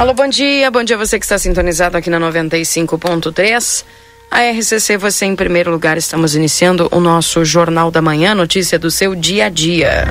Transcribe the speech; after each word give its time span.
Alô, 0.00 0.14
bom 0.14 0.26
dia. 0.26 0.70
Bom 0.70 0.82
dia 0.82 0.96
você 0.96 1.18
que 1.18 1.26
está 1.26 1.36
sintonizado 1.36 1.94
aqui 1.94 2.08
na 2.08 2.18
95.3. 2.18 3.84
A 4.30 4.50
RCC, 4.50 4.96
você 4.96 5.26
em 5.26 5.36
primeiro 5.36 5.70
lugar. 5.70 5.98
Estamos 5.98 6.34
iniciando 6.34 6.88
o 6.90 7.00
nosso 7.00 7.44
Jornal 7.44 7.90
da 7.90 8.00
Manhã, 8.00 8.34
notícia 8.34 8.78
do 8.78 8.90
seu 8.90 9.14
dia 9.14 9.44
a 9.44 9.48
dia. 9.50 10.06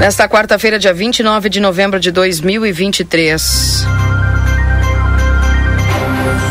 Nesta 0.00 0.28
quarta-feira, 0.28 0.76
dia 0.76 0.92
29 0.92 1.48
de 1.48 1.60
novembro 1.60 2.00
de 2.00 2.10
2023. 2.10 3.84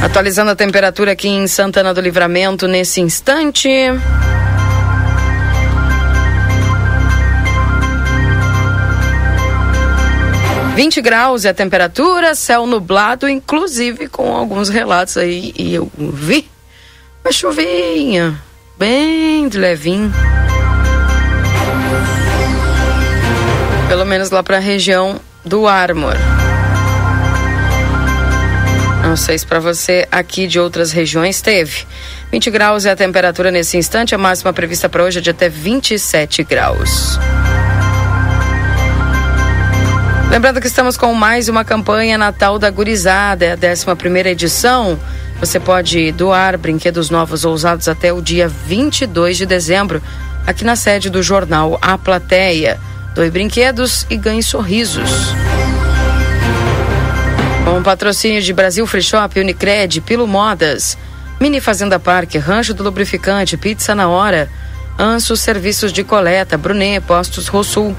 Atualizando 0.01 0.51
a 0.51 0.55
temperatura 0.55 1.11
aqui 1.11 1.27
em 1.27 1.45
Santana 1.45 1.93
do 1.93 1.99
Livramento 1.99 2.69
nesse 2.69 3.01
instante. 3.01 3.69
20 10.79 11.01
graus 11.01 11.43
é 11.43 11.49
a 11.49 11.53
temperatura, 11.53 12.33
céu 12.33 12.65
nublado, 12.65 13.27
inclusive 13.27 14.07
com 14.07 14.33
alguns 14.33 14.69
relatos 14.69 15.17
aí. 15.17 15.53
E 15.57 15.73
eu 15.75 15.91
vi 15.97 16.49
uma 17.21 17.33
chuvinha, 17.33 18.41
bem 18.77 19.49
de 19.49 19.57
levinho. 19.57 20.09
Pelo 23.89 24.05
menos 24.05 24.29
lá 24.29 24.41
para 24.41 24.55
a 24.55 24.61
região 24.61 25.19
do 25.43 25.67
Armor. 25.67 26.15
Não 29.03 29.17
sei 29.17 29.37
se 29.37 29.45
para 29.45 29.59
você 29.59 30.07
aqui 30.09 30.47
de 30.47 30.61
outras 30.61 30.93
regiões 30.93 31.41
teve. 31.41 31.85
20 32.31 32.49
graus 32.51 32.85
é 32.85 32.91
a 32.91 32.95
temperatura 32.95 33.51
nesse 33.51 33.75
instante, 33.75 34.15
a 34.15 34.17
máxima 34.17 34.53
prevista 34.53 34.87
para 34.87 35.03
hoje 35.03 35.19
é 35.19 35.21
de 35.21 35.29
até 35.29 35.49
27 35.49 36.41
graus. 36.45 37.19
Lembrando 40.29 40.61
que 40.61 40.67
estamos 40.67 40.95
com 40.95 41.11
mais 41.15 41.49
uma 41.49 41.65
campanha 41.65 42.15
Natal 42.15 42.59
da 42.59 42.69
Gurizada, 42.69 43.45
é 43.45 43.51
a 43.51 43.71
11 43.71 43.95
primeira 43.97 44.29
edição. 44.29 44.97
Você 45.39 45.59
pode 45.59 46.11
doar 46.11 46.55
brinquedos 46.55 47.09
novos 47.09 47.45
ou 47.45 47.53
usados 47.53 47.87
até 47.87 48.13
o 48.13 48.21
dia 48.21 48.47
22 48.47 49.37
de 49.37 49.47
dezembro, 49.47 49.99
aqui 50.45 50.63
na 50.63 50.75
sede 50.75 51.09
do 51.09 51.23
jornal 51.23 51.79
A 51.81 51.97
Plateia. 51.97 52.79
Doe 53.15 53.31
brinquedos 53.31 54.05
e 54.07 54.15
ganhe 54.17 54.43
sorrisos. 54.43 55.09
Com 57.65 57.81
patrocínio 57.81 58.39
de 58.39 58.53
Brasil 58.53 58.85
Free 58.85 59.01
Shop, 59.01 59.39
Unicred, 59.39 59.99
Pilo 60.01 60.27
Modas, 60.27 60.95
Mini 61.41 61.59
Fazenda 61.59 61.99
Parque, 61.99 62.37
Rancho 62.37 62.75
do 62.75 62.83
Lubrificante, 62.83 63.57
Pizza 63.57 63.95
na 63.95 64.07
Hora, 64.07 64.47
Anso 64.97 65.35
Serviços 65.35 65.91
de 65.91 66.03
Coleta, 66.03 66.55
Brunet, 66.55 67.01
Postos 67.01 67.47
Rosul. 67.47 67.95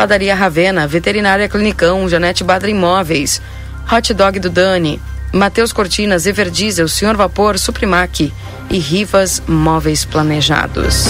Padaria 0.00 0.34
Ravena, 0.34 0.86
Veterinária 0.86 1.46
Clinicão, 1.46 2.08
Janete 2.08 2.42
Badra 2.42 2.70
Imóveis, 2.70 3.42
Hot 3.92 4.14
Dog 4.14 4.38
do 4.38 4.48
Dani, 4.48 4.98
Matheus 5.30 5.74
Cortinas, 5.74 6.24
Everdiesel, 6.24 6.88
Senhor 6.88 7.14
Vapor, 7.18 7.58
Suprimac 7.58 8.32
e 8.70 8.78
Rivas 8.78 9.42
Móveis 9.46 10.06
Planejados. 10.06 11.04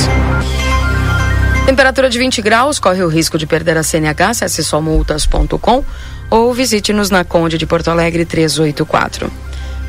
Temperatura 1.66 2.10
de 2.10 2.18
20 2.18 2.42
graus, 2.42 2.80
corre 2.80 3.04
o 3.04 3.08
risco 3.08 3.38
de 3.38 3.46
perder 3.46 3.76
a 3.76 3.84
CNH, 3.84 4.30
acesse 4.30 4.64
somultas.com 4.64 5.84
ou 6.28 6.52
visite-nos 6.52 7.10
na 7.10 7.22
Conde 7.22 7.58
de 7.58 7.66
Porto 7.66 7.92
Alegre 7.92 8.24
384. 8.24 9.30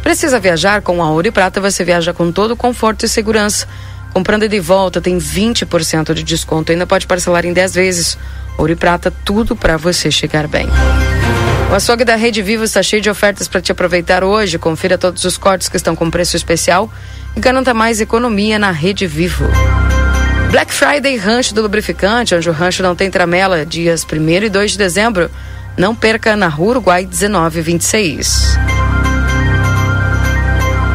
Precisa 0.04 0.40
viajar 0.40 0.84
com 0.84 1.02
a 1.02 1.10
Ouro 1.10 1.28
e 1.28 1.32
Prata, 1.32 1.60
você 1.60 1.84
viaja 1.84 2.14
com 2.14 2.32
todo 2.32 2.56
conforto 2.56 3.04
e 3.08 3.10
segurança. 3.10 3.68
Comprando 4.14 4.48
de 4.48 4.60
volta 4.60 5.02
tem 5.02 5.18
20% 5.18 6.14
de 6.14 6.22
desconto, 6.22 6.72
ainda 6.72 6.86
pode 6.86 7.08
parcelar 7.08 7.48
em 7.48 7.54
10 7.54 7.74
vezes 7.74 8.18
Ouro 8.58 8.72
e 8.72 8.76
prata, 8.76 9.12
tudo 9.24 9.56
para 9.56 9.78
você 9.78 10.12
chegar 10.12 10.48
bem. 10.48 10.68
O 11.72 11.74
açougue 11.74 12.04
da 12.04 12.16
Rede 12.16 12.42
Vivo 12.42 12.66
está 12.66 12.84
cheio 12.84 13.02
de 13.02 13.10
ofertas 13.10 13.48
para 13.48 13.62
te 13.62 13.72
aproveitar 13.72 14.24
hoje. 14.24 14.60
Confira 14.60 14.98
todos 14.98 15.24
os 15.24 15.38
cortes 15.38 15.70
que 15.70 15.78
estão 15.78 15.96
com 15.96 16.12
preço 16.12 16.36
especial 16.36 16.92
e 17.36 17.40
garanta 17.40 17.74
mais 17.74 18.02
economia 18.02 18.60
na 18.60 18.72
Rede 18.72 19.08
Vivo. 19.08 19.46
Black 20.52 20.74
Friday 20.74 21.16
Rancho 21.16 21.56
do 21.56 21.62
Lubrificante, 21.62 22.36
onde 22.36 22.50
o 22.50 22.52
rancho 22.52 22.84
não 22.84 22.94
tem 22.94 23.10
tramela, 23.10 23.66
dias 23.66 24.06
1 24.06 24.30
e 24.44 24.50
2 24.50 24.72
de 24.72 24.78
dezembro. 24.78 25.32
Não 25.78 25.96
perca 25.96 26.36
na 26.36 26.50
Rua 26.50 26.72
Uruguai 26.72 27.08
1926. 27.10 28.58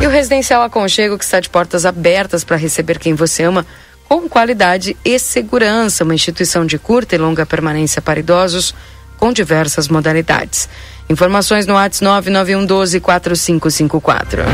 E 0.03 0.07
o 0.07 0.11
Residencial 0.11 0.61
Aconchego, 0.63 1.17
que 1.17 1.25
está 1.25 1.41
de 1.41 1.49
portas 1.49 1.87
abertas 1.87 2.45
para 2.45 2.57
receber 2.57 2.99
quem 2.99 3.15
você 3.15 3.45
ama 3.45 3.65
com 4.09 4.29
qualidade 4.29 4.97
e 5.05 5.19
segurança, 5.19 6.05
uma 6.05 6.15
instituição 6.15 6.65
de 6.65 6.79
curta 6.79 7.15
e 7.15 7.19
longa 7.19 7.45
permanência 7.45 8.01
para 8.01 8.21
idosos 8.21 8.75
com 9.19 9.33
diversas 9.33 9.89
modalidades. 9.89 10.69
Informações 11.09 11.67
no 11.67 11.75
WhatsApp 11.75 12.31
991124554. 12.31 14.45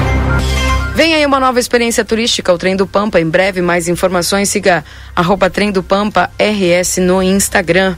Vem 0.95 1.15
aí 1.15 1.25
uma 1.25 1.41
nova 1.41 1.59
experiência 1.59 2.05
turística, 2.05 2.53
o 2.53 2.59
Trem 2.59 2.77
do 2.77 2.87
Pampa. 2.87 3.19
Em 3.19 3.29
breve, 3.29 3.63
mais 3.63 3.89
informações, 3.89 4.51
siga 4.51 4.85
arroba 5.17 5.49
Trem 5.49 5.73
do 5.73 5.83
Pampa 5.83 6.31
RS 6.39 6.99
no 6.99 7.23
Instagram. 7.23 7.97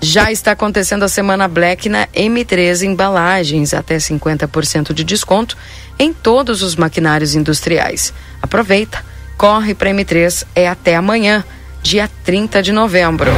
Já 0.00 0.32
está 0.32 0.52
acontecendo 0.52 1.04
a 1.04 1.08
Semana 1.08 1.46
Black 1.46 1.88
na 1.88 2.06
M3 2.08 2.82
Embalagens, 2.82 3.74
até 3.74 3.96
50% 3.96 4.92
de 4.92 5.04
desconto 5.04 5.56
em 5.98 6.12
todos 6.12 6.62
os 6.62 6.74
maquinários 6.74 7.34
industriais. 7.34 8.12
Aproveita! 8.42 9.04
Corre 9.40 9.74
para 9.74 9.90
M3 9.90 10.44
é 10.54 10.68
até 10.68 10.94
amanhã, 10.94 11.42
dia 11.82 12.10
30 12.26 12.62
de 12.62 12.72
novembro. 12.72 13.30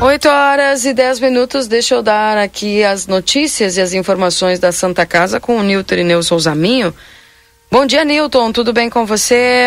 Oito 0.00 0.28
horas 0.28 0.84
e 0.84 0.94
dez 0.94 1.18
minutos, 1.18 1.66
deixa 1.66 1.96
eu 1.96 2.04
dar 2.04 2.38
aqui 2.38 2.84
as 2.84 3.08
notícias 3.08 3.76
e 3.76 3.80
as 3.80 3.92
informações 3.94 4.60
da 4.60 4.70
Santa 4.70 5.04
Casa 5.04 5.40
com 5.40 5.58
o 5.58 5.62
Nilton 5.64 5.96
Ineu 5.96 6.22
Souzaminho. 6.22 6.94
Bom 7.68 7.84
dia, 7.84 8.04
Nilton, 8.04 8.52
tudo 8.52 8.72
bem 8.72 8.88
com 8.88 9.04
você? 9.04 9.66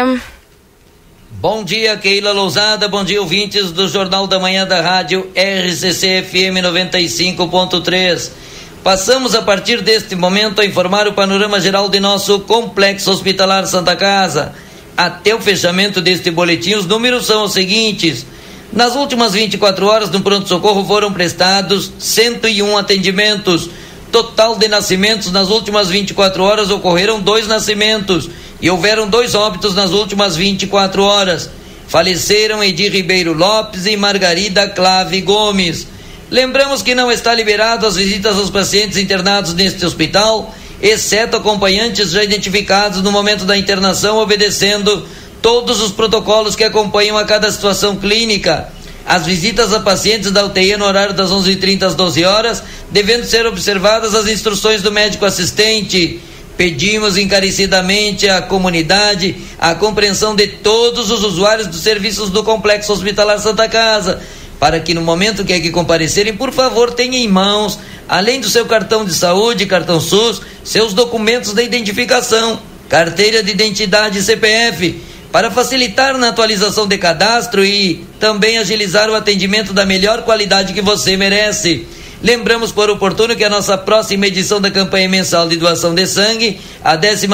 Bom 1.32 1.66
dia, 1.66 1.98
Keila 1.98 2.32
Lousada, 2.32 2.88
bom 2.88 3.04
dia, 3.04 3.20
ouvintes 3.20 3.74
do 3.74 3.90
Jornal 3.90 4.26
da 4.26 4.40
Manhã 4.40 4.66
da 4.66 4.80
Rádio 4.80 5.30
RCC 5.36 6.24
FM 6.24 6.64
95.3. 6.64 8.49
Passamos 8.84 9.36
a 9.36 9.42
partir 9.42 9.82
deste 9.82 10.16
momento 10.16 10.62
a 10.62 10.66
informar 10.66 11.06
o 11.08 11.14
panorama 11.14 11.60
geral 11.60 11.90
de 11.90 12.00
nosso 12.00 12.40
complexo 12.40 13.12
hospitalar 13.12 13.68
Santa 13.68 13.94
Casa. 13.94 14.54
Até 14.96 15.36
o 15.36 15.42
fechamento 15.42 16.02
deste 16.02 16.32
boletim, 16.32 16.76
os 16.76 16.86
números 16.86 17.26
são 17.26 17.44
os 17.44 17.54
seguintes. 17.54 18.26
Nas 18.72 18.96
últimas 18.96 19.34
24 19.34 19.86
horas 19.86 20.10
no 20.10 20.22
pronto-socorro 20.22 20.86
foram 20.86 21.12
prestados 21.12 21.92
101 22.00 22.78
atendimentos. 22.78 23.70
Total 24.14 24.56
de 24.56 24.70
nascimentos 24.70 25.30
nas 25.32 25.50
últimas 25.50 25.90
24 25.90 26.42
horas 26.42 26.72
ocorreram 26.72 27.20
dois 27.20 27.48
nascimentos 27.48 28.30
e 28.62 28.70
houveram 28.70 29.10
dois 29.10 29.36
óbitos 29.36 29.76
nas 29.76 29.92
últimas 29.92 30.38
24 30.38 31.04
horas. 31.04 31.50
Faleceram 31.88 32.64
Edir 32.64 32.94
Ribeiro 32.94 33.34
Lopes 33.34 33.86
e 33.86 33.98
Margarida 33.98 34.70
Clave 34.70 35.20
Gomes. 35.22 35.86
Lembramos 36.32 36.84
que 36.84 36.94
não 36.94 37.12
está 37.12 37.34
liberado 37.34 37.88
as 37.88 37.96
visitas 37.96 38.38
aos 38.38 38.52
pacientes 38.52 38.98
internados 38.98 39.54
neste 39.56 39.84
hospital, 39.84 40.54
exceto 40.80 41.36
acompanhantes 41.36 42.12
já 42.12 42.24
identificados 42.24 43.02
no 43.02 43.12
momento 43.12 43.46
da 43.46 43.58
internação, 43.58 44.18
obedecendo 44.18 45.08
todos 45.42 45.82
os 45.82 45.92
protocolos 45.92 46.56
que 46.56 46.64
acompanham 46.64 47.18
a 47.18 47.26
cada 47.26 47.52
situação 47.52 47.96
clínica. 47.96 48.70
As 49.08 49.26
visitas 49.26 49.74
a 49.74 49.80
pacientes 49.80 50.30
da 50.30 50.46
UTI 50.46 50.78
no 50.78 50.86
horário 50.86 51.16
das 51.16 51.32
11h30 51.32 51.82
às 51.82 51.96
12 51.96 52.24
horas, 52.24 52.62
devendo 52.92 53.26
ser 53.26 53.48
observadas 53.48 54.14
as 54.14 54.28
instruções 54.28 54.84
do 54.84 54.92
médico 54.92 55.26
assistente. 55.26 56.22
Pedimos 56.56 57.18
encarecidamente 57.18 58.30
à 58.30 58.40
comunidade 58.42 59.36
a 59.58 59.74
compreensão 59.74 60.36
de 60.36 60.46
todos 60.46 61.10
os 61.10 61.24
usuários 61.24 61.68
dos 61.68 61.82
serviços 61.82 62.30
do 62.30 62.44
Complexo 62.44 62.94
Hospitalar 62.94 63.40
Santa 63.40 63.68
Casa 63.68 64.22
para 64.60 64.80
que 64.80 64.94
no 64.94 65.02
momento 65.02 65.46
que 65.46 65.60
que 65.60 65.72
comparecerem, 65.72 66.36
por 66.36 66.52
favor, 66.52 66.92
tenham 66.94 67.16
em 67.16 67.28
mãos, 67.28 67.80
além 68.08 68.42
do 68.42 68.50
seu 68.50 68.66
cartão 68.66 69.06
de 69.06 69.14
saúde, 69.14 69.66
cartão 69.66 70.00
SUS, 70.02 70.42
seus 70.64 70.94
documentos 70.94 71.54
de 71.54 71.64
identificação, 71.64 72.60
carteira 72.90 73.42
de 73.42 73.52
identidade 73.52 74.20
e 74.20 74.22
CPF, 74.22 75.02
para 75.32 75.50
facilitar 75.50 76.18
na 76.18 76.30
atualização 76.30 76.88
de 76.88 76.98
cadastro 76.98 77.64
e 77.64 78.04
também 78.20 78.58
agilizar 78.58 79.10
o 79.10 79.16
atendimento 79.16 79.74
da 79.74 79.86
melhor 79.86 80.24
qualidade 80.24 80.74
que 80.74 80.82
você 80.82 81.16
merece. 81.16 81.86
Lembramos 82.22 82.74
por 82.74 82.90
oportuno 82.90 83.34
que 83.34 83.46
a 83.46 83.50
nossa 83.50 83.78
próxima 83.78 84.28
edição 84.28 84.60
da 84.60 84.70
campanha 84.70 85.08
mensal 85.08 85.48
de 85.48 85.56
doação 85.56 85.96
de 85.96 86.06
sangue, 86.06 86.60
a 86.84 86.98
12 86.98 87.28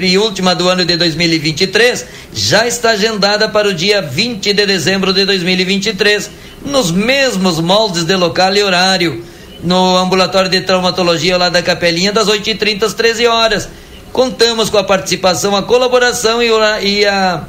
e 0.00 0.18
última 0.18 0.54
do 0.54 0.70
ano 0.70 0.86
de 0.86 0.96
2023, 0.96 2.06
já 2.32 2.66
está 2.66 2.90
agendada 2.92 3.46
para 3.46 3.68
o 3.68 3.74
dia 3.74 4.00
20 4.00 4.54
de 4.54 4.66
dezembro 4.66 5.12
de 5.12 5.26
2023, 5.26 6.30
nos 6.64 6.90
mesmos 6.90 7.60
moldes 7.60 8.04
de 8.04 8.16
local 8.16 8.54
e 8.54 8.62
horário, 8.62 9.22
no 9.62 9.98
ambulatório 9.98 10.48
de 10.48 10.62
traumatologia 10.62 11.36
lá 11.36 11.50
da 11.50 11.62
Capelinha, 11.62 12.10
das 12.10 12.26
8h30 12.26 12.84
às 12.84 12.94
13 12.94 13.26
horas. 13.26 13.68
Contamos 14.14 14.70
com 14.70 14.78
a 14.78 14.84
participação, 14.84 15.54
a 15.54 15.62
colaboração 15.62 16.42
e, 16.42 17.04
a 17.04 17.44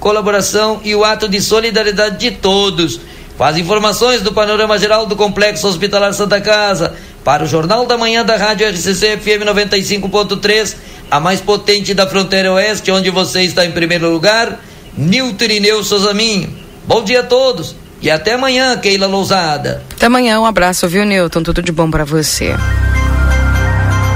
colaboração 0.00 0.80
e 0.82 0.94
o 0.94 1.04
ato 1.04 1.28
de 1.28 1.42
solidariedade 1.42 2.16
de 2.18 2.30
todos. 2.30 2.98
Faz 3.36 3.58
informações 3.58 4.22
do 4.22 4.32
panorama 4.32 4.78
geral 4.78 5.04
do 5.04 5.14
Complexo 5.14 5.68
Hospitalar 5.68 6.14
Santa 6.14 6.40
Casa 6.40 6.94
para 7.22 7.44
o 7.44 7.46
Jornal 7.46 7.84
da 7.84 7.98
Manhã 7.98 8.24
da 8.24 8.36
Rádio 8.36 8.66
RCC 8.66 9.18
FM 9.18 9.44
95.3, 9.44 10.74
a 11.10 11.20
mais 11.20 11.40
potente 11.40 11.92
da 11.92 12.06
fronteira 12.06 12.52
oeste, 12.52 12.90
onde 12.90 13.10
você 13.10 13.42
está 13.42 13.66
em 13.66 13.72
primeiro 13.72 14.10
lugar, 14.10 14.58
Nilton 14.96 15.44
Irineu 15.44 15.84
Souzaminho. 15.84 16.48
Bom 16.86 17.04
dia 17.04 17.20
a 17.20 17.24
todos 17.24 17.76
e 18.00 18.10
até 18.10 18.32
amanhã, 18.34 18.74
Keila 18.78 19.06
Lousada. 19.06 19.82
Até 19.94 20.06
amanhã, 20.06 20.40
um 20.40 20.46
abraço, 20.46 20.88
viu, 20.88 21.04
Nilton? 21.04 21.42
Tudo 21.42 21.60
de 21.60 21.72
bom 21.72 21.90
para 21.90 22.04
você. 22.04 22.54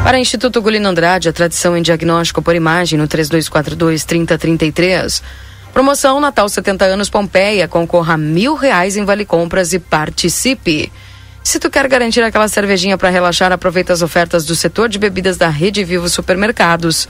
Para 0.03 0.17
o 0.17 0.21
Instituto 0.21 0.63
Gulino 0.63 0.89
Andrade, 0.89 1.29
a 1.29 1.33
tradição 1.33 1.77
em 1.77 1.83
diagnóstico 1.83 2.41
por 2.41 2.55
imagem 2.55 2.99
no 2.99 3.07
3242 3.07 4.03
3033. 4.05 5.23
Promoção 5.73 6.21
Natal 6.21 6.49
70 6.49 6.85
anos 6.85 7.09
Pompeia, 7.09 7.69
concorra 7.69 8.15
a 8.15 8.19
mil 8.19 8.55
reais 8.55 8.97
em 8.97 9.05
vale 9.05 9.25
compras 9.25 9.73
e 9.73 9.79
participe. 9.79 10.93
Se 11.43 11.59
tu 11.59 11.71
quer 11.71 11.89
garantir 11.89 12.23
aquela 12.23 12.49
cervejinha 12.49 12.99
para 12.99 13.09
relaxar, 13.09 13.53
aproveita 13.53 13.93
as 13.93 14.03
ofertas 14.03 14.45
do 14.45 14.55
setor 14.55 14.89
de 14.89 14.99
bebidas 14.99 15.37
da 15.37 15.49
Rede 15.49 15.85
Vivo 15.85 16.09
Supermercados. 16.09 17.09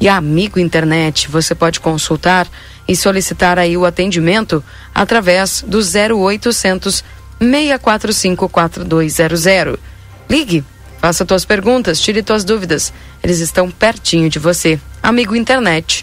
E 0.00 0.08
Amigo 0.08 0.58
Internet, 0.58 1.28
você 1.28 1.54
pode 1.54 1.80
consultar 1.80 2.46
e 2.86 2.94
solicitar 2.94 3.58
aí 3.58 3.76
o 3.76 3.86
atendimento 3.86 4.62
através 4.94 5.64
do 5.66 5.78
0800 5.78 7.04
645 7.40 8.48
4200. 8.48 9.78
Ligue 10.28 10.64
Faça 11.04 11.26
tuas 11.26 11.44
perguntas, 11.44 12.00
tire 12.00 12.22
tuas 12.22 12.44
dúvidas. 12.44 12.90
Eles 13.22 13.38
estão 13.38 13.70
pertinho 13.70 14.30
de 14.30 14.38
você. 14.38 14.80
Amigo 15.02 15.36
Internet. 15.36 16.02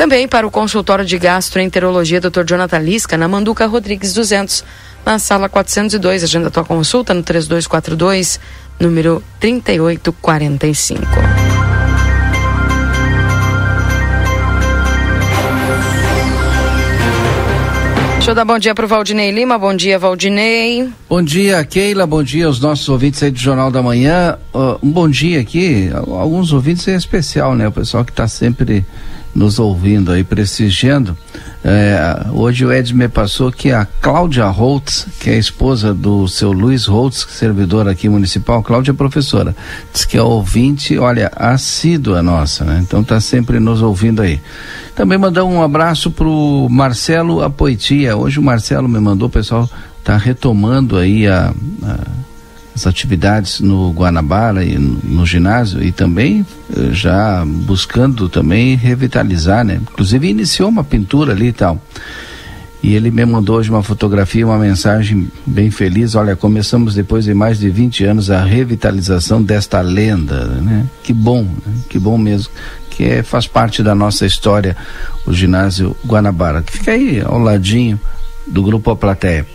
Também 0.00 0.26
para 0.26 0.46
o 0.46 0.50
consultório 0.50 1.04
de 1.04 1.18
gastroenterologia 1.18 2.22
Dr. 2.22 2.42
Jonathan 2.46 2.78
Lisca, 2.78 3.18
na 3.18 3.28
Manduca 3.28 3.66
Rodrigues 3.66 4.14
200, 4.14 4.64
na 5.04 5.18
sala 5.18 5.46
402. 5.46 6.24
Agenda 6.24 6.50
tua 6.50 6.64
consulta 6.64 7.12
no 7.12 7.22
3242, 7.22 8.40
número 8.80 9.22
3845. 9.38 11.02
Deixa 18.14 18.30
eu 18.30 18.34
dar 18.34 18.46
bom 18.46 18.58
dia 18.58 18.74
para 18.74 18.86
o 18.86 18.88
Valdinei 18.88 19.30
Lima. 19.30 19.58
Bom 19.58 19.74
dia, 19.74 19.98
Valdinei. 19.98 20.88
Bom 21.10 21.22
dia, 21.22 21.62
Keila. 21.62 22.06
Bom 22.06 22.22
dia 22.22 22.46
aos 22.46 22.58
nossos 22.58 22.88
ouvintes 22.88 23.22
aí 23.22 23.30
do 23.30 23.38
Jornal 23.38 23.70
da 23.70 23.82
Manhã. 23.82 24.38
Uh, 24.54 24.78
um 24.82 24.90
bom 24.90 25.10
dia 25.10 25.40
aqui. 25.40 25.90
Alguns 25.92 26.54
ouvintes 26.54 26.88
é 26.88 26.94
especial, 26.94 27.54
né? 27.54 27.68
O 27.68 27.72
pessoal 27.72 28.02
que 28.02 28.12
está 28.12 28.26
sempre 28.26 28.86
nos 29.34 29.58
ouvindo 29.58 30.12
aí, 30.12 30.24
prestigiando. 30.24 31.16
É, 31.62 32.26
hoje 32.32 32.64
o 32.64 32.72
Ed 32.72 32.94
me 32.94 33.06
passou 33.06 33.52
que 33.52 33.70
a 33.70 33.84
Cláudia 33.84 34.46
Holtz, 34.46 35.06
que 35.20 35.30
é 35.30 35.34
a 35.34 35.38
esposa 35.38 35.92
do 35.92 36.26
seu 36.26 36.52
Luiz 36.52 36.86
Holtz, 36.86 37.26
servidor 37.30 37.86
aqui 37.86 38.08
municipal, 38.08 38.62
Cláudia 38.62 38.92
é 38.92 38.94
professora, 38.94 39.54
diz 39.92 40.04
que 40.04 40.16
é 40.16 40.22
ouvinte, 40.22 40.98
olha, 40.98 41.30
assídua 41.36 42.22
nossa, 42.22 42.64
né? 42.64 42.80
Então 42.82 43.04
tá 43.04 43.20
sempre 43.20 43.60
nos 43.60 43.82
ouvindo 43.82 44.22
aí. 44.22 44.40
Também 44.94 45.18
mandar 45.18 45.44
um 45.44 45.62
abraço 45.62 46.10
pro 46.10 46.66
Marcelo 46.70 47.42
Apoitia. 47.42 48.16
Hoje 48.16 48.38
o 48.38 48.42
Marcelo 48.42 48.88
me 48.88 48.98
mandou, 48.98 49.28
o 49.28 49.32
pessoal 49.32 49.68
tá 50.02 50.16
retomando 50.16 50.96
aí 50.96 51.26
a, 51.26 51.52
a 51.82 52.29
as 52.80 52.86
atividades 52.86 53.60
no 53.60 53.90
Guanabara 53.90 54.64
e 54.64 54.78
no, 54.78 54.98
no 55.04 55.26
ginásio 55.26 55.82
e 55.82 55.92
também 55.92 56.46
eh, 56.74 56.92
já 56.92 57.44
buscando 57.44 58.28
também 58.28 58.74
revitalizar, 58.74 59.64
né? 59.64 59.80
Inclusive 59.82 60.28
iniciou 60.28 60.68
uma 60.68 60.82
pintura 60.82 61.32
ali 61.32 61.48
e 61.48 61.52
tal. 61.52 61.80
E 62.82 62.94
ele 62.94 63.10
me 63.10 63.26
mandou 63.26 63.58
hoje 63.58 63.68
uma 63.68 63.82
fotografia, 63.82 64.46
uma 64.46 64.56
mensagem 64.56 65.30
bem 65.44 65.70
feliz. 65.70 66.14
Olha, 66.14 66.34
começamos 66.34 66.94
depois 66.94 67.24
de 67.24 67.34
mais 67.34 67.58
de 67.58 67.68
20 67.68 68.04
anos 68.04 68.30
a 68.30 68.42
revitalização 68.42 69.42
desta 69.42 69.82
lenda, 69.82 70.46
né? 70.46 70.86
Que 71.02 71.12
bom, 71.12 71.42
né? 71.42 71.74
que 71.90 71.98
bom 71.98 72.16
mesmo, 72.16 72.50
que 72.88 73.04
é, 73.04 73.22
faz 73.22 73.46
parte 73.46 73.82
da 73.82 73.94
nossa 73.94 74.24
história 74.24 74.74
o 75.26 75.32
ginásio 75.34 75.94
Guanabara, 76.06 76.62
que 76.62 76.72
fica 76.72 76.92
aí 76.92 77.20
ao 77.20 77.38
ladinho 77.38 78.00
do 78.46 78.62
grupo 78.62 78.90
A 78.90 78.96
Plateia. 78.96 79.46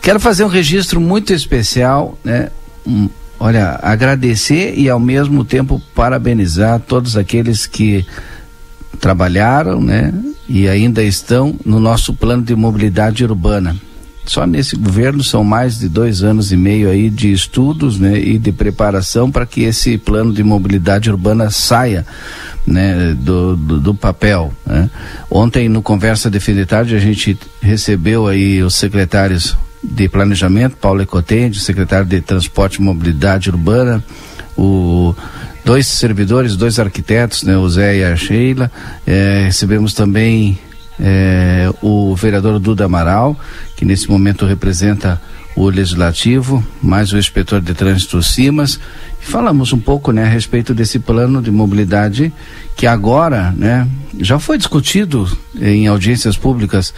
Quero 0.00 0.20
fazer 0.20 0.44
um 0.44 0.48
registro 0.48 1.00
muito 1.00 1.32
especial, 1.32 2.18
né? 2.24 2.48
Um, 2.86 3.08
olha, 3.38 3.78
agradecer 3.82 4.74
e 4.76 4.88
ao 4.88 5.00
mesmo 5.00 5.44
tempo 5.44 5.82
parabenizar 5.94 6.80
todos 6.80 7.16
aqueles 7.16 7.66
que 7.66 8.06
trabalharam, 9.00 9.80
né? 9.80 10.12
E 10.48 10.68
ainda 10.68 11.02
estão 11.02 11.54
no 11.64 11.78
nosso 11.78 12.14
plano 12.14 12.42
de 12.42 12.54
mobilidade 12.54 13.24
urbana. 13.24 13.76
Só 14.24 14.46
nesse 14.46 14.76
governo 14.76 15.24
são 15.24 15.42
mais 15.42 15.78
de 15.78 15.88
dois 15.88 16.22
anos 16.22 16.52
e 16.52 16.56
meio 16.56 16.90
aí 16.90 17.08
de 17.08 17.32
estudos, 17.32 17.98
né? 17.98 18.18
E 18.18 18.38
de 18.38 18.52
preparação 18.52 19.30
para 19.30 19.46
que 19.46 19.62
esse 19.62 19.96
plano 19.96 20.32
de 20.32 20.42
mobilidade 20.42 21.10
urbana 21.10 21.50
saia, 21.50 22.06
né? 22.66 23.14
Do, 23.14 23.56
do, 23.56 23.80
do 23.80 23.94
papel. 23.94 24.52
Né? 24.66 24.90
Ontem 25.30 25.68
no 25.68 25.80
conversa 25.80 26.30
de 26.30 26.38
fim 26.40 26.54
de 26.54 26.66
tarde 26.66 26.94
a 26.94 26.98
gente 26.98 27.38
recebeu 27.60 28.26
aí 28.26 28.62
os 28.62 28.74
secretários 28.74 29.56
de 29.82 30.08
Planejamento, 30.08 30.76
Paulo 30.76 31.02
Ecotende, 31.02 31.60
secretário 31.60 32.06
de 32.06 32.20
Transporte 32.20 32.76
e 32.76 32.82
Mobilidade 32.82 33.50
Urbana, 33.50 34.02
o 34.56 35.14
dois 35.64 35.86
servidores, 35.86 36.56
dois 36.56 36.78
arquitetos, 36.78 37.42
né, 37.42 37.56
o 37.56 37.68
Zé 37.68 37.98
e 37.98 38.04
a 38.04 38.16
Sheila. 38.16 38.70
É, 39.06 39.44
recebemos 39.44 39.92
também 39.94 40.58
é, 40.98 41.70
o 41.82 42.14
vereador 42.16 42.58
Duda 42.58 42.86
Amaral, 42.86 43.38
que 43.76 43.84
nesse 43.84 44.10
momento 44.10 44.46
representa 44.46 45.20
o 45.54 45.68
Legislativo, 45.68 46.64
mais 46.82 47.12
o 47.12 47.18
inspetor 47.18 47.60
de 47.60 47.74
trânsito 47.74 48.22
Simas. 48.22 48.78
Falamos 49.20 49.72
um 49.72 49.78
pouco 49.78 50.12
né, 50.12 50.24
a 50.24 50.28
respeito 50.28 50.72
desse 50.72 50.98
plano 50.98 51.42
de 51.42 51.50
mobilidade 51.50 52.32
que 52.76 52.86
agora 52.86 53.52
né, 53.56 53.86
já 54.20 54.38
foi 54.38 54.56
discutido 54.56 55.28
em 55.60 55.86
audiências 55.86 56.36
públicas 56.36 56.94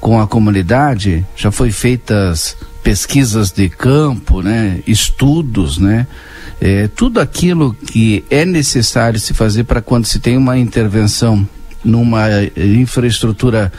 com 0.00 0.20
a 0.20 0.26
comunidade, 0.26 1.24
já 1.36 1.50
foi 1.50 1.70
feitas 1.70 2.56
pesquisas 2.82 3.50
de 3.50 3.68
campo, 3.68 4.40
né, 4.40 4.80
estudos, 4.86 5.78
né, 5.78 6.06
é, 6.60 6.88
tudo 6.88 7.20
aquilo 7.20 7.74
que 7.74 8.24
é 8.30 8.44
necessário 8.44 9.20
se 9.20 9.34
fazer 9.34 9.64
para 9.64 9.82
quando 9.82 10.06
se 10.06 10.18
tem 10.18 10.36
uma 10.36 10.58
intervenção 10.58 11.46
numa 11.84 12.26
infraestrutura 12.56 13.72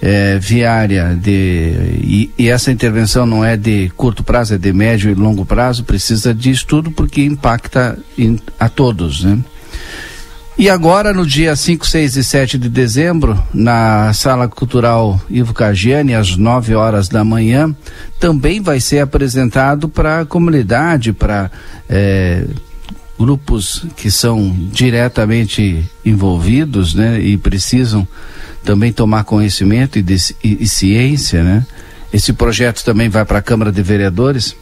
é, 0.00 0.38
viária 0.38 1.16
de, 1.18 1.72
e, 2.02 2.30
e, 2.38 2.48
essa 2.50 2.70
intervenção 2.70 3.24
não 3.24 3.44
é 3.44 3.56
de 3.56 3.90
curto 3.96 4.22
prazo, 4.22 4.54
é 4.54 4.58
de 4.58 4.72
médio 4.72 5.10
e 5.10 5.14
longo 5.14 5.46
prazo, 5.46 5.84
precisa 5.84 6.34
de 6.34 6.50
estudo 6.50 6.90
porque 6.90 7.24
impacta 7.24 7.98
em, 8.18 8.38
a 8.58 8.68
todos, 8.68 9.24
né? 9.24 9.38
E 10.56 10.70
agora, 10.70 11.12
no 11.12 11.26
dia 11.26 11.56
5, 11.56 11.84
6 11.84 12.16
e 12.16 12.22
7 12.22 12.58
de 12.58 12.68
dezembro, 12.68 13.42
na 13.52 14.12
Sala 14.12 14.46
Cultural 14.46 15.20
Ivo 15.28 15.52
Cagiani, 15.52 16.14
às 16.14 16.36
9 16.36 16.76
horas 16.76 17.08
da 17.08 17.24
manhã, 17.24 17.74
também 18.20 18.60
vai 18.60 18.78
ser 18.78 19.00
apresentado 19.00 19.88
para 19.88 20.20
a 20.20 20.24
comunidade, 20.24 21.12
para 21.12 21.50
é, 21.88 22.44
grupos 23.18 23.84
que 23.96 24.12
são 24.12 24.54
diretamente 24.70 25.90
envolvidos 26.04 26.94
né, 26.94 27.20
e 27.20 27.36
precisam 27.36 28.06
também 28.62 28.92
tomar 28.92 29.24
conhecimento 29.24 29.98
e, 29.98 30.02
de, 30.02 30.16
e, 30.42 30.62
e 30.62 30.68
ciência. 30.68 31.42
Né? 31.42 31.66
Esse 32.12 32.32
projeto 32.32 32.84
também 32.84 33.08
vai 33.08 33.24
para 33.24 33.40
a 33.40 33.42
Câmara 33.42 33.72
de 33.72 33.82
Vereadores 33.82 34.54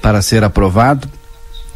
para 0.00 0.22
ser 0.22 0.42
aprovado 0.42 1.06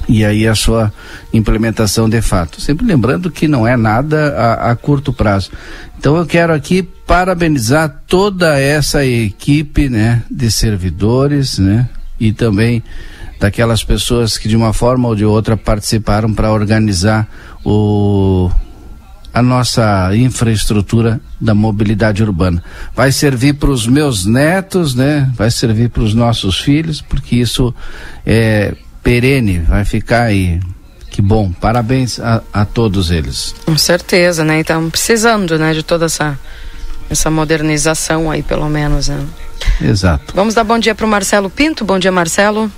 e 0.09 0.25
aí 0.25 0.47
a 0.47 0.55
sua 0.55 0.93
implementação 1.33 2.09
de 2.09 2.21
fato. 2.21 2.61
Sempre 2.61 2.87
lembrando 2.87 3.31
que 3.31 3.49
não 3.49 3.67
é 3.67 3.77
nada 3.77 4.35
a, 4.37 4.71
a, 4.71 4.77
curto 4.77 5.13
prazo. 5.13 5.51
Então 5.99 6.17
eu 6.17 6.27
quero 6.27 6.53
aqui 6.53 6.83
parabenizar 6.83 8.03
toda 8.07 8.59
essa 8.59 9.05
equipe, 9.05 9.89
né, 9.89 10.23
de 10.31 10.51
servidores, 10.51 11.59
né, 11.59 11.89
e 12.19 12.33
também 12.33 12.83
daquelas 13.41 13.83
pessoas 13.83 14.39
que 14.39 14.49
de 14.49 14.57
uma 14.57 14.73
forma 14.73 15.09
ou 15.09 15.15
de 15.15 15.25
outra 15.25 15.57
participaram 15.57 16.33
para 16.33 16.53
organizar 16.53 17.29
o 17.65 18.51
a 19.35 19.43
nossa 19.43 20.15
infraestrutura 20.15 21.21
da 21.41 21.57
mobilidade 21.57 22.23
urbana. 22.23 22.63
Vai 22.95 23.11
servir 23.11 23.55
para 23.55 23.69
os 23.69 23.85
meus 23.85 24.25
netos, 24.25 24.95
né? 24.95 25.29
Vai 25.35 25.51
servir 25.51 25.91
para 25.91 26.05
os 26.05 26.15
nossos 26.15 26.61
filhos, 26.61 27.03
porque 27.03 27.35
isso 27.35 27.75
é 28.25 28.77
perene, 29.05 29.59
vai 29.61 29.85
ficar 29.85 30.23
aí. 30.23 30.59
Que 31.11 31.23
bom, 31.23 31.53
parabéns 31.53 32.19
a, 32.19 32.43
a 32.53 32.65
todos 32.65 33.13
eles. 33.13 33.55
Com 33.65 33.79
certeza, 33.79 34.43
né? 34.43 34.61
Estamos 34.61 34.91
precisando, 34.91 35.57
né, 35.57 35.73
de 35.73 35.85
toda 35.85 36.07
essa 36.07 36.37
essa 37.09 37.31
modernização 37.31 38.31
aí, 38.31 38.43
pelo 38.43 38.69
menos, 38.69 39.09
né? 39.09 39.25
Exato. 39.81 40.35
Vamos 40.35 40.55
dar 40.55 40.65
bom 40.65 40.79
dia 40.79 40.95
para 40.95 41.07
o 41.07 41.09
Marcelo 41.09 41.51
Pinto. 41.51 41.85
Bom 41.85 41.99
dia, 41.99 42.11
Marcelo. 42.11 42.73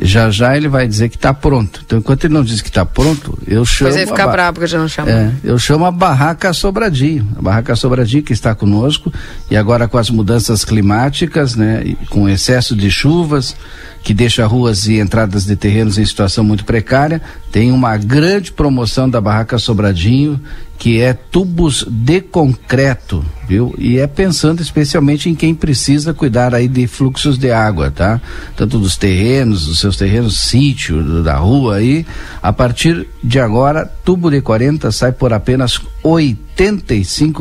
Já 0.00 0.30
já 0.30 0.56
ele 0.56 0.68
vai 0.68 0.86
dizer 0.86 1.08
que 1.08 1.16
está 1.16 1.34
pronto. 1.34 1.82
Então, 1.84 1.98
enquanto 1.98 2.24
ele 2.24 2.34
não 2.34 2.44
diz 2.44 2.60
que 2.60 2.68
está 2.68 2.84
pronto, 2.84 3.38
eu 3.46 3.64
chamo. 3.64 3.90
Pois 3.90 4.00
ele 4.00 4.10
fica 4.10 4.26
bravo 4.26 4.54
porque 4.54 4.66
já 4.66 4.78
não 4.78 4.88
chama. 4.88 5.10
É, 5.10 5.32
eu 5.42 5.58
chamo 5.58 5.84
a 5.84 5.90
Barraca 5.90 6.52
Sobradinho. 6.52 7.26
A 7.36 7.42
Barraca 7.42 7.74
Sobradinho 7.74 8.22
que 8.22 8.32
está 8.32 8.54
conosco 8.54 9.12
e 9.50 9.56
agora 9.56 9.88
com 9.88 9.98
as 9.98 10.10
mudanças 10.10 10.64
climáticas, 10.64 11.54
né, 11.54 11.96
com 12.10 12.28
excesso 12.28 12.76
de 12.76 12.90
chuvas, 12.90 13.56
que 14.02 14.14
deixa 14.14 14.46
ruas 14.46 14.86
e 14.86 14.98
entradas 14.98 15.44
de 15.44 15.56
terrenos 15.56 15.98
em 15.98 16.04
situação 16.04 16.44
muito 16.44 16.64
precária, 16.64 17.20
tem 17.50 17.72
uma 17.72 17.96
grande 17.96 18.52
promoção 18.52 19.08
da 19.08 19.20
Barraca 19.20 19.58
Sobradinho 19.58 20.40
que 20.78 21.00
é 21.00 21.12
tubos 21.12 21.84
de 21.88 22.20
concreto, 22.20 23.24
viu? 23.48 23.74
E 23.76 23.98
é 23.98 24.06
pensando 24.06 24.62
especialmente 24.62 25.28
em 25.28 25.34
quem 25.34 25.52
precisa 25.52 26.14
cuidar 26.14 26.54
aí 26.54 26.68
de 26.68 26.86
fluxos 26.86 27.36
de 27.36 27.50
água, 27.50 27.90
tá? 27.90 28.20
Tanto 28.56 28.78
dos 28.78 28.96
terrenos, 28.96 29.66
dos 29.66 29.80
seus 29.80 29.96
terrenos, 29.96 30.38
sítio, 30.38 31.22
da 31.24 31.36
rua 31.36 31.76
aí. 31.76 32.06
A 32.40 32.52
partir 32.52 33.08
de 33.22 33.40
agora, 33.40 33.90
tubo 34.04 34.30
de 34.30 34.40
40 34.40 34.92
sai 34.92 35.10
por 35.10 35.32
apenas 35.32 35.80
oitenta 36.02 36.48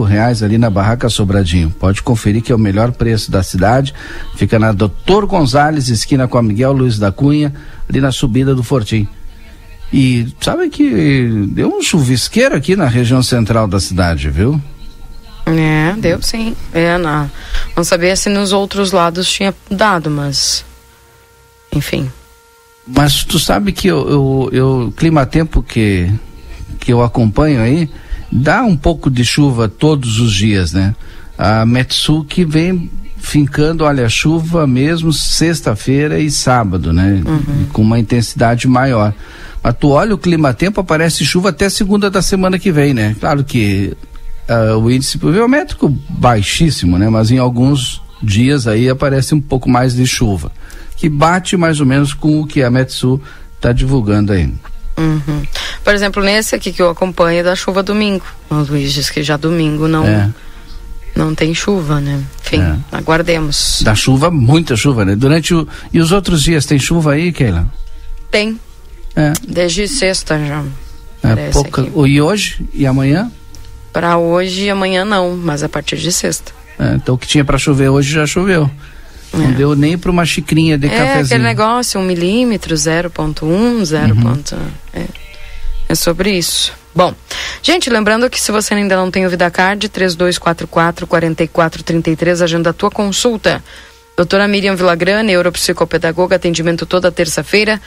reais 0.07 0.43
ali 0.43 0.57
na 0.57 0.69
Barraca 0.69 1.09
Sobradinho. 1.09 1.69
Pode 1.69 2.03
conferir 2.03 2.41
que 2.41 2.51
é 2.51 2.55
o 2.55 2.59
melhor 2.59 2.91
preço 2.91 3.31
da 3.31 3.41
cidade. 3.41 3.93
Fica 4.35 4.59
na 4.59 4.71
Doutor 4.71 5.25
Gonzales, 5.25 5.89
esquina 5.89 6.27
com 6.27 6.37
a 6.37 6.43
Miguel 6.43 6.71
Luiz 6.71 6.99
da 6.99 7.11
Cunha, 7.11 7.53
ali 7.89 7.99
na 7.99 8.11
subida 8.11 8.53
do 8.53 8.63
Fortim. 8.63 9.07
E 9.91 10.27
sabe 10.41 10.69
que 10.69 11.29
deu 11.49 11.69
um 11.69 11.81
chuvisqueiro 11.81 12.55
aqui 12.55 12.75
na 12.75 12.87
região 12.87 13.23
central 13.23 13.67
da 13.67 13.79
cidade, 13.79 14.29
viu? 14.29 14.61
É, 15.45 15.93
deu 15.97 16.21
sim. 16.21 16.55
É, 16.73 16.97
não, 16.97 17.31
não 17.75 17.83
sabia 17.83 18.15
se 18.15 18.29
nos 18.29 18.51
outros 18.51 18.91
lados 18.91 19.31
tinha 19.31 19.55
dado, 19.71 20.09
mas. 20.09 20.65
Enfim. 21.73 22.11
Mas 22.85 23.23
tu 23.23 23.39
sabe 23.39 23.71
que 23.71 23.87
eu, 23.87 24.09
eu, 24.09 24.49
eu 24.51 24.93
clima-tempo 24.95 25.63
que, 25.63 26.11
que 26.79 26.91
eu 26.91 27.01
acompanho 27.01 27.61
aí, 27.61 27.89
dá 28.31 28.63
um 28.63 28.75
pouco 28.75 29.09
de 29.09 29.23
chuva 29.23 29.67
todos 29.67 30.19
os 30.19 30.33
dias, 30.33 30.73
né? 30.73 30.95
A 31.37 31.65
Metsu 31.65 32.23
que 32.23 32.43
vem 32.43 32.89
fincando, 33.17 33.83
olha, 33.83 34.07
chuva 34.07 34.65
mesmo 34.65 35.11
sexta-feira 35.11 36.19
e 36.19 36.31
sábado, 36.31 36.93
né? 36.93 37.21
Uhum. 37.25 37.65
Com 37.73 37.81
uma 37.81 37.99
intensidade 37.99 38.67
maior. 38.67 39.13
Mas 39.63 39.75
tu 39.79 39.89
olha 39.89 40.15
o 40.15 40.17
clima-tempo, 40.17 40.81
aparece 40.81 41.25
chuva 41.25 41.49
até 41.49 41.69
segunda 41.69 42.09
da 42.09 42.21
semana 42.21 42.57
que 42.57 42.71
vem, 42.71 42.93
né? 42.93 43.15
Claro 43.19 43.43
que 43.43 43.95
uh, 44.49 44.77
o 44.77 44.89
índice 44.89 45.17
pluviométrico 45.17 45.89
baixíssimo, 46.09 46.97
né? 46.97 47.09
Mas 47.09 47.31
em 47.31 47.37
alguns 47.37 48.01
dias 48.21 48.67
aí 48.67 48.89
aparece 48.89 49.35
um 49.35 49.41
pouco 49.41 49.69
mais 49.69 49.93
de 49.95 50.05
chuva, 50.07 50.51
que 50.95 51.09
bate 51.09 51.55
mais 51.55 51.79
ou 51.79 51.85
menos 51.85 52.13
com 52.13 52.41
o 52.41 52.47
que 52.47 52.63
a 52.63 52.69
Metsu 52.69 53.21
está 53.55 53.71
divulgando 53.71 54.33
aí. 54.33 54.51
Uhum. 54.97 55.43
Por 55.83 55.93
exemplo, 55.93 56.23
nesse 56.23 56.55
aqui 56.55 56.73
que 56.73 56.81
eu 56.81 56.89
acompanho 56.89 57.43
da 57.43 57.55
chuva 57.55 57.83
domingo. 57.83 58.25
O 58.49 58.55
Luiz 58.55 58.91
diz 58.93 59.09
que 59.09 59.21
já 59.21 59.37
domingo 59.37 59.87
não 59.87 60.05
é. 60.05 60.29
não 61.15 61.35
tem 61.35 61.53
chuva, 61.53 62.01
né? 62.01 62.19
Enfim, 62.43 62.61
é. 62.61 62.75
aguardemos. 62.91 63.81
Da 63.83 63.93
chuva, 63.93 64.31
muita 64.31 64.75
chuva, 64.75 65.05
né? 65.05 65.15
Durante 65.15 65.53
o 65.53 65.67
e 65.93 65.99
os 65.99 66.11
outros 66.11 66.41
dias 66.41 66.65
tem 66.65 66.79
chuva 66.79 67.13
aí, 67.13 67.31
Keila? 67.31 67.67
Tem, 68.31 68.59
é. 69.17 69.33
Desde 69.47 69.87
sexta 69.87 70.37
já. 70.37 70.63
É, 71.23 71.49
pouca. 71.49 71.81
Aqui. 71.81 71.91
E 72.05 72.21
hoje? 72.21 72.63
E 72.71 72.85
amanhã? 72.85 73.31
Para 73.91 74.17
hoje 74.17 74.65
e 74.65 74.69
amanhã 74.69 75.03
não, 75.03 75.35
mas 75.35 75.63
a 75.63 75.69
partir 75.69 75.97
de 75.97 76.11
sexta. 76.11 76.51
É, 76.77 76.93
então 76.93 77.15
o 77.15 77.17
que 77.17 77.27
tinha 77.27 77.43
para 77.43 77.57
chover 77.57 77.89
hoje 77.89 78.13
já 78.13 78.27
choveu. 78.27 78.69
É. 79.33 79.37
Não 79.37 79.51
deu 79.53 79.75
nem 79.75 79.97
para 79.97 80.11
uma 80.11 80.23
xicrinha 80.23 80.77
de 80.77 80.85
é, 80.85 80.89
cafezinho. 80.89 81.17
É 81.17 81.21
aquele 81.21 81.43
negócio, 81.43 81.99
um 81.99 82.03
milímetro, 82.03 82.75
0.1, 82.75 83.83
0. 83.83 84.13
Uhum. 84.13 84.43
É. 84.93 85.03
é 85.89 85.95
sobre 85.95 86.31
isso. 86.37 86.71
Bom, 86.95 87.13
gente, 87.61 87.89
lembrando 87.89 88.29
que 88.29 88.39
se 88.39 88.51
você 88.51 88.75
ainda 88.75 88.95
não 88.95 89.09
tem 89.09 89.25
o 89.25 89.29
VidaCard, 89.29 89.89
3244 89.89 91.07
4433, 91.07 92.41
agenda 92.41 92.69
a 92.69 92.73
tua 92.73 92.91
consulta. 92.91 93.63
Doutora 94.15 94.47
Miriam 94.47 94.75
Villagrana, 94.75 95.23
neuropsicopedagoga, 95.23 96.35
atendimento 96.35 96.85
toda 96.85 97.11
terça-feira. 97.11 97.81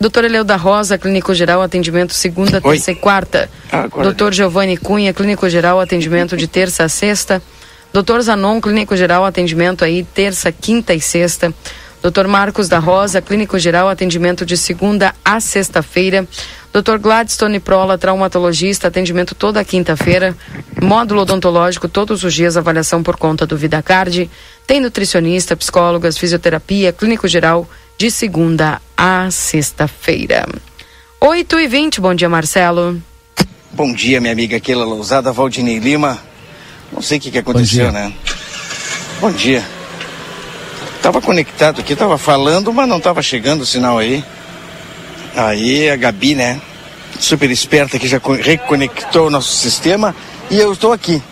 Doutor 0.00 0.24
Eleu 0.24 0.44
da 0.44 0.56
Rosa, 0.56 0.98
Clínico 0.98 1.32
Geral, 1.34 1.62
atendimento 1.62 2.12
segunda, 2.12 2.60
Oi. 2.62 2.76
terça 2.76 2.90
e 2.90 2.94
quarta. 2.94 3.48
Ah, 3.70 3.86
Doutor 3.86 4.34
Giovanni 4.34 4.76
Cunha, 4.76 5.12
Clínico 5.12 5.48
Geral, 5.48 5.80
atendimento 5.80 6.36
de 6.36 6.46
terça 6.46 6.84
a 6.84 6.88
sexta. 6.88 7.40
Doutor 7.92 8.20
Zanon, 8.22 8.60
Clínico 8.60 8.96
Geral, 8.96 9.24
atendimento 9.24 9.84
aí 9.84 10.02
terça, 10.02 10.50
quinta 10.50 10.92
e 10.92 11.00
sexta. 11.00 11.54
Doutor 12.02 12.26
Marcos 12.28 12.68
da 12.68 12.78
Rosa, 12.78 13.22
Clínico 13.22 13.58
Geral, 13.58 13.88
atendimento 13.88 14.44
de 14.44 14.58
segunda 14.58 15.14
a 15.24 15.40
sexta-feira. 15.40 16.26
Doutor 16.70 16.98
Gladstone 16.98 17.60
Prola, 17.60 17.96
traumatologista, 17.96 18.88
atendimento 18.88 19.34
toda 19.34 19.64
quinta-feira. 19.64 20.36
Módulo 20.82 21.22
odontológico 21.22 21.88
todos 21.88 22.24
os 22.24 22.34
dias, 22.34 22.58
avaliação 22.58 23.02
por 23.02 23.16
conta 23.16 23.46
do 23.46 23.56
VidaCard. 23.56 24.28
Tem 24.66 24.80
nutricionista, 24.80 25.56
psicólogas, 25.56 26.18
fisioterapia, 26.18 26.92
clínico 26.92 27.26
geral, 27.26 27.66
de 27.96 28.10
segunda 28.10 28.80
a 28.96 29.30
sexta-feira. 29.30 30.46
8 31.20 31.58
e 31.60 31.68
20 31.68 32.00
bom 32.00 32.14
dia, 32.14 32.28
Marcelo. 32.28 33.00
Bom 33.72 33.92
dia, 33.92 34.20
minha 34.20 34.32
amiga 34.32 34.60
Keila 34.60 34.84
Lousada, 34.84 35.32
Valdinei 35.32 35.78
Lima. 35.78 36.18
Não 36.92 37.00
sei 37.00 37.18
o 37.18 37.20
que, 37.20 37.30
que 37.30 37.38
aconteceu, 37.38 37.86
bom 37.86 37.92
né? 37.92 38.12
Bom 39.20 39.32
dia. 39.32 39.64
Tava 41.02 41.20
conectado 41.20 41.80
aqui, 41.80 41.94
tava 41.96 42.18
falando, 42.18 42.72
mas 42.72 42.88
não 42.88 43.00
tava 43.00 43.22
chegando 43.22 43.62
o 43.62 43.66
sinal 43.66 43.98
aí. 43.98 44.24
Aí 45.36 45.88
a 45.90 45.96
Gabi, 45.96 46.34
né? 46.34 46.60
Super 47.18 47.50
esperta 47.50 47.98
que 47.98 48.08
já 48.08 48.20
reconectou 48.42 49.28
o 49.28 49.30
nosso 49.30 49.56
sistema 49.56 50.14
e 50.50 50.58
eu 50.58 50.72
estou 50.72 50.92
aqui. 50.92 51.22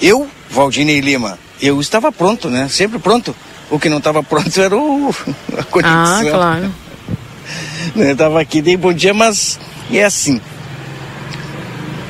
Eu, 0.00 0.28
Valdinei 0.50 1.00
Lima, 1.00 1.38
eu 1.60 1.80
estava 1.80 2.10
pronto, 2.10 2.48
né? 2.48 2.68
Sempre 2.68 2.98
pronto 2.98 3.34
o 3.70 3.78
que 3.78 3.88
não 3.88 3.98
estava 3.98 4.22
pronto 4.22 4.60
era 4.60 4.76
o, 4.76 5.14
a 5.58 5.62
conexão. 5.64 6.02
Ah, 6.02 6.20
claro. 6.30 6.74
Eu 7.96 8.12
estava 8.12 8.40
aqui, 8.40 8.62
dei 8.62 8.76
bom 8.76 8.92
dia, 8.92 9.12
mas 9.12 9.58
é 9.92 10.04
assim. 10.04 10.40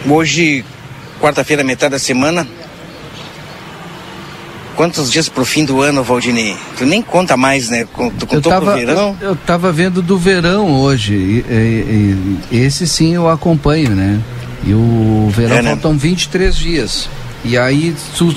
Hoje, 0.09 0.65
quarta-feira, 1.21 1.65
metade 1.65 1.93
da 1.93 1.99
semana. 1.99 2.47
Quantos 4.77 5.11
dias 5.11 5.29
pro 5.29 5.45
fim 5.45 5.65
do 5.65 5.81
ano, 5.81 6.03
Valdinei? 6.03 6.57
Tu 6.77 6.85
nem 6.85 7.01
conta 7.01 7.37
mais, 7.37 7.71
né? 7.71 7.87
Tu 8.19 8.27
contou 8.27 8.29
eu 8.33 8.43
tava, 8.43 8.73
pro 8.73 8.75
verão? 8.75 9.17
Eu, 9.21 9.29
eu 9.29 9.37
tava 9.37 9.71
vendo 9.71 10.03
do 10.03 10.19
verão 10.19 10.81
hoje. 10.81 11.15
E, 11.15 11.45
e, 11.49 12.39
e, 12.51 12.61
esse 12.61 12.87
sim 12.87 13.15
eu 13.15 13.29
acompanho, 13.29 13.91
né? 13.91 14.21
E 14.65 14.75
o 14.75 15.31
verão 15.31 15.57
é, 15.57 15.63
né? 15.63 15.71
faltam 15.71 15.97
23 15.97 16.57
dias. 16.57 17.09
E 17.45 17.59
aí 17.59 17.95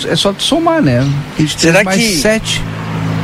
é 0.08 0.16
só 0.16 0.34
somar, 0.38 0.82
né? 0.82 1.00
23 1.38 1.60
Será 1.60 1.84
mais 1.84 1.98
que... 1.98 2.18
7. 2.18 2.64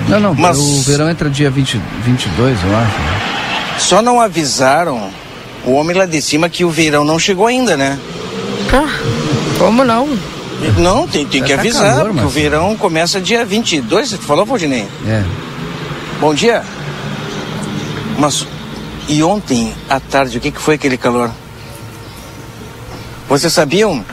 Não, 0.07 0.19
não, 0.19 0.33
Mas... 0.33 0.57
o 0.57 0.81
verão 0.81 1.09
entra 1.09 1.29
dia 1.29 1.49
20, 1.49 1.79
22, 2.03 2.57
eu 2.63 2.77
acho. 2.77 3.83
Só 3.83 4.01
não 4.01 4.21
avisaram 4.21 5.09
o 5.65 5.73
homem 5.73 5.95
lá 5.95 6.05
de 6.05 6.21
cima 6.21 6.49
que 6.49 6.63
o 6.63 6.69
verão 6.69 7.03
não 7.03 7.19
chegou 7.19 7.47
ainda, 7.47 7.75
né? 7.75 7.99
Ah, 8.71 8.89
como 9.57 9.83
não? 9.83 10.07
Não, 10.77 11.07
tem, 11.07 11.25
tem 11.25 11.43
que 11.43 11.53
tá 11.53 11.59
avisar, 11.59 11.97
calor, 11.97 12.13
mas... 12.13 12.25
o 12.25 12.29
verão 12.29 12.75
começa 12.77 13.19
dia 13.19 13.43
22, 13.43 14.09
você 14.09 14.17
falou, 14.17 14.45
Valdinei? 14.45 14.87
É. 15.05 15.23
Bom 16.19 16.33
dia. 16.33 16.63
Mas, 18.17 18.47
e 19.09 19.21
ontem 19.21 19.73
à 19.89 19.99
tarde, 19.99 20.37
o 20.37 20.41
que, 20.41 20.51
que 20.51 20.61
foi 20.61 20.75
aquele 20.75 20.97
calor? 20.97 21.31
Vocês 23.27 23.51
sabiam 23.51 24.03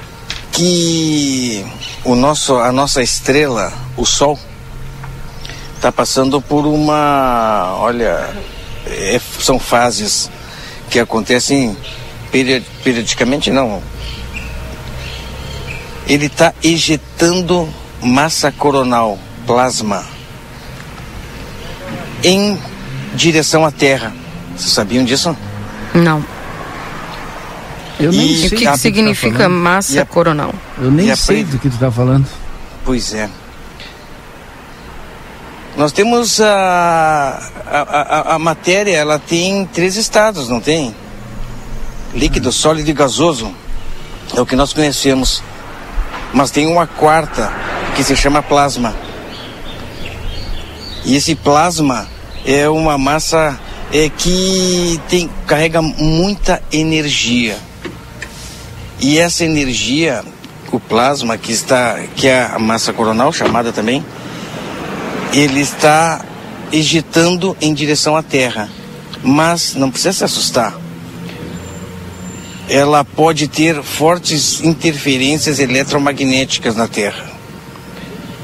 que 0.61 1.65
o 2.05 2.15
nosso, 2.15 2.57
a 2.57 2.71
nossa 2.71 3.03
estrela, 3.03 3.73
o 3.97 4.05
Sol, 4.05 4.39
está 5.75 5.91
passando 5.91 6.39
por 6.39 6.67
uma. 6.67 7.77
Olha, 7.79 8.29
é, 8.87 9.19
são 9.39 9.59
fases 9.59 10.31
que 10.91 10.99
acontecem 11.01 11.75
periodicamente, 12.85 13.51
não. 13.51 13.83
Ele 16.07 16.27
está 16.27 16.53
ejetando 16.63 17.67
massa 18.03 18.53
coronal, 18.53 19.19
plasma, 19.47 20.05
em 22.23 22.59
direção 23.15 23.65
à 23.65 23.71
Terra. 23.71 24.13
Vocês 24.55 24.73
sabiam 24.73 25.07
disso? 25.07 25.35
Não. 25.95 26.23
Eu 28.01 28.13
nem 28.13 28.33
e 28.33 28.39
sei 28.39 28.47
o 28.47 28.51
que, 28.51 28.67
que 28.67 28.79
significa 28.79 29.39
tá 29.39 29.49
massa 29.49 30.03
a, 30.03 30.07
coronal. 30.07 30.55
Eu 30.81 30.91
nem 30.91 31.15
sei 31.15 31.45
do 31.45 31.59
que 31.59 31.69
tu 31.69 31.75
está 31.75 31.91
falando. 31.91 32.27
Pois 32.85 33.13
é. 33.13 33.29
Nós 35.77 35.93
temos 35.93 36.41
a, 36.41 37.39
a, 37.67 37.81
a, 37.81 38.35
a, 38.35 38.39
matéria, 38.39 38.97
ela 38.97 39.19
tem 39.19 39.65
três 39.67 39.97
estados, 39.97 40.49
não 40.49 40.61
tem? 40.61 40.95
Líquido, 42.15 42.51
sólido 42.51 42.91
e 42.91 42.93
gasoso. 42.93 43.55
É 44.35 44.41
o 44.41 44.47
que 44.47 44.57
nós 44.57 44.73
conhecemos. 44.73 45.43
Mas 46.33 46.51
tem 46.51 46.67
uma 46.67 46.87
quarta, 46.87 47.53
que 47.95 48.03
se 48.03 48.17
chama 48.17 48.43
plasma. 48.43 48.95
E 51.05 51.17
esse 51.17 51.35
plasma 51.35 52.09
é 52.45 52.69
uma 52.69 52.99
massa 52.99 53.59
é, 53.93 54.09
que 54.09 55.01
tem, 55.09 55.31
carrega 55.47 55.81
muita 55.81 56.63
energia. 56.73 57.57
E 59.01 59.19
essa 59.19 59.45
energia, 59.45 60.23
o 60.71 60.79
plasma 60.79 61.39
que 61.39 61.53
está, 61.53 62.01
que 62.15 62.29
é 62.29 62.43
a 62.43 62.59
massa 62.59 62.93
coronal 62.93 63.33
chamada 63.33 63.73
também, 63.73 64.05
ele 65.33 65.61
está 65.61 66.23
ejetando 66.71 67.57
em 67.61 67.73
direção 67.73 68.15
à 68.15 68.23
Terra. 68.23 68.69
Mas 69.23 69.75
não 69.75 69.91
precisa 69.91 70.13
se 70.13 70.25
assustar. 70.25 70.77
Ela 72.69 73.03
pode 73.03 73.49
ter 73.49 73.83
fortes 73.83 74.61
interferências 74.63 75.59
eletromagnéticas 75.59 76.77
na 76.77 76.87
Terra. 76.87 77.25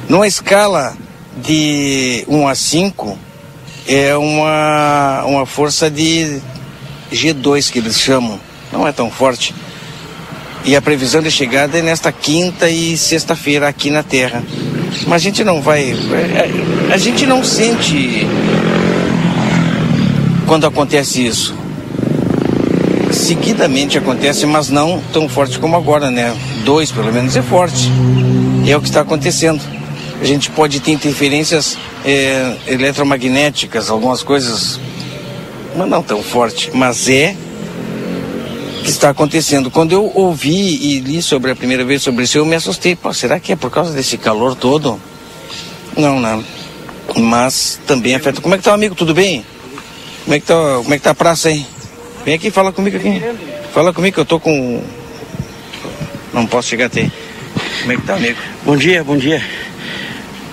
Numa 0.09 0.27
escala 0.27 0.97
de 1.37 2.25
1 2.29 2.49
a 2.49 2.55
5, 2.55 3.19
é 3.87 4.17
uma, 4.17 5.23
uma 5.25 5.47
força 5.47 5.91
de 5.91 6.41
G2 7.13 7.71
que 7.71 7.79
eles 7.79 8.01
chamam. 8.01 8.41
Não 8.73 8.87
é 8.87 8.93
tão 8.93 9.11
forte. 9.11 9.55
E 10.67 10.75
a 10.75 10.83
previsão 10.83 11.23
de 11.23 11.31
chegada 11.31 11.79
é 11.79 11.83
nesta 11.83 12.11
quinta 12.11 12.69
e 12.69 12.97
sexta-feira 12.97 13.69
aqui 13.69 13.89
na 13.89 14.03
Terra. 14.03 14.43
Mas 15.07 15.15
a 15.15 15.19
gente 15.25 15.45
não 15.45 15.63
vai. 15.63 15.95
A, 16.91 16.95
a 16.95 16.99
gente 16.99 17.25
não 17.25 17.45
sente 17.45 18.27
quando 20.45 20.67
acontece 20.67 21.25
isso. 21.25 21.55
Seguidamente 23.13 23.97
acontece, 23.97 24.45
mas 24.45 24.69
não 24.69 25.01
tão 25.13 25.29
forte 25.29 25.57
como 25.61 25.77
agora, 25.77 26.11
né? 26.11 26.37
Dois, 26.65 26.91
pelo 26.91 27.13
menos, 27.13 27.37
é 27.37 27.43
forte. 27.43 27.89
É 28.67 28.77
o 28.77 28.81
que 28.81 28.89
está 28.89 29.03
acontecendo. 29.03 29.63
A 30.21 30.25
gente 30.25 30.51
pode 30.51 30.81
ter 30.81 30.91
interferências 30.91 31.79
é, 32.05 32.57
eletromagnéticas, 32.67 33.89
algumas 33.89 34.25
coisas, 34.25 34.81
mas 35.77 35.89
não 35.89 36.03
tão 36.03 36.25
forte. 36.25 36.73
Mas 36.75 37.09
é 37.09 37.37
que 38.87 38.93
está 38.93 39.11
acontecendo. 39.11 39.69
Quando 39.69 39.91
eu 39.91 40.13
ouvi 40.15 40.53
e 40.53 41.01
li 41.01 41.21
sobre 41.21 41.51
a 41.51 41.57
primeira 41.57 41.85
vez 41.85 42.03
sobre 42.03 42.23
isso, 42.23 42.39
eu 42.39 42.47
me 42.47 42.55
assustei. 42.55 42.95
Pô, 42.95 43.13
será 43.13 43.41
que 43.41 43.51
é 43.51 43.57
por 43.57 43.69
causa 43.69 43.93
desse 43.93 44.17
calor 44.17 44.55
todo? 44.55 45.01
Não, 45.97 46.21
não. 46.21 46.45
Mas 47.17 47.81
também 47.85 48.15
afeta. 48.15 48.41
Como 48.41 48.55
é 48.55 48.59
que 48.59 48.63
tá, 48.63 48.73
amigo? 48.73 48.95
Tudo 48.95 49.13
bem? 49.13 49.45
Como 50.23 50.37
é 50.37 50.41
que 50.41 50.47
tá, 50.47 50.55
como 50.55 50.95
é 50.95 50.99
que 50.99 51.03
tá 51.03 51.11
a 51.11 51.15
praça 51.17 51.49
aí? 51.49 51.67
Vem 52.25 52.35
aqui, 52.35 52.49
fala 52.49 52.73
comigo 52.73 52.97
aqui. 52.97 53.21
Fala 53.75 53.93
comigo 53.93 54.15
que 54.15 54.21
eu 54.21 54.25
tô 54.25 54.39
com. 54.39 54.81
Não 56.33 56.47
posso 56.47 56.69
chegar 56.69 56.87
até. 56.87 57.11
Como 57.81 57.93
é 57.93 57.97
que 57.97 58.03
tá, 58.03 58.15
amigo? 58.15 58.39
Bom 58.65 58.77
dia, 58.77 59.03
bom 59.03 59.17
dia. 59.17 59.45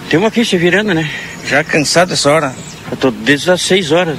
Temos 0.10 0.28
aqui 0.28 0.44
se 0.44 0.58
virando, 0.58 0.92
né? 0.96 1.08
Já 1.46 1.64
cansado 1.64 2.14
essa 2.14 2.32
hora? 2.32 2.56
Eu 2.90 2.98
tô 2.98 3.12
desde 3.12 3.52
as 3.52 3.62
seis 3.62 3.92
horas. 3.92 4.18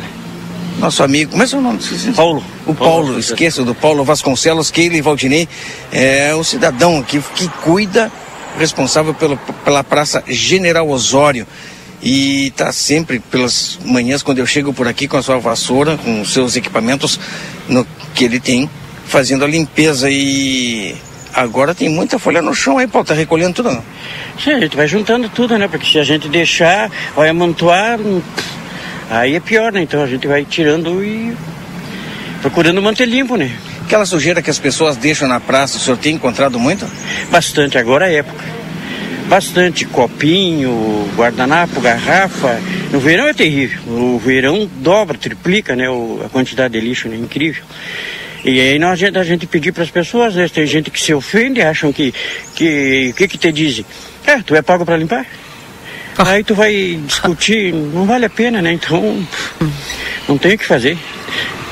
Nosso 0.79 1.03
amigo, 1.03 1.31
como 1.31 1.43
é 1.43 1.47
seu 1.47 1.61
nome? 1.61 1.79
Paulo. 2.17 2.45
O 2.67 2.75
Paulo, 2.75 3.05
Paulo 3.07 3.19
esqueça 3.19 3.63
do 3.63 3.75
Paulo 3.75 4.05
Vasconcelos, 4.05 4.71
Keila 4.71 4.97
e 4.97 5.01
Valdinei, 5.01 5.49
é 5.93 6.35
o 6.35 6.43
cidadão 6.43 6.99
aqui 6.99 7.23
que 7.35 7.49
cuida, 7.63 8.11
responsável 8.59 9.15
pelo, 9.15 9.37
pela 9.65 9.85
Praça 9.85 10.23
General 10.27 10.89
Osório. 10.89 11.47
E 12.03 12.49
está 12.49 12.71
sempre 12.71 13.19
pelas 13.19 13.79
manhãs, 13.83 14.23
quando 14.23 14.39
eu 14.39 14.47
chego 14.47 14.75
por 14.75 14.87
aqui 14.87 15.09
com 15.09 15.17
a 15.17 15.23
sua 15.23 15.39
vassoura, 15.39 15.97
com 15.97 16.21
os 16.21 16.35
seus 16.35 16.55
equipamentos 16.55 17.19
no, 17.67 17.87
que 18.15 18.25
ele 18.25 18.39
tem, 18.39 18.69
fazendo 19.07 19.43
a 19.43 19.49
limpeza. 19.49 20.11
E 20.11 20.95
agora 21.33 21.75
tem 21.75 21.89
muita 21.89 22.19
folha 22.19 22.43
no 22.43 22.55
chão 22.55 22.77
aí, 22.77 22.87
Paulo, 22.87 23.07
tá 23.07 23.15
recolhendo 23.15 23.55
tudo? 23.55 23.73
Não? 23.73 23.83
Sim, 24.39 24.51
a 24.51 24.61
gente 24.61 24.77
vai 24.77 24.87
juntando 24.87 25.31
tudo, 25.31 25.57
né? 25.57 25.67
Porque 25.67 25.87
se 25.87 25.99
a 25.99 26.05
gente 26.05 26.29
deixar, 26.29 26.91
vai 27.17 27.31
amontoar 27.31 27.99
Aí 29.11 29.35
é 29.35 29.41
pior, 29.41 29.73
né? 29.73 29.83
Então 29.83 30.03
a 30.03 30.07
gente 30.07 30.27
vai 30.27 30.45
tirando 30.45 31.05
e 31.05 31.35
procurando 32.41 32.81
manter 32.83 33.07
limpo, 33.07 33.37
né? 33.37 33.51
Aquela 33.85 34.07
sujeira 34.07 34.41
que 34.41 34.51
as 34.51 34.59
pessoas 34.59 34.97
deixam 34.97 35.29
na 35.29 35.41
praça, 35.41 35.77
o 35.77 35.81
senhor 35.81 35.97
tem 35.97 36.15
encontrado 36.15 36.59
muito? 36.59 36.87
Bastante, 37.31 37.77
agora 37.77 38.11
é 38.11 38.17
época. 38.17 38.45
Bastante, 39.29 39.85
copinho, 39.87 41.09
guardanapo, 41.17 41.81
garrafa. 41.81 42.59
No 42.93 43.01
verão 43.01 43.27
é 43.27 43.35
terrível. 43.35 43.81
No 43.87 44.19
verão 44.19 44.69
dobra, 44.77 45.17
triplica, 45.17 45.75
né? 45.75 45.87
a 46.25 46.29
quantidade 46.29 46.79
de 46.79 46.81
lixo, 46.81 47.09
né? 47.09 47.17
Incrível. 47.17 47.65
E 48.45 48.61
aí 48.61 48.79
nós, 48.79 49.01
a 49.03 49.23
gente 49.23 49.47
pedir 49.47 49.73
para 49.73 49.83
as 49.83 49.91
pessoas, 49.91 50.35
né? 50.35 50.47
tem 50.49 50.67
gente 50.67 50.91
que 50.91 51.01
se 51.01 51.15
ofende, 51.15 51.63
acham 51.63 51.91
que 51.93 52.13
que 52.55 53.15
que, 53.17 53.27
que 53.29 53.39
te 53.39 53.51
dizem? 53.51 53.87
É, 54.27 54.43
tu 54.43 54.55
é 54.55 54.61
pago 54.61 54.85
para 54.85 54.99
limpar? 54.99 55.25
Aí 56.27 56.45
tu 56.45 56.55
vai 56.55 57.01
discutir, 57.07 57.73
não 57.73 58.07
vale 58.07 58.27
a 58.27 58.31
pena, 58.31 58.63
né? 58.63 58.73
Então, 58.73 59.27
não 60.29 60.39
tem 60.39 60.55
o 60.55 60.59
que 60.59 60.67
fazer. 60.67 60.97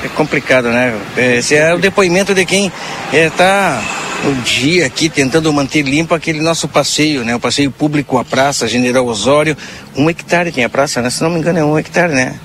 É 0.03 0.07
complicado, 0.09 0.69
né? 0.69 0.93
Esse 1.15 1.55
é 1.55 1.73
o 1.73 1.79
depoimento 1.79 2.33
de 2.33 2.45
quem 2.45 2.71
está 3.13 3.81
é, 4.23 4.27
o 4.27 4.33
dia 4.41 4.85
aqui 4.85 5.09
tentando 5.09 5.51
manter 5.53 5.81
limpo 5.81 6.13
aquele 6.13 6.41
nosso 6.41 6.67
passeio, 6.67 7.23
né? 7.23 7.35
O 7.35 7.39
passeio 7.39 7.71
público, 7.71 8.17
a 8.17 8.25
praça 8.25 8.67
General 8.67 9.05
Osório. 9.05 9.55
Um 9.95 10.09
hectare 10.09 10.51
tem 10.51 10.63
a 10.63 10.69
praça, 10.69 11.01
né? 11.01 11.09
Se 11.09 11.23
não 11.23 11.29
me 11.29 11.39
engano 11.39 11.59
é 11.59 11.63
um 11.63 11.77
hectare, 11.79 12.13
né? 12.13 12.35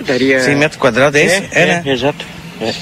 Daria... 0.00 0.40
100 0.40 0.56
metros 0.56 0.80
quadrados, 0.80 1.20
é, 1.20 1.22
é 1.22 1.26
isso? 1.26 1.42
É, 1.52 1.62
é, 1.62 1.66
né? 1.66 1.82
Exato. 1.86 2.24
É. 2.60 2.74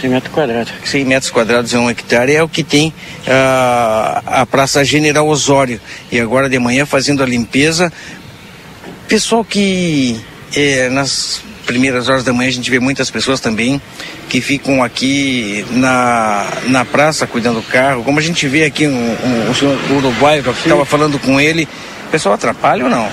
100 0.00 0.10
metros 0.10 0.32
quadrados. 0.32 0.72
100 0.84 1.04
metros 1.04 1.30
quadrados 1.30 1.74
é 1.74 1.78
um 1.78 1.90
hectare, 1.90 2.34
é 2.34 2.42
o 2.42 2.48
que 2.48 2.62
tem 2.62 2.88
uh, 2.88 4.22
a 4.26 4.46
Praça 4.50 4.84
General 4.84 5.26
Osório. 5.26 5.80
E 6.10 6.18
agora 6.18 6.48
de 6.48 6.58
manhã 6.58 6.86
fazendo 6.86 7.22
a 7.22 7.26
limpeza. 7.26 7.92
Pessoal 9.06 9.44
que 9.44 10.20
é, 10.56 10.88
nas 10.88 11.42
primeiras 11.66 12.08
horas 12.08 12.24
da 12.24 12.32
manhã 12.32 12.48
a 12.48 12.52
gente 12.52 12.70
vê 12.70 12.80
muitas 12.80 13.10
pessoas 13.10 13.38
também 13.40 13.80
que 14.28 14.40
ficam 14.40 14.82
aqui 14.82 15.64
na, 15.70 16.46
na 16.66 16.84
praça 16.84 17.26
cuidando 17.26 17.60
do 17.60 17.62
carro. 17.62 18.02
Como 18.02 18.18
a 18.18 18.22
gente 18.22 18.46
vê 18.48 18.64
aqui 18.64 18.86
um, 18.86 18.90
um, 18.92 19.50
o 19.50 19.54
senhor 19.54 19.78
uruguaio 19.90 20.42
que 20.42 20.50
estava 20.50 20.84
falando 20.84 21.18
com 21.18 21.40
ele, 21.40 21.68
o 22.06 22.10
pessoal 22.10 22.34
atrapalha 22.34 22.84
ou 22.84 22.90
não? 22.90 23.08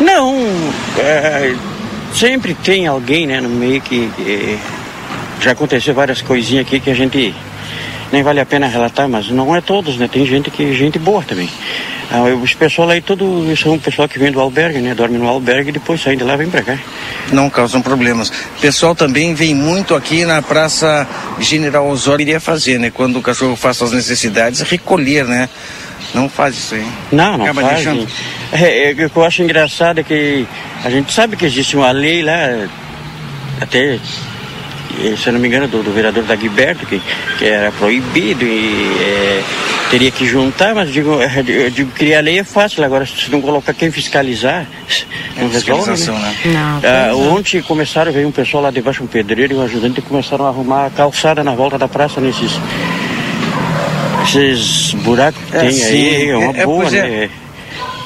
Não, 0.00 0.36
é, 0.98 1.54
sempre 2.14 2.54
tem 2.54 2.86
alguém 2.86 3.26
né, 3.26 3.40
no 3.40 3.48
meio 3.48 3.80
que, 3.80 4.10
que 4.16 4.58
já 5.42 5.52
aconteceu 5.52 5.92
várias 5.92 6.22
coisinhas 6.22 6.64
aqui 6.66 6.78
que 6.78 6.90
a 6.90 6.94
gente 6.94 7.34
nem 8.12 8.22
vale 8.22 8.40
a 8.40 8.46
pena 8.46 8.66
relatar, 8.66 9.08
mas 9.08 9.30
não 9.30 9.56
é 9.56 9.60
todos, 9.60 9.96
né? 9.96 10.06
Tem 10.06 10.24
gente 10.26 10.50
que 10.50 10.74
gente 10.74 10.98
boa 10.98 11.22
também. 11.22 11.48
Ah, 12.10 12.22
os 12.24 12.52
pessoal 12.52 12.90
aí 12.90 13.00
todo 13.00 13.24
são 13.56 13.78
pessoal 13.78 14.06
que 14.06 14.18
vem 14.18 14.30
do 14.30 14.38
albergue, 14.38 14.80
né? 14.80 14.94
Dorme 14.94 15.16
no 15.16 15.26
albergue 15.26 15.70
e 15.70 15.72
depois 15.72 16.00
saem 16.00 16.18
de 16.18 16.22
lá 16.22 16.36
vem 16.36 16.50
pra 16.50 16.60
cá. 16.60 16.78
Não 17.32 17.48
causam 17.48 17.80
problemas. 17.80 18.30
Pessoal 18.60 18.94
também 18.94 19.34
vem 19.34 19.54
muito 19.54 19.94
aqui 19.94 20.26
na 20.26 20.42
Praça 20.42 21.08
General 21.40 21.88
Osório 21.88 22.22
iria 22.22 22.38
fazer, 22.38 22.78
né? 22.78 22.90
Quando 22.90 23.18
o 23.18 23.22
cachorro 23.22 23.56
faz 23.56 23.78
suas 23.78 23.92
necessidades, 23.92 24.60
recolher, 24.60 25.24
né? 25.24 25.48
Não 26.12 26.28
faz 26.28 26.54
isso 26.54 26.74
aí. 26.74 26.86
Não, 27.10 27.38
não 27.38 27.44
Acaba 27.46 27.62
faz. 27.62 27.76
Deixando... 27.76 28.06
É, 28.52 28.90
é, 28.90 28.92
o 28.92 29.08
que 29.08 29.16
eu 29.16 29.24
acho 29.24 29.42
engraçado 29.42 30.00
é 30.00 30.02
que 30.02 30.46
a 30.84 30.90
gente 30.90 31.10
sabe 31.10 31.34
que 31.34 31.46
existe 31.46 31.74
uma 31.74 31.90
lei 31.90 32.22
lá, 32.22 32.68
até 33.58 33.98
se 35.16 35.26
eu 35.26 35.32
não 35.32 35.40
me 35.40 35.48
engano, 35.48 35.66
do, 35.68 35.82
do 35.82 35.92
vereador 35.92 36.24
Dagberto, 36.24 36.86
que, 36.86 37.00
que 37.38 37.44
era 37.44 37.72
proibido 37.72 38.44
e 38.44 38.96
é, 39.00 39.42
teria 39.90 40.10
que 40.10 40.26
juntar, 40.26 40.74
mas 40.74 40.92
digo, 40.92 41.20
é, 41.20 41.44
eu 41.46 41.70
digo, 41.70 41.90
criar 41.92 42.20
lei 42.20 42.38
é 42.38 42.44
fácil, 42.44 42.84
agora 42.84 43.04
se 43.06 43.30
não 43.30 43.40
colocar 43.40 43.72
quem 43.74 43.90
fiscalizar, 43.90 44.66
não 45.36 45.48
é 45.48 45.52
resolve, 45.52 45.90
né? 45.90 46.18
né? 46.18 46.36
Não, 46.46 46.80
ah, 46.84 47.14
ontem 47.34 47.62
começaram, 47.62 48.12
veio 48.12 48.28
um 48.28 48.32
pessoal 48.32 48.62
lá 48.64 48.70
debaixo, 48.70 49.02
um 49.02 49.06
pedreiro 49.06 49.54
e 49.54 49.56
um 49.56 49.62
ajudante, 49.62 50.00
e 50.00 50.02
começaram 50.02 50.46
a 50.46 50.48
arrumar 50.48 50.86
a 50.86 50.90
calçada 50.90 51.42
na 51.42 51.54
volta 51.54 51.78
da 51.78 51.88
praça 51.88 52.20
nesses 52.20 52.52
esses 54.22 54.94
buracos 54.94 55.42
que 55.50 55.56
é, 55.56 55.60
tem 55.60 55.72
sim. 55.72 55.84
aí, 55.84 56.28
é 56.28 56.36
uma 56.36 56.56
é, 56.56 56.64
boa, 56.64 56.90
né? 56.90 57.30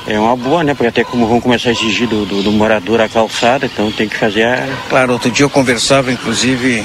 É 0.07 0.19
uma 0.19 0.37
boa, 0.37 0.63
né? 0.63 0.73
Porque 0.75 0.89
até 0.89 1.05
como 1.05 1.27
vão 1.27 1.41
começar 1.41 1.71
a 1.71 1.73
exigir 1.73 2.09
do, 2.09 2.25
do, 2.25 2.43
do 2.43 2.53
morador 2.53 3.01
a 3.01 3.09
calçada, 3.09 3.67
então 3.67 3.91
tem 3.91 4.09
que 4.09 4.17
fazer 4.17 4.45
a. 4.45 4.69
Claro, 4.89 5.13
outro 5.13 5.31
dia 5.31 5.45
eu 5.45 5.51
conversava, 5.51 6.13
inclusive, 6.13 6.85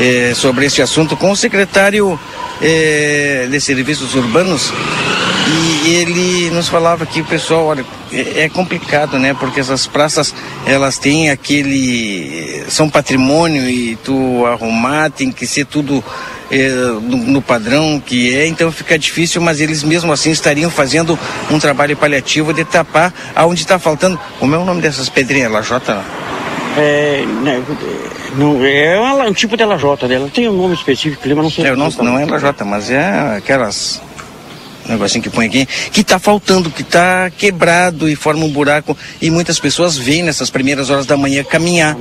é, 0.00 0.32
sobre 0.34 0.66
esse 0.66 0.80
assunto 0.80 1.16
com 1.16 1.30
o 1.30 1.36
secretário 1.36 2.18
é, 2.60 3.46
de 3.50 3.60
Serviços 3.60 4.14
Urbanos 4.14 4.72
e 5.84 5.94
ele 5.94 6.50
nos 6.50 6.68
falava 6.68 7.04
que 7.04 7.20
o 7.20 7.24
pessoal, 7.24 7.66
olha, 7.66 7.84
é, 8.12 8.44
é 8.44 8.48
complicado, 8.48 9.18
né? 9.18 9.34
Porque 9.34 9.60
essas 9.60 9.86
praças, 9.86 10.34
elas 10.66 10.98
têm 10.98 11.30
aquele. 11.30 12.64
são 12.68 12.88
patrimônio 12.88 13.68
e 13.68 13.96
tu 13.96 14.46
arrumar 14.46 15.10
tem 15.10 15.32
que 15.32 15.46
ser 15.46 15.66
tudo 15.66 16.02
é, 16.52 16.68
no, 16.68 17.16
no, 17.16 17.42
padrão 17.42 18.00
que 18.04 18.36
é, 18.36 18.46
então 18.46 18.70
fica 18.70 18.98
difícil, 18.98 19.40
mas 19.40 19.60
eles 19.60 19.82
mesmo 19.82 20.12
assim 20.12 20.30
estariam 20.30 20.70
fazendo 20.70 21.18
um 21.50 21.58
trabalho 21.58 21.96
paliativo 21.96 22.52
de 22.52 22.62
tapar 22.62 23.12
aonde 23.34 23.62
está 23.62 23.78
faltando. 23.78 24.20
Como 24.38 24.54
é 24.54 24.58
o 24.58 24.64
nome 24.64 24.82
dessas 24.82 25.08
pedrinhas? 25.08 25.50
Lajota? 25.50 26.02
É, 26.76 27.24
né, 27.42 27.62
não, 28.36 28.64
é 28.64 29.28
um 29.28 29.32
tipo 29.32 29.56
de 29.56 29.64
lajota 29.64 30.06
dela. 30.06 30.28
Tem 30.32 30.48
um 30.48 30.56
nome 30.56 30.74
específico, 30.74 31.22
mas 31.24 31.36
não 31.36 31.50
sei. 31.50 31.66
É, 31.66 31.74
não, 31.74 31.88
não 31.88 32.18
é 32.18 32.26
lajota, 32.26 32.64
mas 32.64 32.90
é 32.90 33.36
aquelas 33.36 34.00
negocinho 34.88 35.22
que 35.22 35.30
põe 35.30 35.46
aqui, 35.46 35.64
que 35.64 36.00
está 36.00 36.18
faltando, 36.18 36.70
que 36.70 36.82
está 36.82 37.30
quebrado 37.30 38.08
e 38.08 38.16
forma 38.16 38.44
um 38.44 38.50
buraco. 38.50 38.96
E 39.20 39.30
muitas 39.30 39.58
pessoas 39.58 39.96
vêm 39.96 40.22
nessas 40.22 40.50
primeiras 40.50 40.90
horas 40.90 41.06
da 41.06 41.16
manhã 41.16 41.42
caminhar. 41.44 41.96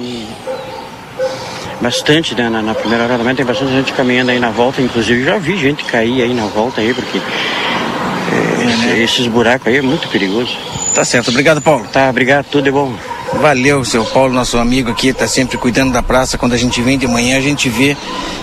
Bastante, 1.81 2.35
né? 2.35 2.47
Na, 2.47 2.61
na, 2.61 2.75
primeira 2.75 3.05
hora 3.05 3.17
da 3.17 3.23
manhã 3.23 3.35
tem 3.35 3.45
bastante 3.45 3.71
gente 3.71 3.91
caminhando 3.93 4.31
aí 4.31 4.39
na 4.39 4.51
volta, 4.51 4.81
inclusive 4.81 5.23
já 5.23 5.37
vi 5.37 5.57
gente 5.57 5.83
cair 5.85 6.21
aí 6.21 6.33
na 6.33 6.45
volta 6.45 6.79
aí, 6.79 6.93
porque 6.93 7.17
é, 7.17 8.65
né? 8.65 8.99
esses 8.99 9.25
buracos 9.27 9.67
aí 9.67 9.77
é 9.77 9.81
muito 9.81 10.07
perigoso. 10.09 10.55
Tá 10.93 11.03
certo, 11.03 11.29
obrigado 11.29 11.61
Paulo. 11.61 11.87
Tá, 11.91 12.09
obrigado, 12.09 12.45
tudo 12.51 12.65
de 12.65 12.71
bom. 12.71 12.93
Valeu, 13.33 13.83
seu 13.83 14.05
Paulo, 14.05 14.33
nosso 14.33 14.57
amigo 14.57 14.91
aqui, 14.91 15.07
está 15.07 15.27
sempre 15.27 15.57
cuidando 15.57 15.91
da 15.91 16.03
praça. 16.03 16.37
Quando 16.37 16.53
a 16.53 16.57
gente 16.57 16.81
vem 16.81 16.97
de 16.97 17.07
manhã, 17.07 17.37
a 17.37 17.41
gente 17.41 17.69
vê 17.69 17.97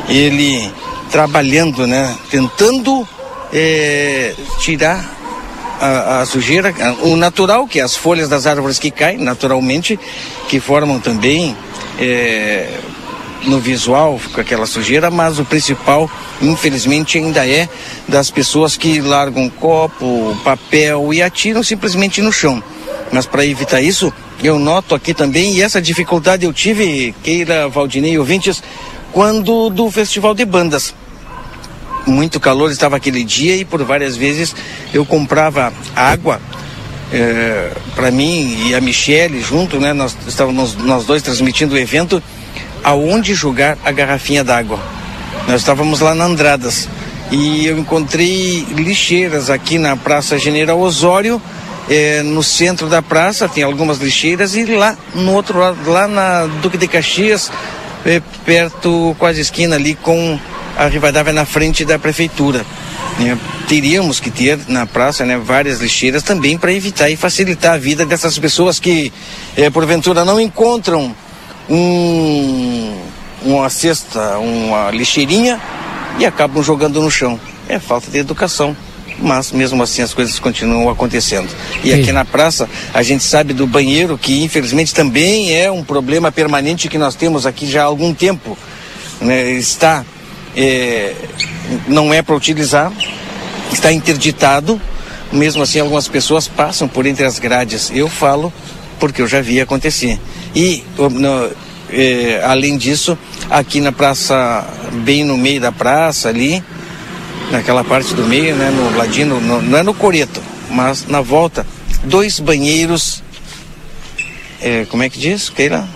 ele 0.08 0.72
trabalhando, 1.10 1.86
né? 1.86 2.16
Tentando 2.30 3.06
é, 3.52 4.34
tirar 4.58 5.04
a, 5.80 6.20
a, 6.20 6.26
sujeira, 6.26 6.74
o 7.02 7.16
natural, 7.16 7.66
que 7.68 7.78
é 7.78 7.82
as 7.82 7.94
folhas 7.94 8.28
das 8.28 8.46
árvores 8.46 8.78
que 8.78 8.90
caem, 8.90 9.18
naturalmente, 9.18 9.98
que 10.48 10.58
formam 10.58 10.98
também 10.98 11.56
é, 12.00 12.68
no 13.44 13.58
visual 13.58 14.20
com 14.32 14.40
aquela 14.40 14.66
sujeira, 14.66 15.10
mas 15.10 15.38
o 15.38 15.44
principal, 15.44 16.10
infelizmente, 16.40 17.18
ainda 17.18 17.46
é 17.46 17.68
das 18.06 18.30
pessoas 18.30 18.76
que 18.76 19.00
largam 19.00 19.48
copo, 19.48 20.36
papel 20.44 21.12
e 21.12 21.22
atiram 21.22 21.62
simplesmente 21.62 22.20
no 22.20 22.32
chão. 22.32 22.62
Mas 23.12 23.26
para 23.26 23.44
evitar 23.44 23.80
isso, 23.80 24.12
eu 24.42 24.58
noto 24.58 24.94
aqui 24.94 25.14
também, 25.14 25.54
e 25.54 25.62
essa 25.62 25.80
dificuldade 25.80 26.44
eu 26.44 26.52
tive, 26.52 27.14
Keira, 27.22 27.68
Valdinei 27.68 28.18
ouvintes, 28.18 28.62
quando 29.12 29.70
do 29.70 29.90
Festival 29.90 30.34
de 30.34 30.44
Bandas. 30.44 30.94
Muito 32.06 32.40
calor 32.40 32.70
estava 32.70 32.96
aquele 32.96 33.22
dia 33.22 33.56
e 33.56 33.64
por 33.64 33.82
várias 33.84 34.16
vezes 34.16 34.54
eu 34.94 35.04
comprava 35.04 35.72
água 35.94 36.40
é, 37.12 37.70
para 37.94 38.10
mim 38.10 38.68
e 38.68 38.74
a 38.74 38.80
Michele 38.80 39.42
junto, 39.42 39.78
né? 39.78 39.92
Nós 39.92 40.16
estávamos 40.26 40.74
nós 40.74 41.04
dois 41.04 41.22
transmitindo 41.22 41.74
o 41.74 41.78
evento 41.78 42.22
aonde 42.88 43.34
jogar 43.34 43.76
a 43.84 43.92
garrafinha 43.92 44.42
d'água. 44.42 44.80
Nós 45.46 45.60
estávamos 45.60 46.00
lá 46.00 46.14
na 46.14 46.24
Andradas 46.24 46.88
e 47.30 47.66
eu 47.66 47.78
encontrei 47.78 48.66
lixeiras 48.70 49.50
aqui 49.50 49.76
na 49.76 49.94
Praça 49.94 50.38
General 50.38 50.80
Osório, 50.80 51.40
eh, 51.90 52.22
no 52.22 52.42
centro 52.42 52.88
da 52.88 53.02
praça, 53.02 53.46
tem 53.46 53.62
algumas 53.62 53.98
lixeiras, 53.98 54.56
e 54.56 54.64
lá 54.64 54.96
no 55.14 55.34
outro 55.34 55.58
lado, 55.58 55.78
lá 55.90 56.08
na 56.08 56.46
Duque 56.62 56.78
de 56.78 56.88
Caxias, 56.88 57.52
eh, 58.06 58.22
perto, 58.46 59.14
quase 59.18 59.42
esquina 59.42 59.76
ali 59.76 59.94
com 59.94 60.38
a 60.74 60.86
Rivadavia 60.86 61.34
na 61.34 61.44
frente 61.44 61.84
da 61.84 61.98
prefeitura. 61.98 62.64
Né? 63.18 63.36
Teríamos 63.68 64.18
que 64.18 64.30
ter 64.30 64.58
na 64.66 64.86
praça 64.86 65.26
né, 65.26 65.36
várias 65.36 65.80
lixeiras 65.80 66.22
também 66.22 66.56
para 66.56 66.72
evitar 66.72 67.10
e 67.10 67.16
facilitar 67.16 67.74
a 67.74 67.78
vida 67.78 68.06
dessas 68.06 68.38
pessoas 68.38 68.80
que, 68.80 69.12
eh, 69.58 69.68
porventura, 69.68 70.24
não 70.24 70.40
encontram 70.40 71.14
um, 71.68 72.96
uma 73.42 73.68
cesta, 73.68 74.38
uma 74.38 74.90
lixeirinha 74.90 75.60
e 76.18 76.26
acabam 76.26 76.62
jogando 76.62 77.00
no 77.00 77.10
chão. 77.10 77.38
É 77.68 77.78
falta 77.78 78.10
de 78.10 78.18
educação. 78.18 78.76
Mas 79.20 79.50
mesmo 79.50 79.82
assim 79.82 80.00
as 80.00 80.14
coisas 80.14 80.38
continuam 80.38 80.88
acontecendo. 80.88 81.48
E 81.82 81.90
Sim. 81.90 82.00
aqui 82.00 82.12
na 82.12 82.24
praça 82.24 82.68
a 82.94 83.02
gente 83.02 83.24
sabe 83.24 83.52
do 83.52 83.66
banheiro 83.66 84.16
que 84.16 84.44
infelizmente 84.44 84.94
também 84.94 85.56
é 85.56 85.70
um 85.70 85.82
problema 85.82 86.30
permanente 86.30 86.88
que 86.88 86.98
nós 86.98 87.16
temos 87.16 87.44
aqui 87.44 87.68
já 87.68 87.82
há 87.82 87.86
algum 87.86 88.14
tempo. 88.14 88.56
Né? 89.20 89.50
Está 89.52 90.04
é, 90.56 91.14
não 91.88 92.14
é 92.14 92.22
para 92.22 92.36
utilizar, 92.36 92.92
está 93.72 93.92
interditado. 93.92 94.80
Mesmo 95.32 95.62
assim 95.62 95.80
algumas 95.80 96.08
pessoas 96.08 96.46
passam 96.46 96.86
por 96.86 97.04
entre 97.04 97.24
as 97.24 97.40
grades. 97.40 97.90
Eu 97.92 98.08
falo 98.08 98.52
porque 99.00 99.20
eu 99.20 99.26
já 99.26 99.40
vi 99.40 99.60
acontecer. 99.60 100.18
E 100.58 100.82
no, 100.98 101.52
eh, 101.88 102.42
além 102.42 102.76
disso, 102.76 103.16
aqui 103.48 103.80
na 103.80 103.92
praça, 103.92 104.66
bem 105.04 105.22
no 105.22 105.38
meio 105.38 105.60
da 105.60 105.70
praça 105.70 106.28
ali, 106.28 106.60
naquela 107.52 107.84
parte 107.84 108.12
do 108.12 108.24
meio, 108.24 108.56
né, 108.56 108.68
no 108.68 108.98
ladinho, 108.98 109.38
no, 109.38 109.62
não 109.62 109.78
é 109.78 109.84
no 109.84 109.94
coreto, 109.94 110.42
mas 110.68 111.06
na 111.06 111.20
volta, 111.20 111.64
dois 112.02 112.40
banheiros, 112.40 113.22
eh, 114.60 114.84
como 114.90 115.04
é 115.04 115.08
que 115.08 115.20
diz, 115.20 115.48
Keila? 115.48 115.88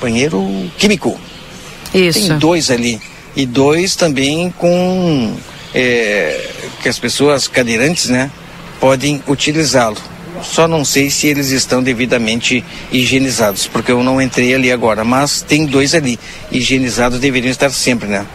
Banheiro 0.00 0.46
químico. 0.78 1.18
Isso. 1.92 2.28
Tem 2.28 2.38
dois 2.38 2.70
ali. 2.70 3.00
E 3.34 3.44
dois 3.46 3.96
também 3.96 4.54
com 4.56 5.34
eh, 5.74 6.50
que 6.80 6.88
as 6.88 7.00
pessoas 7.00 7.48
cadeirantes, 7.48 8.08
né, 8.08 8.30
podem 8.78 9.20
utilizá-lo. 9.26 9.98
Só 10.42 10.68
não 10.68 10.84
sei 10.84 11.10
se 11.10 11.26
eles 11.26 11.50
estão 11.50 11.82
devidamente 11.82 12.64
higienizados, 12.92 13.66
porque 13.66 13.92
eu 13.92 14.02
não 14.02 14.20
entrei 14.20 14.54
ali 14.54 14.70
agora, 14.70 15.04
mas 15.04 15.42
tem 15.42 15.66
dois 15.66 15.94
ali. 15.94 16.18
Higienizados 16.50 17.18
deveriam 17.18 17.50
estar 17.50 17.70
sempre, 17.70 18.08
né? 18.08 18.26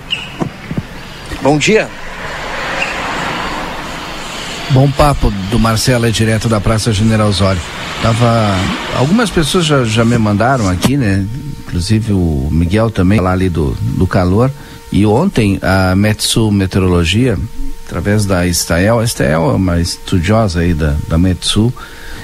Bom 1.42 1.58
dia. 1.58 1.90
Bom 4.70 4.90
papo 4.90 5.30
do 5.52 5.60
Marcelo, 5.60 6.08
é 6.08 6.12
direto 6.12 6.50
da 6.50 6.60
Praça 6.60 6.92
General 6.92 7.28
Osório. 7.28 7.62
Tava. 8.02 8.56
Algumas 8.98 9.30
pessoas 9.30 9.66
já, 9.66 9.84
já 9.84 10.04
me 10.04 10.18
mandaram 10.18 10.68
aqui, 10.68 10.98
né? 10.98 11.26
Inclusive 11.68 12.14
o 12.14 12.50
Miguel 12.52 12.90
também, 12.90 13.20
lá 13.20 13.32
ali 13.32 13.50
do, 13.50 13.78
do 13.82 14.08
calor. 14.08 14.52
E 14.92 15.06
ontem 15.06 15.60
a 15.62 15.96
Metsu 15.96 16.52
Meteorologia 16.52 17.38
através 17.86 18.26
da 18.26 18.48
Estael, 18.48 19.00
a 19.00 19.04
Estael 19.04 19.52
é 19.52 19.54
uma 19.54 19.80
estudiosa 19.80 20.62
aí 20.62 20.74
da, 20.74 20.96
da 21.08 21.18
Metsu, 21.18 21.74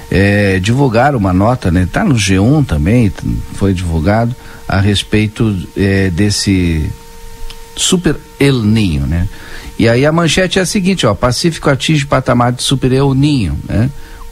é, 0.09 0.59
divulgaram 0.59 1.17
uma 1.17 1.33
nota, 1.33 1.69
né? 1.69 1.87
Tá 1.91 2.03
no 2.03 2.15
G1 2.15 2.65
também, 2.65 3.11
foi 3.53 3.73
divulgado 3.73 4.35
a 4.67 4.79
respeito 4.79 5.55
é, 5.77 6.09
desse 6.09 6.89
super 7.75 8.15
El 8.39 8.63
Ninho, 8.63 9.05
né? 9.05 9.27
E 9.77 9.87
aí 9.87 10.05
a 10.05 10.11
manchete 10.11 10.59
é 10.59 10.61
a 10.61 10.65
seguinte, 10.65 11.05
ó, 11.05 11.13
Pacífico 11.13 11.69
atinge 11.69 12.05
patamar 12.05 12.51
de 12.51 12.63
super 12.63 12.91
El 12.91 13.13
Ninho, 13.13 13.57
né? 13.67 13.89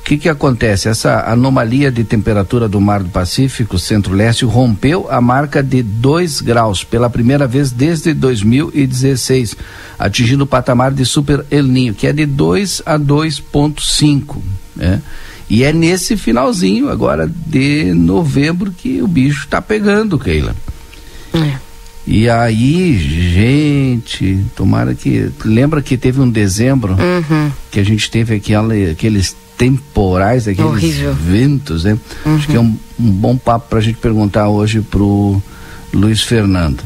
Que 0.08 0.18
que 0.18 0.30
acontece? 0.30 0.88
Essa 0.88 1.30
anomalia 1.30 1.92
de 1.92 2.02
temperatura 2.06 2.70
do 2.70 2.80
Mar 2.80 3.04
do 3.04 3.10
Pacífico, 3.10 3.78
Centro-Leste, 3.78 4.46
rompeu 4.46 5.06
a 5.12 5.20
marca 5.20 5.62
de 5.62 5.84
2 5.84 6.40
graus 6.40 6.82
pela 6.82 7.10
primeira 7.10 7.46
vez 7.46 7.72
desde 7.72 8.14
2016, 8.14 9.58
atingindo 10.00 10.46
o 10.46 10.48
patamar 10.48 10.94
de 10.94 11.06
Super 11.06 11.46
El 11.52 11.64
Ninho, 11.64 11.94
que 11.94 12.08
é 12.08 12.14
de 12.14 12.26
2 12.26 12.84
a 12.86 12.98
2,5. 12.98 14.38
Né? 14.78 15.02
E 15.50 15.66
é 15.66 15.74
nesse 15.74 16.16
finalzinho 16.16 16.90
agora 16.90 17.30
de 17.30 17.94
novembro 17.94 18.72
que 18.72 19.02
o 19.02 19.10
bicho 19.10 19.44
está 19.44 19.62
pegando, 19.62 20.18
Keila. 20.18 20.56
É. 21.34 21.58
E 22.08 22.30
aí, 22.30 22.98
gente, 22.98 24.46
tomara 24.56 24.96
que. 24.96 25.30
Lembra 25.44 25.82
que 25.82 25.98
teve 25.98 26.22
um 26.22 26.30
dezembro 26.30 26.94
uhum. 26.94 27.52
que 27.70 27.82
a 27.82 27.84
gente 27.84 28.10
teve 28.10 28.36
aquela, 28.36 28.74
aqueles 28.90 29.36
temporais, 29.58 30.48
aqueles 30.48 30.72
Horrível. 30.72 31.14
ventos, 31.14 31.84
né? 31.84 31.98
Uhum. 32.26 32.36
Acho 32.36 32.48
que 32.48 32.56
é 32.56 32.60
um, 32.60 32.78
um 33.00 33.12
bom 33.12 33.36
papo 33.36 33.68
para 33.70 33.80
a 33.80 33.82
gente 33.82 33.98
perguntar 33.98 34.48
hoje 34.50 34.82
pro 34.82 35.42
Luiz 35.94 36.22
Fernando. 36.22 36.84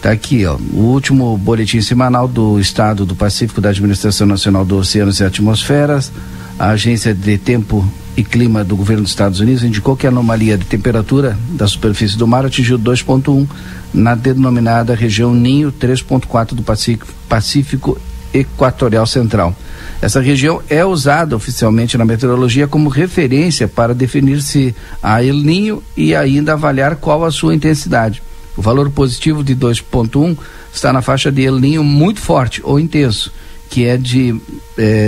Tá 0.00 0.10
aqui, 0.10 0.44
ó, 0.46 0.56
o 0.72 0.80
último 0.80 1.36
boletim 1.38 1.80
semanal 1.80 2.26
do 2.26 2.58
Estado 2.58 3.06
do 3.06 3.14
Pacífico 3.14 3.60
da 3.60 3.68
Administração 3.68 4.26
Nacional 4.26 4.64
do 4.64 4.76
Oceanos 4.76 5.20
e 5.20 5.24
Atmosferas. 5.24 6.10
A 6.58 6.70
Agência 6.70 7.14
de 7.14 7.38
Tempo 7.38 7.86
e 8.16 8.24
Clima 8.24 8.64
do 8.64 8.76
Governo 8.76 9.02
dos 9.02 9.12
Estados 9.12 9.40
Unidos 9.40 9.62
indicou 9.62 9.96
que 9.96 10.06
a 10.06 10.10
anomalia 10.10 10.58
de 10.58 10.64
temperatura 10.64 11.38
da 11.50 11.66
superfície 11.66 12.16
do 12.16 12.26
mar 12.26 12.44
atingiu 12.44 12.78
2.1 12.78 13.46
na 13.94 14.14
denominada 14.14 14.94
região 14.94 15.32
Ninho 15.34 15.72
3.4 15.72 16.54
do 16.54 16.62
Pacífico, 16.62 17.06
Pacífico 17.28 17.98
Equatorial 18.32 19.06
Central. 19.06 19.54
Essa 20.00 20.20
região 20.20 20.60
é 20.68 20.84
usada 20.84 21.36
oficialmente 21.36 21.96
na 21.96 22.04
meteorologia 22.04 22.66
como 22.66 22.88
referência 22.88 23.68
para 23.68 23.94
definir 23.94 24.42
se 24.42 24.74
há 25.02 25.24
El 25.24 25.36
Ninho 25.36 25.82
e 25.96 26.14
ainda 26.14 26.54
avaliar 26.54 26.96
qual 26.96 27.24
a 27.24 27.30
sua 27.30 27.54
intensidade. 27.54 28.22
O 28.56 28.62
valor 28.62 28.90
positivo 28.90 29.44
de 29.44 29.54
2,1 29.54 30.36
está 30.72 30.92
na 30.92 31.02
faixa 31.02 31.30
de 31.30 31.42
El 31.42 31.58
Ninho 31.58 31.84
muito 31.84 32.20
forte 32.20 32.60
ou 32.64 32.80
intenso, 32.80 33.32
que 33.70 33.86
é 33.86 33.96
de 33.96 34.34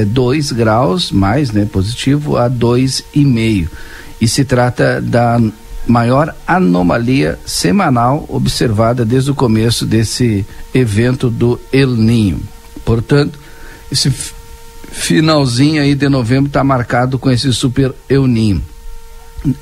2 0.08 0.50
é, 0.50 0.54
graus 0.54 1.10
mais 1.10 1.50
né, 1.50 1.66
positivo 1.70 2.37
a 2.37 2.48
2,5. 2.48 3.68
E 4.20 4.28
se 4.28 4.44
trata 4.44 5.00
da 5.02 5.40
maior 5.87 6.34
anomalia 6.46 7.38
semanal 7.44 8.24
observada 8.28 9.04
desde 9.04 9.30
o 9.30 9.34
começo 9.34 9.84
desse 9.84 10.46
evento 10.72 11.28
do 11.28 11.60
El 11.72 11.90
Ninho. 11.90 12.54
Portanto, 12.85 13.38
esse 13.90 14.12
finalzinho 14.90 15.83
aí 15.83 15.94
de 15.94 16.09
novembro 16.09 16.47
está 16.47 16.62
marcado 16.62 17.18
com 17.18 17.31
esse 17.31 17.53
super 17.53 17.92
El 18.09 18.27
Ninho. 18.27 18.62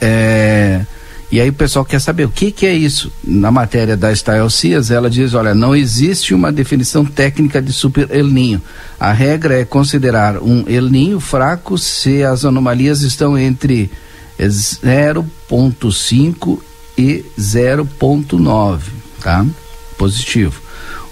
É, 0.01 0.85
e 1.31 1.41
aí 1.41 1.49
o 1.49 1.55
pessoal 1.55 1.85
quer 1.85 2.01
saber 2.01 2.25
o 2.25 2.29
que, 2.29 2.53
que 2.53 2.67
é 2.67 2.75
isso. 2.75 3.11
Na 3.25 3.51
matéria 3.51 3.97
da 3.97 4.15
Style 4.15 4.51
Cias, 4.51 4.91
ela 4.91 5.09
diz, 5.09 5.33
olha, 5.33 5.55
não 5.55 5.75
existe 5.75 6.35
uma 6.35 6.53
definição 6.53 7.07
técnica 7.07 7.63
de 7.63 7.73
super 7.73 8.07
El 8.11 8.27
Ninho. 8.27 8.61
A 9.01 9.13
regra 9.13 9.59
é 9.59 9.65
considerar 9.65 10.37
um 10.43 10.65
El 10.69 10.91
Ninho 10.91 11.21
fraco 11.21 11.79
se 11.79 12.23
as 12.23 12.45
anomalias 12.45 13.01
estão 13.01 13.39
entre 13.39 13.91
0.5 14.39 16.59
e 16.99 17.25
0.9, 17.39 18.81
tá? 19.23 19.47
Positivo. 19.97 20.61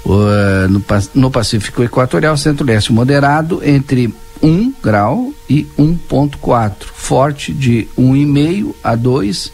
Uh, 0.05 0.69
no, 0.69 0.83
no 1.15 1.31
Pacífico 1.31 1.83
Equatorial, 1.83 2.37
Centro-Leste 2.37 2.93
moderado, 2.93 3.61
entre 3.63 4.13
1 4.43 4.75
grau 4.83 5.33
e 5.49 5.67
1.4. 5.79 6.75
Forte 6.95 7.53
de 7.53 7.87
1,5 7.99 8.75
a 8.83 8.95
2 8.95 9.53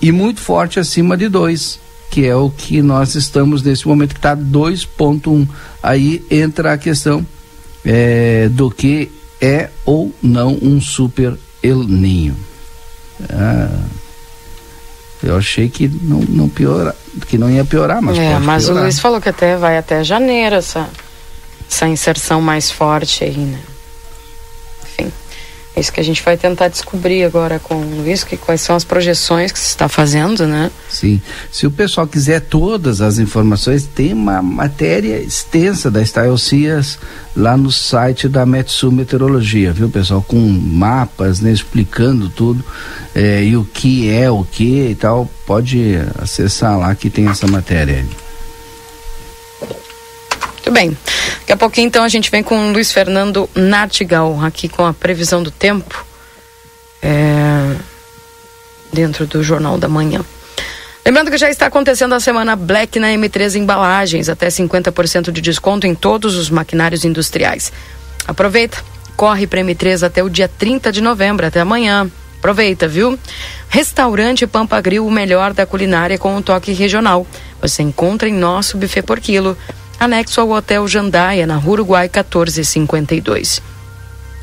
e 0.00 0.12
muito 0.12 0.40
forte 0.40 0.78
acima 0.78 1.16
de 1.16 1.28
2, 1.28 1.80
que 2.10 2.24
é 2.26 2.34
o 2.34 2.50
que 2.50 2.80
nós 2.80 3.14
estamos 3.14 3.62
nesse 3.62 3.86
momento, 3.86 4.14
que 4.14 4.18
está 4.18 4.36
2.1. 4.36 5.48
Aí 5.82 6.24
entra 6.30 6.72
a 6.72 6.78
questão 6.78 7.26
é, 7.84 8.48
do 8.48 8.70
que 8.70 9.10
é 9.40 9.70
ou 9.84 10.12
não 10.22 10.56
um 10.60 10.80
super 10.80 11.36
El 11.62 11.84
Ninho. 11.84 12.36
Ah, 13.30 13.84
eu 15.22 15.36
achei 15.36 15.68
que 15.68 15.88
não, 15.88 16.20
não 16.20 16.48
piora, 16.48 16.94
que 17.26 17.36
não 17.36 17.50
ia 17.50 17.64
piorar, 17.64 18.00
mas 18.00 18.18
é, 18.18 18.38
mas 18.38 18.64
piorar. 18.64 18.82
o 18.82 18.84
Luiz 18.84 19.00
falou 19.00 19.20
que 19.20 19.28
até 19.28 19.56
vai 19.56 19.76
até 19.78 20.04
janeiro 20.04 20.56
essa, 20.56 20.88
essa 21.70 21.88
inserção 21.88 22.40
mais 22.40 22.70
forte 22.70 23.24
aí, 23.24 23.36
né? 23.36 23.58
É 25.78 25.80
isso 25.80 25.92
que 25.92 26.00
a 26.00 26.04
gente 26.04 26.24
vai 26.24 26.36
tentar 26.36 26.66
descobrir 26.66 27.22
agora 27.22 27.60
com 27.60 27.76
o 27.76 28.00
Luiz, 28.02 28.24
que 28.24 28.36
quais 28.36 28.60
são 28.60 28.74
as 28.74 28.82
projeções 28.82 29.52
que 29.52 29.60
se 29.60 29.68
está 29.68 29.88
fazendo, 29.88 30.44
né? 30.44 30.72
Sim. 30.90 31.22
Se 31.52 31.68
o 31.68 31.70
pessoal 31.70 32.04
quiser 32.04 32.40
todas 32.40 33.00
as 33.00 33.20
informações, 33.20 33.86
tem 33.86 34.12
uma 34.12 34.42
matéria 34.42 35.20
extensa 35.20 35.88
da 35.88 36.04
Style 36.04 36.36
Cias 36.36 36.98
lá 37.36 37.56
no 37.56 37.70
site 37.70 38.28
da 38.28 38.44
Metsu 38.44 38.90
Meteorologia, 38.90 39.72
viu, 39.72 39.88
pessoal? 39.88 40.20
Com 40.20 40.40
mapas, 40.40 41.38
né, 41.38 41.52
explicando 41.52 42.28
tudo 42.28 42.64
é, 43.14 43.44
e 43.44 43.56
o 43.56 43.64
que 43.64 44.10
é 44.10 44.28
o 44.28 44.42
que 44.42 44.88
e 44.88 44.94
tal. 44.96 45.30
Pode 45.46 45.94
acessar 46.20 46.76
lá 46.76 46.92
que 46.96 47.08
tem 47.08 47.28
essa 47.28 47.46
matéria. 47.46 48.04
Muito 50.68 50.72
bem. 50.72 50.96
Daqui 51.40 51.52
a 51.52 51.56
pouquinho, 51.56 51.86
então, 51.86 52.04
a 52.04 52.08
gente 52.08 52.30
vem 52.30 52.42
com 52.42 52.68
o 52.68 52.72
Luiz 52.72 52.92
Fernando 52.92 53.48
Nartigal, 53.54 54.38
aqui 54.44 54.68
com 54.68 54.84
a 54.84 54.92
previsão 54.92 55.42
do 55.42 55.50
tempo, 55.50 56.04
é, 57.00 57.74
dentro 58.92 59.26
do 59.26 59.42
Jornal 59.42 59.78
da 59.78 59.88
Manhã. 59.88 60.22
Lembrando 61.06 61.30
que 61.30 61.38
já 61.38 61.48
está 61.48 61.64
acontecendo 61.64 62.14
a 62.14 62.20
semana 62.20 62.54
Black 62.54 63.00
na 63.00 63.08
M3 63.08 63.54
Embalagens, 63.54 64.28
até 64.28 64.48
50% 64.48 65.30
de 65.30 65.40
desconto 65.40 65.86
em 65.86 65.94
todos 65.94 66.36
os 66.36 66.50
maquinários 66.50 67.02
industriais. 67.02 67.72
Aproveita, 68.26 68.84
corre 69.16 69.46
para 69.46 69.62
M3 69.62 70.06
até 70.06 70.22
o 70.22 70.28
dia 70.28 70.48
30 70.48 70.92
de 70.92 71.00
novembro, 71.00 71.46
até 71.46 71.60
amanhã. 71.60 72.10
Aproveita, 72.38 72.86
viu? 72.86 73.18
Restaurante 73.70 74.46
Pampa 74.46 74.78
Grill, 74.82 75.06
o 75.06 75.10
melhor 75.10 75.54
da 75.54 75.64
culinária 75.64 76.18
com 76.18 76.36
um 76.36 76.42
toque 76.42 76.72
regional. 76.72 77.26
Você 77.62 77.82
encontra 77.82 78.28
em 78.28 78.34
nosso 78.34 78.76
buffet 78.76 79.00
por 79.00 79.18
quilo 79.18 79.56
anexo 79.98 80.40
ao 80.40 80.50
Hotel 80.50 80.86
Jandaia, 80.86 81.46
na 81.46 81.56
Rua 81.56 81.74
Uruguai 81.74 82.04
1452. 82.04 83.60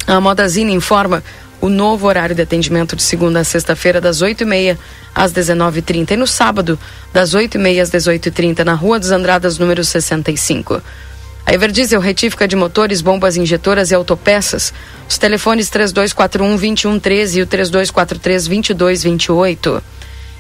A 0.06 0.20
Modazine 0.20 0.74
informa 0.74 1.24
o 1.62 1.70
novo 1.70 2.08
horário 2.08 2.36
de 2.36 2.42
atendimento 2.42 2.96
de 2.96 3.02
segunda 3.02 3.40
a 3.40 3.44
sexta-feira, 3.44 4.00
das 4.00 4.22
8h30 4.22 4.78
às 5.14 5.34
19h30 5.34 6.12
e 6.12 6.18
no 6.18 6.28
sábado, 6.28 6.78
das 7.12 7.34
8h30 7.34 7.82
às 7.82 7.90
18h30, 7.90 8.64
na 8.64 8.74
Rua 8.74 9.00
dos 9.00 9.12
Andradas, 9.12 9.58
número 9.58 9.84
65. 9.84 10.82
A 11.46 11.54
Everdiesel 11.54 12.02
retífica 12.02 12.48
de 12.48 12.56
motores, 12.56 13.02
bombas 13.02 13.38
injetoras 13.38 13.92
e 13.92 13.96
autopeças. 13.96 14.74
Os 15.08 15.20
telefones 15.20 15.70
3241-2113 15.70 17.36
e 17.36 17.44
o 17.44 17.48
3243-2228. 17.48 19.84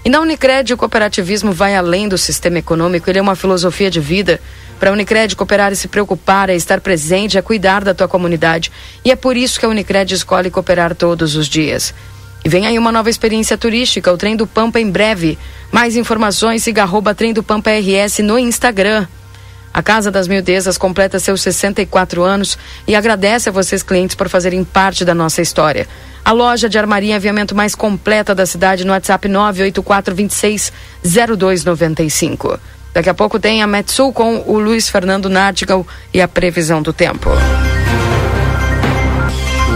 E 0.06 0.10
na 0.10 0.22
Unicred, 0.22 0.72
o 0.72 0.78
cooperativismo 0.78 1.52
vai 1.52 1.76
além 1.76 2.08
do 2.08 2.15
sistema 2.15 2.60
econômico, 2.60 3.10
ele 3.10 3.18
é 3.18 3.22
uma 3.24 3.36
filosofia 3.36 3.89
de 3.89 4.00
vida. 4.00 4.39
Para 4.80 4.91
a 4.91 4.94
Unicred, 4.94 5.36
cooperar 5.36 5.72
e 5.72 5.76
se 5.76 5.88
preocupar 5.88 6.48
é 6.48 6.56
estar 6.56 6.80
presente, 6.80 7.39
é 7.39 7.41
cuidar 7.41 7.84
da 7.84 7.91
tua 7.91 8.08
comunidade. 8.08 8.72
E 9.04 9.10
é 9.10 9.15
por 9.15 9.36
isso 9.36 9.60
que 9.60 9.65
a 9.65 9.70
Unicred 9.70 10.13
escolhe 10.13 10.52
cooperar 10.52 10.94
todos 10.94 11.36
os 11.36 11.48
dias. 11.48 11.91
E 12.44 12.48
vem 12.48 12.68
aí 12.68 12.78
uma 12.78 12.91
nova 12.91 13.10
experiência 13.10 13.58
turística, 13.58 14.13
o 14.13 14.18
Trem 14.18 14.36
do 14.36 14.46
Pampa 14.46 14.80
em 14.80 14.91
breve. 14.91 15.39
Mais 15.72 15.96
informações, 15.96 16.62
siga 16.62 16.84
arroba 16.84 17.15
Trem 17.15 17.34
do 17.34 17.41
Pampa 17.41 17.72
RS 17.72 18.20
no 18.20 18.38
Instagram. 18.38 19.08
A 19.76 19.84
Casa 19.84 20.10
das 20.10 20.26
Mildezas 20.26 20.78
completa 20.78 21.20
seus 21.20 21.42
64 21.42 22.24
anos 22.24 22.58
e 22.88 22.96
agradece 22.96 23.50
a 23.50 23.52
vocês, 23.52 23.84
clientes, 23.84 24.16
por 24.16 24.30
fazerem 24.30 24.64
parte 24.64 25.04
da 25.04 25.14
nossa 25.14 25.42
história. 25.42 25.86
A 26.24 26.32
loja 26.32 26.70
de 26.70 26.80
armaria 26.80 27.12
e 27.12 27.14
aviamento 27.14 27.54
mais 27.54 27.76
completa 27.76 28.34
da 28.34 28.46
cidade 28.46 28.86
no 28.86 28.94
WhatsApp 28.94 29.28
984 29.28 30.16
26 30.16 30.72
0295. 31.04 32.58
Daqui 32.94 33.10
a 33.10 33.14
pouco 33.14 33.38
tem 33.38 33.62
a 33.62 33.68
Metsul 33.68 34.14
com 34.14 34.46
o 34.48 34.58
Luiz 34.58 34.88
Fernando 34.88 35.30
Nartigal 35.30 35.86
e 36.14 36.22
a 36.22 36.28
previsão 36.30 36.82
do 36.82 36.94
tempo. 36.94 37.32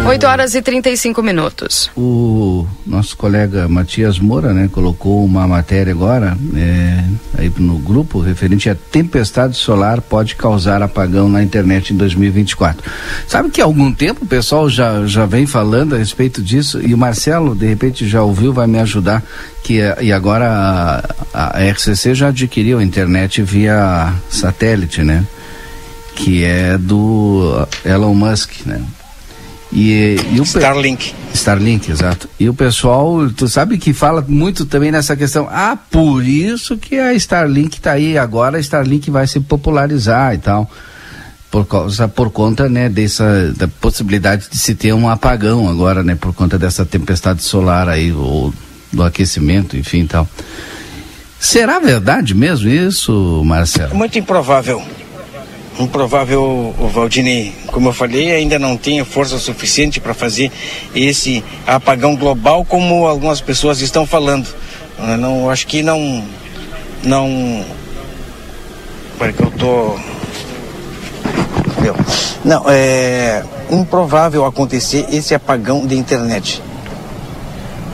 8 0.06 0.26
horas 0.26 0.56
e 0.56 0.62
35 0.62 1.22
minutos. 1.22 1.92
O 1.96 2.66
nosso 2.86 3.16
colega 3.16 3.68
Matias 3.68 4.18
Moura, 4.18 4.54
né, 4.54 4.68
colocou 4.72 5.24
uma 5.24 5.48
matéria 5.48 5.94
agora 5.94 6.36
é, 6.56 7.04
aí 7.38 7.52
no 7.58 7.78
grupo 7.78 8.20
referente 8.20 8.70
a 8.70 8.76
tempestade 8.76 9.56
solar 9.56 10.02
pode 10.02 10.36
causar 10.36 10.82
apagão 10.82 11.30
na 11.30 11.44
internet 11.44 11.94
em 11.94 11.98
2024. 11.98 12.84
Sabe 13.28 13.50
que 13.50 13.62
há 13.62 13.66
algum 13.66 13.94
tempo 13.94 14.24
o 14.24 14.28
pessoal 14.28 14.70
já, 14.70 15.06
já 15.06 15.26
vem 15.26 15.46
falando 15.46 15.94
a 15.94 15.98
respeito 15.98 16.42
disso 16.42 16.82
e 16.82 16.94
o 16.94 16.98
Marcelo, 16.98 17.56
de 17.56 17.68
repente, 17.68 18.08
já 18.08 18.24
ouviu, 18.24 18.52
vai 18.52 18.66
me 18.66 18.80
ajudar. 18.80 19.24
Que, 19.64 19.80
e 20.02 20.12
agora 20.12 21.04
a, 21.34 21.58
a 21.58 21.72
RCC 21.72 22.16
já 22.16 22.30
adquiriu 22.30 22.80
a 22.80 22.84
internet 22.84 23.42
via 23.44 24.14
satélite, 24.30 25.04
né? 25.04 25.26
Que 26.16 26.44
é 26.44 26.78
do 26.78 27.68
Elon 27.86 28.16
Musk, 28.16 28.66
né? 28.66 28.82
E, 29.72 30.18
e 30.32 30.40
o 30.40 30.44
Starlink. 30.44 31.14
Starlink, 31.34 31.92
exato. 31.92 32.28
E 32.40 32.50
o 32.50 32.54
pessoal, 32.54 33.30
tu 33.30 33.48
sabe 33.48 33.78
que 33.78 33.94
fala 33.94 34.24
muito 34.28 34.66
também 34.66 34.92
nessa 34.92 35.16
questão. 35.16 35.48
Ah, 35.52 35.78
por 35.90 36.26
isso 36.26 36.76
que 36.78 36.98
a 36.98 37.14
Starlink 37.14 37.78
está 37.78 37.92
aí 37.92 38.18
agora, 38.18 38.58
a 38.58 38.60
Starlink 38.60 39.12
vai 39.12 39.28
se 39.28 39.40
popularizar 39.40 40.34
e 40.34 40.40
tal. 40.40 40.70
Por 41.52 41.66
causa, 41.66 42.08
por 42.08 42.30
conta, 42.32 42.70
né, 42.70 42.90
dessa 42.90 43.54
da 43.58 43.68
possibilidade 43.68 44.48
de 44.52 44.58
se 44.58 44.76
ter 44.76 44.94
um 44.94 45.10
apagão 45.10 45.68
agora, 45.68 46.04
né, 46.04 46.16
por 46.16 46.34
conta 46.34 46.60
dessa 46.60 46.86
tempestade 46.86 47.44
solar 47.44 47.90
aí, 47.90 48.12
ou 48.12 48.54
do 48.92 49.04
aquecimento, 49.04 49.78
enfim, 49.78 50.06
tal. 50.06 50.28
Será 51.40 51.80
verdade 51.80 52.36
mesmo 52.36 52.70
isso, 52.70 53.44
Marcelo? 53.46 53.96
Muito 53.96 54.20
improvável 54.20 54.84
improvável, 55.80 56.76
o 56.78 56.88
Valdini, 56.88 57.54
como 57.68 57.90
eu 57.90 57.94
falei, 57.94 58.34
ainda 58.34 58.60
não 58.60 58.76
tem 58.76 59.04
força 59.06 59.40
suficiente 59.40 60.00
para 60.00 60.14
fazer 60.14 60.52
esse 60.94 61.44
apagão 61.66 62.16
global 62.16 62.66
como 62.66 63.08
algumas 63.08 63.40
pessoas 63.40 63.80
estão 63.80 64.06
falando. 64.06 64.48
Eu 65.00 65.18
não, 65.18 65.50
acho 65.50 65.66
que 65.66 65.82
não, 65.82 66.24
não, 67.04 67.64
para 69.18 69.32
que 69.32 69.42
eu 69.42 69.52
tô, 69.52 69.98
não, 72.44 72.66
é 72.68 73.44
improvável 73.72 74.46
acontecer 74.46 75.06
esse 75.12 75.34
apagão 75.34 75.86
de 75.86 75.96
internet. 75.96 76.62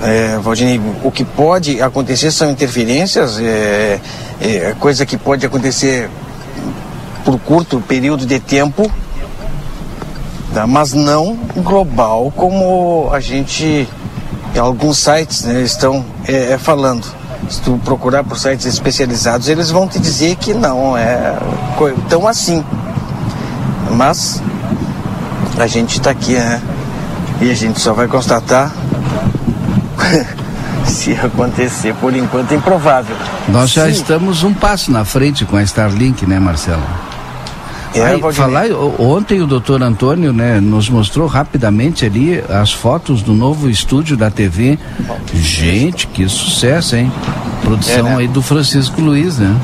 É, 0.01 0.37
Valdini, 0.39 0.81
o 1.03 1.11
que 1.11 1.23
pode 1.23 1.81
acontecer 1.81 2.31
são 2.31 2.49
interferências, 2.51 3.39
é, 3.39 3.99
é, 4.41 4.75
coisa 4.79 5.05
que 5.05 5.17
pode 5.17 5.45
acontecer 5.45 6.09
por 7.25 7.39
curto 7.39 7.81
período 7.81 8.25
de 8.25 8.39
tempo, 8.39 8.89
tá? 10.53 10.65
mas 10.67 10.93
não 10.93 11.35
global 11.57 12.31
como 12.35 13.09
a 13.11 13.19
gente, 13.19 13.89
alguns 14.57 14.99
sites 14.99 15.43
né, 15.43 15.63
estão 15.63 16.05
é, 16.27 16.53
é, 16.53 16.57
falando. 16.57 17.05
Se 17.49 17.61
tu 17.61 17.79
procurar 17.83 18.23
por 18.23 18.39
sites 18.39 18.65
especializados, 18.65 19.49
eles 19.49 19.69
vão 19.69 19.87
te 19.87 19.99
dizer 19.99 20.35
que 20.35 20.53
não 20.53 20.97
é 20.97 21.35
tão 22.09 22.27
assim. 22.27 22.63
Mas 23.91 24.41
a 25.57 25.67
gente 25.67 25.97
está 25.97 26.11
aqui, 26.11 26.33
né? 26.33 26.61
E 27.41 27.51
a 27.51 27.53
gente 27.53 27.79
só 27.79 27.93
vai 27.93 28.07
constatar 28.07 28.71
Se 30.87 31.13
acontecer, 31.13 31.93
por 31.95 32.15
enquanto 32.15 32.51
é 32.51 32.55
improvável. 32.55 33.15
Nós 33.47 33.71
já 33.71 33.85
Sim. 33.85 33.91
estamos 33.91 34.43
um 34.43 34.53
passo 34.53 34.91
na 34.91 35.03
frente 35.03 35.45
com 35.45 35.57
a 35.57 35.63
Starlink, 35.63 36.25
né, 36.25 36.39
Marcelo? 36.39 36.83
É, 37.95 38.03
Aí, 38.03 38.33
falar, 38.33 38.65
ontem 38.99 39.41
o 39.41 39.47
doutor 39.47 39.81
Antônio 39.81 40.33
né, 40.33 40.59
nos 40.59 40.89
mostrou 40.89 41.27
rapidamente 41.27 42.05
ali 42.05 42.43
as 42.49 42.73
fotos 42.73 43.21
do 43.21 43.33
novo 43.33 43.69
estúdio 43.69 44.17
da 44.17 44.29
TV. 44.29 44.77
Gente, 45.33 46.05
que 46.07 46.27
sucesso, 46.27 46.97
hein? 46.97 47.09
Produção 47.61 48.07
é, 48.07 48.09
né? 48.09 48.15
aí 48.17 48.27
do 48.27 48.41
Francisco 48.41 48.99
Luiz, 48.99 49.37
né? 49.37 49.55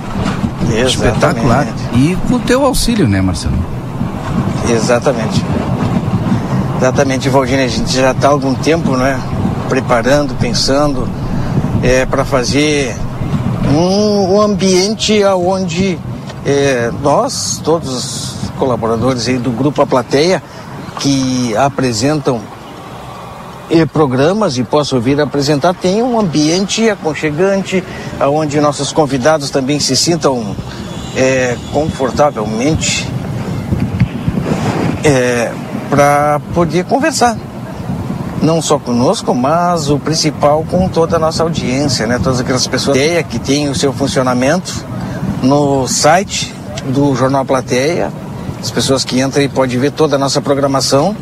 Exatamente. 0.62 0.88
Espetacular. 0.88 1.68
E 1.94 2.18
com 2.30 2.36
o 2.36 2.40
teu 2.40 2.66
auxílio, 2.66 3.06
né, 3.06 3.22
Marcelo? 3.22 3.58
Exatamente. 4.70 5.44
Exatamente, 6.78 7.28
Valdinei. 7.28 7.66
A 7.66 7.70
gente 7.70 7.94
já 7.94 8.12
está 8.12 8.30
há 8.30 8.32
algum 8.32 8.54
tempo, 8.54 8.96
né? 8.96 9.20
Preparando, 9.68 10.34
pensando 10.36 11.08
é, 11.84 12.06
para 12.06 12.24
fazer 12.24 12.96
um, 13.74 14.36
um 14.36 14.42
ambiente 14.42 15.22
onde 15.26 16.00
é, 16.46 16.92
nós, 17.02 17.62
todos 17.64 17.90
os 17.90 18.50
colaboradores 18.58 19.28
aí 19.28 19.38
do 19.38 19.52
Grupo 19.52 19.82
A 19.82 19.88
Plateia, 19.88 20.42
que 21.00 21.56
apresentam 21.56 22.42
e 23.70 23.86
programas 23.86 24.58
e 24.58 24.64
posso 24.64 25.00
vir 25.00 25.20
apresentar, 25.22 25.74
tem 25.74 26.04
um 26.04 26.20
ambiente 26.20 26.90
aconchegante, 26.90 27.82
onde 28.20 28.60
nossos 28.60 28.92
convidados 28.92 29.50
também 29.50 29.80
se 29.80 29.96
sintam 29.96 30.56
é, 31.16 31.56
confortavelmente 31.72 33.08
é, 35.04 35.52
para 35.90 36.42
poder 36.54 36.84
conversar. 36.84 37.38
Não 38.42 38.62
só 38.62 38.78
conosco, 38.78 39.34
mas 39.34 39.90
o 39.90 40.00
principal 40.00 40.66
com 40.70 40.90
toda 40.90 41.16
a 41.16 41.20
nossa 41.20 41.44
audiência, 41.44 42.08
né? 42.08 42.20
Todas 42.22 42.40
aquelas 42.40 42.66
pessoas 42.66 42.98
que 43.30 43.40
têm 43.40 43.70
o 43.70 43.76
seu 43.76 43.94
funcionamento 43.94 44.84
no 45.42 45.88
site 45.88 46.54
do 46.86 47.16
Jornal 47.16 47.46
Plateia, 47.46 48.12
as 48.60 48.70
pessoas 48.70 49.04
que 49.04 49.20
entram 49.20 49.48
podem 49.50 49.80
ver 49.80 49.92
toda 49.92 50.16
a 50.16 50.20
nossa 50.20 50.42
programação 50.42 51.16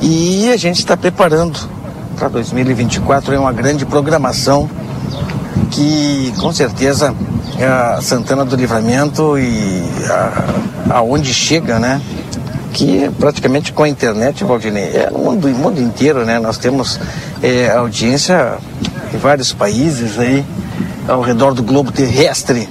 e 0.00 0.50
a 0.50 0.56
gente 0.56 0.78
está 0.78 0.96
preparando 0.96 1.58
para 2.18 2.28
2024 2.28 3.34
é 3.34 3.38
uma 3.38 3.52
grande 3.52 3.86
programação 3.86 4.68
que 5.70 6.32
com 6.38 6.52
certeza 6.52 7.14
é 7.58 7.66
a 7.66 8.00
Santana 8.00 8.44
do 8.44 8.56
Livramento 8.56 9.38
e 9.38 9.82
a, 10.08 10.96
aonde 10.98 11.32
chega, 11.34 11.78
né? 11.78 12.00
Que 12.72 13.04
é 13.04 13.10
praticamente 13.10 13.72
com 13.72 13.82
a 13.82 13.88
internet, 13.88 14.44
Valdinei, 14.44 14.84
é 14.94 15.10
no 15.10 15.18
mundo, 15.18 15.48
mundo 15.48 15.80
inteiro, 15.80 16.24
né? 16.24 16.38
Nós 16.38 16.58
temos 16.58 16.98
é, 17.42 17.70
audiência 17.70 18.56
em 19.12 19.18
vários 19.18 19.52
países 19.52 20.18
aí, 20.18 20.44
ao 21.06 21.20
redor 21.20 21.54
do 21.54 21.62
globo 21.62 21.90
terrestre. 21.90 22.68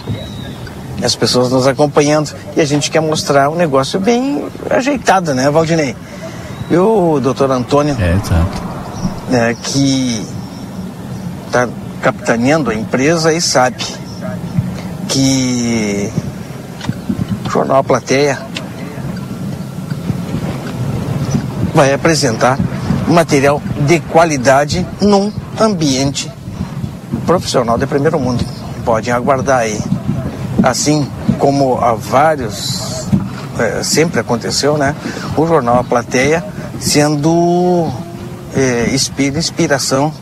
As 1.04 1.16
pessoas 1.16 1.52
nos 1.52 1.68
acompanhando 1.68 2.34
e 2.56 2.62
a 2.62 2.66
gente 2.66 2.90
quer 2.90 3.02
mostrar 3.02 3.50
um 3.50 3.56
negócio 3.56 4.00
bem 4.00 4.46
ajeitado, 4.70 5.34
né, 5.34 5.50
Valdinei? 5.50 5.96
E 6.70 6.76
o 6.76 7.20
doutor 7.20 7.52
Antônio, 7.52 7.96
é, 8.00 9.32
né, 9.32 9.56
que 9.62 10.26
está 11.46 11.68
capitaneando 12.02 12.70
a 12.70 12.76
empresa 12.76 13.34
e 13.34 13.42
sabe 13.42 13.84
que 15.08 16.12
o 17.46 17.50
Jornal 17.50 17.84
Plateia 17.84 18.40
vai 21.74 21.94
apresentar 21.94 22.58
material 23.08 23.62
de 23.86 24.00
qualidade 24.00 24.86
num 25.00 25.32
ambiente 25.60 26.32
profissional 27.26 27.78
de 27.78 27.86
primeiro 27.86 28.20
mundo. 28.20 28.44
Podem 28.84 29.14
aguardar 29.14 29.60
aí. 29.60 29.80
Assim 30.64 31.08
como 31.40 31.78
há 31.78 31.94
vários, 31.94 33.08
é, 33.60 33.84
sempre 33.84 34.20
aconteceu, 34.20 34.78
né? 34.78 34.96
O 35.36 35.46
Jornal 35.46 35.80
A 35.80 35.84
Plateia 35.84 36.44
sendo 36.80 37.90
é, 38.56 38.90
inspira 38.94 39.38
inspiração 39.38 40.14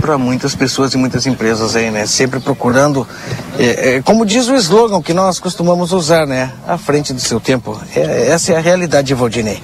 para 0.00 0.16
muitas 0.16 0.54
pessoas 0.54 0.94
e 0.94 0.96
muitas 0.96 1.26
empresas 1.26 1.74
aí, 1.74 1.90
né? 1.90 2.06
Sempre 2.06 2.38
procurando, 2.38 3.06
é, 3.58 3.96
é, 3.96 4.02
como 4.02 4.24
diz 4.24 4.46
o 4.48 4.54
slogan 4.54 5.02
que 5.02 5.12
nós 5.12 5.40
costumamos 5.40 5.92
usar, 5.92 6.26
né? 6.26 6.52
À 6.66 6.78
frente 6.78 7.12
do 7.12 7.20
seu 7.20 7.40
tempo. 7.40 7.80
É, 7.94 8.28
essa 8.28 8.52
é 8.52 8.56
a 8.56 8.60
realidade, 8.60 9.12
Valdinei. 9.14 9.60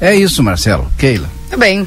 É 0.00 0.14
isso, 0.14 0.42
Marcelo. 0.42 0.90
Keila. 0.98 1.28
Tá 1.50 1.56
bem. 1.56 1.86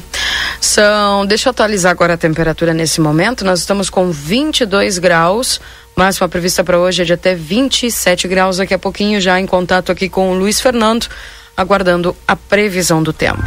São, 0.64 1.26
deixa 1.26 1.48
eu 1.48 1.50
atualizar 1.50 1.92
agora 1.92 2.14
a 2.14 2.16
temperatura 2.16 2.72
nesse 2.72 2.98
momento. 2.98 3.44
Nós 3.44 3.60
estamos 3.60 3.90
com 3.90 4.10
22 4.10 4.98
graus. 4.98 5.60
Máxima 5.94 6.26
prevista 6.26 6.64
para 6.64 6.78
hoje 6.78 7.02
é 7.02 7.04
de 7.04 7.12
até 7.12 7.34
27 7.34 8.26
graus. 8.26 8.56
Daqui 8.56 8.72
a 8.72 8.78
pouquinho, 8.78 9.20
já 9.20 9.38
em 9.38 9.46
contato 9.46 9.92
aqui 9.92 10.08
com 10.08 10.32
o 10.32 10.34
Luiz 10.34 10.62
Fernando, 10.62 11.06
aguardando 11.54 12.16
a 12.26 12.34
previsão 12.34 13.02
do 13.02 13.12
tempo. 13.12 13.42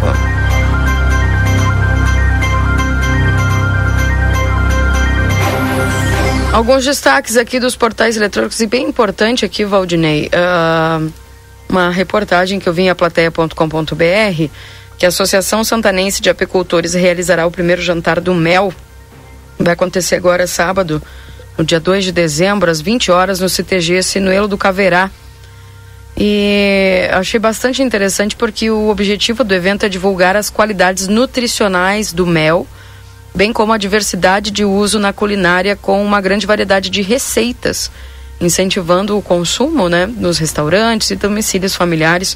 Alguns 6.53 6.86
destaques 6.86 7.36
aqui 7.36 7.60
dos 7.60 7.75
portais 7.75 8.15
eletrônicos 8.15 8.60
e 8.60 8.67
bem 8.67 8.88
importante 8.88 9.43
aqui, 9.43 9.65
Valdinei. 9.65 10.30
Uh, 10.30 11.12
uma 11.67 11.89
reportagem 11.89 12.60
que 12.60 12.69
eu 12.69 12.73
vi 12.73 12.84
em 12.84 12.89
aplateia.com.br 12.89 14.51
que 14.97 15.05
a 15.05 15.10
Associação 15.10 15.63
Santanense 15.63 16.21
de 16.21 16.29
Apicultores 16.29 16.93
realizará 16.93 17.45
o 17.45 17.51
primeiro 17.51 17.81
jantar 17.81 18.19
do 18.19 18.33
mel. 18.33 18.73
Vai 19.60 19.73
acontecer 19.73 20.15
agora 20.15 20.47
sábado, 20.47 21.01
no 21.57 21.63
dia 21.63 21.79
2 21.79 22.05
de 22.05 22.12
dezembro, 22.12 22.69
às 22.69 22.81
20 22.81 23.12
horas, 23.12 23.39
no 23.39 23.47
CTG 23.47 24.01
Sinuelo 24.01 24.47
do 24.47 24.57
Caverá. 24.57 25.12
E 26.19 27.07
achei 27.12 27.39
bastante 27.39 27.83
interessante 27.83 28.36
porque 28.36 28.71
o 28.71 28.89
objetivo 28.89 29.43
do 29.43 29.53
evento 29.53 29.86
é 29.86 29.89
divulgar 29.89 30.36
as 30.36 30.49
qualidades 30.49 31.07
nutricionais 31.07 32.12
do 32.12 32.25
mel, 32.25 32.65
bem 33.36 33.53
como 33.53 33.71
a 33.71 33.77
diversidade 33.77 34.49
de 34.49 34.65
uso 34.65 34.97
na 34.97 35.13
culinária 35.13 35.75
com 35.75 36.03
uma 36.03 36.19
grande 36.19 36.47
variedade 36.47 36.89
de 36.89 37.03
receitas, 37.03 37.91
incentivando 38.41 39.15
o 39.15 39.21
consumo 39.21 39.88
né, 39.89 40.07
nos 40.07 40.39
restaurantes 40.39 41.12
e 41.12 41.15
domicílios 41.15 41.75
familiares, 41.75 42.36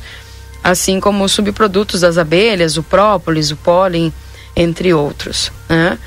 assim 0.63 1.00
como 1.00 1.24
os 1.24 1.32
subprodutos 1.32 2.02
das 2.02 2.17
abelhas, 2.17 2.78
o 2.78 2.84
própolis, 2.84 3.52
o 3.52 3.56
pólen, 3.56 4.13
entre 4.56 4.93
outros. 4.93 5.52
Né? 5.69 5.97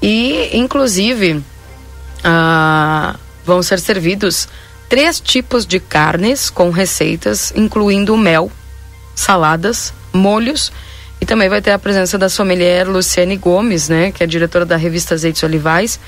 E, 0.00 0.50
inclusive, 0.56 1.42
ah, 2.24 3.16
vão 3.44 3.62
ser 3.62 3.78
servidos 3.80 4.48
três 4.88 5.20
tipos 5.20 5.64
de 5.64 5.80
carnes 5.80 6.50
com 6.50 6.70
receitas, 6.70 7.52
incluindo 7.56 8.16
mel, 8.16 8.50
saladas, 9.14 9.92
molhos 10.12 10.72
e 11.22 11.24
também 11.24 11.48
vai 11.48 11.62
ter 11.62 11.70
a 11.70 11.78
presença 11.78 12.18
da 12.18 12.28
sommelier 12.28 12.88
Luciane 12.88 13.36
Gomes, 13.36 13.88
né, 13.88 14.10
que 14.10 14.24
é 14.24 14.26
diretora 14.26 14.66
da 14.66 14.76
revista 14.76 15.14
Azeites 15.14 15.42
Olivais 15.44 16.00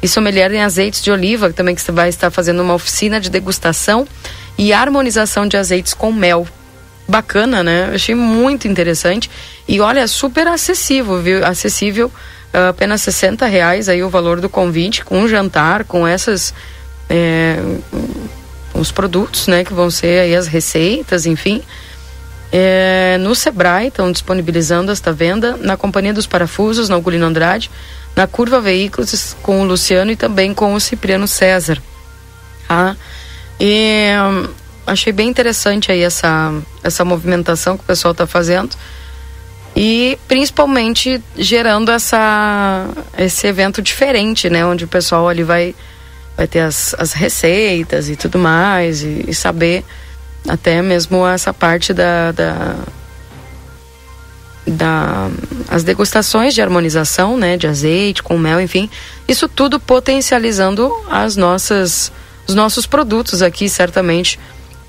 e 0.00 0.06
sommelier 0.06 0.52
em 0.52 0.62
azeites 0.62 1.02
de 1.02 1.10
oliva, 1.10 1.52
também 1.52 1.74
que 1.74 1.90
vai 1.90 2.08
estar 2.08 2.30
fazendo 2.30 2.62
uma 2.62 2.74
oficina 2.74 3.20
de 3.20 3.28
degustação 3.28 4.06
e 4.56 4.72
harmonização 4.72 5.48
de 5.48 5.56
azeites 5.56 5.94
com 5.94 6.12
mel. 6.12 6.46
Bacana, 7.06 7.62
né? 7.62 7.90
Achei 7.94 8.14
muito 8.14 8.68
interessante 8.68 9.30
e 9.66 9.80
olha, 9.80 10.06
super 10.06 10.46
acessível, 10.48 11.20
viu? 11.20 11.44
Acessível 11.44 12.06
uh, 12.54 12.68
apenas 12.70 13.02
60 13.02 13.46
reais 13.46 13.88
aí 13.88 14.02
o 14.02 14.08
valor 14.08 14.40
do 14.40 14.48
convite, 14.48 15.04
com 15.04 15.20
um 15.20 15.28
jantar, 15.28 15.84
com 15.84 16.06
essas. 16.06 16.54
É, 17.10 17.58
os 18.74 18.90
produtos, 18.90 19.46
né, 19.48 19.64
que 19.64 19.74
vão 19.74 19.90
ser 19.90 20.20
aí 20.20 20.34
as 20.34 20.46
receitas, 20.46 21.26
enfim. 21.26 21.62
É, 22.50 23.16
no 23.20 23.34
Sebrae 23.34 23.88
estão 23.88 24.10
disponibilizando 24.10 24.90
esta 24.90 25.12
venda 25.12 25.56
na 25.56 25.76
Companhia 25.76 26.12
dos 26.12 26.26
Parafusos, 26.26 26.88
na 26.88 26.96
Ugolino 26.96 27.26
Andrade, 27.26 27.70
na 28.16 28.26
Curva 28.26 28.60
Veículos 28.60 29.36
com 29.42 29.60
o 29.60 29.64
Luciano 29.64 30.10
e 30.10 30.16
também 30.16 30.52
com 30.52 30.74
o 30.74 30.80
Cipriano 30.80 31.28
César. 31.28 31.82
Tá? 32.68 32.96
E 33.60 34.10
achei 34.92 35.12
bem 35.12 35.28
interessante 35.28 35.90
aí 35.90 36.02
essa, 36.02 36.52
essa 36.82 37.04
movimentação 37.04 37.76
que 37.76 37.84
o 37.84 37.86
pessoal 37.86 38.12
está 38.12 38.26
fazendo. 38.26 38.76
E 39.74 40.18
principalmente 40.28 41.22
gerando 41.36 41.90
essa 41.90 42.88
esse 43.16 43.46
evento 43.46 43.80
diferente, 43.80 44.50
né, 44.50 44.64
onde 44.66 44.84
o 44.84 44.88
pessoal 44.88 45.28
ali 45.28 45.42
vai 45.42 45.74
vai 46.36 46.46
ter 46.46 46.60
as, 46.60 46.94
as 46.98 47.12
receitas 47.12 48.08
e 48.08 48.16
tudo 48.16 48.38
mais 48.38 49.02
e, 49.02 49.24
e 49.28 49.34
saber 49.34 49.84
até 50.48 50.82
mesmo 50.82 51.26
essa 51.26 51.54
parte 51.54 51.94
da, 51.94 52.32
da 52.32 52.76
da 54.66 55.30
as 55.68 55.82
degustações 55.82 56.54
de 56.54 56.60
harmonização, 56.60 57.36
né, 57.36 57.56
de 57.56 57.66
azeite 57.66 58.22
com 58.22 58.38
mel, 58.38 58.60
enfim, 58.60 58.88
isso 59.26 59.48
tudo 59.48 59.80
potencializando 59.80 60.92
as 61.10 61.36
nossas 61.36 62.12
os 62.46 62.54
nossos 62.54 62.86
produtos 62.86 63.40
aqui, 63.40 63.68
certamente 63.68 64.38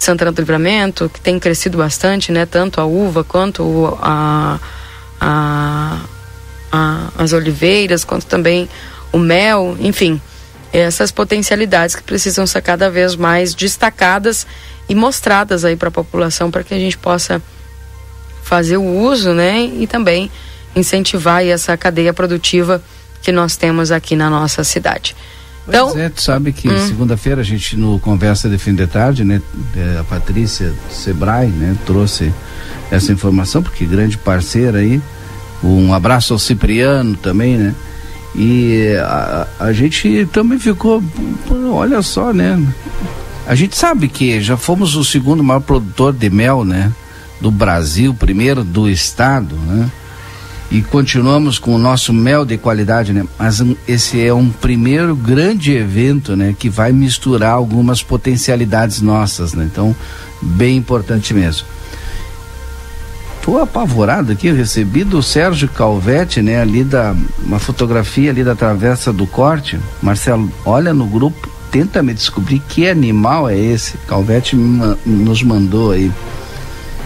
Santana 0.04 0.32
do 0.32 0.42
Livramento, 0.42 1.10
que 1.10 1.20
tem 1.20 1.40
crescido 1.40 1.78
bastante, 1.78 2.32
né? 2.32 2.46
Tanto 2.46 2.82
a 2.82 2.86
uva 2.86 3.24
quanto 3.24 3.98
a, 4.02 4.60
a, 5.20 6.00
a, 6.72 7.10
as 7.18 7.34
oliveiras, 7.34 8.04
quanto 8.04 8.26
também 8.26 8.68
o 9.12 9.18
mel, 9.18 9.78
enfim, 9.80 10.22
essas 10.74 11.12
potencialidades 11.12 11.96
que 11.96 12.04
precisam 12.04 12.48
ser 12.48 12.62
cada 12.62 12.90
vez 12.90 13.16
mais 13.16 13.54
destacadas 13.54 14.46
e 14.90 14.96
mostradas 14.96 15.64
aí 15.64 15.76
para 15.76 15.90
a 15.90 15.92
população 15.92 16.50
para 16.52 16.64
que 16.64 16.74
a 16.74 16.80
gente 16.80 16.98
possa 16.98 17.42
fazer 18.44 18.78
o 18.78 18.84
uso, 18.84 19.34
né, 19.34 19.64
e 19.64 19.88
também 19.88 20.30
incentivar 20.76 21.46
essa 21.46 21.78
cadeia 21.78 22.14
produtiva 22.14 22.84
que 23.22 23.32
nós 23.32 23.56
temos 23.56 23.92
aqui 23.92 24.16
na 24.16 24.30
nossa 24.30 24.64
cidade. 24.64 25.16
Então, 25.68 25.92
pois 25.92 26.00
é, 26.00 26.10
tu 26.10 26.22
sabe 26.22 26.52
que 26.52 26.68
hum. 26.68 26.88
segunda-feira 26.88 27.42
a 27.42 27.44
gente 27.44 27.78
no 27.78 28.00
Conversa 28.00 28.50
de 28.50 28.58
Fim 28.58 28.76
de 28.76 28.86
Tarde, 28.86 29.24
né, 29.24 29.42
é, 29.76 30.00
a 30.00 30.04
Patrícia 30.04 30.74
Sebrae, 30.90 31.48
né, 31.48 31.76
trouxe 31.86 32.34
essa 32.92 33.12
informação, 33.12 33.64
porque 33.64 33.86
grande 33.86 34.18
parceira 34.18 34.80
aí, 34.80 35.02
um 35.64 35.94
abraço 35.94 36.34
ao 36.34 36.40
Cipriano 36.40 37.16
também, 37.16 37.58
né, 37.58 37.74
e 38.36 38.94
a, 39.00 39.48
a 39.60 39.74
gente 39.74 40.28
também 40.34 40.60
ficou, 40.60 41.02
olha 41.72 42.02
só, 42.02 42.34
né, 42.34 42.62
a 43.48 43.56
gente 43.56 43.78
sabe 43.78 44.10
que 44.10 44.42
já 44.42 44.58
fomos 44.58 44.96
o 44.96 45.04
segundo 45.04 45.44
maior 45.44 45.62
produtor 45.62 46.12
de 46.12 46.30
mel, 46.30 46.66
né, 46.66 46.92
do 47.40 47.50
Brasil, 47.50 48.14
primeiro 48.14 48.66
do 48.66 48.90
estado, 48.90 49.56
né, 49.56 49.90
e 50.74 50.82
continuamos 50.82 51.60
com 51.60 51.76
o 51.76 51.78
nosso 51.78 52.12
mel 52.12 52.44
de 52.44 52.58
qualidade, 52.58 53.14
né? 53.14 53.24
Mas 53.38 53.62
um, 53.62 53.76
esse 53.88 54.26
é 54.26 54.34
um 54.34 54.50
primeiro 54.50 55.16
grande 55.16 55.72
evento, 55.72 56.36
né? 56.36 56.56
Que 56.58 56.68
vai 56.68 56.92
misturar 56.92 57.52
algumas 57.52 58.02
potencialidades 58.02 59.00
nossas, 59.00 59.54
né? 59.54 59.70
Então, 59.72 59.96
bem 60.42 60.76
importante 60.76 61.32
mesmo. 61.32 61.68
Tô 63.44 63.60
apavorado 63.60 64.32
aqui, 64.32 64.52
recebi 64.52 65.04
do 65.04 65.22
Sérgio 65.22 65.70
Calvete, 65.70 66.42
né? 66.42 66.60
Ali 66.60 66.84
da, 66.84 67.16
uma 67.46 67.60
fotografia 67.60 68.32
ali 68.32 68.44
da 68.44 68.56
Travessa 68.56 69.14
do 69.14 69.28
Corte. 69.28 69.80
Marcelo, 70.02 70.52
olha 70.66 70.92
no 70.92 71.06
grupo, 71.06 71.52
tenta 71.70 72.02
me 72.02 72.16
descobrir 72.16 72.58
que 72.68 72.90
animal 72.90 73.48
é 73.48 73.56
esse. 73.56 73.96
Calvete 74.08 74.56
nos 74.56 75.44
mandou 75.44 75.92
aí. 75.92 76.12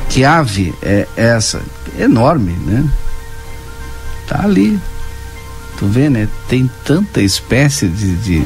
Que 0.07 0.24
ave 0.24 0.74
é 0.82 1.05
essa? 1.18 1.61
Enorme, 1.99 2.53
né? 2.65 2.89
Tá 4.28 4.41
ali. 4.43 4.80
Tu 5.78 5.86
vê, 5.86 6.09
né? 6.09 6.28
Tem 6.47 6.69
tanta 6.84 7.21
espécie 7.21 7.88
de, 7.88 8.15
de, 8.15 8.43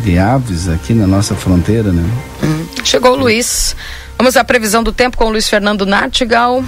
de 0.00 0.18
aves 0.18 0.68
aqui 0.68 0.92
na 0.92 1.06
nossa 1.06 1.34
fronteira, 1.34 1.92
né? 1.92 2.02
Hum. 2.42 2.66
Chegou 2.84 3.12
o 3.12 3.16
Luiz. 3.16 3.74
Vamos 4.18 4.36
à 4.36 4.44
previsão 4.44 4.82
do 4.82 4.92
tempo 4.92 5.16
com 5.16 5.26
o 5.26 5.30
Luiz 5.30 5.48
Fernando 5.48 5.86
Nartigal. 5.86 6.62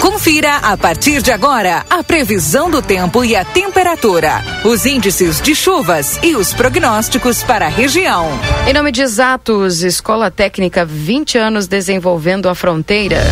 Confira 0.00 0.56
a 0.56 0.76
partir 0.76 1.22
de 1.22 1.32
agora 1.32 1.84
a 1.88 2.04
previsão 2.04 2.70
do 2.70 2.82
tempo 2.82 3.24
e 3.24 3.34
a 3.34 3.44
temperatura, 3.44 4.42
os 4.64 4.84
índices 4.84 5.40
de 5.40 5.54
chuvas 5.54 6.18
e 6.22 6.36
os 6.36 6.52
prognósticos 6.52 7.42
para 7.42 7.66
a 7.66 7.70
região. 7.70 8.28
Em 8.68 8.72
nome 8.72 8.92
de 8.92 9.02
Exatos, 9.02 9.82
Escola 9.82 10.30
Técnica 10.30 10.84
20 10.84 11.38
anos 11.38 11.66
desenvolvendo 11.66 12.48
a 12.48 12.54
fronteira. 12.54 13.22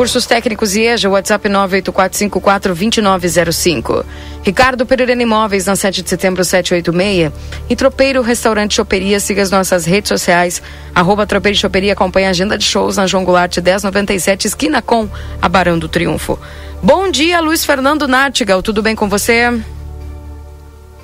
Cursos 0.00 0.24
técnicos 0.24 0.74
IEJA, 0.74 1.10
WhatsApp 1.10 1.46
984542905. 1.46 4.02
Ricardo 4.42 4.86
Pereira 4.86 5.12
Imóveis, 5.12 5.66
na 5.66 5.76
7 5.76 6.00
de 6.00 6.08
setembro 6.08 6.42
786. 6.42 7.30
E 7.68 7.76
Tropeiro 7.76 8.22
Restaurante 8.22 8.76
Choperia, 8.76 9.20
siga 9.20 9.42
as 9.42 9.50
nossas 9.50 9.84
redes 9.84 10.08
sociais. 10.08 10.62
Arroba 10.94 11.26
Tropeiro 11.26 11.58
Choperia, 11.58 11.92
acompanha 11.92 12.28
a 12.28 12.30
agenda 12.30 12.56
de 12.56 12.64
shows 12.64 12.96
na 12.96 13.06
João 13.06 13.26
Goulart 13.26 13.58
1097, 13.58 14.46
esquina 14.46 14.80
com 14.80 15.06
a 15.42 15.48
Barão 15.50 15.78
do 15.78 15.86
Triunfo. 15.86 16.38
Bom 16.82 17.10
dia, 17.10 17.38
Luiz 17.42 17.62
Fernando 17.62 18.08
Nartigal, 18.08 18.62
tudo 18.62 18.80
bem 18.80 18.96
com 18.96 19.06
você? 19.06 19.52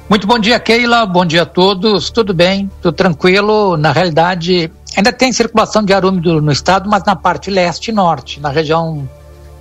Muito 0.09 0.26
bom 0.26 0.38
dia, 0.38 0.59
Keila. 0.59 1.05
Bom 1.05 1.26
dia 1.26 1.42
a 1.42 1.47
todos. 1.47 2.09
Tudo 2.09 2.32
bem, 2.32 2.70
tudo 2.80 2.94
tranquilo. 2.94 3.76
Na 3.76 3.92
realidade, 3.92 4.72
Ainda 4.95 5.12
tem 5.12 5.32
circulação 5.32 5.82
de 5.82 5.93
ar 5.93 6.05
úmido 6.05 6.41
no 6.41 6.53
estado, 6.53 6.89
mas 6.89 7.03
na 7.05 7.16
parte 7.16 7.51
leste 7.51 7.89
e 7.89 7.93
norte. 7.93 8.41
Na 8.41 8.51
região 8.51 9.09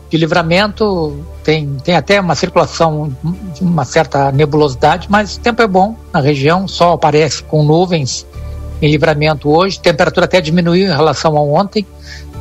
de 0.09 0.17
livramento 0.17 1.26
tem, 1.43 1.78
tem 1.84 1.95
até 1.95 2.19
uma 2.21 2.36
circulação 2.36 3.15
de 3.53 3.61
uma 3.61 3.86
certa 3.86 4.32
nebulosidade, 4.32 5.07
mas 5.09 5.36
o 5.36 5.39
tempo 5.39 5.61
é 5.61 5.67
bom 5.67 5.95
na 6.13 6.19
região, 6.19 6.67
sol 6.67 6.93
aparece 6.93 7.43
com 7.43 7.63
nuvens 7.63 8.26
em 8.82 8.89
livramento 8.89 9.49
hoje, 9.49 9.80
temperatura 9.80 10.26
até 10.26 10.39
diminuiu 10.41 10.88
em 10.88 10.95
relação 10.95 11.36
a 11.38 11.41
ontem. 11.41 11.86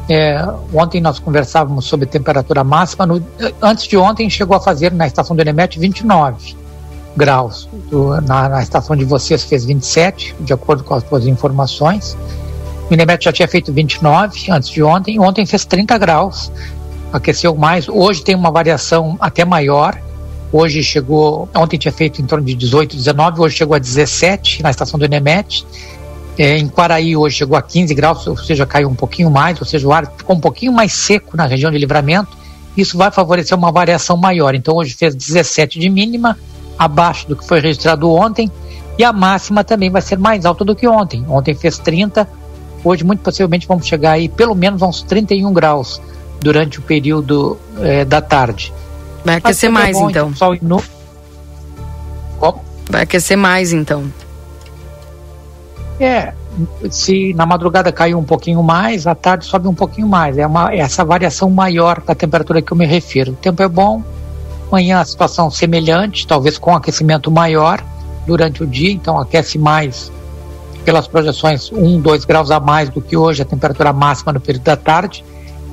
É, 0.08 0.46
ontem 0.74 1.00
nós 1.00 1.18
conversávamos 1.18 1.86
sobre 1.86 2.04
temperatura 2.04 2.62
máxima, 2.62 3.06
no, 3.06 3.24
antes 3.62 3.86
de 3.86 3.96
ontem 3.96 4.28
chegou 4.28 4.54
a 4.54 4.60
fazer 4.60 4.92
na 4.92 5.06
estação 5.06 5.34
do 5.34 5.40
Enemet 5.40 5.78
29 5.78 6.56
graus. 7.16 7.68
Do, 7.90 8.20
na, 8.20 8.48
na 8.48 8.62
estação 8.62 8.94
de 8.94 9.04
vocês 9.04 9.44
fez 9.44 9.64
27, 9.64 10.34
de 10.40 10.52
acordo 10.52 10.84
com 10.84 10.94
as 10.94 11.04
suas 11.04 11.26
informações. 11.26 12.16
Minemet 12.90 13.24
já 13.24 13.32
tinha 13.32 13.48
feito 13.48 13.72
29 13.72 14.50
antes 14.50 14.68
de 14.68 14.82
ontem, 14.82 15.18
ontem 15.18 15.46
fez 15.46 15.64
30 15.64 15.96
graus, 15.98 16.52
aqueceu 17.12 17.54
mais. 17.54 17.88
Hoje 17.88 18.22
tem 18.22 18.34
uma 18.34 18.50
variação 18.50 19.16
até 19.20 19.44
maior. 19.44 19.98
Hoje 20.52 20.82
chegou, 20.82 21.48
ontem 21.54 21.78
tinha 21.78 21.90
feito 21.90 22.22
em 22.22 22.26
torno 22.26 22.44
de 22.44 22.54
18, 22.54 22.94
19, 22.94 23.40
hoje 23.40 23.56
chegou 23.56 23.74
a 23.74 23.78
17 23.78 24.62
na 24.62 24.70
estação 24.70 24.98
do 24.98 25.04
Enemet. 25.04 25.66
É, 26.38 26.58
em 26.58 26.68
Quaraí 26.68 27.16
hoje 27.16 27.36
chegou 27.36 27.56
a 27.56 27.62
15 27.62 27.94
graus, 27.94 28.26
ou 28.26 28.36
seja, 28.36 28.66
caiu 28.66 28.88
um 28.88 28.94
pouquinho 28.94 29.30
mais, 29.30 29.60
ou 29.60 29.66
seja, 29.66 29.86
o 29.86 29.92
ar 29.92 30.06
ficou 30.16 30.36
um 30.36 30.40
pouquinho 30.40 30.72
mais 30.72 30.92
seco 30.92 31.36
na 31.36 31.46
região 31.46 31.70
de 31.70 31.78
livramento. 31.78 32.36
Isso 32.76 32.98
vai 32.98 33.10
favorecer 33.10 33.56
uma 33.56 33.70
variação 33.70 34.16
maior. 34.16 34.54
Então 34.54 34.76
hoje 34.76 34.94
fez 34.94 35.14
17 35.14 35.78
de 35.78 35.88
mínima, 35.88 36.36
abaixo 36.78 37.28
do 37.28 37.36
que 37.36 37.46
foi 37.46 37.60
registrado 37.60 38.10
ontem, 38.10 38.50
e 38.98 39.04
a 39.04 39.12
máxima 39.12 39.64
também 39.64 39.90
vai 39.90 40.02
ser 40.02 40.18
mais 40.18 40.44
alta 40.44 40.64
do 40.64 40.74
que 40.74 40.86
ontem. 40.86 41.24
Ontem 41.28 41.54
fez 41.54 41.78
30, 41.78 42.28
Hoje, 42.84 43.02
muito 43.02 43.20
possivelmente, 43.20 43.66
vamos 43.66 43.86
chegar 43.86 44.12
aí 44.12 44.28
pelo 44.28 44.54
menos 44.54 44.82
a 44.82 44.86
uns 44.86 45.02
31 45.02 45.52
graus 45.52 46.00
durante 46.40 46.78
o 46.78 46.82
período 46.82 47.58
é, 47.80 48.04
da 48.04 48.20
tarde. 48.20 48.72
Vai 49.24 49.36
aquecer 49.36 49.70
mais, 49.70 49.96
bom, 49.96 50.10
então. 50.10 50.34
Sol 50.36 50.56
no... 50.60 50.82
Como? 52.38 52.60
Vai 52.90 53.02
aquecer 53.02 53.38
mais, 53.38 53.72
então. 53.72 54.04
É, 55.98 56.34
se 56.90 57.32
na 57.34 57.46
madrugada 57.46 57.90
caiu 57.90 58.18
um 58.18 58.24
pouquinho 58.24 58.62
mais, 58.62 59.06
à 59.06 59.14
tarde 59.14 59.46
sobe 59.46 59.66
um 59.66 59.74
pouquinho 59.74 60.06
mais. 60.06 60.36
É, 60.36 60.46
uma, 60.46 60.72
é 60.72 60.78
essa 60.78 61.04
variação 61.04 61.48
maior 61.48 62.02
da 62.02 62.14
temperatura 62.14 62.60
que 62.60 62.70
eu 62.70 62.76
me 62.76 62.84
refiro. 62.84 63.32
O 63.32 63.36
tempo 63.36 63.62
é 63.62 63.68
bom, 63.68 64.02
amanhã 64.68 65.00
a 65.00 65.04
situação 65.04 65.50
semelhante, 65.50 66.26
talvez 66.26 66.58
com 66.58 66.76
aquecimento 66.76 67.30
maior 67.30 67.82
durante 68.26 68.62
o 68.62 68.66
dia, 68.66 68.92
então 68.92 69.18
aquece 69.18 69.58
mais 69.58 70.12
pelas 70.84 71.06
projeções 71.06 71.72
1, 71.72 72.00
2 72.00 72.24
graus 72.24 72.50
a 72.50 72.60
mais 72.60 72.88
do 72.88 73.00
que 73.00 73.16
hoje, 73.16 73.42
a 73.42 73.44
temperatura 73.44 73.92
máxima 73.92 74.32
no 74.32 74.40
período 74.40 74.64
da 74.64 74.76
tarde. 74.76 75.24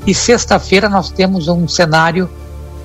E 0.05 0.13
sexta-feira 0.13 0.89
nós 0.89 1.11
temos 1.11 1.47
um 1.47 1.67
cenário, 1.67 2.29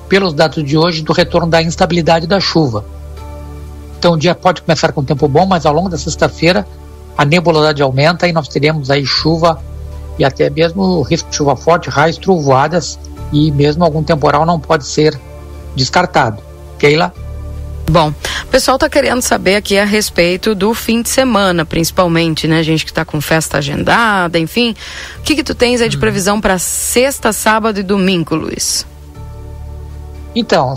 pelos 0.09 0.33
dados 0.33 0.63
de 0.63 0.77
hoje, 0.77 1.01
do 1.01 1.13
retorno 1.13 1.47
da 1.47 1.61
instabilidade 1.61 2.27
da 2.27 2.39
chuva. 2.39 2.85
Então 3.97 4.13
o 4.13 4.17
dia 4.17 4.35
pode 4.35 4.61
começar 4.61 4.91
com 4.91 5.03
tempo 5.03 5.27
bom, 5.27 5.45
mas 5.45 5.65
ao 5.65 5.73
longo 5.73 5.89
da 5.89 5.97
sexta-feira 5.97 6.67
a 7.17 7.25
nebulosidade 7.25 7.81
aumenta 7.81 8.27
e 8.27 8.31
nós 8.31 8.47
teremos 8.47 8.91
aí 8.91 9.03
chuva 9.05 9.59
e 10.19 10.23
até 10.23 10.49
mesmo 10.49 11.01
risco 11.01 11.29
de 11.29 11.35
chuva 11.35 11.55
forte, 11.55 11.89
raios, 11.89 12.17
trovoadas 12.17 12.99
e 13.31 13.51
mesmo 13.51 13.83
algum 13.83 14.03
temporal 14.03 14.45
não 14.45 14.59
pode 14.59 14.85
ser 14.85 15.19
descartado. 15.75 16.41
Keila? 16.77 17.11
Bom, 17.89 18.09
o 18.43 18.47
pessoal 18.47 18.75
está 18.75 18.89
querendo 18.89 19.21
saber 19.21 19.55
aqui 19.55 19.79
a 19.79 19.85
respeito 19.85 20.53
do 20.53 20.73
fim 20.73 21.01
de 21.01 21.07
semana, 21.07 21.63
principalmente, 21.63 22.45
né? 22.45 22.61
Gente 22.61 22.83
que 22.83 22.91
está 22.91 23.05
com 23.05 23.21
festa 23.21 23.59
agendada, 23.59 24.37
enfim. 24.37 24.75
O 25.19 25.21
que 25.21 25.35
que 25.35 25.43
tu 25.43 25.55
tens 25.55 25.79
aí 25.79 25.87
de 25.87 25.97
previsão 25.97 26.41
para 26.41 26.59
sexta, 26.59 27.31
sábado 27.31 27.79
e 27.79 27.83
domingo, 27.83 28.35
Luiz? 28.35 28.85
Então, 30.35 30.75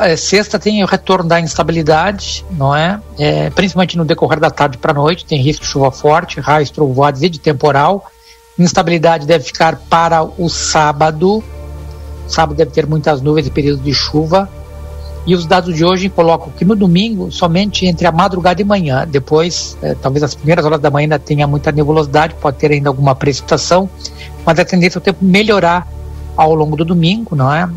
é, 0.00 0.16
sexta 0.16 0.58
tem 0.58 0.82
o 0.82 0.86
retorno 0.86 1.28
da 1.28 1.38
instabilidade, 1.38 2.44
não 2.52 2.74
é? 2.74 2.98
é 3.18 3.50
principalmente 3.50 3.96
no 3.96 4.04
decorrer 4.04 4.40
da 4.40 4.50
tarde 4.50 4.78
para 4.78 4.92
a 4.92 4.94
noite, 4.94 5.26
tem 5.26 5.40
risco 5.42 5.62
de 5.62 5.70
chuva 5.70 5.90
forte, 5.90 6.40
raios, 6.40 6.70
trovoadas 6.70 7.22
e 7.22 7.28
de 7.28 7.38
temporal. 7.38 8.10
Instabilidade 8.58 9.26
deve 9.26 9.44
ficar 9.44 9.76
para 9.90 10.24
o 10.24 10.48
sábado. 10.48 11.44
Sábado 12.26 12.56
deve 12.56 12.70
ter 12.70 12.86
muitas 12.86 13.20
nuvens 13.20 13.46
e 13.46 13.50
períodos 13.50 13.84
de 13.84 13.92
chuva 13.92 14.48
e 15.26 15.34
os 15.34 15.46
dados 15.46 15.74
de 15.74 15.84
hoje 15.84 16.08
colocam 16.08 16.52
que 16.56 16.64
no 16.64 16.76
domingo, 16.76 17.32
somente 17.32 17.86
entre 17.86 18.06
a 18.06 18.12
madrugada 18.12 18.60
e 18.60 18.64
manhã, 18.64 19.06
depois, 19.08 19.76
é, 19.80 19.94
talvez 19.94 20.22
as 20.22 20.34
primeiras 20.34 20.64
horas 20.64 20.80
da 20.80 20.90
manhã 20.90 21.04
ainda 21.04 21.18
tenha 21.18 21.46
muita 21.46 21.72
nebulosidade, 21.72 22.34
pode 22.40 22.58
ter 22.58 22.70
ainda 22.70 22.90
alguma 22.90 23.14
precipitação, 23.14 23.88
mas 24.44 24.58
a 24.58 24.64
tendência 24.64 24.98
é 24.98 25.00
o 25.00 25.02
tempo 25.02 25.24
melhorar 25.24 25.88
ao 26.36 26.54
longo 26.54 26.76
do 26.76 26.84
domingo, 26.84 27.34
não 27.34 27.52
é? 27.52 27.68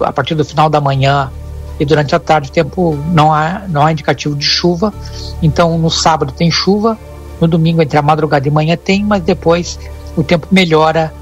A 0.00 0.12
partir 0.12 0.36
do 0.36 0.44
final 0.44 0.70
da 0.70 0.80
manhã 0.80 1.32
e 1.80 1.84
durante 1.84 2.14
a 2.14 2.18
tarde 2.18 2.48
o 2.48 2.52
tempo 2.52 2.96
não 3.12 3.32
há, 3.32 3.62
não 3.68 3.84
há 3.84 3.90
indicativo 3.90 4.36
de 4.36 4.44
chuva. 4.44 4.92
Então 5.42 5.76
no 5.78 5.90
sábado 5.90 6.32
tem 6.32 6.50
chuva, 6.50 6.96
no 7.40 7.48
domingo 7.48 7.82
entre 7.82 7.98
a 7.98 8.02
madrugada 8.02 8.46
e 8.46 8.50
manhã 8.50 8.76
tem, 8.76 9.04
mas 9.04 9.22
depois 9.22 9.78
o 10.16 10.22
tempo 10.22 10.46
melhora 10.50 11.12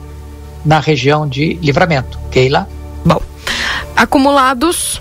na 0.65 0.81
região 0.81 1.27
de 1.27 1.55
Livramento. 1.55 2.19
Keila? 2.31 2.69
Bom, 3.05 3.21
acumulados? 3.95 5.01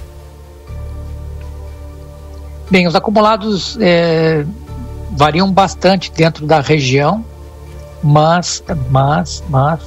Bem, 2.69 2.87
os 2.87 2.95
acumulados 2.95 3.77
é, 3.79 4.45
variam 5.11 5.51
bastante 5.51 6.11
dentro 6.11 6.45
da 6.45 6.59
região, 6.59 7.23
mas, 8.01 8.63
mas, 8.89 9.43
mas 9.49 9.79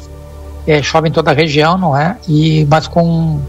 é, 0.66 0.82
chove 0.82 1.08
em 1.08 1.12
toda 1.12 1.30
a 1.30 1.34
região, 1.34 1.76
não 1.76 1.96
é? 1.96 2.16
E, 2.28 2.66
mas 2.70 2.86
com 2.86 3.40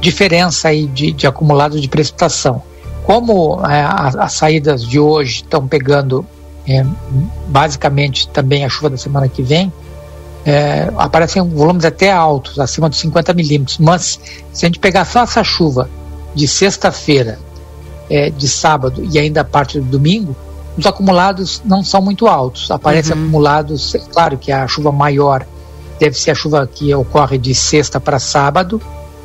diferença 0.00 0.68
aí 0.68 0.86
de, 0.86 1.12
de 1.12 1.26
acumulados 1.26 1.80
de 1.80 1.88
precipitação. 1.88 2.62
Como 3.04 3.64
é, 3.66 3.82
as, 3.82 4.16
as, 4.16 4.32
saídas 4.32 4.84
de 4.86 4.98
hoje 4.98 5.42
estão 5.42 5.66
pegando 5.66 6.26
é, 6.66 6.84
basicamente 7.48 8.28
também 8.28 8.64
a 8.64 8.68
chuva 8.68 8.90
da 8.90 8.96
semana 8.96 9.28
que 9.28 9.42
vem, 9.42 9.72
é, 10.44 10.90
aparecem 10.96 11.42
volumes 11.48 11.84
até 11.84 12.10
altos, 12.10 12.58
acima 12.58 12.90
de 12.90 12.96
50 12.96 13.32
milímetros. 13.32 13.78
Mas 13.78 14.18
se 14.52 14.64
a 14.64 14.68
gente 14.68 14.78
pegar 14.78 15.04
só 15.04 15.22
essa 15.22 15.44
chuva 15.44 15.88
de 16.34 16.48
sexta-feira, 16.48 17.38
é, 18.10 18.30
de 18.30 18.48
sábado 18.48 19.04
e 19.10 19.18
ainda 19.18 19.40
a 19.40 19.44
parte 19.44 19.78
do 19.80 19.86
domingo, 19.86 20.36
os 20.76 20.86
acumulados 20.86 21.60
não 21.64 21.84
são 21.84 22.00
muito 22.00 22.26
altos. 22.26 22.70
Aparecem 22.70 23.14
uhum. 23.14 23.22
acumulados, 23.22 23.94
é 23.94 23.98
claro 23.98 24.38
que 24.38 24.50
a 24.50 24.66
chuva 24.66 24.90
maior 24.90 25.46
deve 25.98 26.18
ser 26.18 26.32
a 26.32 26.34
chuva 26.34 26.66
que 26.66 26.94
ocorre 26.94 27.38
de 27.38 27.54
sexta 27.54 28.00
para 28.00 28.18
sábado. 28.18 28.80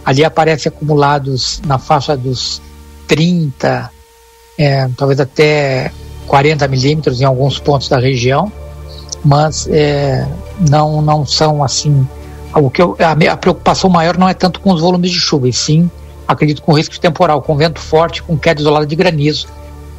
Ali 0.05 0.23
aparecem 0.23 0.69
acumulados 0.69 1.61
na 1.65 1.77
faixa 1.77 2.15
dos 2.15 2.61
30, 3.07 3.89
é, 4.57 4.89
talvez 4.97 5.19
até 5.19 5.91
40 6.27 6.67
milímetros 6.67 7.21
em 7.21 7.25
alguns 7.25 7.59
pontos 7.59 7.87
da 7.87 7.99
região, 7.99 8.51
mas 9.23 9.67
é, 9.69 10.27
não, 10.69 11.01
não 11.01 11.25
são 11.25 11.63
assim. 11.63 12.07
O 12.53 12.69
que 12.69 12.81
eu, 12.81 12.97
a, 12.99 13.11
a, 13.31 13.37
preocupação 13.37 13.89
maior 13.89 14.17
não 14.17 14.27
é 14.27 14.33
tanto 14.33 14.59
com 14.59 14.71
os 14.71 14.81
volumes 14.81 15.11
de 15.11 15.19
chuva, 15.19 15.47
e 15.47 15.53
sim, 15.53 15.89
acredito, 16.27 16.61
com 16.61 16.73
risco 16.73 16.93
de 16.93 16.99
temporal, 16.99 17.41
com 17.41 17.55
vento 17.55 17.79
forte, 17.79 18.21
com 18.21 18.37
queda 18.37 18.59
isolada 18.59 18.85
de 18.85 18.95
granizo 18.95 19.47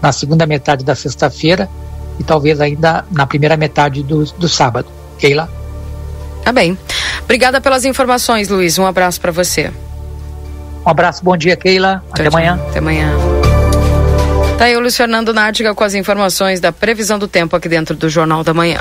na 0.02 0.12
segunda 0.12 0.46
metade 0.46 0.84
da 0.84 0.94
sexta-feira 0.94 1.68
e 2.18 2.24
talvez 2.24 2.60
ainda 2.60 3.04
na 3.10 3.26
primeira 3.26 3.56
metade 3.56 4.02
do, 4.02 4.24
do 4.24 4.48
sábado. 4.48 4.88
Keila? 5.18 5.48
Tá 6.44 6.52
bem. 6.52 6.78
Obrigada 7.24 7.60
pelas 7.60 7.84
informações, 7.84 8.48
Luiz. 8.48 8.78
Um 8.78 8.86
abraço 8.86 9.20
para 9.20 9.32
você. 9.32 9.70
Um 10.84 10.90
abraço, 10.90 11.24
bom 11.24 11.36
dia, 11.36 11.56
Keila. 11.56 12.02
Até 12.10 12.24
tchau. 12.24 12.32
amanhã. 12.32 12.60
Até 12.68 12.78
amanhã. 12.78 13.10
Tá 14.56 14.64
aí 14.64 14.76
o 14.76 14.80
Luiz 14.80 14.96
Fernando 14.96 15.32
Nádiga 15.32 15.74
com 15.74 15.84
as 15.84 15.94
informações 15.94 16.58
da 16.58 16.72
previsão 16.72 17.18
do 17.18 17.28
tempo 17.28 17.54
aqui 17.54 17.68
dentro 17.68 17.94
do 17.94 18.08
Jornal 18.08 18.42
da 18.42 18.52
Manhã. 18.52 18.80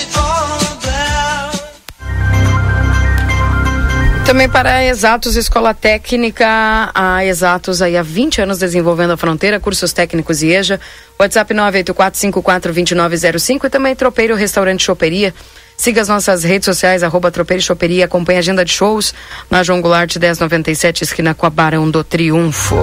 Também 4.31 4.47
para 4.47 4.85
Exatos 4.85 5.35
Escola 5.35 5.73
Técnica, 5.73 6.47
a 6.93 7.25
Exatos 7.25 7.81
aí 7.81 7.97
há 7.97 8.01
20 8.01 8.41
anos 8.41 8.59
desenvolvendo 8.59 9.11
a 9.11 9.17
fronteira, 9.17 9.59
cursos 9.59 9.91
técnicos 9.91 10.41
e 10.41 10.53
EJA, 10.53 10.79
WhatsApp 11.19 11.53
984542905 11.53 13.65
e 13.65 13.69
também 13.69 13.93
Tropeiro 13.93 14.33
Restaurante 14.33 14.83
Choperia. 14.83 15.33
Siga 15.75 15.99
as 15.99 16.07
nossas 16.07 16.45
redes 16.45 16.65
sociais, 16.65 17.03
arroba 17.03 17.29
Tropeiro 17.29 17.61
Choperia, 17.61 18.05
acompanhe 18.05 18.37
a 18.37 18.39
agenda 18.39 18.63
de 18.63 18.71
shows 18.71 19.13
na 19.49 19.63
João 19.63 19.81
Goulart 19.81 20.15
1097, 20.15 21.03
esquina 21.03 21.33
com 21.33 21.45
a 21.45 21.49
Barão 21.49 21.91
do 21.91 22.01
Triunfo. 22.01 22.77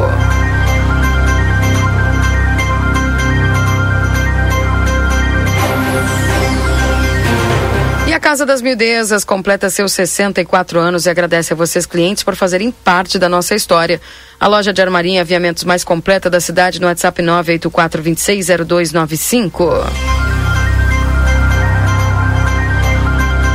Casa 8.28 8.44
das 8.44 8.60
Mildezas 8.60 9.24
completa 9.24 9.70
seus 9.70 9.92
64 9.92 10.78
anos 10.78 11.06
e 11.06 11.08
agradece 11.08 11.54
a 11.54 11.56
vocês, 11.56 11.86
clientes, 11.86 12.22
por 12.22 12.36
fazerem 12.36 12.70
parte 12.70 13.18
da 13.18 13.26
nossa 13.26 13.54
história. 13.54 13.98
A 14.38 14.46
loja 14.46 14.70
de 14.70 14.82
armarinha 14.82 15.16
e 15.16 15.20
aviamentos 15.22 15.64
mais 15.64 15.82
completa 15.82 16.28
da 16.28 16.38
cidade 16.38 16.78
no 16.78 16.88
WhatsApp 16.88 17.22
984260295. 17.22 19.82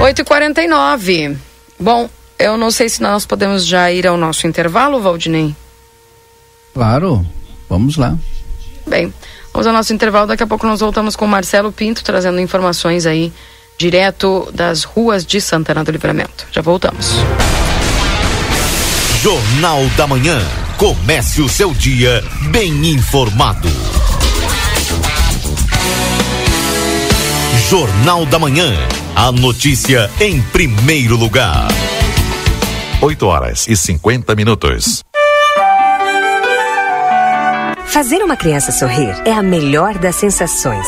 8h49. 0.01 1.37
Bom, 1.79 2.09
eu 2.39 2.57
não 2.57 2.71
sei 2.71 2.89
se 2.89 2.99
nós 2.99 3.27
podemos 3.27 3.67
já 3.67 3.91
ir 3.91 4.07
ao 4.07 4.17
nosso 4.17 4.47
intervalo, 4.47 4.99
Valdinei. 4.99 5.55
Claro, 6.73 7.23
vamos 7.69 7.95
lá. 7.95 8.17
Bem, 8.87 9.13
vamos 9.53 9.67
ao 9.67 9.73
nosso 9.73 9.93
intervalo. 9.93 10.25
Daqui 10.25 10.41
a 10.41 10.47
pouco 10.47 10.65
nós 10.65 10.79
voltamos 10.79 11.15
com 11.15 11.25
o 11.25 11.27
Marcelo 11.27 11.71
Pinto 11.71 12.03
trazendo 12.03 12.39
informações 12.39 13.05
aí 13.05 13.31
direto 13.77 14.49
das 14.53 14.83
ruas 14.83 15.25
de 15.25 15.41
Santana 15.41 15.83
do 15.83 15.91
Livramento. 15.91 16.47
Já 16.51 16.61
voltamos. 16.61 17.11
Jornal 19.21 19.85
da 19.95 20.05
Manhã. 20.05 20.41
Comece 20.77 21.41
o 21.41 21.47
seu 21.47 21.73
dia 21.73 22.23
bem 22.51 22.89
informado. 22.89 23.69
Jornal 27.69 28.25
da 28.25 28.37
Manhã. 28.37 28.71
A 29.15 29.31
notícia 29.31 30.09
em 30.19 30.41
primeiro 30.41 31.15
lugar. 31.15 31.67
8 33.01 33.25
horas 33.25 33.67
e 33.67 33.75
50 33.75 34.35
minutos. 34.35 35.03
Fazer 37.87 38.23
uma 38.23 38.35
criança 38.35 38.71
sorrir 38.71 39.15
é 39.23 39.31
a 39.31 39.43
melhor 39.43 39.97
das 39.97 40.15
sensações. 40.15 40.87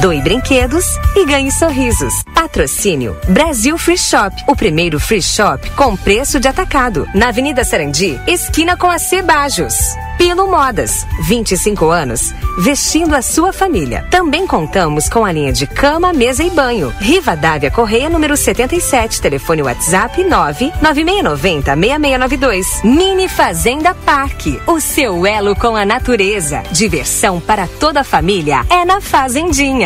Doe 0.00 0.20
brinquedos 0.20 0.84
e 1.14 1.24
ganhe 1.24 1.50
sorrisos. 1.50 2.22
Patrocínio 2.34 3.16
Brasil 3.28 3.78
Free 3.78 3.96
Shop, 3.96 4.34
o 4.46 4.54
primeiro 4.54 5.00
free 5.00 5.22
shop 5.22 5.70
com 5.70 5.96
preço 5.96 6.38
de 6.38 6.48
atacado. 6.48 7.08
Na 7.14 7.28
Avenida 7.28 7.64
Sarandi, 7.64 8.20
esquina 8.26 8.76
com 8.76 8.90
a 8.90 8.98
Cebajos. 8.98 9.74
Pilo 10.18 10.50
Modas, 10.50 11.06
25 11.24 11.90
anos, 11.90 12.32
vestindo 12.58 13.14
a 13.14 13.20
sua 13.20 13.52
família. 13.52 14.06
Também 14.10 14.46
contamos 14.46 15.10
com 15.10 15.24
a 15.26 15.32
linha 15.32 15.52
de 15.52 15.66
cama, 15.66 16.10
mesa 16.12 16.42
e 16.42 16.48
banho. 16.48 16.92
Riva 16.98 17.36
Dávia 17.36 17.70
Correia, 17.70 18.08
número 18.08 18.34
77, 18.34 19.20
telefone 19.20 19.62
WhatsApp 19.62 20.24
99690 20.24 21.76
6692. 21.76 22.82
Mini 22.82 23.28
Fazenda 23.28 23.94
Parque, 23.94 24.58
o 24.66 24.80
seu 24.80 25.26
elo 25.26 25.54
com 25.54 25.76
a 25.76 25.84
natureza. 25.84 26.62
Diversão 26.72 27.38
para 27.38 27.66
toda 27.78 28.00
a 28.00 28.04
família 28.04 28.64
é 28.70 28.86
na 28.86 29.02
Fazendinha. 29.02 29.85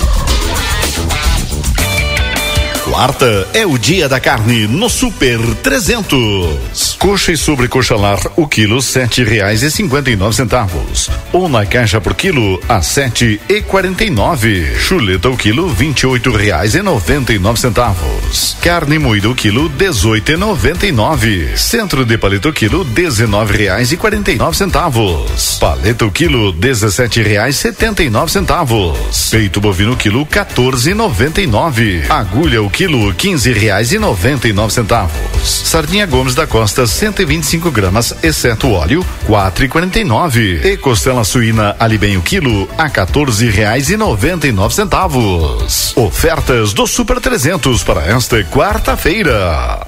Quarta 2.91 3.47
é 3.53 3.65
o 3.65 3.77
dia 3.77 4.09
da 4.09 4.19
carne 4.19 4.67
no 4.67 4.89
Super 4.89 5.39
300. 5.63 6.97
Coxa 6.99 7.31
e 7.31 7.37
sobrecoxa 7.37 7.95
lar, 7.95 8.19
o 8.35 8.45
quilo 8.45 8.81
sete 8.81 9.23
reais 9.23 9.63
e 9.63 9.71
cinquenta 9.71 10.11
e 10.11 10.17
nove 10.17 10.35
centavos. 10.35 11.09
Ou 11.31 11.47
na 11.47 11.65
caixa 11.65 12.01
por 12.01 12.13
quilo 12.13 12.61
a 12.67 12.81
sete 12.81 13.39
e 13.47 13.61
quarenta 13.61 14.03
e 14.03 14.09
nove. 14.09 14.75
Chuleta 14.85 15.29
o 15.29 15.37
quilo 15.37 15.69
vinte 15.69 16.01
e 16.01 16.05
oito 16.05 16.35
reais 16.35 16.75
e 16.75 16.81
noventa 16.81 17.31
e 17.31 17.39
nove 17.39 17.61
centavos. 17.61 18.57
Carne 18.61 18.99
moída 18.99 19.29
o 19.29 19.35
quilo 19.35 19.69
dezoito 19.69 20.33
e 20.33 20.35
noventa 20.35 20.85
e 20.85 20.91
nove. 20.91 21.57
Centro 21.57 22.03
de 22.03 22.17
paleta 22.17 22.49
o 22.49 22.53
quilo 22.53 22.83
dezenove 22.83 23.55
reais 23.55 23.93
e 23.93 23.97
quarenta 23.97 24.33
e 24.33 24.35
nove 24.35 24.57
centavos. 24.57 25.57
Paleta 25.61 26.05
o 26.05 26.11
quilo 26.11 26.51
dezessete 26.51 27.23
reais 27.23 27.55
setenta 27.55 28.03
e 28.03 28.09
nove 28.09 28.33
centavos. 28.33 29.29
Peito 29.31 29.61
bovino 29.61 29.95
quilo 29.95 30.25
quatorze 30.25 30.91
e 30.91 30.93
noventa 30.93 31.41
e 31.41 31.47
nove. 31.47 32.03
Agulha 32.09 32.61
o 32.61 32.69
quilo 32.69 32.80
quinze 33.15 33.53
reais 33.53 33.91
e 33.91 33.99
noventa 33.99 34.47
e 34.47 34.53
nove 34.53 34.73
centavos. 34.73 35.11
Sardinha 35.43 36.07
Gomes 36.07 36.33
da 36.33 36.47
Costa 36.47 36.87
125 36.87 37.69
gramas, 37.69 38.15
exceto 38.23 38.71
óleo, 38.71 39.05
quatro 39.27 39.63
e 39.63 39.67
quarenta 39.67 39.99
e 39.99 40.03
nove. 40.03 40.61
E 40.63 40.77
costela 40.77 41.23
suína 41.23 41.75
ali 41.77 41.99
bem 41.99 42.17
o 42.17 42.23
quilo 42.23 42.67
a 42.79 42.89
quatorze 42.89 43.49
reais 43.51 43.91
e 43.91 43.97
noventa 43.97 44.47
e 44.47 44.51
nove 44.51 44.73
centavos. 44.73 45.95
Ofertas 45.95 46.73
do 46.73 46.87
Super 46.87 47.19
300 47.19 47.83
para 47.83 48.03
esta 48.03 48.43
quarta-feira. 48.45 49.85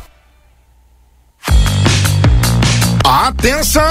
Atenção! 3.04 3.84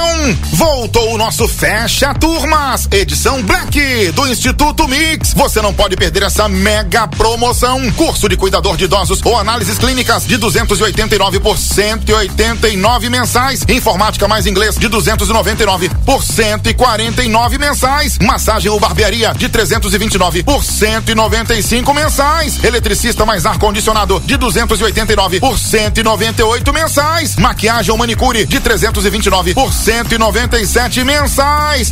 Voltou 0.54 1.12
o 1.12 1.18
nosso 1.18 1.46
Fecha 1.46 2.14
Turmas, 2.14 2.88
edição 2.90 3.42
Black 3.42 4.10
do 4.12 4.26
Instituto 4.26 4.88
Mix. 4.88 5.34
Você 5.34 5.60
não 5.60 5.74
pode 5.74 5.96
perder 5.96 6.22
essa 6.22 6.48
mega 6.48 7.06
promoção. 7.06 7.90
Curso 7.92 8.26
de 8.26 8.38
cuidador 8.38 8.74
de 8.74 8.84
idosos 8.84 9.20
ou 9.22 9.36
análises 9.36 9.76
clínicas 9.76 10.26
de 10.26 10.38
289 10.38 11.40
por 11.40 11.58
189 11.58 13.10
mensais. 13.10 13.62
Informática 13.68 14.26
mais 14.26 14.46
inglês 14.46 14.76
de 14.76 14.88
299 14.88 15.90
por 16.06 16.24
149 16.24 17.58
mensais. 17.58 18.18
Massagem 18.18 18.70
ou 18.70 18.80
barbearia 18.80 19.34
de 19.34 19.46
329 19.46 20.42
por 20.42 20.64
195 20.64 21.92
mensais. 21.92 22.64
Eletricista 22.64 23.26
mais 23.26 23.44
ar 23.44 23.58
condicionado 23.58 24.20
de 24.20 24.38
289 24.38 25.38
por 25.38 25.58
198 25.58 26.72
mensais. 26.72 27.36
Maquiagem 27.36 27.92
ou 27.92 27.98
manicure 27.98 28.46
de 28.46 28.58
300 28.58 29.01
229 29.02 29.54
por 29.54 29.72
197 29.72 31.02
mensais. 31.02 31.90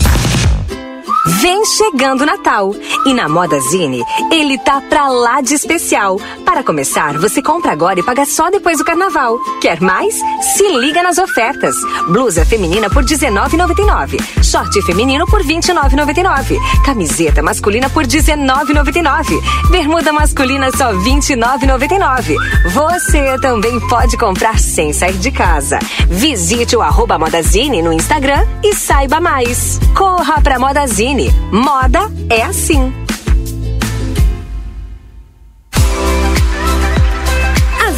Vem 1.27 1.65
chegando 1.67 2.23
o 2.23 2.27
Natal 2.27 2.75
e 3.05 3.13
na 3.13 3.29
Modazine 3.29 4.03
ele 4.31 4.57
tá 4.59 4.81
pra 4.81 5.09
lá 5.09 5.41
de 5.41 5.55
especial. 5.55 6.19
Para 6.47 6.65
começar, 6.65 7.19
você 7.19 7.43
compra 7.43 7.73
agora 7.73 8.01
e 8.01 8.03
paga 8.03 8.25
só 8.25 8.51
depois 8.51 8.79
do 8.79 8.85
carnaval. 8.85 9.39
Quer 9.61 9.81
mais? 9.81 10.15
Se 10.57 10.67
liga 10.79 11.03
nas 11.03 11.19
ofertas. 11.19 11.77
Blusa 12.09 12.45
feminina 12.47 12.89
por 12.89 13.05
R$19,99. 13.05 14.19
Short 14.43 14.83
feminino 14.83 15.27
por 15.27 15.43
R$29,99. 15.43 16.59
Camiseta 16.85 17.43
masculina 17.43 17.91
por 17.91 18.05
R$19,99. 18.05 19.71
Bermuda 19.71 20.13
masculina 20.13 20.71
só 20.75 20.91
R$29,99. 20.91 22.37
Você 22.73 23.39
também 23.41 23.79
pode 23.89 24.17
comprar 24.17 24.59
sem 24.59 24.93
sair 24.93 25.19
de 25.19 25.31
casa. 25.31 25.79
Visite 26.09 26.75
o 26.77 26.83
arroba 26.83 27.19
Modazine 27.19 27.83
no 27.83 27.93
Instagram 27.93 28.47
e 28.65 28.75
saiba 28.75 29.21
mais. 29.21 29.79
Corra 29.95 30.41
pra 30.41 30.59
Modazine 30.59 31.10
Moda 31.51 32.01
é 32.29 32.43
assim. 32.43 32.93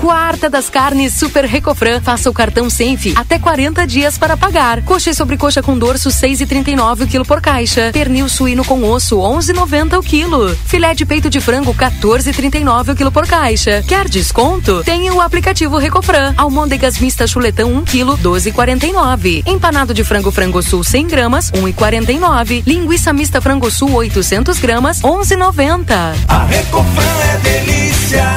Quarta 0.00 0.48
das 0.48 0.70
carnes 0.70 1.12
Super 1.12 1.44
Recofran. 1.44 2.00
Faça 2.00 2.30
o 2.30 2.32
cartão 2.32 2.70
Senf 2.70 3.12
até 3.14 3.38
40 3.38 3.86
dias 3.86 4.16
para 4.16 4.34
pagar. 4.34 4.82
Coxa 4.82 5.10
e 5.10 5.14
sobrecoxa 5.14 5.62
com 5.62 5.78
dorso 5.78 6.08
6,39 6.08 7.02
o 7.02 7.06
quilo 7.06 7.24
por 7.24 7.40
caixa. 7.42 7.90
Pernil 7.92 8.26
suíno 8.28 8.64
com 8.64 8.82
osso 8.82 9.18
11,90 9.18 9.98
o 9.98 10.02
quilo. 10.02 10.56
Filé 10.64 10.94
de 10.94 11.04
peito 11.04 11.28
de 11.28 11.38
frango 11.38 11.74
14,39 11.74 12.92
o 12.92 12.96
quilo 12.96 13.12
por 13.12 13.26
caixa. 13.26 13.84
Quer 13.86 14.08
desconto? 14.08 14.82
Tem 14.84 15.10
o 15.10 15.20
aplicativo 15.20 15.76
Recofran. 15.76 16.32
Almôndegas 16.36 16.98
mista 16.98 17.26
chuletão 17.26 17.70
1 17.74 17.84
quilo 17.84 18.16
12,49. 18.16 19.46
Empanado 19.46 19.92
de 19.92 20.02
frango 20.02 20.30
frango 20.30 20.62
sul 20.62 20.82
100 20.82 21.06
gramas 21.08 21.50
1,49. 21.50 22.62
Linguiça 22.66 23.12
mista 23.12 23.40
frango 23.40 23.70
sul 23.70 23.92
800 23.92 24.58
gramas 24.58 25.02
11,90. 25.02 26.14
A 26.26 26.44
Recofran 26.44 27.04
é 27.34 27.36
delícia. 27.38 28.36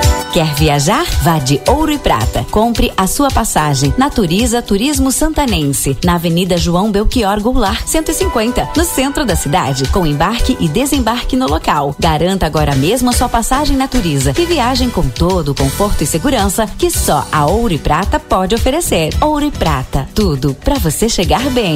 Quer 0.31 0.55
viajar? 0.55 1.05
Vá 1.23 1.39
de 1.39 1.59
Ouro 1.67 1.91
e 1.91 1.97
Prata. 1.97 2.45
Compre 2.49 2.89
a 2.95 3.05
sua 3.05 3.29
passagem. 3.29 3.93
Naturiza 3.97 4.61
Turismo 4.61 5.11
Santanense, 5.11 5.97
na 6.05 6.15
Avenida 6.15 6.55
João 6.55 6.89
Belchior 6.89 7.41
Goulart, 7.41 7.85
150, 7.85 8.69
no 8.77 8.85
centro 8.85 9.25
da 9.25 9.35
cidade, 9.35 9.89
com 9.89 10.07
embarque 10.07 10.55
e 10.57 10.69
desembarque 10.69 11.35
no 11.35 11.47
local. 11.47 11.93
Garanta 11.99 12.45
agora 12.45 12.73
mesmo 12.75 13.09
a 13.09 13.13
sua 13.13 13.27
passagem 13.27 13.75
Naturiza 13.75 14.33
e 14.37 14.45
viagem 14.45 14.89
com 14.89 15.05
todo 15.09 15.49
o 15.49 15.55
conforto 15.55 16.01
e 16.01 16.07
segurança 16.07 16.65
que 16.65 16.89
só 16.89 17.27
a 17.29 17.45
Ouro 17.45 17.73
e 17.73 17.77
Prata 17.77 18.17
pode 18.17 18.55
oferecer. 18.55 19.13
Ouro 19.19 19.43
e 19.43 19.51
Prata, 19.51 20.07
tudo 20.15 20.53
para 20.53 20.79
você 20.79 21.09
chegar 21.09 21.43
bem. 21.49 21.75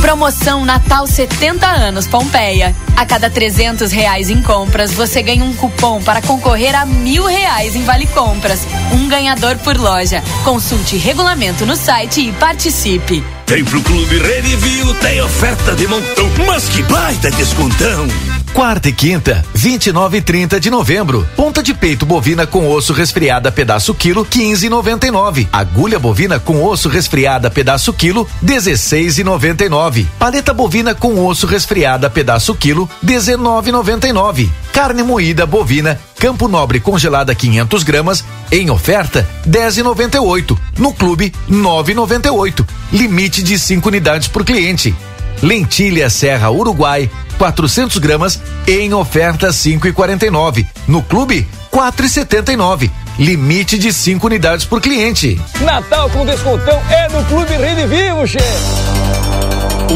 Promoção 0.00 0.64
Natal 0.64 1.06
70 1.06 1.66
anos 1.66 2.06
Pompeia. 2.06 2.74
A 2.96 3.04
cada 3.04 3.28
300 3.28 3.90
reais 3.90 4.30
em 4.30 4.40
compras, 4.40 4.92
você 4.92 5.20
ganha 5.20 5.44
um 5.44 5.52
cupom 5.54 6.00
para 6.00 6.22
concorrer 6.22 6.74
a 6.74 6.86
mil 6.86 7.24
reais 7.26 7.74
em 7.74 7.82
vale 7.82 8.06
compras. 8.06 8.66
Um 8.92 9.08
ganhador 9.08 9.56
por 9.58 9.76
loja. 9.76 10.22
Consulte 10.44 10.96
regulamento 10.96 11.66
no 11.66 11.74
site 11.74 12.28
e 12.28 12.32
participe. 12.32 13.22
Vem 13.48 13.64
pro 13.64 13.82
Clube 13.82 14.18
Redivio, 14.18 14.94
tem 14.94 15.20
oferta 15.22 15.74
de 15.74 15.86
montão, 15.86 16.30
mas 16.46 16.68
que 16.68 16.82
baita 16.84 17.30
descontão! 17.32 18.35
Quarta 18.52 18.88
e 18.88 18.92
quinta, 18.92 19.44
29 19.54 20.18
e 20.18 20.22
30 20.22 20.58
de 20.58 20.70
novembro. 20.70 21.28
Ponta 21.36 21.62
de 21.62 21.74
peito 21.74 22.06
bovina 22.06 22.46
com 22.46 22.70
osso 22.70 22.92
resfriada 22.92 23.52
pedaço 23.52 23.94
quilo, 23.94 24.24
15,99. 24.24 25.46
Agulha 25.52 25.98
bovina 25.98 26.40
com 26.40 26.64
osso 26.64 26.88
resfriada 26.88 27.50
pedaço 27.50 27.92
quilo, 27.92 28.26
16,99. 28.44 30.06
Paleta 30.18 30.54
bovina 30.54 30.94
com 30.94 31.24
osso 31.26 31.46
resfriada 31.46 32.08
pedaço 32.08 32.54
quilo, 32.54 32.88
19,99. 33.04 34.48
Carne 34.72 35.02
moída 35.02 35.46
bovina 35.46 35.98
Campo 36.18 36.48
Nobre 36.48 36.80
congelada 36.80 37.34
500 37.34 37.82
gramas 37.82 38.24
em 38.50 38.70
oferta 38.70 39.28
10,98. 39.46 40.56
No 40.78 40.92
clube 40.92 41.32
9,98. 41.50 42.66
Limite 42.92 43.42
de 43.42 43.58
5 43.58 43.88
unidades 43.88 44.28
por 44.28 44.44
cliente. 44.44 44.94
Lentilha 45.42 46.08
Serra 46.08 46.50
Uruguai 46.50 47.10
400 47.36 47.98
gramas 47.98 48.40
em 48.66 48.92
oferta 48.92 49.48
5,49. 49.48 50.66
No 50.86 51.02
clube 51.02 51.46
4,79. 51.72 52.90
Limite 53.18 53.78
de 53.78 53.92
5 53.92 54.26
unidades 54.26 54.64
por 54.66 54.80
cliente. 54.80 55.40
Natal 55.60 56.10
com 56.10 56.24
descontão 56.24 56.80
é 56.90 57.08
no 57.08 57.24
Clube 57.24 57.52
Rede 57.52 57.86
Vivo, 57.86 58.26
chefe. 58.26 59.25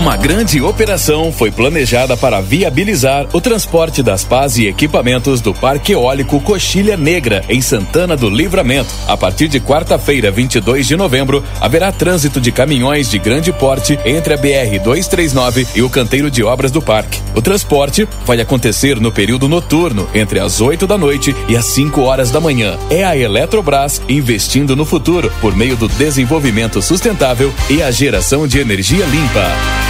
Uma 0.01 0.17
grande 0.17 0.63
operação 0.63 1.31
foi 1.31 1.51
planejada 1.51 2.17
para 2.17 2.41
viabilizar 2.41 3.29
o 3.35 3.41
transporte 3.41 4.03
das 4.03 4.25
pás 4.25 4.57
e 4.57 4.67
equipamentos 4.67 5.43
do 5.43 5.53
Parque 5.53 5.93
Eólico 5.93 6.41
Coxilha 6.41 6.97
Negra, 6.97 7.45
em 7.51 7.61
Santana 7.61 8.17
do 8.17 8.31
Livramento. 8.31 8.89
A 9.07 9.15
partir 9.15 9.47
de 9.47 9.61
quarta-feira, 9.61 10.31
22 10.31 10.87
de 10.87 10.97
novembro, 10.97 11.45
haverá 11.61 11.93
trânsito 11.93 12.41
de 12.41 12.51
caminhões 12.51 13.11
de 13.11 13.19
grande 13.19 13.53
porte 13.53 13.99
entre 14.03 14.33
a 14.33 14.39
BR-239 14.39 15.69
e 15.75 15.83
o 15.83 15.91
canteiro 15.91 16.31
de 16.31 16.43
obras 16.43 16.71
do 16.71 16.81
parque. 16.81 17.21
O 17.35 17.43
transporte 17.43 18.09
vai 18.25 18.41
acontecer 18.41 18.99
no 18.99 19.13
período 19.13 19.51
noturno, 19.51 20.09
entre 20.15 20.41
as 20.41 20.63
8 20.63 20.87
da 20.87 20.97
noite 20.97 21.37
e 21.47 21.55
as 21.55 21.67
5 21.67 22.01
horas 22.01 22.31
da 22.31 22.41
manhã. 22.41 22.79
É 22.89 23.05
a 23.05 23.19
Eletrobras 23.19 24.01
investindo 24.09 24.75
no 24.75 24.87
futuro 24.87 25.31
por 25.43 25.55
meio 25.55 25.77
do 25.77 25.89
desenvolvimento 25.89 26.81
sustentável 26.81 27.53
e 27.69 27.83
a 27.83 27.91
geração 27.91 28.49
de 28.49 28.59
energia 28.59 29.05
limpa. 29.05 29.90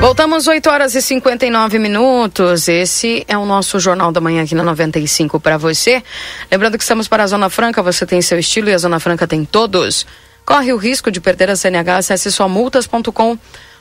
Voltamos 0.00 0.46
8 0.46 0.70
horas 0.70 0.94
e 0.94 1.02
59 1.02 1.78
minutos. 1.80 2.68
Esse 2.68 3.24
é 3.26 3.36
o 3.36 3.44
nosso 3.44 3.80
Jornal 3.80 4.12
da 4.12 4.20
Manhã 4.20 4.44
aqui 4.44 4.54
na 4.54 4.62
95 4.62 5.40
para 5.40 5.58
você. 5.58 6.02
Lembrando 6.50 6.78
que 6.78 6.84
estamos 6.84 7.08
para 7.08 7.24
a 7.24 7.26
Zona 7.26 7.50
Franca, 7.50 7.82
você 7.82 8.06
tem 8.06 8.22
seu 8.22 8.38
estilo 8.38 8.70
e 8.70 8.72
a 8.72 8.78
Zona 8.78 9.00
Franca 9.00 9.26
tem 9.26 9.44
todos. 9.44 10.06
Corre 10.46 10.72
o 10.72 10.76
risco 10.76 11.10
de 11.10 11.20
perder 11.20 11.50
a 11.50 11.56
CNH, 11.56 11.96
acesse 11.98 12.30
somultas.com 12.30 13.36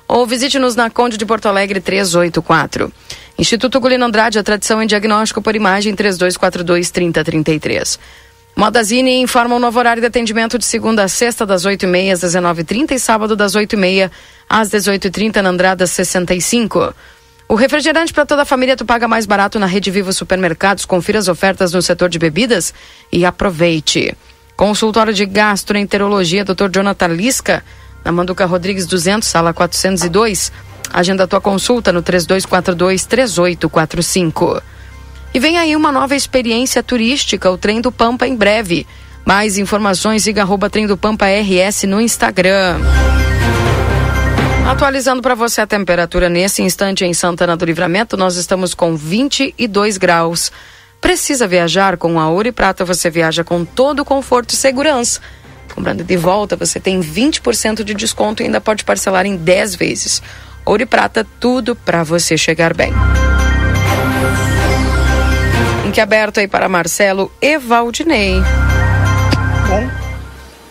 ou 0.07 0.26
visite-nos 0.26 0.76
na 0.76 0.89
Conde 0.89 1.18
de 1.18 1.26
Porto 1.26 1.47
Alegre 1.47 1.80
384. 1.80 2.91
Instituto 3.38 3.80
Gulino 3.80 4.05
Andrade, 4.05 4.39
a 4.39 4.43
tradição 4.43 4.82
em 4.82 4.88
diagnóstico 4.88 5.41
por 5.41 5.55
imagem 5.55 5.93
3242 5.93 6.89
3033. 6.89 7.99
Modazine 8.58 9.22
informa 9.22 9.55
o 9.55 9.60
novo 9.60 9.78
horário 9.78 10.01
de 10.01 10.08
atendimento 10.08 10.58
de 10.58 10.66
segunda 10.66 11.03
a 11.03 11.08
sexta, 11.08 11.45
das 11.45 11.64
8h30 11.64 12.12
às 12.12 12.22
19h30 12.22 12.91
e 12.93 12.99
sábado 12.99 13.36
das 13.36 13.53
8h30 13.55 14.10
às 14.49 14.72
18h30 14.72 15.43
na 15.43 15.49
Andrada 15.49 15.86
65. 15.86 16.91
O 17.47 17.53
refrigerante 17.53 18.12
para 18.12 18.26
toda 18.26 18.41
a 18.41 18.45
família 18.45 18.76
tu 18.76 18.84
paga 18.84 19.08
mais 19.08 19.28
barato 19.28 19.60
na 19.60 19.68
Rede 19.68 19.91
Vivo 19.91 20.12
Supermercados. 20.12 20.86
Confira 20.86 21.20
as 21.20 21.28
ofertas 21.28 21.72
no 21.72 21.84
setor 21.84 22.10
de 22.10 22.18
bebidas 22.18 22.74
e 23.12 23.24
aproveite. 23.26 24.18
Consultório 24.55 25.14
de 25.14 25.28
Gastroenterologia, 25.28 26.43
Dr. 26.43 26.68
Jonathan 26.74 27.10
Lisca, 27.10 27.64
na 28.03 28.12
Manduca 28.12 28.43
Rodrigues 28.47 28.88
200, 28.88 29.28
sala 29.28 29.53
402. 29.53 30.51
Agenda 30.91 31.28
tua 31.28 31.39
consulta 31.39 31.93
no 31.93 32.01
3242 32.01 33.05
3845. 33.05 34.64
E 35.38 35.39
vem 35.39 35.55
aí 35.59 35.75
uma 35.75 35.91
nova 35.91 36.15
experiência 36.15 36.81
turística, 36.81 37.51
o 37.51 37.59
Trem 37.59 37.79
do 37.79 37.91
Pampa 37.91 38.25
em 38.25 38.35
breve. 38.35 38.88
Mais 39.23 39.59
informações, 39.59 40.23
siga 40.23 40.41
arroba 40.41 40.67
Trem 40.67 40.88
do 40.88 40.97
Pampa 40.97 41.27
RS 41.27 41.83
no 41.83 42.01
Instagram. 42.01 42.79
Atualizando 44.67 45.21
para 45.21 45.35
você 45.35 45.61
a 45.61 45.67
temperatura 45.67 46.27
nesse 46.27 46.63
instante 46.63 47.05
em 47.05 47.13
Santana 47.13 47.55
do 47.55 47.65
Livramento, 47.65 48.17
nós 48.17 48.35
estamos 48.35 48.73
com 48.73 48.95
22 48.95 49.97
graus. 49.99 50.51
Precisa 50.99 51.45
viajar 51.45 51.97
com 51.97 52.19
a 52.19 52.27
Ouro 52.27 52.47
e 52.47 52.51
Prata, 52.51 52.83
você 52.83 53.07
viaja 53.11 53.43
com 53.43 53.63
todo 53.63 53.99
o 53.99 54.05
conforto 54.05 54.53
e 54.53 54.55
segurança. 54.55 55.21
Comprando 55.71 56.03
de 56.03 56.17
volta, 56.17 56.55
você 56.55 56.79
tem 56.79 56.99
20% 56.99 57.83
de 57.83 57.93
desconto 57.93 58.41
e 58.41 58.47
ainda 58.47 58.59
pode 58.59 58.83
parcelar 58.83 59.27
em 59.27 59.35
10 59.35 59.75
vezes. 59.75 60.19
Ouro 60.65 60.81
e 60.81 60.88
Prata, 60.88 61.23
tudo 61.39 61.75
para 61.75 62.01
você 62.01 62.35
chegar 62.35 62.73
bem. 62.73 62.91
Link 65.88 66.01
aberto 66.01 66.41
aí 66.41 66.49
para 66.49 66.67
Marcelo 66.67 67.31
Evaldinei. 67.41 68.41
Bom, 69.69 69.89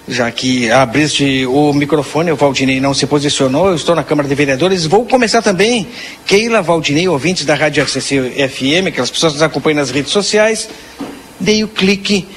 já 0.07 0.31
que 0.31 0.71
abriste 0.71 1.47
o 1.47 1.73
microfone, 1.73 2.31
o 2.31 2.37
Valdinei 2.37 2.81
não 2.81 2.93
se 2.93 3.07
posicionou, 3.07 3.69
eu 3.69 3.77
estou 3.77 3.95
na 3.97 4.05
Câmara 4.05 4.29
de 4.29 4.35
Vereadores. 4.35 4.85
Vou 4.85 5.07
começar 5.07 5.41
também, 5.41 5.89
Keila 6.27 6.61
Valdinei, 6.61 7.09
ouvintes 7.09 7.47
da 7.47 7.55
Rádio 7.55 7.83
RCC 7.83 8.47
FM, 8.47 8.89
aquelas 8.89 9.11
pessoas 9.11 9.33
que 9.33 9.39
nos 9.39 9.43
acompanham 9.43 9.79
nas 9.79 9.91
redes 9.91 10.13
sociais, 10.13 10.69
dei 11.41 11.65
o 11.65 11.69
clique, 11.69 12.29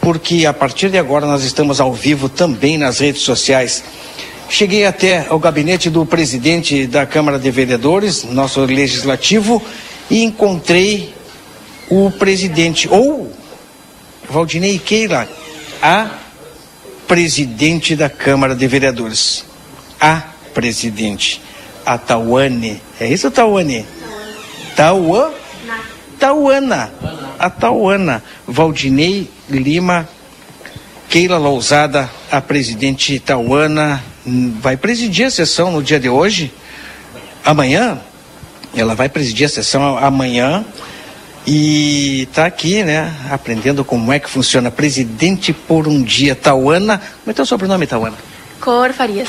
porque 0.00 0.46
a 0.46 0.54
partir 0.54 0.88
de 0.88 0.96
agora 0.96 1.26
nós 1.26 1.44
estamos 1.44 1.82
ao 1.82 1.92
vivo 1.92 2.30
também 2.30 2.78
nas 2.78 2.98
redes 2.98 3.20
sociais. 3.20 3.84
cheguei 4.48 4.86
até 4.86 5.26
o 5.28 5.38
gabinete 5.38 5.90
do 5.90 6.06
presidente 6.06 6.86
da 6.86 7.04
Câmara 7.04 7.38
de 7.38 7.50
Vereadores, 7.50 8.24
nosso 8.24 8.64
legislativo, 8.64 9.62
e 10.10 10.22
encontrei 10.22 11.15
o 11.88 12.10
presidente, 12.10 12.88
ou 12.88 13.32
Valdinei 14.28 14.78
Keila, 14.78 15.28
a 15.80 16.10
presidente 17.06 17.94
da 17.94 18.08
Câmara 18.08 18.54
de 18.54 18.66
Vereadores. 18.66 19.44
A 20.00 20.22
presidente. 20.52 21.40
A 21.84 21.96
Tauane. 21.96 22.80
É 23.00 23.06
isso, 23.06 23.30
Tauane? 23.30 23.86
Tauã? 24.74 25.30
Tauana. 26.18 26.92
A 27.38 27.48
Tauana. 27.48 28.22
Valdinei 28.46 29.30
Lima 29.48 30.08
Keila 31.08 31.38
Lousada, 31.38 32.10
a 32.30 32.40
presidente 32.40 33.18
Tauana, 33.20 34.02
vai 34.60 34.76
presidir 34.76 35.26
a 35.26 35.30
sessão 35.30 35.70
no 35.70 35.82
dia 35.82 36.00
de 36.00 36.08
hoje. 36.08 36.52
Amanhã, 37.44 37.98
ela 38.74 38.94
vai 38.94 39.08
presidir 39.08 39.46
a 39.46 39.48
sessão 39.48 39.96
amanhã 39.96 40.64
e 41.46 42.22
está 42.22 42.44
aqui, 42.46 42.82
né, 42.82 43.14
aprendendo 43.30 43.84
como 43.84 44.12
é 44.12 44.18
que 44.18 44.28
funciona. 44.28 44.70
Presidente 44.70 45.52
por 45.52 45.86
um 45.86 46.02
dia, 46.02 46.34
Tauana. 46.34 46.98
Como 46.98 47.30
é 47.30 47.32
teu 47.32 47.46
sobrenome, 47.46 47.86
Tauana? 47.86 48.16
Cor 48.60 48.92
Farias. 48.92 49.28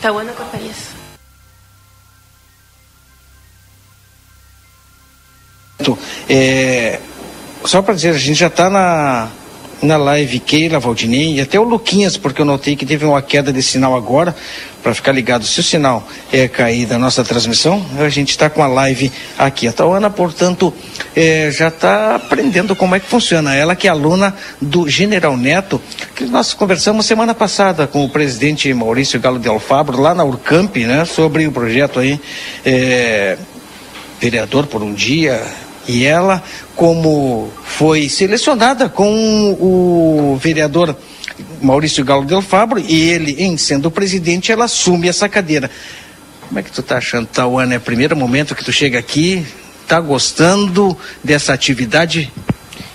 Tauana 0.00 0.32
Cor 0.32 0.46
Farias. 0.46 0.92
É, 6.28 7.00
só 7.64 7.82
para 7.82 7.94
dizer, 7.94 8.10
a 8.10 8.18
gente 8.18 8.38
já 8.38 8.46
está 8.46 8.70
na 8.70 9.28
na 9.82 9.96
live 9.96 10.38
Keila, 10.38 10.78
Valdinei 10.78 11.34
e 11.34 11.40
até 11.40 11.58
o 11.58 11.64
Luquinhas, 11.64 12.16
porque 12.16 12.40
eu 12.40 12.46
notei 12.46 12.76
que 12.76 12.86
teve 12.86 13.04
uma 13.04 13.20
queda 13.20 13.52
de 13.52 13.62
sinal 13.62 13.96
agora, 13.96 14.34
para 14.82 14.94
ficar 14.94 15.12
ligado. 15.12 15.44
Se 15.44 15.60
o 15.60 15.62
sinal 15.62 16.06
é 16.32 16.48
cair 16.48 16.86
da 16.86 16.98
nossa 16.98 17.24
transmissão, 17.24 17.84
a 17.98 18.08
gente 18.08 18.30
está 18.30 18.50
com 18.50 18.62
a 18.62 18.66
live 18.66 19.12
aqui. 19.38 19.68
A 19.68 19.72
Tauana, 19.72 20.10
portanto, 20.10 20.72
é, 21.14 21.50
já 21.50 21.68
está 21.68 22.16
aprendendo 22.16 22.74
como 22.74 22.94
é 22.94 23.00
que 23.00 23.06
funciona. 23.06 23.54
Ela 23.54 23.76
que 23.76 23.86
é 23.86 23.90
aluna 23.90 24.34
do 24.60 24.88
General 24.88 25.36
Neto, 25.36 25.80
que 26.16 26.24
nós 26.24 26.52
conversamos 26.52 27.06
semana 27.06 27.34
passada 27.34 27.86
com 27.86 28.04
o 28.04 28.08
presidente 28.08 28.72
Maurício 28.74 29.20
Galo 29.20 29.38
de 29.38 29.48
Alfabro, 29.48 30.00
lá 30.00 30.14
na 30.14 30.24
Urcamp, 30.24 30.76
né, 30.76 31.04
sobre 31.04 31.46
o 31.46 31.52
projeto 31.52 32.00
aí, 32.00 32.20
é, 32.64 33.36
vereador 34.20 34.66
por 34.66 34.82
um 34.82 34.92
dia, 34.92 35.42
e 35.88 36.04
ela, 36.04 36.42
como 36.76 37.50
foi 37.64 38.08
selecionada 38.08 38.88
com 38.88 39.52
o 39.60 40.38
vereador 40.40 40.96
Maurício 41.60 42.04
Galo 42.04 42.24
Del 42.24 42.42
Fabro, 42.42 42.78
e 42.78 43.10
ele, 43.10 43.42
em 43.42 43.56
sendo 43.56 43.90
presidente, 43.90 44.52
ela 44.52 44.64
assume 44.64 45.08
essa 45.08 45.28
cadeira. 45.28 45.70
Como 46.48 46.58
é 46.58 46.62
que 46.62 46.70
tu 46.70 46.82
tá 46.82 46.98
achando, 46.98 47.26
Tauana? 47.26 47.74
É 47.74 47.78
o 47.78 47.80
primeiro 47.80 48.16
momento 48.16 48.54
que 48.54 48.64
tu 48.64 48.72
chega 48.72 48.98
aqui, 48.98 49.46
tá 49.88 49.98
gostando 50.00 50.96
dessa 51.22 51.52
atividade? 51.52 52.30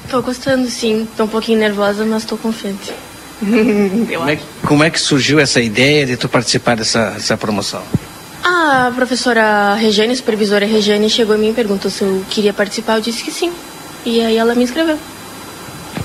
Tô 0.10 0.22
gostando, 0.22 0.70
sim. 0.70 1.08
Tô 1.18 1.24
um 1.26 1.28
pouquinho 1.28 1.60
nervosa, 1.60 2.06
mas 2.06 2.24
tô 2.24 2.38
confiante. 2.38 2.94
como, 3.40 4.30
é, 4.30 4.40
como 4.66 4.84
é 4.84 4.90
que 4.90 5.00
surgiu 5.00 5.40
essa 5.40 5.60
ideia 5.60 6.06
de 6.06 6.18
tu 6.18 6.30
participar 6.30 6.76
dessa, 6.76 7.12
dessa 7.12 7.38
promoção? 7.38 7.84
A 8.50 8.94
professora 8.96 9.74
Regiane, 9.74 10.16
supervisora 10.16 10.66
Regiane, 10.66 11.10
chegou 11.10 11.36
em 11.36 11.40
mim 11.40 11.50
e 11.50 11.54
perguntou 11.54 11.92
se 11.92 12.02
eu 12.02 12.24
queria 12.30 12.54
participar. 12.54 12.96
Eu 12.96 13.02
disse 13.02 13.22
que 13.22 13.30
sim. 13.30 13.52
E 14.06 14.22
aí 14.22 14.38
ela 14.38 14.56
me 14.56 14.64
inscreveu. 14.64 14.98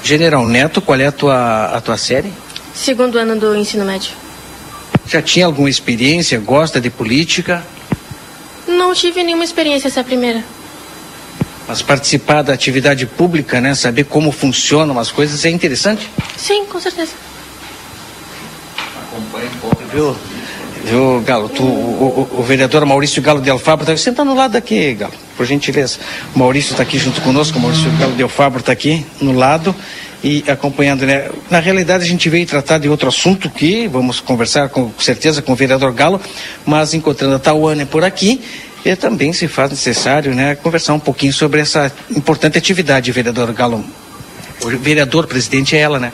General 0.02 0.44
Neto, 0.44 0.82
qual 0.82 0.98
é 0.98 1.06
a 1.06 1.12
tua, 1.12 1.66
a 1.66 1.80
tua 1.80 1.96
série? 1.96 2.32
Segundo 2.74 3.16
ano 3.16 3.38
do 3.38 3.54
ensino 3.54 3.84
médio. 3.84 4.10
Já 5.06 5.22
tinha 5.22 5.46
alguma 5.46 5.70
experiência? 5.70 6.36
Gosta 6.40 6.80
de 6.80 6.90
política? 6.90 7.62
Não 8.66 8.92
tive 8.92 9.22
nenhuma 9.22 9.44
experiência 9.44 9.86
essa 9.86 10.02
primeira. 10.02 10.42
Mas 11.68 11.80
participar 11.80 12.42
da 12.42 12.52
atividade 12.52 13.06
pública, 13.06 13.60
né? 13.60 13.72
Saber 13.76 14.02
como 14.06 14.32
funcionam 14.32 14.98
as 14.98 15.12
coisas 15.12 15.44
é 15.44 15.50
interessante? 15.50 16.10
Sim, 16.36 16.64
com 16.66 16.80
certeza. 16.80 17.12
Acompanhe 19.06 19.46
um 19.46 19.58
pouco, 19.60 19.82
viu? 19.92 20.16
Viu, 20.84 21.22
Galo? 21.24 21.48
Tu, 21.48 21.62
o, 21.62 22.28
o, 22.32 22.40
o, 22.40 22.42
vereador 22.42 22.84
Maurício 22.84 23.22
Galo 23.22 23.40
de 23.40 23.48
Alfabro 23.48 23.84
está 23.84 23.96
sentando 23.96 24.32
no 24.32 24.36
lado 24.36 24.52
daqui, 24.52 24.94
Galo, 24.94 25.12
por 25.36 25.46
gentileza. 25.46 25.98
O 26.34 26.38
Maurício 26.38 26.72
está 26.72 26.82
aqui 26.82 26.98
junto 26.98 27.20
conosco, 27.20 27.58
o 27.58 27.60
Maurício 27.60 27.90
Galo 27.98 28.12
de 28.14 28.22
Alfabro 28.22 28.60
está 28.60 28.72
aqui 28.72 29.06
no 29.20 29.32
lado 29.32 29.74
e 30.24 30.44
acompanhando, 30.48 31.06
né? 31.06 31.28
Na 31.50 31.60
realidade, 31.60 32.04
a 32.04 32.06
gente 32.06 32.28
veio 32.28 32.46
tratar 32.46 32.78
de 32.78 32.88
outro 32.88 33.08
assunto 33.08 33.48
que 33.48 33.86
vamos 33.86 34.20
conversar 34.20 34.68
com 34.68 34.90
certeza 34.98 35.40
com 35.40 35.52
o 35.52 35.56
vereador 35.56 35.92
Galo, 35.92 36.20
mas 36.66 36.94
encontrando 36.94 37.34
a 37.36 37.38
Tauane 37.38 37.84
por 37.84 38.04
aqui, 38.04 38.40
e 38.84 38.96
também 38.96 39.32
se 39.32 39.46
faz 39.46 39.70
necessário, 39.70 40.34
né, 40.34 40.56
conversar 40.56 40.94
um 40.94 41.00
pouquinho 41.00 41.32
sobre 41.32 41.60
essa 41.60 41.92
importante 42.10 42.58
atividade, 42.58 43.12
vereador 43.12 43.52
Galo. 43.52 43.84
O 44.64 44.68
vereador 44.78 45.26
presidente 45.26 45.74
é 45.74 45.80
ela, 45.80 45.98
né? 45.98 46.12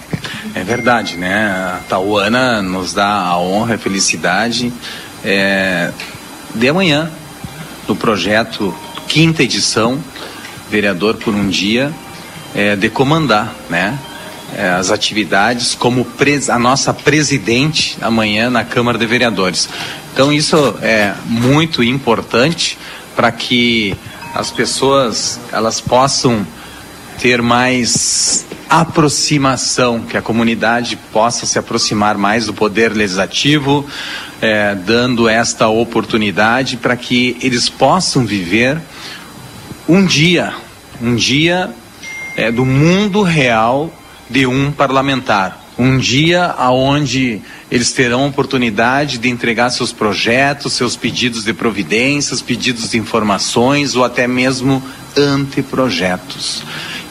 É 0.55 0.65
verdade, 0.65 1.19
né? 1.19 1.51
A 1.51 1.81
Tauana 1.87 2.63
nos 2.63 2.95
dá 2.95 3.07
a 3.07 3.39
honra 3.39 3.73
e 3.73 3.75
a 3.75 3.79
felicidade 3.79 4.73
é, 5.23 5.93
de 6.55 6.69
amanhã, 6.69 7.11
no 7.87 7.95
projeto 7.95 8.75
quinta 9.07 9.43
edição, 9.43 10.03
vereador 10.71 11.17
por 11.17 11.35
um 11.35 11.49
dia, 11.49 11.93
é, 12.55 12.75
de 12.75 12.89
comandar, 12.89 13.55
né? 13.69 13.99
É, 14.57 14.71
as 14.71 14.91
atividades 14.91 15.75
como 15.75 16.07
pres, 16.07 16.49
a 16.49 16.59
nossa 16.59 16.95
presidente 16.95 17.99
amanhã 18.01 18.49
na 18.49 18.65
Câmara 18.65 18.97
de 18.97 19.05
Vereadores. 19.05 19.69
Então 20.15 20.33
isso 20.33 20.75
é 20.81 21.13
muito 21.27 21.83
importante 21.83 22.79
para 23.15 23.31
que 23.31 23.95
as 24.35 24.51
pessoas 24.51 25.39
elas 25.53 25.83
possam 25.83 26.47
ter 27.21 27.43
mais 27.43 28.47
aproximação, 28.71 30.01
que 30.01 30.17
a 30.17 30.23
comunidade 30.23 30.97
possa 31.13 31.47
se 31.47 31.59
aproximar 31.59 32.17
mais 32.17 32.47
do 32.47 32.55
poder 32.55 32.93
legislativo, 32.93 33.85
é, 34.41 34.75
dando 34.75 35.29
esta 35.29 35.69
oportunidade 35.69 36.77
para 36.77 36.97
que 36.97 37.37
eles 37.43 37.69
possam 37.69 38.25
viver 38.25 38.79
um 39.89 40.05
dia, 40.05 40.53
um 41.01 41.17
dia 41.17 41.71
é, 42.37 42.53
do 42.53 42.65
mundo 42.65 43.23
real 43.23 43.93
de 44.31 44.47
um 44.47 44.71
parlamentar, 44.71 45.65
um 45.79 45.99
dia 45.99 46.45
aonde 46.59 47.41
eles 47.71 47.91
terão 47.93 48.27
oportunidade 48.27 49.19
de 49.19 49.29
entregar 49.29 49.71
seus 49.71 49.93
projetos, 49.93 50.75
seus 50.75 50.95
pedidos 50.95 51.45
de 51.45 51.53
providências, 51.53 52.43
pedidos 52.43 52.91
de 52.91 52.99
informações 52.99 53.97
ou 53.97 54.05
até 54.05 54.29
mesmo 54.29 54.83
anteprojetos 55.17 56.63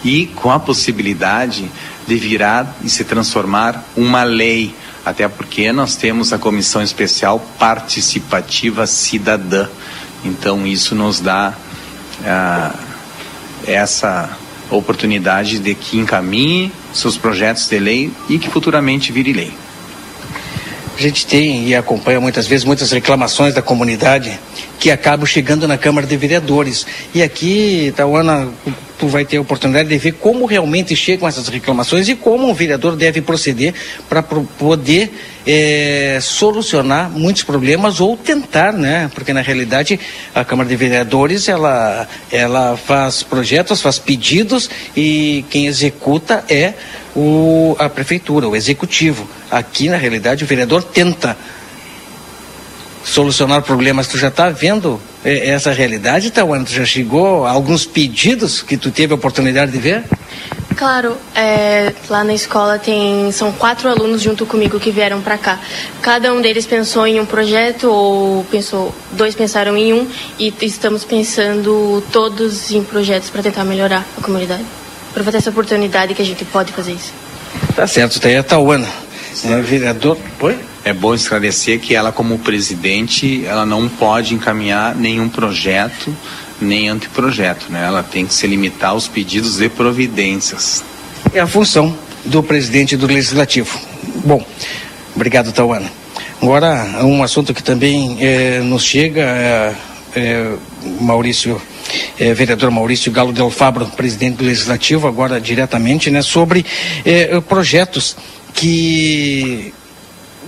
e 0.03 0.27
com 0.27 0.51
a 0.51 0.59
possibilidade 0.59 1.69
de 2.07 2.15
virar 2.15 2.77
e 2.83 2.89
se 2.89 3.03
transformar 3.03 3.83
uma 3.95 4.23
lei, 4.23 4.73
até 5.05 5.27
porque 5.27 5.71
nós 5.71 5.95
temos 5.95 6.31
a 6.31 6.37
Comissão 6.37 6.81
Especial 6.81 7.39
Participativa 7.59 8.87
Cidadã. 8.87 9.67
Então 10.23 10.65
isso 10.65 10.95
nos 10.95 11.19
dá 11.19 11.53
ah, 12.25 12.73
essa 13.65 14.29
oportunidade 14.69 15.59
de 15.59 15.75
que 15.75 15.97
encaminhe 15.97 16.71
seus 16.93 17.17
projetos 17.17 17.67
de 17.67 17.79
lei 17.79 18.11
e 18.29 18.37
que 18.37 18.49
futuramente 18.49 19.11
vire 19.11 19.33
lei. 19.33 19.53
A 20.97 21.01
gente 21.01 21.27
tem 21.27 21.67
e 21.67 21.75
acompanha 21.75 22.19
muitas 22.19 22.47
vezes 22.47 22.65
muitas 22.65 22.91
reclamações 22.91 23.53
da 23.53 23.61
comunidade 23.61 24.39
que 24.79 24.89
acabam 24.89 25.27
chegando 25.27 25.67
na 25.67 25.77
Câmara 25.77 26.07
de 26.07 26.17
Vereadores. 26.17 26.87
E 27.13 27.21
aqui, 27.21 27.93
Tauana, 27.95 28.49
tu 28.97 29.07
vai 29.07 29.25
ter 29.25 29.37
a 29.37 29.41
oportunidade 29.41 29.87
de 29.87 29.97
ver 29.97 30.13
como 30.13 30.45
realmente 30.45 30.95
chegam 30.95 31.27
essas 31.27 31.47
reclamações 31.47 32.09
e 32.09 32.15
como 32.15 32.49
o 32.49 32.53
vereador 32.53 32.95
deve 32.95 33.21
proceder 33.21 33.73
para 34.09 34.23
poder 34.23 35.11
é, 35.45 36.19
solucionar 36.21 37.09
muitos 37.09 37.43
problemas 37.43 37.99
ou 37.99 38.17
tentar, 38.17 38.73
né? 38.73 39.09
Porque 39.13 39.31
na 39.31 39.41
realidade 39.41 39.99
a 40.33 40.43
Câmara 40.43 40.67
de 40.67 40.75
Vereadores 40.75 41.47
ela, 41.47 42.07
ela 42.31 42.75
faz 42.75 43.23
projetos, 43.23 43.81
faz 43.81 43.99
pedidos 43.99 44.69
e 44.95 45.45
quem 45.49 45.67
executa 45.67 46.43
é 46.49 46.73
o, 47.15 47.75
a 47.79 47.89
prefeitura, 47.89 48.47
o 48.47 48.55
executivo. 48.55 49.27
Aqui 49.49 49.89
na 49.89 49.97
realidade 49.97 50.43
o 50.43 50.47
vereador 50.47 50.83
tenta 50.83 51.37
solucionar 53.07 53.61
problemas. 53.61 54.07
Tu 54.07 54.17
já 54.17 54.27
está 54.27 54.49
vendo 54.49 54.99
é, 55.23 55.49
essa 55.49 55.71
realidade, 55.71 56.29
Tauana? 56.31 56.65
Tu 56.65 56.73
já 56.73 56.85
chegou 56.85 57.45
a 57.45 57.51
alguns 57.51 57.85
pedidos 57.85 58.61
que 58.61 58.77
tu 58.77 58.91
teve 58.91 59.13
a 59.13 59.15
oportunidade 59.15 59.71
de 59.71 59.77
ver? 59.77 60.03
Claro, 60.75 61.17
é, 61.33 61.91
lá 62.07 62.23
na 62.23 62.35
escola 62.35 62.77
tem 62.77 63.31
são 63.31 63.51
quatro 63.51 63.89
alunos 63.89 64.21
junto 64.21 64.45
comigo 64.45 64.79
que 64.79 64.91
vieram 64.91 65.21
para 65.21 65.35
cá. 65.35 65.59
Cada 66.03 66.31
um 66.31 66.39
deles 66.39 66.67
pensou 66.67 67.07
em 67.07 67.19
um 67.19 67.25
projeto 67.25 67.85
ou 67.85 68.43
pensou, 68.43 68.93
dois 69.13 69.33
pensaram 69.33 69.75
em 69.75 69.91
um 69.93 70.07
e 70.37 70.53
estamos 70.61 71.03
pensando 71.03 72.03
todos 72.11 72.69
em 72.69 72.83
projetos 72.83 73.31
para 73.31 73.41
tentar 73.41 73.63
melhorar 73.63 74.05
a 74.19 74.21
comunidade. 74.21 74.63
Aproveitar 75.09 75.39
essa 75.39 75.49
oportunidade 75.49 76.13
que 76.13 76.21
a 76.21 76.25
gente 76.25 76.45
pode 76.45 76.71
fazer 76.73 76.91
isso. 76.91 77.11
Tá 77.75 77.87
certo, 77.87 78.19
tá 78.19 78.27
aí 78.27 78.37
a 78.37 78.43
Tauana, 78.43 78.87
é 79.45 79.61
vereador. 79.61 80.15
Oi? 80.41 80.59
É 80.87 80.93
bom 80.93 81.13
esclarecer 81.13 81.79
que 81.79 81.93
ela, 81.93 82.11
como 82.11 82.39
presidente, 82.39 83.45
ela 83.45 83.65
não 83.65 83.89
pode 83.89 84.33
encaminhar 84.33 84.95
nenhum 84.95 85.27
projeto 85.27 86.15
nem 86.61 86.89
anteprojeto, 86.89 87.71
né? 87.71 87.85
Ela 87.85 88.01
tem 88.01 88.25
que 88.25 88.33
se 88.33 88.47
limitar 88.47 88.91
aos 88.91 89.07
pedidos 89.07 89.57
de 89.57 89.69
providências. 89.69 90.83
É 91.33 91.39
a 91.39 91.47
função 91.47 91.95
do 92.25 92.41
presidente 92.41 92.97
do 92.97 93.05
Legislativo. 93.05 93.79
Bom, 94.25 94.43
obrigado, 95.15 95.51
Tauana. 95.51 95.91
Agora, 96.41 97.03
um 97.03 97.21
assunto 97.21 97.53
que 97.53 97.61
também 97.61 98.17
eh, 98.19 98.61
nos 98.63 98.83
chega, 98.83 99.21
é, 99.21 99.73
é, 100.15 100.53
Maurício, 101.01 101.61
é, 102.19 102.33
vereador 102.33 102.71
Maurício 102.71 103.11
Galo 103.11 103.33
Del 103.33 103.49
Fabro, 103.49 103.85
presidente 103.87 104.37
do 104.37 104.45
Legislativo, 104.45 105.07
agora 105.07 105.39
diretamente, 105.41 106.09
né, 106.09 106.21
sobre 106.21 106.65
projetos 107.47 108.15
que 108.53 109.73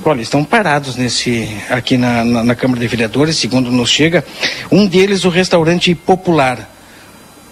olha, 0.03 0.21
estão 0.21 0.43
parados 0.43 0.95
nesse 0.95 1.49
aqui 1.69 1.97
na, 1.97 2.23
na, 2.23 2.43
na, 2.43 2.55
Câmara 2.55 2.79
de 2.79 2.87
Vereadores, 2.87 3.37
segundo 3.37 3.71
nos 3.71 3.89
chega. 3.89 4.23
Um 4.71 4.87
deles, 4.87 5.25
o 5.25 5.29
restaurante 5.29 5.93
popular. 5.93 6.69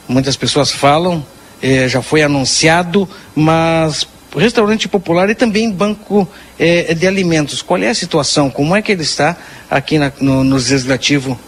Muitas 0.08 0.36
pessoas 0.36 0.72
falam, 0.72 1.26
eh, 1.62 1.88
já 1.88 2.02
foi 2.02 2.24
anunciado, 2.24 3.08
mas 3.36 4.08
restaurante 4.36 4.88
popular 4.88 5.30
e 5.30 5.36
também 5.36 5.72
banco 5.72 6.28
eh, 6.60 6.94
de 6.94 7.08
alimentos. 7.08 7.62
Qual 7.62 7.82
é 7.82 7.90
a 7.90 7.96
situação? 7.96 8.50
Como 8.50 8.76
é 8.76 8.82
que 8.82 8.92
ele 8.92 9.04
está 9.04 9.36
aqui 9.70 9.98
na, 9.98 10.12
no, 10.20 10.44
no 10.44 10.56
legislativo 10.56 11.40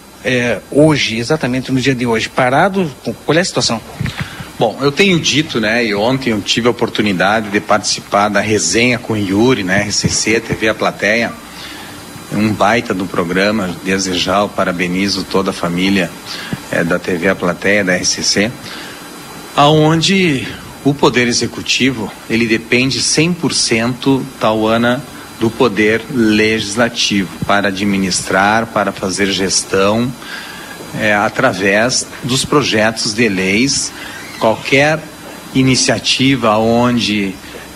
hoje, 0.70 1.18
exatamente 1.18 1.72
no 1.72 1.80
dia 1.80 1.96
de 1.96 2.06
hoje? 2.06 2.28
Parado? 2.28 2.92
Qual 3.26 3.38
é 3.38 3.42
a 3.42 3.46
situação? 3.46 3.82
Bom, 4.60 4.78
eu 4.82 4.92
tenho 4.92 5.18
dito, 5.18 5.58
né, 5.62 5.86
e 5.86 5.96
ontem 5.96 6.32
eu 6.32 6.42
tive 6.42 6.68
a 6.68 6.72
oportunidade 6.72 7.50
de 7.50 7.62
participar 7.62 8.28
da 8.28 8.42
resenha 8.42 9.00
com 9.00 9.14
o 9.14 9.18
Yuri, 9.18 9.64
né, 9.64 9.84
RCC, 9.88 10.42
TV 10.42 10.68
A 10.68 10.74
Plateia, 10.74 11.32
um 12.34 12.52
baita 12.52 12.94
do 12.94 13.06
programa, 13.06 13.74
desejar, 13.86 14.50
parabenizo 14.50 15.24
toda 15.24 15.52
a 15.52 15.54
família 15.54 16.12
é, 16.70 16.84
da 16.84 17.00
TV 17.00 17.30
A 17.30 17.36
Plateia, 17.36 17.86
da 17.86 17.96
RCC, 17.96 18.52
aonde 19.56 20.46
o 20.84 20.94
Poder 20.94 21.30
Executivo, 21.30 22.12
ele 22.30 22.46
depende 22.46 23.00
100%, 23.00 24.22
Tauana, 24.42 25.02
do 25.40 25.50
Poder 25.50 26.02
Legislativo, 26.14 27.30
para 27.48 27.70
administrar, 27.70 28.66
para 28.66 28.92
fazer 28.92 29.28
gestão, 29.28 30.14
é, 31.00 31.16
através 31.16 32.06
dos 32.26 32.44
projetos 32.44 33.14
de 33.14 33.30
leis 33.30 33.90
qualquer 34.40 35.00
iniciativa 35.54 36.58
onde 36.58 37.34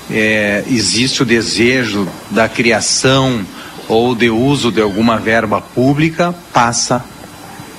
é, 0.09 0.64
existe 0.68 1.22
o 1.22 1.26
desejo 1.26 2.07
da 2.32 2.47
criação 2.47 3.45
ou 3.88 4.16
de 4.16 4.30
uso 4.30 4.72
de 4.72 4.82
alguma 4.82 5.18
verba 5.18 5.61
pública 5.61 6.34
passa 6.53 7.03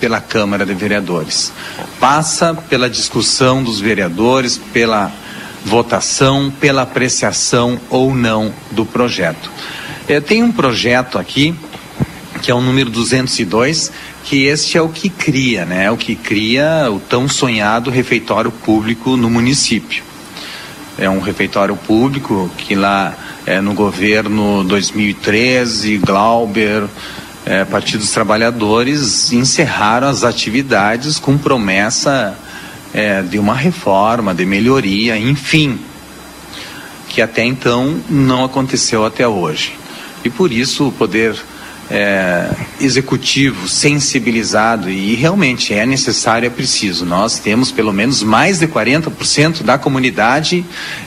pela 0.01 0.21
Câmara 0.21 0.67
de 0.67 0.75
Vereadores. 0.75 1.53
Passa 1.99 2.55
pela 2.55 2.91
discussão 2.91 3.63
dos 3.63 3.81
vereadores, 3.81 4.61
pela 4.73 5.11
votação, 5.65 6.53
pela 6.61 6.83
apreciação 6.83 7.81
ou 7.89 8.15
não 8.15 8.53
do 8.71 8.85
projeto. 8.85 9.51
É, 10.07 10.21
tem 10.21 10.43
um 10.43 10.53
projeto 10.53 11.19
aqui, 11.19 11.55
que 12.45 12.51
é 12.51 12.55
o 12.55 12.61
número 12.61 12.91
202, 12.91 13.91
que 14.23 14.45
este 14.45 14.77
é 14.77 14.83
o 14.83 14.91
que 14.91 15.09
cria, 15.09 15.65
né? 15.65 15.85
É 15.85 15.91
o 15.91 15.97
que 15.97 16.15
cria 16.15 16.91
o 16.91 17.01
tão 17.01 17.27
sonhado 17.27 17.91
refeitório 17.91 18.51
público 18.51 19.17
no 19.17 19.31
município. 19.31 20.05
É 20.99 21.09
um 21.09 21.21
refeitório 21.21 21.75
público 21.75 22.51
que 22.59 22.75
lá 22.75 23.17
é, 23.47 23.63
no 23.63 23.73
governo 23.73 24.63
2013, 24.63 25.97
Glauber, 25.97 26.85
é, 27.47 27.65
Partido 27.65 28.01
dos 28.01 28.11
Trabalhadores 28.11 29.33
encerraram 29.33 30.07
as 30.07 30.23
atividades 30.23 31.19
com 31.19 31.39
promessa 31.39 32.39
é, 32.93 33.23
de 33.23 33.39
uma 33.39 33.55
reforma, 33.55 34.35
de 34.35 34.45
melhoria, 34.45 35.17
enfim, 35.17 35.79
que 37.09 37.23
até 37.23 37.43
então 37.43 37.99
não 38.07 38.45
aconteceu 38.45 39.03
até 39.03 39.27
hoje. 39.27 39.73
E 40.23 40.29
por 40.29 40.53
isso 40.53 40.89
o 40.89 40.93
poder 40.93 41.35
é, 41.91 42.51
executivo 42.81 43.69
sensibilizado 43.69 44.91
e 44.91 45.15
realmente 45.15 45.75
é 45.75 45.85
necessário, 45.85 46.47
é 46.47 46.51
preciso. 46.51 47.05
Nós 47.05 47.39
temos 47.39 47.71
pelo 47.71 47.93
menos 47.93 48.23
mais 48.23 48.59
de 48.59 48.67
40% 48.67 49.63
da 49.63 49.77
comunidade 49.79 50.65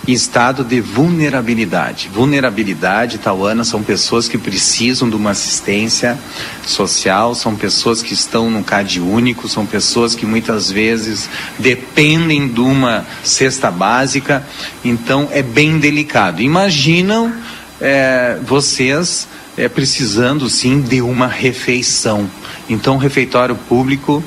em 0.07 0.11
estado 0.11 0.63
de 0.63 0.80
vulnerabilidade. 0.80 2.09
Vulnerabilidade, 2.13 3.17
Tauana, 3.17 3.63
são 3.63 3.82
pessoas 3.82 4.28
que 4.28 4.38
precisam 4.38 5.09
de 5.09 5.15
uma 5.15 5.32
assistência 5.32 6.17
social, 6.65 7.34
são 7.34 7.55
pessoas 7.55 8.01
que 8.01 8.13
estão 8.13 8.49
no 8.49 8.63
CAD 8.63 8.99
único, 8.99 9.47
são 9.47 9.65
pessoas 9.65 10.15
que 10.15 10.25
muitas 10.25 10.71
vezes 10.71 11.30
dependem 11.57 12.47
de 12.47 12.59
uma 12.59 13.05
cesta 13.23 13.71
básica, 13.71 14.45
então 14.84 15.28
é 15.32 15.41
bem 15.41 15.80
delicado. 15.80 16.41
Imaginam 16.41 17.34
é, 17.80 18.38
vocês 18.43 19.28
é, 19.58 19.68
precisando 19.68 20.49
sim 20.49 20.82
de 20.82 21.01
uma 21.01 21.28
refeição. 21.28 22.30
Então, 22.70 22.95
o 22.95 22.97
refeitório 22.97 23.55
público 23.55 24.24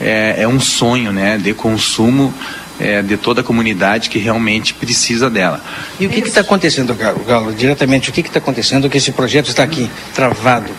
é, 0.00 0.36
é 0.42 0.48
um 0.48 0.60
sonho 0.60 1.12
né, 1.12 1.36
de 1.36 1.52
consumo 1.52 2.32
é, 2.78 3.02
de 3.02 3.16
toda 3.16 3.40
a 3.40 3.44
comunidade 3.44 4.08
que 4.08 4.18
realmente 4.18 4.72
precisa 4.72 5.28
dela. 5.28 5.60
E 5.98 6.06
o 6.06 6.08
que 6.08 6.20
está 6.20 6.42
acontecendo, 6.42 6.94
Galo, 6.94 7.24
Galo? 7.24 7.52
Diretamente, 7.52 8.10
o 8.10 8.12
que 8.12 8.20
está 8.20 8.38
acontecendo 8.38 8.88
que 8.88 8.98
esse 8.98 9.10
projeto 9.10 9.48
está 9.48 9.64
aqui 9.64 9.90
travado? 10.14 10.70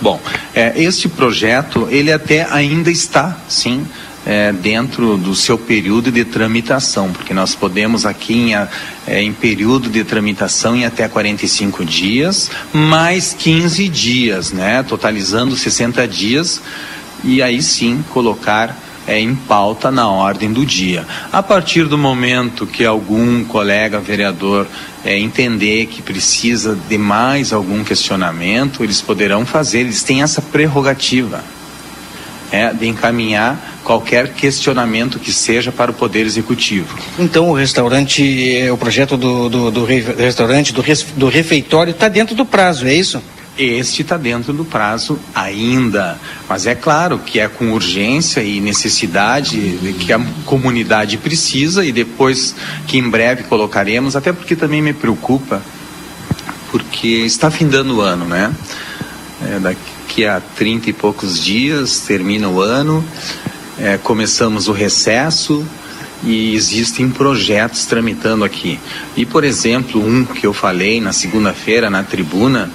Bom, 0.00 0.20
é, 0.54 0.72
este 0.76 1.08
projeto, 1.08 1.88
ele 1.90 2.12
até 2.12 2.46
ainda 2.50 2.90
está, 2.90 3.36
sim, 3.48 3.84
é, 4.26 4.52
dentro 4.52 5.16
do 5.16 5.34
seu 5.34 5.56
período 5.56 6.10
de 6.10 6.24
tramitação, 6.24 7.12
porque 7.12 7.32
nós 7.32 7.54
podemos 7.54 8.04
aqui 8.04 8.34
em, 8.34 8.54
é, 8.54 9.22
em 9.22 9.32
período 9.32 9.88
de 9.88 10.04
tramitação 10.04 10.76
em 10.76 10.84
até 10.84 11.08
45 11.08 11.84
dias, 11.84 12.50
mais 12.72 13.32
15 13.32 13.88
dias, 13.88 14.52
né? 14.52 14.82
Totalizando 14.82 15.56
60 15.56 16.06
dias, 16.06 16.60
e 17.24 17.42
aí 17.42 17.62
sim 17.62 18.04
colocar 18.10 18.76
é, 19.06 19.18
em 19.18 19.34
pauta 19.34 19.90
na 19.90 20.06
ordem 20.06 20.52
do 20.52 20.66
dia. 20.66 21.06
A 21.32 21.42
partir 21.42 21.86
do 21.86 21.96
momento 21.96 22.66
que 22.66 22.84
algum 22.84 23.42
colega 23.44 23.98
vereador 23.98 24.66
é, 25.04 25.18
entender 25.18 25.86
que 25.86 26.02
precisa 26.02 26.76
de 26.88 26.98
mais 26.98 27.52
algum 27.52 27.82
questionamento, 27.82 28.84
eles 28.84 29.00
poderão 29.00 29.46
fazer, 29.46 29.80
eles 29.80 30.02
têm 30.02 30.22
essa 30.22 30.42
prerrogativa 30.42 31.42
é, 32.50 32.72
de 32.72 32.86
encaminhar 32.86 33.80
qualquer 33.84 34.32
questionamento 34.32 35.18
que 35.18 35.32
seja 35.32 35.70
para 35.70 35.90
o 35.90 35.94
Poder 35.94 36.26
Executivo. 36.26 36.98
Então 37.18 37.48
o 37.50 37.52
restaurante, 37.52 38.56
é, 38.56 38.72
o 38.72 38.76
projeto 38.76 39.16
do, 39.16 39.48
do, 39.48 39.70
do 39.70 39.84
restaurante, 39.84 40.72
do, 40.72 40.82
do 41.16 41.28
refeitório 41.28 41.90
está 41.92 42.08
dentro 42.08 42.34
do 42.34 42.44
prazo, 42.44 42.86
é 42.86 42.94
isso? 42.94 43.22
Este 43.58 44.02
está 44.02 44.16
dentro 44.16 44.52
do 44.52 44.64
prazo 44.64 45.18
ainda, 45.34 46.16
mas 46.48 46.64
é 46.64 46.76
claro 46.76 47.18
que 47.18 47.40
é 47.40 47.48
com 47.48 47.72
urgência 47.72 48.40
e 48.40 48.60
necessidade 48.60 49.58
que 49.98 50.12
a 50.12 50.20
comunidade 50.44 51.16
precisa 51.16 51.84
e 51.84 51.90
depois 51.90 52.54
que 52.86 52.98
em 52.98 53.10
breve 53.10 53.42
colocaremos, 53.44 54.14
até 54.14 54.32
porque 54.32 54.54
também 54.54 54.80
me 54.80 54.92
preocupa, 54.92 55.60
porque 56.70 57.08
está 57.08 57.50
findando 57.50 57.96
o 57.96 58.00
ano, 58.00 58.26
né? 58.26 58.54
É, 59.44 59.58
daqui 59.58 59.97
daqui 60.08 60.24
a 60.24 60.40
30 60.40 60.88
e 60.88 60.92
poucos 60.94 61.38
dias 61.38 62.00
termina 62.00 62.48
o 62.48 62.62
ano, 62.62 63.04
é, 63.78 63.98
começamos 63.98 64.66
o 64.66 64.72
recesso 64.72 65.62
e 66.24 66.54
existem 66.54 67.10
projetos 67.10 67.84
tramitando 67.84 68.42
aqui. 68.42 68.80
E, 69.14 69.26
por 69.26 69.44
exemplo, 69.44 70.02
um 70.02 70.24
que 70.24 70.46
eu 70.46 70.54
falei 70.54 70.98
na 70.98 71.12
segunda-feira 71.12 71.90
na 71.90 72.02
tribuna, 72.02 72.70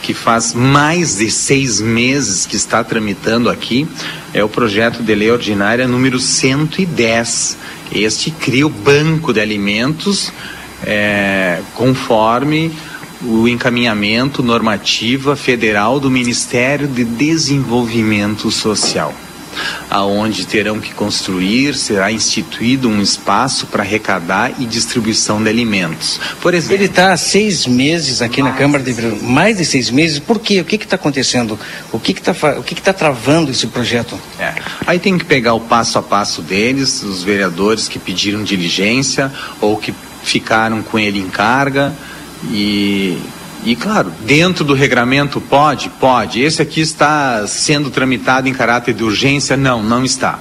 que 0.00 0.14
faz 0.14 0.54
mais 0.54 1.18
de 1.18 1.30
seis 1.30 1.78
meses 1.78 2.46
que 2.46 2.56
está 2.56 2.82
tramitando 2.82 3.50
aqui, 3.50 3.86
é 4.32 4.42
o 4.42 4.48
projeto 4.48 5.02
de 5.02 5.14
lei 5.14 5.30
ordinária 5.30 5.86
número 5.86 6.18
110. 6.18 7.58
Este 7.92 8.30
cria 8.30 8.66
o 8.66 8.70
banco 8.70 9.34
de 9.34 9.40
alimentos 9.40 10.32
é, 10.82 11.60
conforme 11.74 12.72
o 13.22 13.48
encaminhamento 13.48 14.42
normativa 14.42 15.34
federal 15.34 15.98
do 15.98 16.10
Ministério 16.10 16.86
de 16.86 17.04
Desenvolvimento 17.04 18.50
Social, 18.50 19.12
aonde 19.90 20.46
terão 20.46 20.78
que 20.78 20.94
construir, 20.94 21.74
será 21.74 22.12
instituído 22.12 22.88
um 22.88 23.02
espaço 23.02 23.66
para 23.66 23.82
arrecadar 23.82 24.52
e 24.60 24.64
distribuição 24.64 25.42
de 25.42 25.48
alimentos. 25.48 26.20
Por 26.40 26.54
exemplo, 26.54 26.76
ele 26.76 26.84
está 26.84 27.12
há 27.12 27.16
seis 27.16 27.66
meses 27.66 28.22
aqui 28.22 28.40
na 28.40 28.52
Câmara 28.52 28.84
de 28.84 28.92
Vereadores, 28.92 29.24
mais 29.24 29.56
de 29.56 29.64
seis 29.64 29.90
meses. 29.90 30.20
Por 30.20 30.38
quê? 30.38 30.60
O 30.60 30.64
que 30.64 30.76
está 30.76 30.94
acontecendo? 30.94 31.58
O 31.90 31.98
que 31.98 32.12
está 32.12 32.32
o 32.56 32.62
que 32.62 32.74
está 32.74 32.92
travando 32.92 33.50
esse 33.50 33.66
projeto? 33.66 34.18
É. 34.38 34.54
Aí 34.86 35.00
tem 35.00 35.18
que 35.18 35.24
pegar 35.24 35.54
o 35.54 35.60
passo 35.60 35.98
a 35.98 36.02
passo 36.02 36.40
deles, 36.40 37.02
os 37.02 37.24
vereadores 37.24 37.88
que 37.88 37.98
pediram 37.98 38.44
diligência 38.44 39.32
ou 39.60 39.76
que 39.76 39.92
ficaram 40.22 40.82
com 40.82 40.98
ele 40.98 41.18
em 41.18 41.28
carga 41.28 41.92
e, 42.44 43.18
E 43.64 43.74
claro, 43.74 44.12
dentro 44.24 44.64
do 44.64 44.74
regramento 44.74 45.40
pode? 45.40 45.88
Pode. 46.00 46.40
Esse 46.40 46.62
aqui 46.62 46.80
está 46.80 47.46
sendo 47.46 47.90
tramitado 47.90 48.48
em 48.48 48.52
caráter 48.52 48.94
de 48.94 49.02
urgência? 49.02 49.56
Não, 49.56 49.82
não 49.82 50.04
está. 50.04 50.38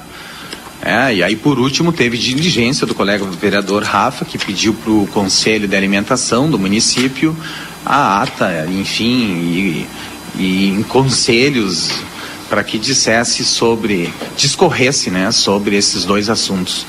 É, 0.82 1.16
e 1.16 1.24
aí, 1.24 1.36
por 1.36 1.60
último, 1.60 1.91
teve 1.91 2.18
diligência 2.18 2.86
do 2.86 2.93
colega 2.93 3.26
vereador 3.26 3.84
Rafa, 3.84 4.24
que 4.24 4.38
pediu 4.38 4.74
para 4.74 4.91
o 4.91 5.08
Conselho 5.08 5.68
de 5.68 5.76
Alimentação 5.76 6.50
do 6.50 6.60
município 6.60 7.36
a 7.86 8.22
ata, 8.22 8.68
enfim, 8.70 9.08
e, 9.08 9.88
e 10.38 10.70
em 10.70 10.84
conselhos 10.84 11.89
para 12.50 12.64
que 12.64 12.78
dissesse 12.78 13.43
sobre, 13.43 14.14
discorresse, 14.36 15.10
né, 15.10 15.32
sobre 15.32 15.76
esses 15.76 16.06
dois 16.06 16.30
assuntos. 16.30 16.86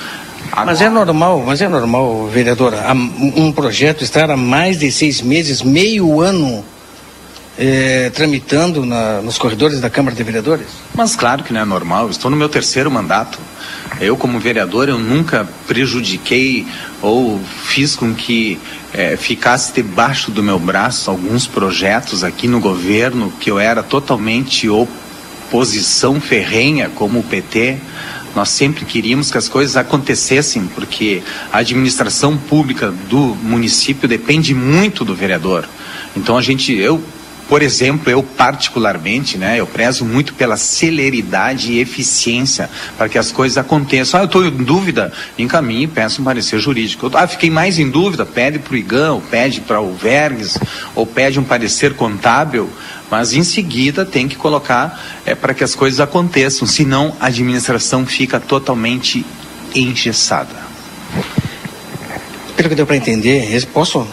Mas 0.64 0.80
é 0.80 0.88
normal, 0.88 1.42
mas 1.46 1.60
é 1.60 1.68
normal, 1.68 2.28
vereadora, 2.28 2.84
um 2.92 3.52
projeto 3.52 4.02
estar 4.02 4.30
há 4.30 4.36
mais 4.36 4.78
de 4.78 4.90
seis 4.90 5.20
meses, 5.20 5.62
meio 5.62 6.20
ano, 6.20 6.64
é, 7.58 8.10
tramitando 8.10 8.86
na, 8.86 9.20
nos 9.20 9.36
corredores 9.36 9.80
da 9.80 9.90
Câmara 9.90 10.14
de 10.14 10.22
Vereadores? 10.22 10.66
Mas 10.94 11.16
claro 11.16 11.42
que 11.42 11.52
não 11.52 11.60
é 11.60 11.64
normal, 11.64 12.08
estou 12.08 12.30
no 12.30 12.36
meu 12.36 12.48
terceiro 12.48 12.90
mandato. 12.90 13.38
Eu, 14.00 14.16
como 14.16 14.38
vereador, 14.38 14.88
eu 14.88 14.98
nunca 14.98 15.48
prejudiquei 15.66 16.66
ou 17.02 17.40
fiz 17.64 17.96
com 17.96 18.14
que 18.14 18.58
é, 18.92 19.16
ficasse 19.16 19.72
debaixo 19.72 20.30
do 20.30 20.42
meu 20.42 20.58
braço 20.58 21.10
alguns 21.10 21.46
projetos 21.46 22.22
aqui 22.22 22.46
no 22.46 22.60
governo 22.60 23.32
que 23.40 23.50
eu 23.50 23.58
era 23.58 23.82
totalmente 23.82 24.68
oposição 24.68 26.20
ferrenha, 26.20 26.90
como 26.94 27.18
o 27.18 27.22
PT. 27.24 27.78
Nós 28.38 28.50
sempre 28.50 28.84
queríamos 28.84 29.32
que 29.32 29.36
as 29.36 29.48
coisas 29.48 29.76
acontecessem, 29.76 30.68
porque 30.68 31.24
a 31.52 31.58
administração 31.58 32.36
pública 32.36 32.94
do 33.10 33.34
município 33.42 34.06
depende 34.06 34.54
muito 34.54 35.04
do 35.04 35.12
vereador. 35.12 35.68
Então 36.16 36.38
a 36.38 36.40
gente, 36.40 36.72
eu 36.72 37.02
por 37.48 37.62
exemplo, 37.62 38.10
eu 38.10 38.22
particularmente, 38.22 39.38
né, 39.38 39.58
eu 39.58 39.66
prezo 39.66 40.04
muito 40.04 40.34
pela 40.34 40.56
celeridade 40.56 41.72
e 41.72 41.80
eficiência 41.80 42.68
para 42.96 43.08
que 43.08 43.16
as 43.16 43.32
coisas 43.32 43.56
aconteçam. 43.56 44.20
Ah, 44.20 44.22
eu 44.24 44.26
estou 44.26 44.44
em 44.44 44.50
dúvida, 44.50 45.10
encaminhe 45.38 45.84
e 45.84 45.88
peço 45.88 46.20
um 46.20 46.24
parecer 46.24 46.60
jurídico. 46.60 47.10
Ah, 47.14 47.26
fiquei 47.26 47.48
mais 47.48 47.78
em 47.78 47.88
dúvida, 47.90 48.26
pede 48.26 48.58
para 48.58 48.74
o 48.74 48.76
IGAN, 48.76 49.14
ou 49.14 49.20
pede 49.22 49.62
para 49.62 49.80
o 49.80 49.94
Vergues, 49.94 50.58
ou 50.94 51.06
pede 51.06 51.40
um 51.40 51.44
parecer 51.44 51.94
contábil, 51.94 52.70
mas 53.10 53.32
em 53.32 53.42
seguida 53.42 54.04
tem 54.04 54.28
que 54.28 54.36
colocar 54.36 55.20
é, 55.24 55.34
para 55.34 55.54
que 55.54 55.64
as 55.64 55.74
coisas 55.74 56.00
aconteçam, 56.00 56.66
senão 56.66 57.14
a 57.20 57.26
administração 57.26 58.06
fica 58.06 58.38
totalmente 58.38 59.24
engessada. 59.74 60.68
Pelo 62.56 62.68
que 62.68 62.74
deu 62.74 62.86
para 62.86 62.96
entender, 62.96 63.66
posso 63.72 64.06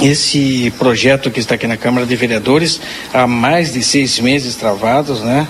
esse 0.00 0.72
projeto 0.78 1.30
que 1.30 1.40
está 1.40 1.54
aqui 1.54 1.66
na 1.66 1.76
Câmara 1.76 2.06
de 2.06 2.14
Vereadores 2.16 2.80
há 3.12 3.26
mais 3.26 3.72
de 3.72 3.82
seis 3.82 4.18
meses 4.20 4.54
travados, 4.54 5.20
né? 5.20 5.46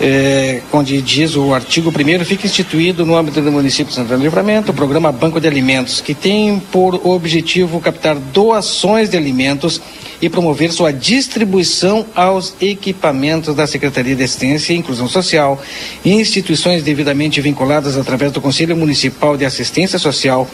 É, 0.00 0.60
onde 0.72 1.02
diz 1.02 1.34
o 1.34 1.52
artigo 1.52 1.90
1 1.90 2.24
fica 2.24 2.46
instituído 2.46 3.04
no 3.04 3.16
âmbito 3.16 3.42
do 3.42 3.50
município 3.50 3.86
de 3.86 3.94
Santana 3.94 4.18
do 4.18 4.22
Livramento 4.22 4.70
o 4.70 4.74
programa 4.74 5.10
Banco 5.10 5.40
de 5.40 5.48
Alimentos, 5.48 6.00
que 6.00 6.14
tem 6.14 6.60
por 6.70 7.04
objetivo 7.04 7.80
captar 7.80 8.14
doações 8.14 9.10
de 9.10 9.16
alimentos 9.16 9.80
e 10.20 10.28
promover 10.28 10.72
sua 10.72 10.92
distribuição 10.92 12.06
aos 12.14 12.54
equipamentos 12.60 13.54
da 13.54 13.66
Secretaria 13.66 14.16
de 14.16 14.22
Assistência 14.22 14.72
e 14.72 14.76
Inclusão 14.76 15.08
Social, 15.08 15.60
instituições 16.04 16.82
devidamente 16.82 17.40
vinculadas 17.40 17.96
através 17.96 18.32
do 18.32 18.40
Conselho 18.40 18.76
Municipal 18.76 19.36
de 19.36 19.44
Assistência 19.44 19.98
Social, 19.98 20.48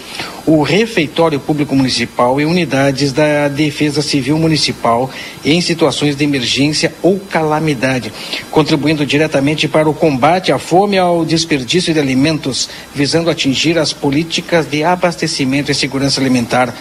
o 0.47 0.63
Refeitório 0.63 1.41
Público 1.41 1.75
Municipal 1.75 2.39
e 2.41 2.45
unidades 2.45 3.13
da 3.13 3.49
Defesa 3.49 4.03
Civil 4.03 4.39
Municipal 4.39 5.11
em 5.45 5.61
situações 5.61 6.15
de 6.15 6.25
emergência 6.25 6.95
ou 7.03 7.19
calamidade, 7.19 8.13
contribuindo 8.51 9.07
diretamente 9.07 9.34
para 9.71 9.89
o 9.89 9.95
combate 9.95 10.53
à 10.53 10.59
fome 10.59 10.97
e 10.97 10.99
ao 10.99 11.25
desperdício 11.25 11.93
de 11.93 12.01
alimentos, 12.01 12.69
visando 12.95 13.31
atingir 13.31 13.79
as 13.79 13.93
políticas 13.93 14.67
de 14.67 14.85
abastecimento 14.85 15.71
e 15.71 15.75
segurança 15.75 16.21
alimentar 16.21 16.75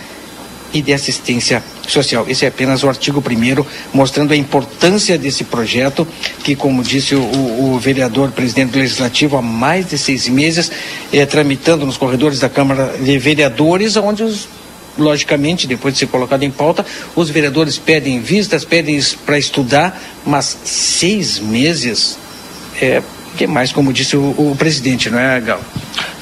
e 0.74 0.82
de 0.82 0.92
assistência 0.92 1.64
social. 1.88 2.26
Esse 2.28 2.46
é 2.46 2.48
apenas 2.48 2.84
o 2.84 2.90
artigo 2.90 3.24
1 3.26 3.66
mostrando 3.94 4.34
a 4.34 4.36
importância 4.36 5.18
desse 5.18 5.44
projeto, 5.44 6.08
que, 6.44 6.56
como 6.56 6.84
disse 6.84 7.16
o, 7.16 7.22
o, 7.22 7.80
vereador 7.80 8.32
presidente 8.32 8.72
do 8.72 8.80
Legislativo, 8.80 9.38
há 9.38 9.42
mais 9.42 9.88
de 9.88 9.98
seis 9.98 10.28
meses, 10.28 10.72
é, 11.12 11.26
tramitando 11.26 11.86
nos 11.86 11.98
corredores 11.98 12.40
da 12.40 12.50
Câmara 12.50 12.96
de 13.00 13.18
Vereadores, 13.18 13.96
onde 13.96 14.24
os 14.24 14.48
logicamente, 14.96 15.66
depois 15.66 15.96
de 15.96 16.02
ser 16.02 16.08
colocado 16.08 16.44
em 16.44 16.52
pauta, 16.52 16.86
os 17.16 17.28
vereadores 17.28 17.80
pedem 17.80 18.20
vistas, 18.20 18.64
pedem 18.64 19.02
para 19.26 19.40
estudar, 19.40 20.00
mas 20.24 20.56
seis 20.64 21.40
meses 21.40 22.18
é 22.82 23.02
que 23.38 23.48
mais, 23.48 23.72
como 23.72 23.92
disse 23.92 24.16
o, 24.16 24.22
o 24.22 24.56
presidente, 24.58 25.10
não 25.10 25.20
é, 25.20 25.40
Gal? 25.40 25.62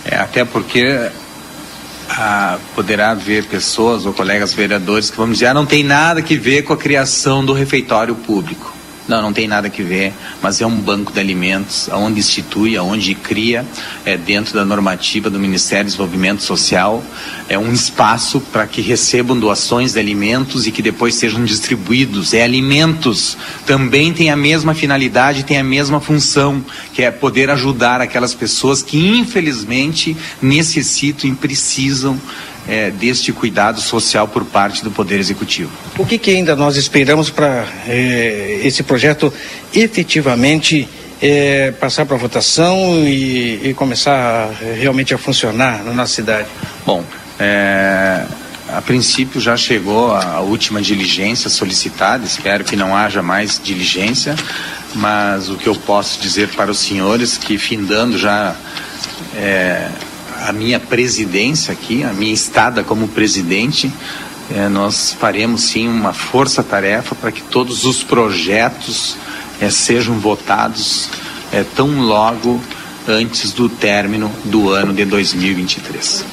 É, 0.05 0.15
até 0.15 0.45
porque 0.45 1.09
ah, 2.09 2.57
poderá 2.75 3.11
haver 3.11 3.45
pessoas 3.45 4.05
ou 4.05 4.13
colegas 4.13 4.53
vereadores 4.53 5.09
que 5.09 5.17
vão 5.17 5.31
dizer, 5.31 5.47
ah, 5.47 5.53
não 5.53 5.65
tem 5.65 5.83
nada 5.83 6.21
que 6.21 6.35
ver 6.35 6.63
com 6.63 6.73
a 6.73 6.77
criação 6.77 7.43
do 7.45 7.53
refeitório 7.53 8.15
público. 8.15 8.73
Não, 9.11 9.21
não 9.21 9.33
tem 9.33 9.45
nada 9.45 9.69
que 9.69 9.83
ver, 9.83 10.13
mas 10.41 10.61
é 10.61 10.65
um 10.65 10.77
banco 10.77 11.11
de 11.11 11.19
alimentos, 11.19 11.89
onde 11.91 12.21
institui, 12.21 12.77
onde 12.77 13.13
cria, 13.13 13.65
é, 14.05 14.15
dentro 14.15 14.53
da 14.53 14.63
normativa 14.63 15.29
do 15.29 15.37
Ministério 15.37 15.83
do 15.83 15.87
Desenvolvimento 15.87 16.41
Social, 16.41 17.03
é 17.49 17.59
um 17.59 17.73
espaço 17.73 18.39
para 18.39 18.65
que 18.65 18.79
recebam 18.79 19.37
doações 19.37 19.91
de 19.91 19.99
alimentos 19.99 20.65
e 20.65 20.71
que 20.71 20.81
depois 20.81 21.15
sejam 21.15 21.43
distribuídos. 21.43 22.33
É 22.33 22.41
alimentos, 22.41 23.37
também 23.65 24.13
tem 24.13 24.29
a 24.29 24.37
mesma 24.37 24.73
finalidade, 24.73 25.43
tem 25.43 25.57
a 25.57 25.63
mesma 25.63 25.99
função, 25.99 26.63
que 26.93 27.01
é 27.01 27.11
poder 27.11 27.49
ajudar 27.49 27.99
aquelas 27.99 28.33
pessoas 28.33 28.81
que 28.81 28.97
infelizmente 28.97 30.15
necessitam 30.41 31.29
e 31.29 31.35
precisam 31.35 32.17
é, 32.67 32.91
deste 32.91 33.31
cuidado 33.31 33.81
social 33.81 34.27
por 34.27 34.45
parte 34.45 34.83
do 34.83 34.91
Poder 34.91 35.19
Executivo. 35.19 35.71
O 35.97 36.05
que, 36.05 36.17
que 36.17 36.31
ainda 36.31 36.55
nós 36.55 36.77
esperamos 36.77 37.29
para 37.29 37.65
é, 37.87 38.61
esse 38.63 38.83
projeto 38.83 39.33
efetivamente 39.73 40.87
é, 41.21 41.71
passar 41.71 42.05
para 42.05 42.17
votação 42.17 43.03
e, 43.05 43.69
e, 43.69 43.73
começar 43.73 44.49
realmente 44.79 45.13
a 45.13 45.17
funcionar 45.17 45.83
na 45.83 45.93
nossa 45.93 46.13
cidade? 46.13 46.47
Bom, 46.85 47.03
é, 47.39 48.25
a 48.69 48.81
princípio 48.81 49.39
já 49.39 49.55
chegou 49.55 50.13
a, 50.13 50.35
a 50.35 50.39
última 50.39 50.81
diligência 50.81 51.49
solicitada, 51.49 52.25
espero 52.25 52.63
que 52.63 52.75
não 52.75 52.95
haja 52.95 53.21
mais 53.21 53.59
diligência, 53.63 54.35
mas 54.95 55.49
o 55.49 55.55
que 55.55 55.67
eu 55.67 55.75
posso 55.75 56.19
dizer 56.19 56.49
para 56.49 56.71
os 56.71 56.79
senhores 56.79 57.37
que 57.37 57.57
findando 57.57 58.17
já 58.17 58.55
é, 59.35 59.89
a 60.47 60.51
minha 60.51 60.79
presidência 60.79 61.71
aqui, 61.71 62.03
a 62.03 62.13
minha 62.13 62.33
estada 62.33 62.83
como 62.83 63.07
presidente, 63.07 63.91
é, 64.53 64.67
nós 64.67 65.15
faremos 65.17 65.63
sim 65.63 65.87
uma 65.87 66.13
força-tarefa 66.13 67.15
para 67.15 67.31
que 67.31 67.41
todos 67.41 67.85
os 67.85 68.03
projetos 68.03 69.15
é, 69.61 69.69
sejam 69.69 70.19
votados 70.19 71.09
é, 71.51 71.63
tão 71.63 72.01
logo 72.01 72.61
antes 73.07 73.51
do 73.51 73.69
término 73.69 74.31
do 74.45 74.69
ano 74.69 74.93
de 74.93 75.05
2023. 75.05 76.25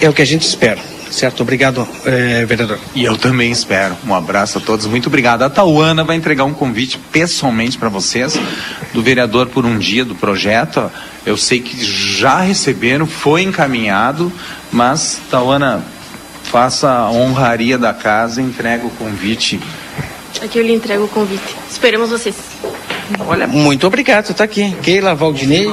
É 0.00 0.08
o 0.08 0.12
que 0.12 0.22
a 0.22 0.26
gente 0.26 0.46
espera. 0.46 0.96
Certo, 1.10 1.42
obrigado, 1.42 1.86
eh, 2.04 2.44
vereador. 2.46 2.78
E 2.94 3.04
eu 3.04 3.16
também 3.16 3.50
espero. 3.50 3.96
Um 4.06 4.14
abraço 4.14 4.58
a 4.58 4.60
todos, 4.60 4.86
muito 4.86 5.06
obrigado. 5.06 5.42
A 5.42 5.50
Tauana 5.50 6.04
vai 6.04 6.16
entregar 6.16 6.44
um 6.44 6.52
convite 6.52 6.98
pessoalmente 7.10 7.78
para 7.78 7.88
vocês, 7.88 8.38
do 8.92 9.02
vereador 9.02 9.46
por 9.46 9.64
um 9.64 9.78
dia 9.78 10.04
do 10.04 10.14
projeto. 10.14 10.90
Eu 11.26 11.36
sei 11.36 11.60
que 11.60 11.84
já 11.84 12.40
receberam, 12.40 13.04
foi 13.04 13.42
encaminhado, 13.42 14.32
mas 14.70 15.20
Tauana, 15.28 15.84
faça 16.44 16.88
a 16.88 17.10
honraria 17.10 17.76
da 17.76 17.92
casa, 17.92 18.40
entrega 18.40 18.86
o 18.86 18.90
convite. 18.90 19.60
Aqui 20.40 20.58
eu 20.58 20.62
lhe 20.62 20.72
entrego 20.72 21.04
o 21.04 21.08
convite. 21.08 21.56
Esperamos 21.68 22.10
vocês. 22.10 22.36
Olha, 23.26 23.46
muito 23.46 23.86
obrigado, 23.86 24.30
está 24.30 24.44
aqui. 24.44 24.74
Keila 24.82 25.14
Valdinei. 25.14 25.66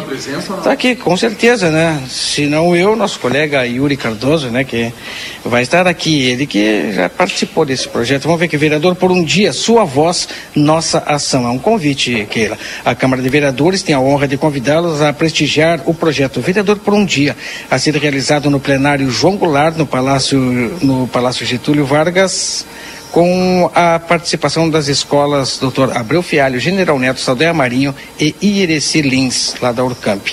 Está 0.58 0.72
aqui, 0.72 0.96
com 0.96 1.16
certeza, 1.18 1.70
né? 1.72 2.04
Se 2.08 2.46
não 2.46 2.76
eu, 2.76 2.96
nosso 2.96 3.20
colega 3.20 3.66
Yuri 3.66 3.98
Cardoso, 3.98 4.50
né? 4.50 4.64
Que 4.64 4.94
vai 5.44 5.64
estar 5.64 5.88
aqui. 5.88 6.24
Ele 6.26 6.46
que 6.46 6.92
já 6.94 7.10
participou 7.10 7.66
desse 7.66 7.88
projeto. 7.88 8.24
Vamos 8.24 8.40
ver 8.40 8.48
que 8.48 8.58
vereador 8.58 8.96
por 8.96 9.12
um 9.12 9.24
dia, 9.24 9.52
sua 9.52 9.84
voz, 9.84 10.28
nossa 10.56 11.00
ação. 11.00 11.46
É 11.46 11.50
um 11.50 11.60
convite, 11.60 12.28
Keila. 12.30 12.58
A 12.86 12.94
Câmara 12.94 13.22
de 13.22 13.30
Vereadores 13.30 13.82
tem 13.82 13.96
a 13.96 14.00
honra 14.00 14.28
de 14.28 14.38
convidá-los 14.38 15.02
a 15.02 15.12
prestigiar 15.12 15.82
o 15.86 15.94
projeto 15.94 16.40
Vereador 16.40 16.78
por 16.78 16.94
um 16.94 17.06
dia, 17.06 17.36
a 17.70 17.80
ser 17.80 17.96
realizado 17.96 18.50
no 18.50 18.60
plenário 18.60 19.10
João 19.10 19.38
Goulart, 19.38 19.76
no 19.76 19.88
Palácio, 19.88 20.40
no 20.82 21.08
Palácio 21.08 21.46
Getúlio 21.46 21.86
Vargas 21.86 22.66
com 23.14 23.70
a 23.76 24.00
participação 24.00 24.68
das 24.68 24.88
escolas 24.88 25.60
Dr. 25.60 25.96
Abreu 25.96 26.24
Fialho, 26.24 26.60
General 26.60 26.98
Neto, 26.98 27.20
Saldanha 27.20 27.54
Marinho 27.54 27.94
e 28.20 28.36
Ireci 28.42 29.04
Lins, 29.04 29.54
lá 29.62 29.72
da 29.72 29.84
Urcamp. 29.84 30.30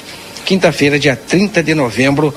Quinta-feira, 0.46 0.98
dia 0.98 1.14
30 1.14 1.62
de 1.62 1.74
novembro, 1.74 2.34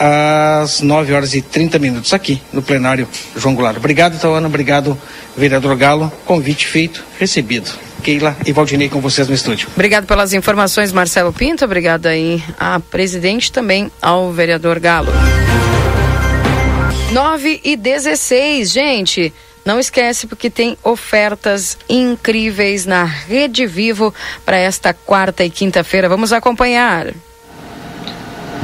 às 0.00 0.80
9 0.80 1.12
horas 1.12 1.32
e 1.34 1.40
30 1.40 1.78
minutos, 1.78 2.12
aqui 2.12 2.42
no 2.52 2.60
plenário 2.60 3.06
João 3.36 3.54
Goulart. 3.54 3.76
Obrigado, 3.76 4.20
Tauana. 4.20 4.48
Obrigado, 4.48 4.98
vereador 5.36 5.76
Galo. 5.76 6.10
Convite 6.26 6.66
feito, 6.66 7.04
recebido. 7.20 7.70
Keila 8.02 8.36
e 8.44 8.52
Valdinei 8.52 8.88
com 8.88 9.00
vocês 9.00 9.28
no 9.28 9.34
estúdio. 9.34 9.68
Obrigado 9.76 10.06
pelas 10.06 10.32
informações, 10.32 10.92
Marcelo 10.92 11.32
Pinto. 11.32 11.64
Obrigado 11.64 12.06
aí 12.06 12.42
à 12.58 12.80
presidente 12.80 13.52
também 13.52 13.92
ao 14.02 14.32
vereador 14.32 14.80
Galo. 14.80 15.12
9 17.12 17.60
e 17.62 17.76
16, 17.76 18.72
gente. 18.72 19.32
Não 19.64 19.78
esquece 19.78 20.26
porque 20.26 20.50
tem 20.50 20.76
ofertas 20.82 21.78
incríveis 21.88 22.84
na 22.84 23.04
Rede 23.04 23.66
Vivo 23.66 24.12
para 24.44 24.56
esta 24.56 24.92
quarta 24.92 25.44
e 25.44 25.50
quinta-feira. 25.50 26.08
Vamos 26.08 26.32
acompanhar. 26.32 27.12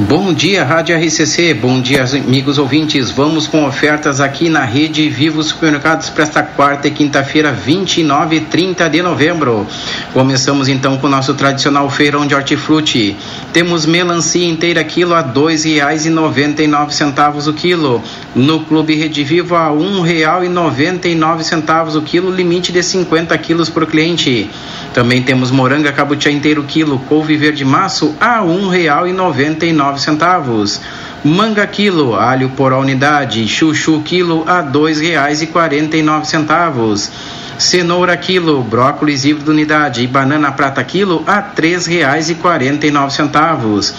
Bom 0.07 0.33
dia, 0.33 0.63
Rádio 0.63 0.95
RCC. 0.95 1.53
Bom 1.53 1.81
dia, 1.81 2.05
amigos 2.05 2.57
ouvintes. 2.57 3.11
Vamos 3.11 3.47
com 3.47 3.65
ofertas 3.65 4.21
aqui 4.21 4.47
na 4.47 4.63
rede 4.63 5.09
Vivo 5.09 5.43
Supermercados 5.43 6.09
para 6.09 6.23
esta 6.23 6.41
quarta 6.41 6.87
e 6.87 6.91
quinta-feira, 6.91 7.51
29 7.51 8.37
e 8.37 8.39
30 8.39 8.89
de 8.89 9.01
novembro. 9.01 9.67
Começamos 10.13 10.69
então 10.69 10.97
com 10.97 11.07
o 11.07 11.09
nosso 11.09 11.33
tradicional 11.33 11.89
feirão 11.89 12.25
de 12.25 12.33
hortifruti. 12.33 13.17
Temos 13.51 13.85
melancia 13.85 14.47
inteira 14.47 14.81
quilo 14.85 15.13
a 15.13 15.19
R$ 15.19 15.33
2,99 15.33 17.49
o 17.49 17.53
quilo. 17.53 18.01
No 18.33 18.61
Clube 18.61 18.95
Rede 18.95 19.25
Vivo 19.25 19.53
a 19.53 19.67
R$ 19.67 19.75
1,99 19.75 21.97
o 21.97 22.01
quilo, 22.03 22.33
limite 22.33 22.71
de 22.71 22.81
50 22.81 23.37
quilos 23.37 23.69
por 23.69 23.85
cliente. 23.85 24.49
Também 24.93 25.21
temos 25.21 25.51
moranga 25.51 25.91
cabutiá 25.91 26.31
inteiro 26.31 26.63
quilo, 26.63 26.99
couve 26.99 27.35
verde 27.35 27.65
maço 27.65 28.15
a 28.17 28.39
R$ 28.39 28.47
1,99 28.47 29.88
centavos. 29.97 30.79
Manga 31.23 31.65
quilo, 31.65 32.15
alho 32.15 32.49
por 32.49 32.73
unidade, 32.73 33.47
chuchu 33.47 34.03
quilo 34.03 34.43
a 34.47 34.61
R$ 34.61 34.69
2,49. 34.71 37.09
Cenoura 37.57 38.15
quilo, 38.15 38.61
brócolis 38.63 39.25
híbrido 39.25 39.49
unidade 39.51 40.03
e 40.03 40.07
banana 40.07 40.51
prata 40.51 40.83
quilo 40.83 41.23
a 41.27 41.39
R$ 41.39 41.45
3,49. 41.57 43.93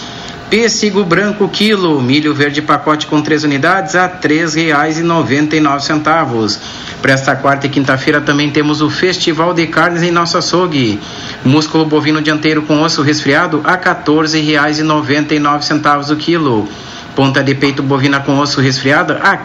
Pêssego 0.51 1.05
branco 1.05 1.49
quilo, 1.49 2.03
milho 2.03 2.35
verde 2.35 2.61
pacote 2.61 3.07
com 3.07 3.23
três 3.23 3.45
unidades 3.45 3.95
a 3.95 4.09
nove 5.61 5.85
centavos. 5.85 6.59
Para 7.01 7.13
esta 7.13 7.37
quarta 7.37 7.69
e 7.69 7.71
quinta-feira 7.71 8.21
também 8.21 8.51
temos 8.51 8.83
o 8.83 8.91
Festival 8.91 9.55
de 9.55 9.69
Carnes 9.69 10.03
em 10.03 10.11
nosso 10.11 10.37
açougue. 10.37 10.99
Músculo 11.45 11.85
bovino 11.85 12.21
dianteiro 12.21 12.63
com 12.63 12.83
osso 12.83 13.01
resfriado 13.01 13.61
a 13.63 13.77
nove 15.39 15.65
centavos 15.65 16.11
o 16.11 16.17
quilo. 16.17 16.69
Ponta 17.15 17.43
de 17.43 17.55
peito 17.55 17.83
bovina 17.83 18.21
com 18.21 18.39
osso 18.39 18.61
resfriado 18.61 19.17
a 19.21 19.37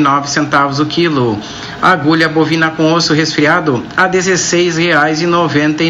nove 0.00 0.28
centavos 0.28 0.80
o 0.80 0.86
quilo. 0.86 1.38
Agulha 1.80 2.28
bovina 2.28 2.70
com 2.70 2.92
osso 2.92 3.14
resfriado 3.14 3.84
a 3.96 4.08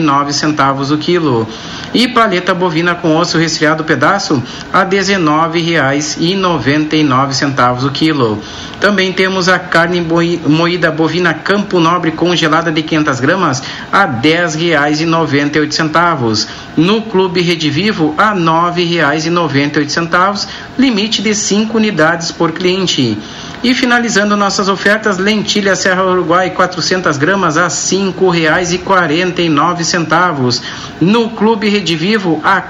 nove 0.00 0.32
centavos 0.32 0.90
o 0.90 0.98
quilo. 0.98 1.48
E 1.94 2.08
paleta 2.08 2.52
bovina 2.52 2.94
com 2.94 3.16
osso 3.16 3.38
resfriado 3.38 3.84
pedaço 3.84 4.42
a 4.72 4.84
nove 7.02 7.34
centavos 7.34 7.84
o 7.84 7.90
quilo. 7.90 8.42
Também 8.80 9.12
temos 9.12 9.48
a 9.48 9.58
carne 9.58 10.04
moída 10.46 10.90
bovina 10.90 11.32
Campo 11.32 11.80
Nobre 11.80 12.10
congelada 12.10 12.70
de 12.70 12.82
500 12.82 13.20
gramas 13.20 13.62
a 13.90 14.04
oito 15.60 15.74
centavos. 15.74 16.46
No 16.76 17.02
Clube 17.02 17.40
Rede 17.40 17.70
Vivo 17.70 18.14
a 18.18 18.34
nove 18.34 18.84
reais 18.84 19.24
e 19.86 19.92
noventa 19.92 19.92
e 19.92 19.92
oito 19.92 19.92
centavos, 19.92 20.48
limite 20.78 21.22
de 21.22 21.34
cinco 21.34 21.76
unidades 21.76 22.32
por 22.32 22.52
cliente. 22.52 23.16
E 23.62 23.74
finalizando 23.74 24.36
nossas 24.36 24.68
ofertas, 24.68 25.18
lentilha 25.18 25.74
Serra 25.74 26.04
Uruguai 26.04 26.50
400 26.50 27.16
gramas 27.16 27.56
a 27.56 27.70
nove 29.48 29.82
centavos. 29.82 30.62
No 31.00 31.30
Clube 31.30 31.68
Rede 31.68 31.96
Vivo 31.96 32.40
a 32.44 32.60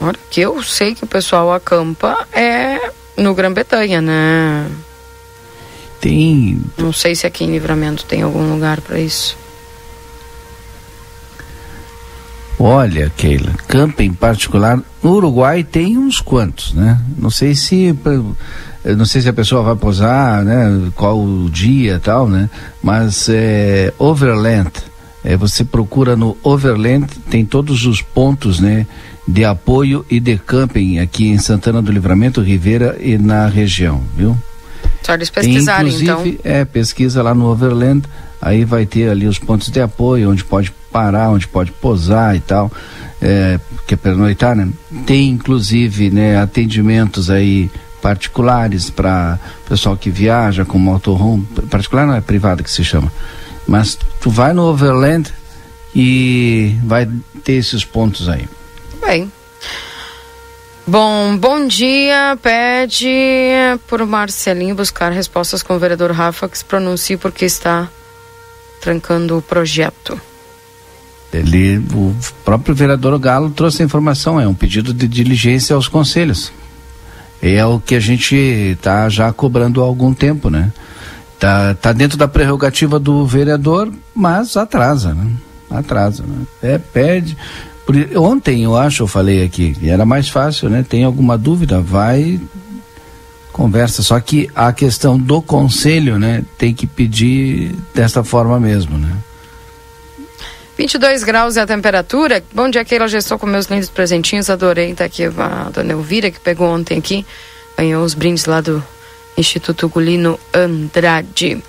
Olha, 0.00 0.18
que 0.30 0.40
eu 0.40 0.62
sei 0.62 0.94
que 0.94 1.04
o 1.04 1.06
pessoal 1.06 1.52
acampa 1.52 2.26
é 2.32 2.90
no 3.16 3.34
Grã-Bretanha, 3.34 4.00
né? 4.00 4.66
Tem. 6.00 6.60
Não 6.78 6.92
sei 6.92 7.14
se 7.14 7.26
aqui 7.26 7.44
em 7.44 7.52
Livramento 7.52 8.04
tem 8.06 8.22
algum 8.22 8.50
lugar 8.50 8.80
para 8.80 8.98
isso. 8.98 9.36
Olha, 12.58 13.10
Keila, 13.16 13.52
camping 13.68 14.12
particular 14.12 14.78
no 15.02 15.12
Uruguai 15.12 15.64
tem 15.64 15.96
uns 15.96 16.20
quantos, 16.20 16.74
né? 16.74 17.00
Não 17.16 17.30
sei 17.30 17.54
se 17.54 17.94
não 18.84 19.04
sei 19.04 19.20
se 19.20 19.28
a 19.28 19.32
pessoa 19.32 19.62
vai 19.62 19.76
posar, 19.76 20.44
né? 20.44 20.90
Qual 20.94 21.18
o 21.18 21.48
dia 21.50 21.94
e 21.94 21.98
tal, 21.98 22.28
né? 22.28 22.48
Mas 22.82 23.28
é 23.30 23.92
Overland 23.98 24.70
é, 25.24 25.36
você 25.36 25.64
procura 25.64 26.16
no 26.16 26.36
Overland, 26.42 27.06
tem 27.30 27.44
todos 27.44 27.84
os 27.86 28.00
pontos, 28.00 28.60
né? 28.60 28.86
De 29.28 29.44
apoio 29.44 30.04
e 30.10 30.18
de 30.18 30.38
camping 30.38 30.98
aqui 30.98 31.28
em 31.28 31.38
Santana 31.38 31.80
do 31.80 31.92
Livramento, 31.92 32.40
Ribeira 32.40 32.96
e 33.00 33.18
na 33.18 33.46
região, 33.46 34.02
viu? 34.16 34.36
Só 35.02 35.14
eles 35.14 35.30
pesquisarem, 35.30 35.92
Inclusive, 35.92 36.38
então. 36.40 36.52
É, 36.52 36.64
pesquisa 36.64 37.22
lá 37.22 37.34
no 37.34 37.46
Overland, 37.46 38.02
aí 38.40 38.64
vai 38.64 38.86
ter 38.86 39.08
ali 39.08 39.26
os 39.26 39.38
pontos 39.38 39.70
de 39.70 39.80
apoio, 39.80 40.30
onde 40.30 40.44
pode 40.44 40.72
parar, 40.90 41.30
onde 41.30 41.46
pode 41.46 41.70
posar 41.72 42.34
e 42.34 42.40
tal, 42.40 42.70
é, 43.20 43.60
que 43.86 43.94
é 43.94 43.96
pernoitar, 43.96 44.56
né? 44.56 44.68
Tem 45.06 45.28
inclusive, 45.28 46.10
né, 46.10 46.38
atendimentos 46.38 47.30
aí 47.30 47.70
particulares 48.00 48.88
para 48.88 49.38
pessoal 49.68 49.96
que 49.96 50.10
viaja 50.10 50.64
com 50.64 50.78
motorhome, 50.78 51.46
particular 51.70 52.06
não 52.06 52.14
é 52.14 52.20
privado 52.20 52.64
que 52.64 52.70
se 52.70 52.82
chama, 52.82 53.12
mas 53.70 53.96
tu 54.20 54.28
vai 54.30 54.52
no 54.52 54.64
Overland 54.64 55.32
e 55.94 56.74
vai 56.82 57.08
ter 57.44 57.52
esses 57.52 57.84
pontos 57.84 58.28
aí. 58.28 58.48
Bem. 59.00 59.30
Bom, 60.84 61.36
bom 61.36 61.68
dia. 61.68 62.36
Pede 62.42 63.08
por 63.86 64.04
Marcelinho 64.04 64.74
buscar 64.74 65.12
respostas 65.12 65.62
com 65.62 65.76
o 65.76 65.78
vereador 65.78 66.10
Rafa 66.10 66.48
que 66.48 66.58
se 66.58 66.64
pronuncie 66.64 67.16
porque 67.16 67.44
está 67.44 67.88
trancando 68.80 69.38
o 69.38 69.42
projeto. 69.42 70.20
Ele, 71.32 71.78
o 71.94 72.12
próprio 72.44 72.74
vereador 72.74 73.16
Galo 73.20 73.50
trouxe 73.50 73.82
a 73.82 73.84
informação, 73.84 74.40
é 74.40 74.48
um 74.48 74.54
pedido 74.54 74.92
de 74.92 75.06
diligência 75.06 75.76
aos 75.76 75.86
conselhos. 75.86 76.52
É 77.40 77.64
o 77.64 77.78
que 77.78 77.94
a 77.94 78.00
gente 78.00 78.34
está 78.34 79.08
já 79.08 79.32
cobrando 79.32 79.80
há 79.80 79.84
algum 79.84 80.12
tempo, 80.12 80.50
né? 80.50 80.72
Tá, 81.40 81.74
tá 81.74 81.92
dentro 81.94 82.18
da 82.18 82.28
prerrogativa 82.28 82.98
do 82.98 83.24
vereador, 83.24 83.90
mas 84.14 84.58
atrasa, 84.58 85.14
né? 85.14 85.32
Atrasa, 85.70 86.22
né? 86.22 86.44
É, 86.62 86.76
pede, 86.76 87.34
Por, 87.86 87.96
ontem, 88.14 88.64
eu 88.64 88.76
acho, 88.76 89.04
eu 89.04 89.06
falei 89.06 89.42
aqui, 89.42 89.74
era 89.82 90.04
mais 90.04 90.28
fácil, 90.28 90.68
né? 90.68 90.84
Tem 90.86 91.02
alguma 91.02 91.38
dúvida? 91.38 91.80
Vai, 91.80 92.38
conversa. 93.54 94.02
Só 94.02 94.20
que 94.20 94.50
a 94.54 94.70
questão 94.70 95.18
do 95.18 95.40
conselho, 95.40 96.18
né? 96.18 96.44
Tem 96.58 96.74
que 96.74 96.86
pedir 96.86 97.74
desta 97.94 98.22
forma 98.22 98.60
mesmo, 98.60 98.98
né? 98.98 99.10
22 100.76 101.24
graus 101.24 101.56
é 101.56 101.62
a 101.62 101.66
temperatura. 101.66 102.42
Bom 102.54 102.68
dia, 102.68 102.84
Keila. 102.84 103.08
Já 103.08 103.18
estou 103.18 103.38
com 103.38 103.46
meus 103.46 103.66
lindos 103.66 103.88
presentinhos. 103.88 104.50
Adorei. 104.50 104.94
Tá 104.94 105.06
aqui 105.06 105.24
a 105.24 105.70
dona 105.72 105.92
Elvira, 105.92 106.30
que 106.30 106.40
pegou 106.40 106.68
ontem 106.68 106.98
aqui. 106.98 107.24
Ganhou 107.76 108.04
os 108.04 108.12
brindes 108.12 108.44
lá 108.46 108.60
do 108.60 108.82
Instituto 109.40 109.88
Gulino 109.88 110.38
Andrade. 110.54 111.62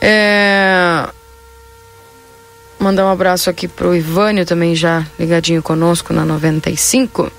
É... 0.00 1.08
Mandar 2.78 3.06
um 3.06 3.10
abraço 3.10 3.48
aqui 3.48 3.66
pro 3.66 3.94
Ivânio, 3.94 4.44
também 4.44 4.74
já 4.74 5.06
ligadinho 5.18 5.62
conosco 5.62 6.12
na 6.12 6.24
95. 6.24 7.30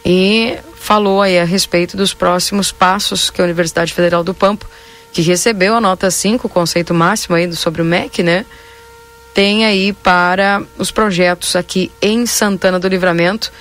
e 0.03 0.57
falou 0.75 1.21
aí 1.21 1.39
a 1.39 1.45
respeito 1.45 1.95
dos 1.95 2.13
próximos 2.13 2.71
passos 2.71 3.29
que 3.29 3.41
a 3.41 3.45
Universidade 3.45 3.93
Federal 3.93 4.23
do 4.23 4.33
Pampa, 4.33 4.65
que 5.13 5.21
recebeu 5.21 5.75
a 5.75 5.81
nota 5.81 6.11
5, 6.11 6.47
o 6.47 6.49
conceito 6.49 6.93
máximo 6.93 7.35
aí 7.35 7.51
sobre 7.55 7.81
o 7.81 7.85
MEC, 7.85 8.23
né? 8.23 8.45
tem 9.33 9.65
aí 9.65 9.93
para 9.93 10.61
os 10.77 10.91
projetos 10.91 11.55
aqui 11.55 11.91
em 12.01 12.25
Santana 12.25 12.79
do 12.79 12.87
Livramento 12.87 13.51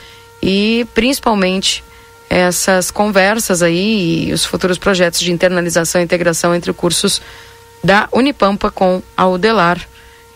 e 0.43 0.87
principalmente 0.95 1.85
essas 2.29 2.91
conversas 2.91 3.63
aí 3.63 4.29
e 4.29 4.33
os 4.33 4.45
futuros 4.45 4.79
projetos 4.79 5.21
de 5.21 5.33
internalização 5.33 6.01
e 6.01 6.05
integração 6.05 6.55
entre 6.55 6.73
cursos 6.73 7.23
da 7.83 8.09
Unipampa 8.13 8.71
com 8.71 9.03
a 9.17 9.27
Udelar. 9.27 9.81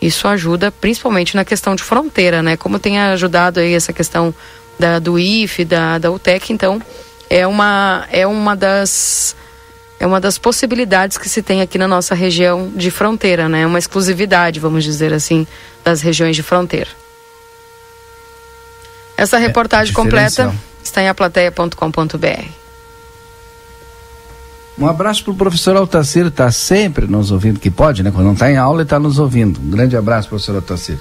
Isso 0.01 0.27
ajuda 0.27 0.71
principalmente 0.71 1.35
na 1.35 1.45
questão 1.45 1.75
de 1.75 1.83
fronteira, 1.83 2.41
né? 2.41 2.57
Como 2.57 2.79
tem 2.79 2.99
ajudado 2.99 3.59
aí 3.59 3.73
essa 3.73 3.93
questão 3.93 4.33
da, 4.77 4.99
do 4.99 5.19
IF, 5.19 5.63
da, 5.63 5.97
da 5.97 6.11
UTEC, 6.11 6.51
então 6.51 6.81
é 7.29 7.45
uma, 7.47 8.05
é 8.11 8.25
uma 8.27 8.55
das 8.55 9.35
é 9.99 10.05
uma 10.05 10.19
das 10.19 10.37
possibilidades 10.37 11.17
que 11.17 11.29
se 11.29 11.41
tem 11.41 11.61
aqui 11.61 11.77
na 11.77 11.87
nossa 11.87 12.13
região 12.13 12.69
de 12.75 12.91
fronteira, 12.91 13.47
né? 13.47 13.65
Uma 13.65 13.79
exclusividade, 13.79 14.59
vamos 14.59 14.83
dizer 14.83 15.13
assim, 15.13 15.47
das 15.81 16.01
regiões 16.01 16.35
de 16.35 16.43
fronteira. 16.43 16.89
Essa 19.15 19.37
é, 19.37 19.39
reportagem 19.39 19.93
é, 19.93 19.95
completa 19.95 20.53
está 20.93 21.01
em 21.01 21.09
aplateia.com.br. 21.09 22.47
Um 24.77 24.87
abraço 24.87 25.23
para 25.23 25.33
o 25.33 25.35
professor 25.35 25.75
Altacir, 25.75 26.27
está 26.27 26.51
sempre 26.51 27.05
nos 27.05 27.31
ouvindo, 27.31 27.59
que 27.59 27.69
pode, 27.69 28.01
né? 28.01 28.11
Quando 28.11 28.25
não 28.25 28.33
está 28.33 28.51
em 28.51 28.57
aula, 28.57 28.77
ele 28.77 28.83
está 28.83 28.99
nos 28.99 29.19
ouvindo. 29.19 29.59
Um 29.59 29.69
grande 29.69 29.95
abraço, 29.95 30.29
professor 30.29 30.55
Altacir. 30.55 30.97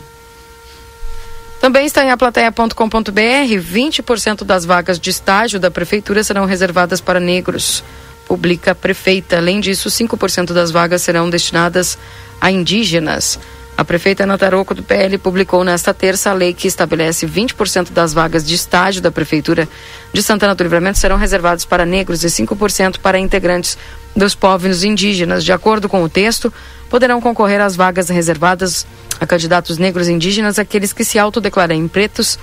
Também 1.61 1.87
está 1.87 2.05
em 2.05 2.11
aplateia.com.br, 2.11 2.75
20% 2.75 4.45
das 4.45 4.65
vagas 4.65 4.99
de 4.99 5.11
estágio 5.11 5.61
da 5.61 5.71
prefeitura 5.71 6.25
serão 6.25 6.45
reservadas 6.45 7.01
para 7.01 7.21
negros 7.21 7.85
publica 8.33 8.71
a 8.73 8.75
prefeita. 8.75 9.37
Além 9.37 9.61
disso, 9.61 9.91
5% 9.91 10.55
das 10.55 10.71
vagas 10.71 11.03
serão 11.03 11.29
destinadas 11.29 11.99
a 12.41 12.51
indígenas. 12.51 13.39
A 13.77 13.85
prefeita 13.85 14.27
Nataroco 14.27 14.75
do 14.75 14.83
PL 14.83 15.17
publicou 15.17 15.65
nesta 15.65 15.95
terça 15.95 16.31
a 16.31 16.35
lei 16.35 16.53
que 16.53 16.69
estabelece 16.69 17.27
20% 17.27 17.91
das 17.91 18.13
vagas 18.13 18.47
de 18.47 18.55
estágio 18.55 19.01
da 19.01 19.11
Prefeitura 19.11 19.67
de 20.13 20.23
Santana 20.23 20.55
do 20.55 20.63
Livramento 20.63 20.99
serão 20.99 21.17
reservadas 21.17 21.65
para 21.65 21.87
negros 21.87 22.23
e 22.23 22.27
5% 22.27 22.99
para 22.99 23.19
integrantes 23.19 23.79
dos 24.15 24.35
povos 24.35 24.85
indígenas. 24.85 25.43
De 25.43 25.53
acordo 25.53 25.89
com 25.89 26.03
o 26.03 26.09
texto, 26.09 26.53
poderão 26.91 27.21
concorrer 27.21 27.63
às 27.63 27.75
vagas 27.75 28.11
reservadas 28.11 28.87
a 29.19 29.27
candidatos 29.27 29.79
negros 29.79 30.07
e 30.07 30.13
indígenas 30.13 30.59
aqueles 30.59 30.93
que 30.93 31.05
se 31.05 31.19
autodeclarem 31.19 31.89
pretos, 31.89 32.39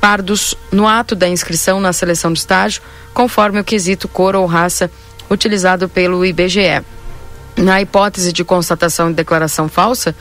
pardos 0.00 0.56
no 0.72 0.88
ato 0.88 1.14
da 1.14 1.28
inscrição 1.28 1.80
na 1.80 1.92
seleção 1.92 2.32
de 2.32 2.40
estágio, 2.40 2.82
conforme 3.14 3.60
o 3.60 3.64
quesito 3.64 4.08
cor 4.08 4.34
ou 4.34 4.46
raça 4.46 4.90
utilizado 5.30 5.88
pelo 5.88 6.24
IBGE. 6.24 6.82
Na 7.56 7.80
hipótese 7.80 8.32
de 8.32 8.44
constatação 8.44 9.08
de 9.08 9.14
declaração 9.14 9.68
falsa, 9.68 10.14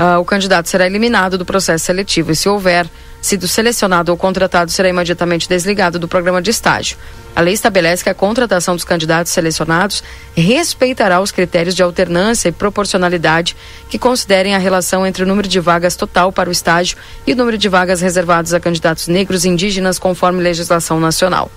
uh, 0.00 0.18
o 0.18 0.24
candidato 0.24 0.68
será 0.68 0.86
eliminado 0.86 1.36
do 1.36 1.44
processo 1.44 1.84
seletivo 1.84 2.32
e, 2.32 2.36
se 2.36 2.48
houver 2.48 2.88
sido 3.20 3.46
selecionado 3.46 4.10
ou 4.10 4.16
contratado, 4.16 4.70
será 4.70 4.88
imediatamente 4.88 5.46
desligado 5.46 5.98
do 5.98 6.08
programa 6.08 6.40
de 6.40 6.50
estágio. 6.50 6.96
A 7.36 7.42
lei 7.42 7.52
estabelece 7.52 8.02
que 8.02 8.08
a 8.08 8.14
contratação 8.14 8.74
dos 8.74 8.84
candidatos 8.84 9.30
selecionados 9.30 10.02
respeitará 10.34 11.20
os 11.20 11.30
critérios 11.30 11.74
de 11.74 11.82
alternância 11.82 12.48
e 12.48 12.52
proporcionalidade 12.52 13.54
que 13.90 13.98
considerem 13.98 14.54
a 14.54 14.58
relação 14.58 15.06
entre 15.06 15.22
o 15.22 15.26
número 15.26 15.46
de 15.46 15.60
vagas 15.60 15.96
total 15.96 16.32
para 16.32 16.48
o 16.48 16.52
estágio 16.52 16.96
e 17.26 17.34
o 17.34 17.36
número 17.36 17.58
de 17.58 17.68
vagas 17.68 18.00
reservadas 18.00 18.54
a 18.54 18.60
candidatos 18.60 19.06
negros 19.06 19.44
e 19.44 19.48
indígenas, 19.48 19.98
conforme 19.98 20.42
legislação 20.42 20.98
nacional. 20.98 21.50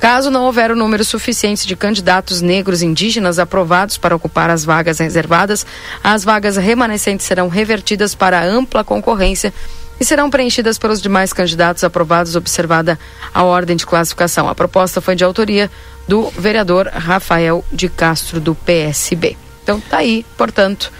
Caso 0.00 0.30
não 0.30 0.44
houver 0.44 0.70
o 0.70 0.76
número 0.76 1.04
suficiente 1.04 1.66
de 1.66 1.74
candidatos 1.74 2.40
negros 2.40 2.82
indígenas 2.82 3.38
aprovados 3.38 3.96
para 3.96 4.14
ocupar 4.14 4.50
as 4.50 4.64
vagas 4.64 4.98
reservadas, 4.98 5.64
as 6.04 6.22
vagas 6.22 6.56
remanescentes 6.56 7.26
serão 7.26 7.48
revertidas 7.48 8.14
para 8.14 8.44
ampla 8.44 8.84
concorrência 8.84 9.52
e 9.98 10.04
serão 10.04 10.28
preenchidas 10.28 10.78
pelos 10.78 11.00
demais 11.00 11.32
candidatos 11.32 11.82
aprovados, 11.82 12.36
observada 12.36 12.98
a 13.32 13.42
ordem 13.42 13.76
de 13.76 13.86
classificação. 13.86 14.48
A 14.48 14.54
proposta 14.54 15.00
foi 15.00 15.16
de 15.16 15.24
autoria 15.24 15.70
do 16.06 16.30
vereador 16.30 16.88
Rafael 16.88 17.64
de 17.72 17.88
Castro, 17.88 18.38
do 18.38 18.54
PSB. 18.54 19.36
Então, 19.62 19.80
tá 19.80 19.98
aí, 19.98 20.24
portanto, 20.36 20.92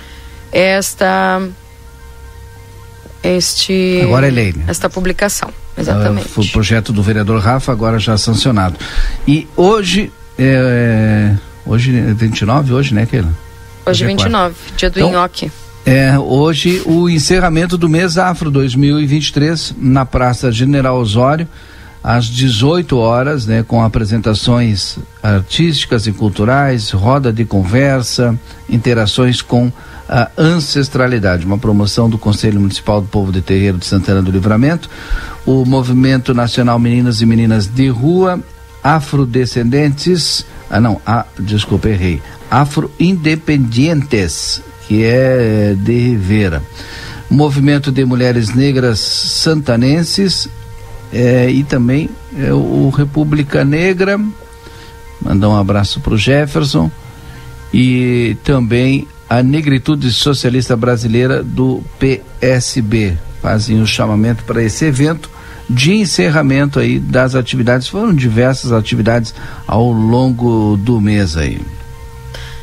esta. 0.50 1.46
Este. 3.22 4.00
Agora 4.02 4.26
é 4.26 4.30
lei, 4.30 4.52
né? 4.52 4.64
Esta 4.68 4.88
publicação. 4.88 5.52
Exatamente. 5.76 6.28
Uh, 6.36 6.42
o 6.42 6.48
projeto 6.48 6.92
do 6.92 7.02
vereador 7.02 7.40
Rafa 7.40 7.72
agora 7.72 7.98
já 7.98 8.16
sancionado. 8.16 8.76
E 9.26 9.46
hoje, 9.56 10.12
é, 10.38 11.34
hoje 11.66 11.96
é 11.96 12.14
29, 12.14 12.72
hoje, 12.72 12.94
né, 12.94 13.06
Keila? 13.06 13.32
Hoje, 13.84 14.04
é 14.04 14.06
29, 14.06 14.54
quarta. 14.54 14.76
dia 14.76 14.90
do 14.90 14.98
então, 14.98 15.12
nhoque. 15.12 15.50
É, 15.84 16.18
hoje 16.18 16.82
o 16.84 17.08
encerramento 17.08 17.78
do 17.78 17.88
mês 17.88 18.18
Afro 18.18 18.50
2023 18.50 19.74
na 19.78 20.04
Praça 20.04 20.50
General 20.50 20.98
Osório, 20.98 21.46
às 22.02 22.26
18 22.26 22.98
horas, 22.98 23.46
né, 23.46 23.62
com 23.62 23.82
apresentações 23.82 24.98
artísticas 25.22 26.06
e 26.06 26.12
culturais, 26.12 26.90
roda 26.90 27.32
de 27.32 27.44
conversa, 27.44 28.38
interações 28.68 29.40
com 29.42 29.72
a 30.08 30.30
ancestralidade, 30.38 31.44
uma 31.44 31.58
promoção 31.58 32.08
do 32.08 32.16
Conselho 32.16 32.60
Municipal 32.60 33.00
do 33.00 33.08
Povo 33.08 33.32
de 33.32 33.42
Terreiro 33.42 33.78
de 33.78 33.86
Santana 33.86 34.22
do 34.22 34.30
Livramento, 34.30 34.88
o 35.44 35.64
Movimento 35.64 36.32
Nacional 36.32 36.78
Meninas 36.78 37.20
e 37.20 37.26
Meninas 37.26 37.66
de 37.66 37.88
Rua, 37.88 38.38
Afrodescendentes, 38.84 40.46
ah 40.70 40.80
não, 40.80 41.00
ah, 41.04 41.26
desculpa, 41.38 41.88
errei, 41.88 42.22
Afro-Independientes, 42.48 44.62
que 44.86 45.02
é 45.02 45.74
de 45.76 45.92
Rivera. 45.92 46.62
Movimento 47.28 47.90
de 47.90 48.04
Mulheres 48.04 48.54
Negras 48.54 49.00
Santanenses 49.00 50.48
é, 51.12 51.50
e 51.50 51.64
também 51.64 52.10
é, 52.38 52.52
o 52.52 52.90
República 52.90 53.64
Negra. 53.64 54.18
Mandar 55.20 55.48
um 55.48 55.56
abraço 55.56 56.00
para 56.00 56.14
o 56.14 56.18
Jefferson 56.18 56.90
e 57.72 58.36
também 58.44 59.06
a 59.28 59.42
Negritude 59.42 60.12
Socialista 60.12 60.76
Brasileira 60.76 61.42
do 61.42 61.82
PSB. 61.98 63.16
Fazem 63.42 63.80
o 63.80 63.86
chamamento 63.86 64.44
para 64.44 64.62
esse 64.62 64.84
evento 64.84 65.30
de 65.68 65.94
encerramento 65.94 66.78
aí 66.78 66.98
das 66.98 67.34
atividades. 67.34 67.88
Foram 67.88 68.14
diversas 68.14 68.72
atividades 68.72 69.34
ao 69.66 69.90
longo 69.90 70.76
do 70.76 71.00
mês 71.00 71.36
aí. 71.36 71.60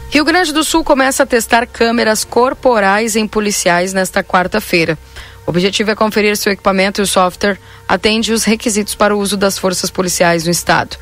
Rio 0.09 0.23
Grande 0.23 0.53
do 0.53 0.63
Sul 0.63 0.83
começa 0.83 1.23
a 1.23 1.25
testar 1.25 1.65
câmeras 1.65 2.23
corporais 2.23 3.15
em 3.15 3.27
policiais 3.27 3.93
nesta 3.93 4.23
quarta-feira. 4.23 4.97
O 5.45 5.49
objetivo 5.49 5.91
é 5.91 5.95
conferir 5.95 6.37
se 6.37 6.49
o 6.49 6.51
equipamento 6.51 7.01
e 7.01 7.03
o 7.03 7.07
software 7.07 7.59
atende 7.87 8.31
os 8.31 8.43
requisitos 8.43 8.95
para 8.95 9.15
o 9.15 9.19
uso 9.19 9.35
das 9.35 9.57
forças 9.57 9.89
policiais 9.89 10.45
no 10.45 10.51
estado. 10.51 10.97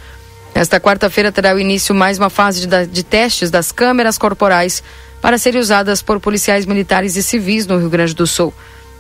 Nesta 0.53 0.79
quarta-feira 0.79 1.31
terá 1.31 1.57
início 1.59 1.93
mais 1.95 2.17
uma 2.17 2.29
fase 2.29 2.65
de, 2.65 2.87
de 2.87 3.03
testes 3.03 3.49
das 3.49 3.71
câmeras 3.71 4.17
corporais 4.17 4.83
para 5.21 5.37
serem 5.37 5.61
usadas 5.61 6.01
por 6.01 6.19
policiais 6.19 6.65
militares 6.65 7.15
e 7.15 7.23
civis 7.23 7.67
no 7.67 7.77
Rio 7.77 7.89
Grande 7.89 8.15
do 8.15 8.25
Sul. 8.25 8.53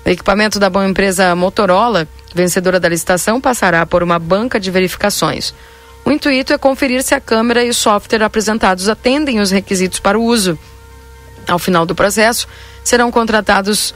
O 0.05 0.09
equipamento 0.09 0.59
da 0.59 0.69
boa 0.69 0.87
empresa 0.87 1.35
Motorola, 1.35 2.07
vencedora 2.33 2.79
da 2.79 2.87
licitação, 2.87 3.41
passará 3.41 3.85
por 3.85 4.01
uma 4.01 4.17
banca 4.17 4.59
de 4.59 4.71
verificações. 4.71 5.53
O 6.05 6.11
intuito 6.11 6.53
é 6.53 6.57
conferir 6.57 7.03
se 7.03 7.13
a 7.13 7.19
câmera 7.19 7.63
e 7.63 7.69
o 7.69 7.73
software 7.73 8.23
apresentados 8.23 8.87
atendem 8.87 9.39
os 9.39 9.51
requisitos 9.51 9.99
para 9.99 10.17
o 10.17 10.23
uso. 10.23 10.57
Ao 11.47 11.59
final 11.59 11.85
do 11.85 11.93
processo, 11.93 12.47
serão 12.83 13.11
contratados 13.11 13.93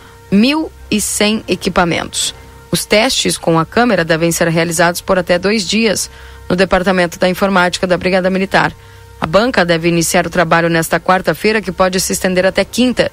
1.100 0.92 1.44
equipamentos. 1.48 2.34
Os 2.72 2.86
testes 2.86 3.38
com 3.38 3.58
a 3.58 3.66
câmera 3.66 4.04
devem 4.04 4.32
ser 4.32 4.48
realizados 4.50 5.02
por 5.02 5.18
até 5.18 5.40
dois 5.40 5.68
dias 5.68 6.10
no 6.50 6.56
Departamento 6.56 7.18
da 7.18 7.30
Informática 7.30 7.88
da 7.88 7.98
Brigada 7.98 8.30
Militar. 8.30 8.74
A 9.20 9.26
banca 9.26 9.64
deve 9.64 9.88
iniciar 9.88 10.28
o 10.28 10.30
trabalho 10.30 10.70
nesta 10.70 11.00
quarta-feira, 11.00 11.62
que 11.62 11.72
pode 11.72 12.00
se 12.00 12.14
estender 12.14 12.46
até 12.46 12.66
quinta. 12.66 13.12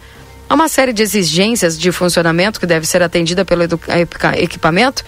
Há 0.48 0.54
uma 0.54 0.68
série 0.68 0.92
de 0.92 1.02
exigências 1.02 1.78
de 1.78 1.92
funcionamento 1.92 2.58
que 2.58 2.66
deve 2.66 2.86
ser 2.86 3.02
atendida 3.02 3.44
pelo 3.44 3.62
equipamento, 4.36 5.04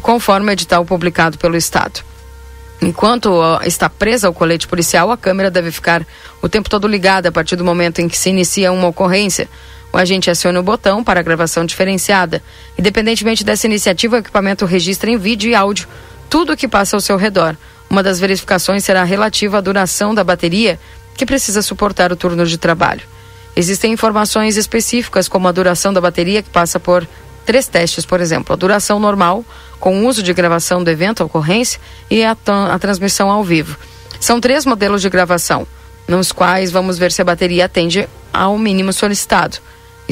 conforme 0.00 0.50
o 0.50 0.52
edital 0.52 0.84
publicado 0.84 1.38
pelo 1.38 1.56
Estado. 1.56 2.00
Enquanto 2.80 3.40
está 3.64 3.88
presa 3.88 4.26
ao 4.26 4.34
colete 4.34 4.66
policial, 4.66 5.12
a 5.12 5.16
câmera 5.16 5.50
deve 5.50 5.70
ficar 5.70 6.04
o 6.40 6.48
tempo 6.48 6.68
todo 6.68 6.88
ligada 6.88 7.28
a 7.28 7.32
partir 7.32 7.54
do 7.54 7.64
momento 7.64 8.00
em 8.00 8.08
que 8.08 8.18
se 8.18 8.30
inicia 8.30 8.72
uma 8.72 8.88
ocorrência. 8.88 9.48
O 9.92 9.98
agente 9.98 10.30
aciona 10.30 10.58
o 10.58 10.62
botão 10.62 11.04
para 11.04 11.22
gravação 11.22 11.66
diferenciada. 11.66 12.42
Independentemente 12.78 13.44
dessa 13.44 13.66
iniciativa, 13.66 14.16
o 14.16 14.18
equipamento 14.20 14.64
registra 14.64 15.10
em 15.10 15.18
vídeo 15.18 15.50
e 15.50 15.54
áudio 15.54 15.86
tudo 16.30 16.54
o 16.54 16.56
que 16.56 16.66
passa 16.66 16.96
ao 16.96 17.00
seu 17.00 17.16
redor. 17.16 17.54
Uma 17.90 18.02
das 18.02 18.18
verificações 18.18 18.84
será 18.84 19.04
relativa 19.04 19.58
à 19.58 19.60
duração 19.60 20.14
da 20.14 20.24
bateria, 20.24 20.80
que 21.14 21.26
precisa 21.26 21.60
suportar 21.60 22.10
o 22.10 22.16
turno 22.16 22.46
de 22.46 22.56
trabalho. 22.56 23.02
Existem 23.54 23.92
informações 23.92 24.56
específicas, 24.56 25.28
como 25.28 25.46
a 25.46 25.52
duração 25.52 25.92
da 25.92 26.00
bateria, 26.00 26.42
que 26.42 26.48
passa 26.48 26.80
por 26.80 27.06
três 27.44 27.66
testes, 27.66 28.06
por 28.06 28.18
exemplo: 28.18 28.54
a 28.54 28.56
duração 28.56 28.98
normal, 28.98 29.44
com 29.78 30.06
uso 30.06 30.22
de 30.22 30.32
gravação 30.32 30.82
do 30.82 30.88
evento, 30.88 31.22
a 31.22 31.26
ocorrência, 31.26 31.78
e 32.10 32.24
a, 32.24 32.34
a 32.72 32.78
transmissão 32.78 33.30
ao 33.30 33.44
vivo. 33.44 33.76
São 34.18 34.40
três 34.40 34.64
modelos 34.64 35.02
de 35.02 35.10
gravação, 35.10 35.66
nos 36.08 36.32
quais 36.32 36.70
vamos 36.70 36.96
ver 36.96 37.12
se 37.12 37.20
a 37.20 37.24
bateria 37.26 37.66
atende 37.66 38.08
ao 38.32 38.56
mínimo 38.56 38.92
solicitado, 38.92 39.58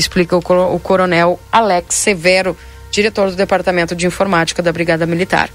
explica 0.01 0.37
o, 0.37 0.81
coronel 0.81 1.39
Alex 1.53 1.95
Severo, 1.95 2.57
diretor 2.91 3.31
do 3.31 3.37
Departamento 3.37 3.95
de 3.95 4.07
Informática 4.07 4.63
da 4.63 4.73
Brigada 4.73 5.07
Militar. 5.07 5.51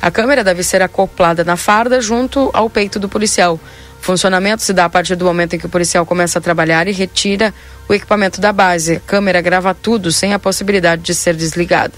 A 0.00 0.10
câmera 0.10 0.42
deve 0.42 0.62
ser 0.62 0.80
acoplada 0.80 1.44
na 1.44 1.56
farda 1.56 2.00
junto 2.00 2.48
ao 2.54 2.70
peito 2.70 2.98
do 2.98 3.08
policial. 3.08 3.60
O 4.00 4.02
funcionamento 4.02 4.62
se 4.62 4.72
dá 4.72 4.86
a 4.86 4.88
partir 4.88 5.14
do 5.14 5.26
momento 5.26 5.54
em 5.54 5.58
que 5.58 5.66
o 5.66 5.68
policial 5.68 6.06
começa 6.06 6.38
a 6.38 6.42
trabalhar 6.42 6.88
e 6.88 6.92
retira 6.92 7.52
o 7.86 7.92
equipamento 7.92 8.40
da 8.40 8.50
base. 8.50 8.96
A 8.96 9.00
câmera 9.00 9.42
grava 9.42 9.74
tudo 9.74 10.10
sem 10.10 10.32
a 10.32 10.38
possibilidade 10.38 11.02
de 11.02 11.14
ser 11.14 11.36
desligada. 11.36 11.92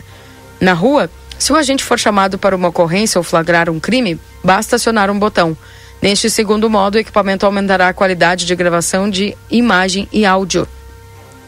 Na 0.61 0.73
rua, 0.73 1.09
se 1.39 1.53
o 1.53 1.57
agente 1.57 1.85
for 1.85 1.99
chamado 1.99 2.39
para 2.39 2.57
uma 2.57 2.69
ocorrência 2.69 3.19
ou 3.19 3.23
flagrar 3.23 3.71
um 3.71 3.79
crime, 3.79 4.19
basta 4.43 4.77
acionar 4.77 5.11
um 5.11 5.19
botão. 5.19 5.57
Neste 6.01 6.29
segundo 6.29 6.69
modo, 6.69 6.97
o 6.97 6.99
equipamento 6.99 7.47
aumentará 7.47 7.89
a 7.89 7.95
qualidade 7.95 8.47
de 8.47 8.57
gravação 8.57 9.09
de 9.09 9.37
imagem 9.49 10.09
e 10.13 10.27
áudio. 10.27 10.67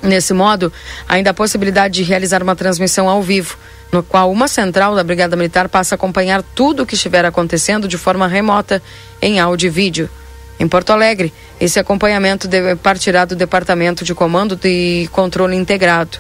Nesse 0.04 0.34
modo, 0.34 0.70
ainda 1.08 1.30
há 1.30 1.34
possibilidade 1.34 1.94
de 1.94 2.02
realizar 2.02 2.42
uma 2.42 2.54
transmissão 2.54 3.08
ao 3.08 3.22
vivo, 3.22 3.56
no 3.90 4.02
qual 4.02 4.30
uma 4.30 4.46
central 4.46 4.94
da 4.94 5.02
Brigada 5.02 5.34
Militar 5.34 5.66
passa 5.66 5.94
a 5.94 5.96
acompanhar 5.96 6.42
tudo 6.42 6.82
o 6.82 6.86
que 6.86 6.94
estiver 6.94 7.24
acontecendo 7.24 7.88
de 7.88 7.96
forma 7.96 8.28
remota, 8.28 8.82
em 9.22 9.40
áudio 9.40 9.68
e 9.68 9.70
vídeo. 9.70 10.10
Em 10.60 10.68
Porto 10.68 10.90
Alegre, 10.90 11.32
esse 11.58 11.80
acompanhamento 11.80 12.48
partirá 12.82 13.24
do 13.24 13.34
Departamento 13.34 14.04
de 14.04 14.14
Comando 14.14 14.60
e 14.62 15.08
Controle 15.10 15.56
Integrado. 15.56 16.18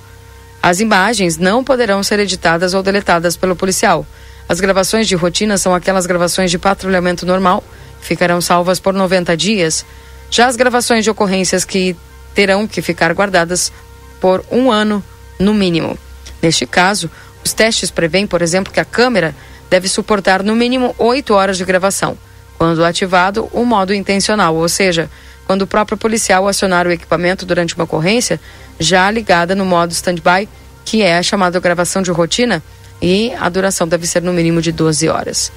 As 0.62 0.80
imagens 0.80 1.36
não 1.36 1.62
poderão 1.62 2.02
ser 2.02 2.18
editadas 2.20 2.72
ou 2.72 2.82
deletadas 2.82 3.36
pelo 3.36 3.54
policial. 3.54 4.06
As 4.48 4.60
gravações 4.60 5.06
de 5.06 5.14
rotina 5.14 5.58
são 5.58 5.74
aquelas 5.74 6.06
gravações 6.06 6.50
de 6.50 6.58
patrulhamento 6.58 7.26
normal, 7.26 7.62
ficarão 8.00 8.40
salvas 8.40 8.80
por 8.80 8.94
90 8.94 9.36
dias. 9.36 9.84
Já 10.30 10.46
as 10.46 10.56
gravações 10.56 11.04
de 11.04 11.10
ocorrências 11.10 11.66
que 11.66 11.94
terão 12.34 12.66
que 12.66 12.82
ficar 12.82 13.12
guardadas 13.12 13.72
por 14.20 14.44
um 14.50 14.70
ano, 14.70 15.02
no 15.38 15.54
mínimo. 15.54 15.98
Neste 16.42 16.66
caso, 16.66 17.10
os 17.44 17.52
testes 17.52 17.90
prevêem, 17.90 18.26
por 18.26 18.42
exemplo, 18.42 18.72
que 18.72 18.80
a 18.80 18.84
câmera 18.84 19.34
deve 19.70 19.88
suportar 19.88 20.42
no 20.42 20.54
mínimo 20.54 20.94
8 20.98 21.34
horas 21.34 21.56
de 21.56 21.64
gravação, 21.64 22.16
quando 22.56 22.84
ativado 22.84 23.48
o 23.52 23.64
modo 23.64 23.92
intencional, 23.92 24.54
ou 24.54 24.68
seja, 24.68 25.10
quando 25.46 25.62
o 25.62 25.66
próprio 25.66 25.98
policial 25.98 26.48
acionar 26.48 26.86
o 26.86 26.92
equipamento 26.92 27.44
durante 27.44 27.74
uma 27.74 27.84
ocorrência, 27.84 28.40
já 28.78 29.10
ligada 29.10 29.54
no 29.54 29.64
modo 29.64 29.92
standby, 29.92 30.48
que 30.84 31.02
é 31.02 31.18
a 31.18 31.22
chamada 31.22 31.60
gravação 31.60 32.02
de 32.02 32.10
rotina, 32.10 32.62
e 33.00 33.32
a 33.38 33.48
duração 33.48 33.86
deve 33.86 34.06
ser 34.06 34.22
no 34.22 34.32
mínimo 34.32 34.62
de 34.62 34.72
12 34.72 35.08
horas. 35.08 35.52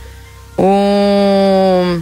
Um... 0.57 2.01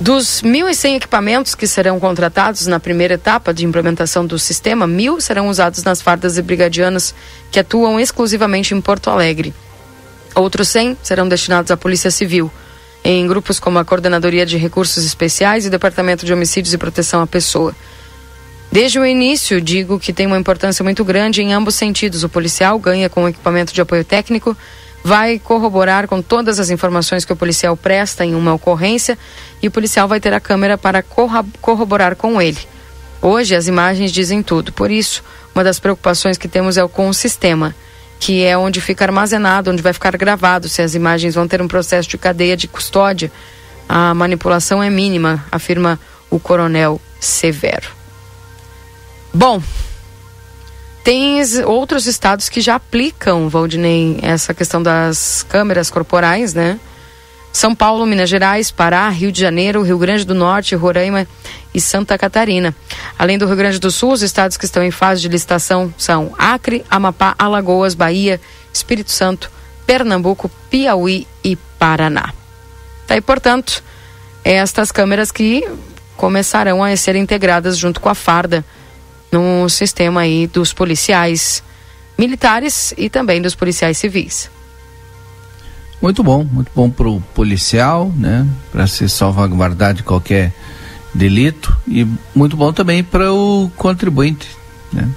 Dos 0.00 0.42
1.100 0.42 0.96
equipamentos 0.96 1.54
que 1.54 1.66
serão 1.66 2.00
contratados 2.00 2.66
na 2.66 2.80
primeira 2.80 3.14
etapa 3.14 3.54
de 3.54 3.64
implementação 3.64 4.26
do 4.26 4.38
sistema, 4.38 4.86
mil 4.86 5.20
serão 5.20 5.48
usados 5.48 5.84
nas 5.84 6.02
fardas 6.02 6.36
e 6.36 6.42
brigadianas 6.42 7.14
que 7.50 7.60
atuam 7.60 7.98
exclusivamente 8.00 8.74
em 8.74 8.80
Porto 8.80 9.08
Alegre. 9.08 9.54
Outros 10.34 10.68
100 10.68 10.98
serão 11.02 11.28
destinados 11.28 11.70
à 11.70 11.76
Polícia 11.76 12.10
Civil 12.10 12.50
em 13.04 13.26
grupos 13.26 13.60
como 13.60 13.78
a 13.78 13.84
Coordenadoria 13.84 14.46
de 14.46 14.56
Recursos 14.56 15.04
Especiais 15.04 15.64
e 15.64 15.68
o 15.68 15.70
Departamento 15.70 16.24
de 16.24 16.32
Homicídios 16.32 16.72
e 16.72 16.78
Proteção 16.78 17.20
à 17.20 17.26
Pessoa. 17.26 17.76
Desde 18.72 18.98
o 18.98 19.04
início, 19.04 19.60
digo 19.60 20.00
que 20.00 20.12
tem 20.12 20.26
uma 20.26 20.38
importância 20.38 20.82
muito 20.82 21.04
grande 21.04 21.42
em 21.42 21.52
ambos 21.52 21.74
sentidos. 21.74 22.24
O 22.24 22.30
policial 22.30 22.78
ganha 22.78 23.10
com 23.10 23.24
o 23.24 23.28
equipamento 23.28 23.74
de 23.74 23.80
apoio 23.80 24.04
técnico, 24.04 24.56
vai 25.04 25.38
corroborar 25.38 26.08
com 26.08 26.22
todas 26.22 26.58
as 26.58 26.70
informações 26.70 27.26
que 27.26 27.32
o 27.32 27.36
policial 27.36 27.76
presta 27.76 28.24
em 28.24 28.34
uma 28.34 28.54
ocorrência 28.54 29.18
e 29.62 29.68
o 29.68 29.70
policial 29.70 30.08
vai 30.08 30.18
ter 30.18 30.32
a 30.32 30.40
câmera 30.40 30.78
para 30.78 31.04
corroborar 31.60 32.16
com 32.16 32.40
ele. 32.40 32.58
Hoje, 33.20 33.54
as 33.54 33.68
imagens 33.68 34.10
dizem 34.10 34.42
tudo, 34.42 34.72
por 34.72 34.90
isso, 34.90 35.22
uma 35.54 35.62
das 35.62 35.78
preocupações 35.78 36.38
que 36.38 36.48
temos 36.48 36.78
é 36.78 36.88
com 36.88 37.08
o 37.08 37.14
sistema 37.14 37.74
que 38.18 38.42
é 38.42 38.56
onde 38.56 38.80
fica 38.80 39.04
armazenado, 39.04 39.70
onde 39.70 39.82
vai 39.82 39.92
ficar 39.92 40.16
gravado, 40.16 40.66
se 40.66 40.80
as 40.80 40.94
imagens 40.94 41.34
vão 41.34 41.46
ter 41.46 41.60
um 41.60 41.68
processo 41.68 42.08
de 42.08 42.16
cadeia 42.16 42.56
de 42.56 42.66
custódia. 42.66 43.30
A 43.86 44.14
manipulação 44.14 44.82
é 44.82 44.88
mínima, 44.88 45.44
afirma 45.52 46.00
o 46.30 46.38
coronel 46.38 46.98
Severo. 47.20 47.90
Bom, 49.32 49.62
tem 51.04 51.38
outros 51.66 52.06
estados 52.06 52.48
que 52.48 52.62
já 52.62 52.76
aplicam, 52.76 53.50
Valdinei, 53.50 54.18
essa 54.22 54.54
questão 54.54 54.82
das 54.82 55.44
câmeras 55.46 55.90
corporais, 55.90 56.54
né? 56.54 56.80
São 57.52 57.74
Paulo, 57.74 58.06
Minas 58.06 58.30
Gerais, 58.30 58.70
Pará, 58.70 59.08
Rio 59.10 59.30
de 59.30 59.38
Janeiro, 59.38 59.82
Rio 59.82 59.98
Grande 59.98 60.24
do 60.24 60.34
Norte, 60.34 60.74
Roraima 60.74 61.26
e 61.74 61.80
Santa 61.80 62.16
Catarina. 62.16 62.74
Além 63.18 63.36
do 63.36 63.46
Rio 63.46 63.54
Grande 63.54 63.78
do 63.78 63.90
Sul, 63.90 64.12
os 64.12 64.22
estados 64.22 64.56
que 64.56 64.64
estão 64.64 64.82
em 64.82 64.90
fase 64.90 65.20
de 65.20 65.28
licitação 65.28 65.92
são 65.98 66.34
Acre, 66.38 66.84
Amapá, 66.90 67.34
Alagoas, 67.38 67.94
Bahia, 67.94 68.40
Espírito 68.72 69.12
Santo, 69.12 69.52
Pernambuco, 69.86 70.50
Piauí 70.70 71.28
e 71.44 71.54
Paraná. 71.78 72.32
Tá 73.06 73.14
aí, 73.14 73.20
portanto, 73.20 73.84
estas 74.42 74.90
câmeras 74.90 75.30
que 75.30 75.68
começarão 76.16 76.82
a 76.82 76.96
ser 76.96 77.14
integradas 77.14 77.76
junto 77.76 78.00
com 78.00 78.08
a 78.08 78.14
farda 78.14 78.64
no 79.34 79.68
sistema 79.68 80.20
aí 80.20 80.46
dos 80.46 80.72
policiais 80.72 81.62
militares 82.16 82.94
e 82.96 83.10
também 83.10 83.42
dos 83.42 83.56
policiais 83.56 83.98
civis. 83.98 84.48
Muito 86.00 86.22
bom, 86.22 86.44
muito 86.44 86.70
bom 86.74 86.88
para 86.88 87.08
o 87.08 87.20
policial, 87.34 88.12
né? 88.16 88.46
Para 88.70 88.86
se 88.86 89.08
salvaguardar 89.08 89.94
de 89.94 90.04
qualquer 90.04 90.52
delito 91.12 91.76
e 91.88 92.06
muito 92.34 92.56
bom 92.56 92.72
também 92.72 93.02
para 93.02 93.32
o 93.32 93.70
contribuinte, 93.76 94.48
né? 94.92 95.08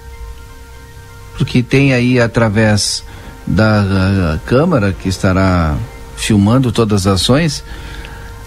Porque 1.37 1.61
tem 1.61 1.93
aí 1.93 2.19
através 2.19 3.03
da 3.45 4.39
câmara 4.45 4.93
que 4.93 5.09
estará 5.09 5.77
filmando 6.15 6.71
todas 6.71 7.05
as 7.05 7.21
ações, 7.21 7.63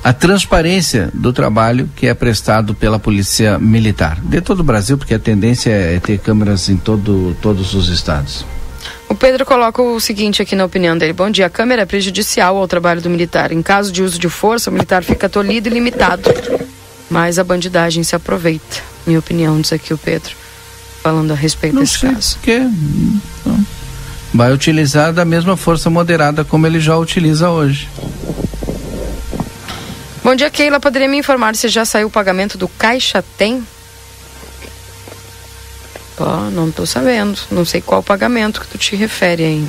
a 0.02 0.12
transparência 0.12 1.10
do 1.12 1.32
trabalho 1.32 1.88
que 1.94 2.06
é 2.06 2.14
prestado 2.14 2.74
pela 2.74 2.98
Polícia 2.98 3.58
Militar. 3.58 4.18
De 4.22 4.40
todo 4.40 4.60
o 4.60 4.64
Brasil, 4.64 4.96
porque 4.96 5.14
a 5.14 5.18
tendência 5.18 5.70
é 5.70 5.98
ter 6.00 6.18
câmeras 6.18 6.68
em 6.68 6.76
todo, 6.76 7.36
todos 7.42 7.74
os 7.74 7.88
estados. 7.88 8.44
O 9.08 9.14
Pedro 9.14 9.44
coloca 9.44 9.82
o 9.82 10.00
seguinte 10.00 10.40
aqui 10.40 10.54
na 10.54 10.64
opinião 10.64 10.96
dele. 10.96 11.12
Bom 11.12 11.28
dia. 11.30 11.46
A 11.46 11.50
câmera 11.50 11.82
é 11.82 11.84
prejudicial 11.84 12.56
ao 12.56 12.68
trabalho 12.68 13.02
do 13.02 13.10
militar. 13.10 13.52
Em 13.52 13.60
caso 13.60 13.92
de 13.92 14.02
uso 14.02 14.18
de 14.18 14.28
força, 14.28 14.70
o 14.70 14.72
militar 14.72 15.02
fica 15.02 15.28
tolhido 15.28 15.68
e 15.68 15.72
limitado. 15.72 16.22
Mas 17.10 17.38
a 17.38 17.44
bandidagem 17.44 18.02
se 18.04 18.14
aproveita. 18.14 18.76
Minha 19.06 19.18
opinião, 19.18 19.60
diz 19.60 19.72
aqui 19.72 19.92
o 19.92 19.98
Pedro. 19.98 20.30
Falando 21.02 21.32
a 21.32 21.34
respeito 21.34 21.74
Não 21.74 21.82
desse 21.82 21.98
sei 21.98 22.10
caso. 22.10 22.36
Porque 22.36 22.62
vai 24.32 24.52
utilizar 24.52 25.12
da 25.12 25.24
mesma 25.24 25.56
força 25.56 25.90
moderada 25.90 26.44
como 26.44 26.66
ele 26.66 26.78
já 26.78 26.96
utiliza 26.96 27.50
hoje. 27.50 27.88
Bom 30.22 30.34
dia, 30.34 30.50
Keila. 30.50 30.78
Poderia 30.78 31.08
me 31.08 31.16
informar 31.16 31.56
se 31.56 31.68
já 31.68 31.84
saiu 31.84 32.08
o 32.08 32.10
pagamento 32.10 32.58
do 32.58 32.68
Caixa 32.68 33.24
Tem? 33.38 33.66
Ó, 36.18 36.50
não 36.50 36.70
tô 36.70 36.84
sabendo. 36.84 37.38
Não 37.50 37.64
sei 37.64 37.80
qual 37.80 38.02
pagamento 38.02 38.60
que 38.60 38.68
tu 38.68 38.76
te 38.76 38.94
refere 38.94 39.44
aí. 39.44 39.68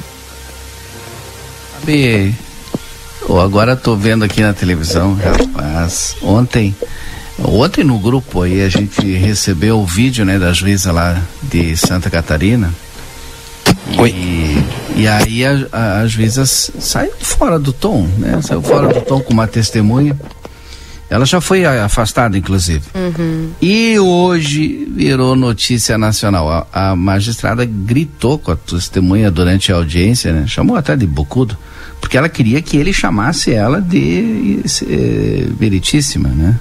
Sabe, 1.80 2.36
eu 3.28 3.40
agora 3.40 3.76
tô 3.76 3.96
vendo 3.96 4.26
aqui 4.26 4.42
na 4.42 4.54
televisão, 4.54 5.16
rapaz, 5.16 6.16
ontem, 6.22 6.76
ontem 7.40 7.84
no 7.84 7.98
grupo 7.98 8.42
aí 8.42 8.62
a 8.62 8.70
gente 8.70 9.02
recebeu 9.16 9.80
o 9.80 9.86
vídeo, 9.86 10.26
né, 10.26 10.38
da 10.38 10.52
juíza 10.52 10.92
lá 10.92 11.20
de 11.42 11.76
Santa 11.78 12.10
Catarina. 12.10 12.72
Oi. 13.98 14.10
E, 14.10 14.66
e 14.98 15.08
aí 15.08 15.46
a, 15.46 15.68
a, 15.72 16.00
a 16.02 16.08
juíza 16.08 16.46
saiu 16.46 17.14
fora 17.20 17.58
do 17.58 17.72
tom, 17.72 18.08
né? 18.18 18.40
Saiu 18.42 18.62
fora 18.62 18.94
do 18.94 19.02
tom 19.02 19.22
com 19.22 19.34
uma 19.34 19.48
testemunha. 19.48 20.16
Ela 21.12 21.26
já 21.26 21.42
foi 21.42 21.66
afastada, 21.66 22.38
inclusive. 22.38 22.86
Uhum. 22.96 23.52
E 23.62 24.00
hoje 24.00 24.88
virou 24.96 25.36
notícia 25.36 25.98
nacional. 25.98 26.50
A, 26.72 26.92
a 26.92 26.96
magistrada 26.96 27.66
gritou 27.66 28.40
com 28.40 28.50
a 28.50 28.56
testemunha 28.56 29.30
durante 29.30 29.74
a 29.74 29.76
audiência, 29.76 30.32
né? 30.32 30.48
Chamou 30.48 30.78
até 30.78 30.96
de 30.96 31.06
bocudo, 31.06 31.58
porque 32.00 32.18
ela 32.18 32.30
queria 32.30 32.62
que 32.62 32.78
ele 32.78 32.94
chamasse 32.94 33.52
ela 33.52 33.82
de 33.82 34.62
eh, 34.84 35.48
veritíssima, 35.60 36.30
né? 36.30 36.58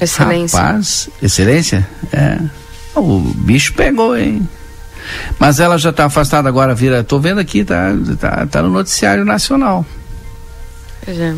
Excelência. 0.00 0.60
Rapaz, 0.60 1.08
excelência? 1.22 1.88
É. 2.12 2.40
O 2.96 3.20
bicho 3.20 3.74
pegou, 3.74 4.18
hein? 4.18 4.42
Mas 5.38 5.60
ela 5.60 5.78
já 5.78 5.90
está 5.90 6.06
afastada 6.06 6.48
agora, 6.48 6.74
vira. 6.74 7.04
Tô 7.04 7.20
vendo 7.20 7.38
aqui, 7.38 7.64
tá, 7.64 7.92
tá, 8.18 8.44
tá 8.44 8.60
no 8.60 8.70
noticiário 8.70 9.24
nacional. 9.24 9.86
Pois 11.04 11.16
é. 11.16 11.32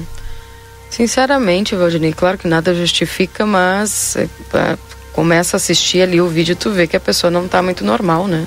Sinceramente, 0.96 1.74
Valdinei, 1.74 2.12
claro 2.12 2.38
que 2.38 2.46
nada 2.46 2.72
justifica, 2.72 3.44
mas 3.44 4.14
é, 4.14 4.28
é, 4.54 4.78
começa 5.12 5.56
a 5.56 5.58
assistir 5.58 6.02
ali 6.02 6.20
o 6.20 6.28
vídeo 6.28 6.54
tu 6.54 6.70
vê 6.70 6.86
que 6.86 6.96
a 6.96 7.00
pessoa 7.00 7.30
não 7.32 7.48
tá 7.48 7.60
muito 7.60 7.84
normal, 7.84 8.28
né? 8.28 8.46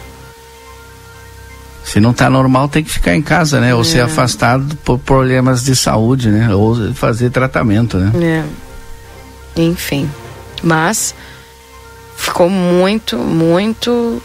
Se 1.84 2.00
não 2.00 2.14
tá 2.14 2.30
normal, 2.30 2.70
tem 2.70 2.84
que 2.86 2.90
ficar 2.90 3.14
em 3.16 3.22
casa, 3.22 3.60
né? 3.60 3.76
Ou 3.76 3.84
ser 3.84 3.98
É. 4.00 4.02
afastado 4.02 4.78
por 4.78 4.98
problemas 4.98 5.62
de 5.64 5.76
saúde, 5.76 6.30
né? 6.30 6.54
Ou 6.56 6.94
fazer 6.94 7.30
tratamento, 7.32 7.98
né? 7.98 8.46
É. 9.58 9.62
Enfim. 9.62 10.10
Mas 10.64 11.14
ficou 12.16 12.50
muito, 12.50 13.18
muito. 13.18 14.22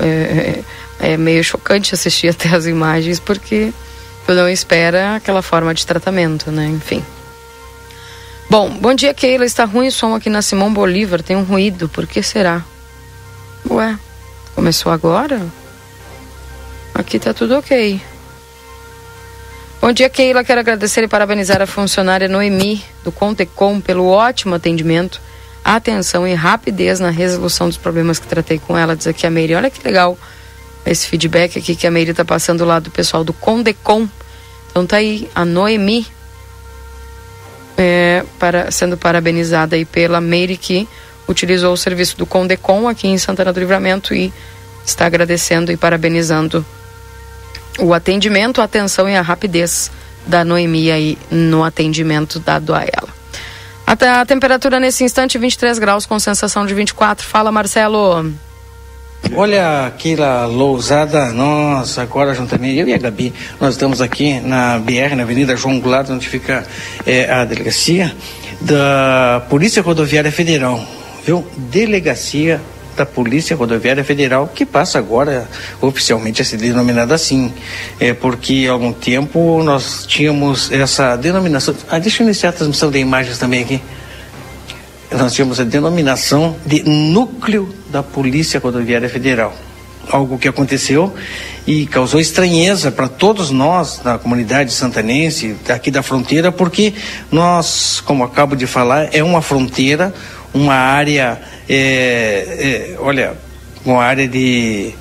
É, 0.00 0.62
é- 1.00 1.12
é 1.12 1.16
meio 1.16 1.42
chocante 1.44 1.94
assistir 1.94 2.26
até 2.34 2.48
as 2.54 2.66
imagens, 2.66 3.20
porque 3.20 3.72
tu 4.26 4.34
não 4.34 4.48
espera 4.48 5.14
aquela 5.14 5.42
forma 5.42 5.72
de 5.72 5.86
tratamento, 5.86 6.50
né? 6.50 6.66
Enfim. 6.66 7.04
Bom, 8.50 8.68
bom 8.68 8.92
dia, 8.92 9.14
Keila. 9.14 9.44
Está 9.44 9.64
ruim 9.64 9.86
o 9.86 9.92
som 9.92 10.12
aqui 10.12 10.28
na 10.28 10.42
Simão 10.42 10.74
Bolívar. 10.74 11.22
Tem 11.22 11.36
um 11.36 11.44
ruído. 11.44 11.88
Por 11.88 12.04
que 12.04 12.20
será? 12.20 12.64
Ué, 13.70 13.96
começou 14.56 14.90
agora? 14.90 15.40
Aqui 16.92 17.20
tá 17.20 17.32
tudo 17.32 17.56
ok. 17.56 18.02
Bom 19.80 19.92
dia, 19.92 20.10
Keila. 20.10 20.42
Quero 20.42 20.58
agradecer 20.58 21.04
e 21.04 21.06
parabenizar 21.06 21.62
a 21.62 21.66
funcionária 21.66 22.26
Noemi, 22.26 22.82
do 23.04 23.12
Contecom, 23.12 23.80
pelo 23.80 24.08
ótimo 24.08 24.56
atendimento, 24.56 25.20
atenção 25.64 26.26
e 26.26 26.34
rapidez 26.34 26.98
na 26.98 27.10
resolução 27.10 27.68
dos 27.68 27.78
problemas 27.78 28.18
que 28.18 28.26
tratei 28.26 28.58
com 28.58 28.76
ela. 28.76 28.96
Diz 28.96 29.06
aqui 29.06 29.28
a 29.28 29.30
Meire. 29.30 29.54
Olha 29.54 29.70
que 29.70 29.80
legal 29.86 30.18
esse 30.84 31.06
feedback 31.06 31.56
aqui 31.56 31.76
que 31.76 31.86
a 31.86 31.90
Meire 31.90 32.10
está 32.10 32.24
passando 32.24 32.64
lá 32.64 32.80
do 32.80 32.90
pessoal 32.90 33.22
do 33.22 33.32
Condecom. 33.32 34.08
Então 34.72 34.84
tá 34.84 34.96
aí 34.96 35.30
a 35.36 35.44
Noemi 35.44 36.04
é, 37.80 38.22
para, 38.38 38.70
sendo 38.70 38.94
parabenizada 38.94 39.74
aí 39.74 39.86
pela 39.86 40.20
Meire 40.20 40.58
que 40.58 40.86
utilizou 41.26 41.72
o 41.72 41.78
serviço 41.78 42.18
do 42.18 42.26
Condecom 42.26 42.86
aqui 42.86 43.08
em 43.08 43.16
Santana 43.16 43.54
do 43.54 43.58
Livramento 43.58 44.12
e 44.12 44.30
está 44.84 45.06
agradecendo 45.06 45.72
e 45.72 45.78
parabenizando 45.78 46.64
o 47.78 47.94
atendimento, 47.94 48.60
a 48.60 48.64
atenção 48.64 49.08
e 49.08 49.16
a 49.16 49.22
rapidez 49.22 49.90
da 50.26 50.44
Noemi 50.44 50.90
aí 50.90 51.16
no 51.30 51.64
atendimento 51.64 52.38
dado 52.38 52.74
a 52.74 52.82
ela. 52.82 53.08
Até 53.86 54.10
a 54.10 54.26
temperatura 54.26 54.78
nesse 54.78 55.02
instante 55.02 55.38
23 55.38 55.78
graus 55.78 56.04
com 56.04 56.18
sensação 56.18 56.66
de 56.66 56.74
24. 56.74 57.26
Fala, 57.26 57.50
Marcelo. 57.50 58.30
Olha, 59.34 59.86
aquela 59.86 60.46
lousada, 60.46 61.30
nossa, 61.32 62.02
agora 62.02 62.34
juntamente, 62.34 62.78
eu 62.78 62.88
e 62.88 62.94
a 62.94 62.98
Gabi, 62.98 63.32
nós 63.60 63.74
estamos 63.74 64.00
aqui 64.00 64.40
na 64.40 64.78
BR, 64.78 65.14
na 65.14 65.22
Avenida 65.22 65.54
João 65.56 65.78
Goulart, 65.78 66.10
onde 66.10 66.26
fica 66.26 66.66
eh, 67.06 67.30
a 67.30 67.44
delegacia 67.44 68.12
da 68.60 69.42
Polícia 69.48 69.82
Rodoviária 69.82 70.32
Federal, 70.32 70.84
viu? 71.24 71.46
Delegacia 71.56 72.60
da 72.96 73.06
Polícia 73.06 73.54
Rodoviária 73.54 74.02
Federal, 74.02 74.50
que 74.52 74.66
passa 74.66 74.98
agora 74.98 75.48
oficialmente 75.80 76.42
a 76.42 76.44
ser 76.44 76.56
denominada 76.56 77.14
assim, 77.14 77.52
é 78.00 78.12
porque 78.12 78.66
há 78.68 78.72
algum 78.72 78.92
tempo 78.92 79.62
nós 79.62 80.04
tínhamos 80.06 80.72
essa 80.72 81.14
denominação. 81.14 81.74
Ah, 81.88 81.98
deixa 81.98 82.22
eu 82.22 82.26
iniciar 82.26 82.50
a 82.50 82.52
transmissão 82.52 82.90
de 82.90 82.98
imagens 82.98 83.38
também 83.38 83.62
aqui 83.62 83.80
nós 85.10 85.34
tínhamos 85.34 85.58
a 85.58 85.64
denominação 85.64 86.56
de 86.64 86.82
Núcleo 86.88 87.74
da 87.90 88.02
Polícia 88.02 88.60
Rodoviária 88.60 89.08
Federal. 89.08 89.54
Algo 90.08 90.38
que 90.38 90.48
aconteceu 90.48 91.12
e 91.66 91.86
causou 91.86 92.20
estranheza 92.20 92.90
para 92.90 93.08
todos 93.08 93.50
nós 93.50 93.98
da 93.98 94.18
comunidade 94.18 94.72
santanense, 94.72 95.56
aqui 95.68 95.90
da 95.90 96.02
fronteira, 96.02 96.50
porque 96.50 96.94
nós, 97.30 98.00
como 98.00 98.24
acabo 98.24 98.56
de 98.56 98.66
falar, 98.66 99.08
é 99.12 99.22
uma 99.22 99.42
fronteira, 99.42 100.14
uma 100.54 100.74
área, 100.74 101.40
é, 101.68 102.94
é, 102.94 102.96
olha, 102.98 103.34
uma 103.84 104.02
área 104.02 104.26
de 104.26 104.94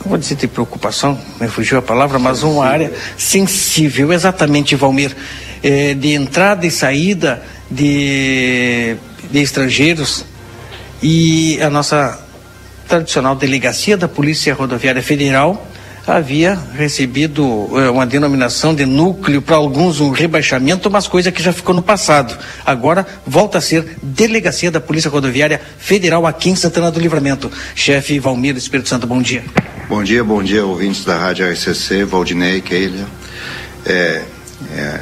não 0.00 0.10
vou 0.10 0.18
dizer 0.18 0.34
de 0.34 0.46
preocupação, 0.46 1.18
me 1.40 1.48
fugiu 1.48 1.78
a 1.78 1.82
palavra, 1.82 2.18
mas 2.18 2.42
uma 2.42 2.66
área 2.66 2.92
sensível, 3.16 4.12
exatamente, 4.12 4.76
Valmir, 4.76 5.16
eh, 5.62 5.94
de 5.94 6.12
entrada 6.12 6.66
e 6.66 6.70
saída 6.70 7.42
de, 7.70 8.96
de 9.30 9.38
estrangeiros 9.40 10.24
e 11.02 11.60
a 11.62 11.70
nossa 11.70 12.20
tradicional 12.88 13.34
delegacia 13.34 13.96
da 13.96 14.08
Polícia 14.08 14.54
Rodoviária 14.54 15.02
Federal 15.02 15.66
havia 16.06 16.58
recebido 16.76 17.68
eh, 17.72 17.88
uma 17.88 18.06
denominação 18.06 18.74
de 18.74 18.84
núcleo, 18.84 19.40
para 19.40 19.56
alguns 19.56 20.00
um 20.00 20.10
rebaixamento, 20.10 20.90
mas 20.90 21.08
coisa 21.08 21.32
que 21.32 21.42
já 21.42 21.52
ficou 21.52 21.74
no 21.74 21.82
passado. 21.82 22.36
Agora 22.64 23.06
volta 23.26 23.58
a 23.58 23.60
ser 23.60 23.96
Delegacia 24.02 24.70
da 24.70 24.80
Polícia 24.80 25.10
Rodoviária 25.10 25.60
Federal 25.78 26.26
aqui 26.26 26.50
em 26.50 26.56
Santana 26.56 26.90
do 26.90 27.00
Livramento. 27.00 27.50
Chefe 27.74 28.18
Valmir 28.18 28.56
Espírito 28.56 28.88
Santo, 28.88 29.06
bom 29.06 29.22
dia. 29.22 29.44
Bom 29.88 30.02
dia, 30.02 30.22
bom 30.22 30.42
dia, 30.42 30.64
ouvintes 30.64 31.04
da 31.04 31.16
Rádio 31.16 31.50
RCC, 31.50 32.04
Valdinei, 32.04 32.60
Keila. 32.60 33.06
É, 33.86 34.22
é, 34.76 35.00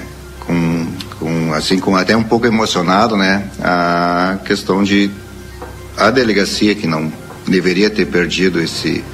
assim, 1.54 1.78
com 1.78 1.96
até 1.96 2.16
um 2.16 2.22
pouco 2.22 2.46
emocionado, 2.46 3.16
né? 3.16 3.44
A 3.60 4.38
questão 4.44 4.82
de 4.82 5.10
a 5.96 6.10
delegacia 6.10 6.74
que 6.74 6.86
não 6.86 7.12
deveria 7.46 7.90
ter 7.90 8.06
perdido 8.06 8.60
esse 8.60 9.04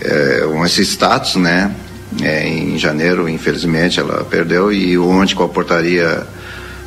é, 0.00 0.42
esse 0.64 0.82
status, 0.82 1.36
né? 1.36 1.74
É, 2.22 2.48
em 2.48 2.78
janeiro, 2.78 3.28
infelizmente, 3.28 4.00
ela 4.00 4.24
perdeu 4.24 4.72
e 4.72 4.96
ontem 4.96 5.34
com 5.34 5.44
a 5.44 5.48
portaria 5.48 6.26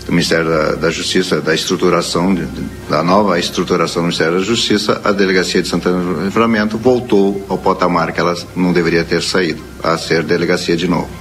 do 0.06 0.12
Ministério 0.12 0.50
da, 0.50 0.72
da 0.74 0.90
Justiça, 0.90 1.40
da 1.40 1.54
estruturação, 1.54 2.34
de, 2.34 2.46
da 2.90 3.04
nova 3.04 3.38
estruturação 3.40 4.02
do 4.02 4.06
Ministério 4.08 4.40
da 4.40 4.44
Justiça, 4.44 5.00
a 5.04 5.12
delegacia 5.12 5.62
de 5.62 5.68
Santana 5.68 6.04
do 6.04 6.24
Livramento 6.24 6.78
voltou 6.78 7.46
ao 7.48 7.58
patamar 7.58 8.12
que 8.12 8.20
ela 8.20 8.36
não 8.56 8.74
deveria 8.74 9.04
ter 9.04 9.22
saído, 9.22 9.62
a 9.84 9.98
ser 9.98 10.24
delegacia 10.24 10.76
de 10.76 10.88
novo. 10.88 11.21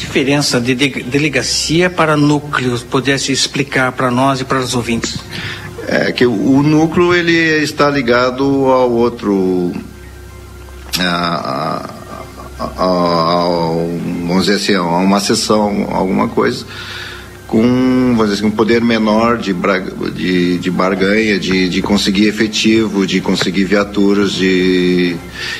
Diferença 0.00 0.58
de, 0.58 0.74
de 0.74 1.02
delegacia 1.02 1.90
para 1.90 2.16
núcleos, 2.16 2.82
pudesse 2.82 3.32
explicar 3.32 3.92
para 3.92 4.10
nós 4.10 4.40
e 4.40 4.44
para 4.44 4.58
os 4.58 4.74
ouvintes? 4.74 5.18
É 5.86 6.10
que 6.10 6.24
o, 6.24 6.62
núcleo 6.62 7.14
ele 7.14 7.62
está 7.62 7.90
ligado 7.90 8.44
ao 8.66 8.90
outro, 8.90 9.72
a, 10.98 11.90
a, 12.58 12.64
a, 12.64 13.44
vamos 14.26 14.46
dizer 14.46 14.56
assim, 14.56 14.74
a 14.74 14.82
uma 14.82 15.20
sessão, 15.20 15.86
alguma 15.90 16.28
coisa 16.28 16.64
com 17.50 18.14
vamos 18.16 18.30
dizer 18.30 18.34
assim, 18.34 18.46
um 18.46 18.56
poder 18.56 18.80
menor 18.80 19.36
de, 19.36 19.52
de, 20.14 20.58
de 20.58 20.70
barganha, 20.70 21.36
de, 21.36 21.68
de 21.68 21.82
conseguir 21.82 22.28
efetivo, 22.28 23.04
de 23.04 23.20
conseguir 23.20 23.64
viaturas, 23.64 24.32
de 24.32 25.16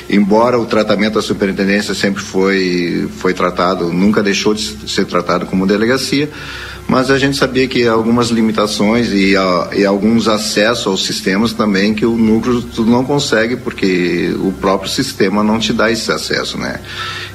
embora 0.09 0.57
o 0.57 0.65
tratamento 0.65 1.15
da 1.15 1.21
superintendência 1.21 1.93
sempre 1.93 2.23
foi, 2.23 3.09
foi 3.17 3.33
tratado, 3.33 3.91
nunca 3.91 4.23
deixou 4.23 4.53
de 4.53 4.89
ser 4.89 5.05
tratado 5.05 5.45
como 5.45 5.67
delegacia, 5.67 6.29
mas 6.87 7.11
a 7.11 7.17
gente 7.17 7.35
sabia 7.35 7.67
que 7.67 7.85
algumas 7.85 8.29
limitações 8.29 9.11
e, 9.11 9.35
a, 9.35 9.69
e 9.75 9.85
alguns 9.85 10.29
acessos 10.29 10.87
aos 10.87 11.05
sistemas 11.05 11.51
também 11.51 11.93
que 11.93 12.05
o 12.05 12.15
núcleo 12.15 12.63
não 12.79 13.03
consegue 13.03 13.57
porque 13.57 14.33
o 14.39 14.53
próprio 14.53 14.89
sistema 14.89 15.43
não 15.43 15.59
te 15.59 15.73
dá 15.73 15.91
esse 15.91 16.09
acesso, 16.09 16.57
né? 16.57 16.79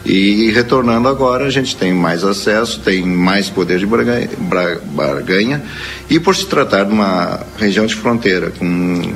E 0.08 0.52
retornando 0.52 1.08
agora, 1.08 1.46
a 1.46 1.50
gente 1.50 1.76
tem 1.76 1.92
mais 1.92 2.22
acesso, 2.22 2.78
tem 2.78 3.02
mais 3.04 3.50
poder 3.50 3.80
de 3.80 3.86
barganha, 3.86 5.60
e 6.08 6.20
por 6.20 6.36
se 6.36 6.46
tratar 6.46 6.84
de 6.84 6.92
uma 6.92 7.40
região 7.58 7.84
de 7.84 7.96
fronteira 7.96 8.52
com 8.52 9.12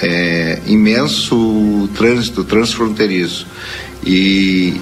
é, 0.00 0.58
imenso 0.66 1.86
trânsito 1.94 2.44
transfronteiriço 2.44 3.46
e, 4.06 4.80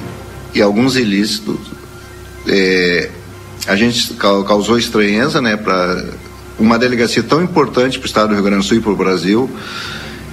e 0.55 0.63
alguns 0.63 0.95
ilícitos, 0.95 1.59
é, 2.47 3.11
a 3.67 3.75
gente 3.75 4.15
causou 4.15 4.79
estranheza 4.79 5.43
né, 5.43 5.57
para 5.57 6.05
uma 6.61 6.79
delegacia 6.79 7.25
tão 7.25 7.43
importante 7.43 7.99
para 7.99 8.07
o 8.07 8.09
estado 8.09 8.29
do 8.29 8.35
Rio 8.35 8.45
Grande 8.45 8.63
do 8.63 8.69
Sul 8.69 8.77
e 8.77 8.81
para 8.81 8.93
o 8.93 8.97
Brasil, 8.97 9.51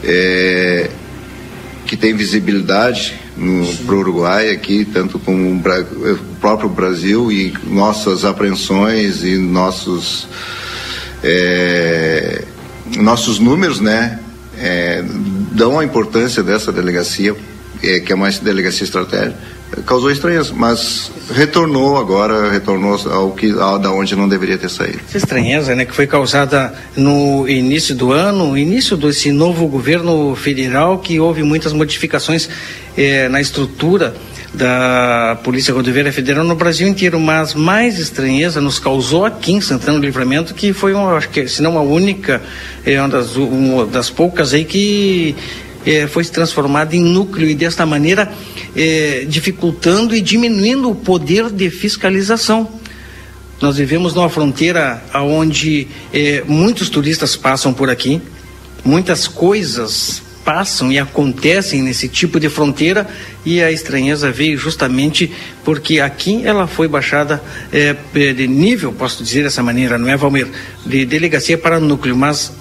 é, 0.03 0.91
que 1.87 1.97
tem 1.97 2.13
visibilidade 2.13 3.25
para 3.85 3.95
o 3.95 3.99
Uruguai 3.99 4.49
aqui, 4.51 4.83
tanto 4.85 5.19
como 5.19 5.53
o 5.53 6.17
próprio 6.39 6.69
Brasil 6.69 7.31
e 7.31 7.53
nossas 7.65 8.25
apreensões 8.25 9.23
e 9.23 9.37
nossos 9.37 10.27
é, 11.23 12.43
nossos 12.97 13.39
números, 13.39 13.79
né, 13.79 14.19
é, 14.57 15.03
dão 15.51 15.79
a 15.79 15.83
importância 15.83 16.41
dessa 16.41 16.71
delegacia, 16.71 17.35
é, 17.83 17.99
que 17.99 18.11
é 18.11 18.15
uma 18.15 18.29
delegacia 18.29 18.85
estratégica, 18.85 19.37
causou 19.85 20.11
estranheza, 20.11 20.53
mas 20.55 21.11
retornou 21.33 21.97
agora, 21.97 22.49
retornou 22.49 22.99
ao 23.11 23.31
que 23.31 23.51
ao, 23.51 23.77
da 23.77 23.91
onde 23.91 24.15
não 24.15 24.27
deveria 24.27 24.57
ter 24.57 24.69
saído. 24.69 24.99
Essa 25.07 25.17
estranheza, 25.17 25.75
né, 25.75 25.85
que 25.85 25.93
foi 25.93 26.07
causada 26.07 26.73
no 26.95 27.47
início 27.47 27.93
do 27.95 28.11
ano, 28.11 28.57
início 28.57 28.95
desse 28.95 29.31
novo 29.31 29.67
governo 29.67 30.35
federal, 30.35 30.99
que 30.99 31.19
houve 31.19 31.43
muitas 31.43 31.73
modificações 31.73 32.49
eh, 32.97 33.27
na 33.29 33.41
estrutura 33.41 34.15
da 34.53 35.37
Polícia 35.43 35.73
Rodoviária 35.73 36.11
Federal 36.11 36.43
no 36.43 36.55
Brasil 36.55 36.87
inteiro, 36.87 37.19
mas 37.19 37.53
mais 37.53 37.99
estranheza 37.99 38.59
nos 38.59 38.79
causou 38.79 39.25
aqui 39.25 39.53
em 39.53 39.61
Santana 39.61 39.99
do 39.99 40.05
Livramento, 40.05 40.53
que 40.53 40.73
foi, 40.73 40.93
uma, 40.93 41.15
acho 41.15 41.29
que, 41.29 41.47
se 41.47 41.61
não 41.61 41.77
a 41.77 41.81
única, 41.81 42.41
é 42.85 42.99
uma 42.99 43.09
das, 43.09 43.35
uma 43.35 43.85
das 43.85 44.09
poucas 44.09 44.53
aí 44.53 44.65
que 44.65 45.35
é, 45.87 46.05
foi 46.05 46.25
transformada 46.25 46.97
em 46.97 46.99
núcleo 47.01 47.49
e 47.49 47.55
desta 47.55 47.85
maneira 47.85 48.29
é, 48.75 49.25
dificultando 49.25 50.13
e 50.13 50.19
diminuindo 50.19 50.91
o 50.91 50.95
poder 50.95 51.49
de 51.49 51.69
fiscalização. 51.69 52.69
Nós 53.61 53.77
vivemos 53.77 54.13
numa 54.13 54.29
fronteira 54.29 55.01
onde 55.15 55.87
é, 56.13 56.43
muitos 56.45 56.89
turistas 56.89 57.37
passam 57.37 57.73
por 57.73 57.89
aqui, 57.89 58.21
muitas 58.83 59.29
coisas 59.29 60.21
passam 60.43 60.91
e 60.91 60.99
acontecem 60.99 61.81
nesse 61.81 62.07
tipo 62.07 62.39
de 62.39 62.49
fronteira 62.49 63.07
e 63.45 63.61
a 63.61 63.71
estranheza 63.71 64.31
veio 64.31 64.57
justamente 64.57 65.31
porque 65.63 65.99
aqui 65.99 66.45
ela 66.45 66.67
foi 66.67 66.87
baixada 66.87 67.41
é, 67.71 67.95
de 68.33 68.47
nível, 68.47 68.91
posso 68.93 69.23
dizer 69.23 69.43
dessa 69.43 69.63
maneira, 69.63 69.97
não 69.97 70.07
é, 70.07 70.15
Valmir? 70.15 70.47
De 70.85 71.05
delegacia 71.05 71.57
para 71.57 71.79
núcleo, 71.79 72.15
mas 72.15 72.51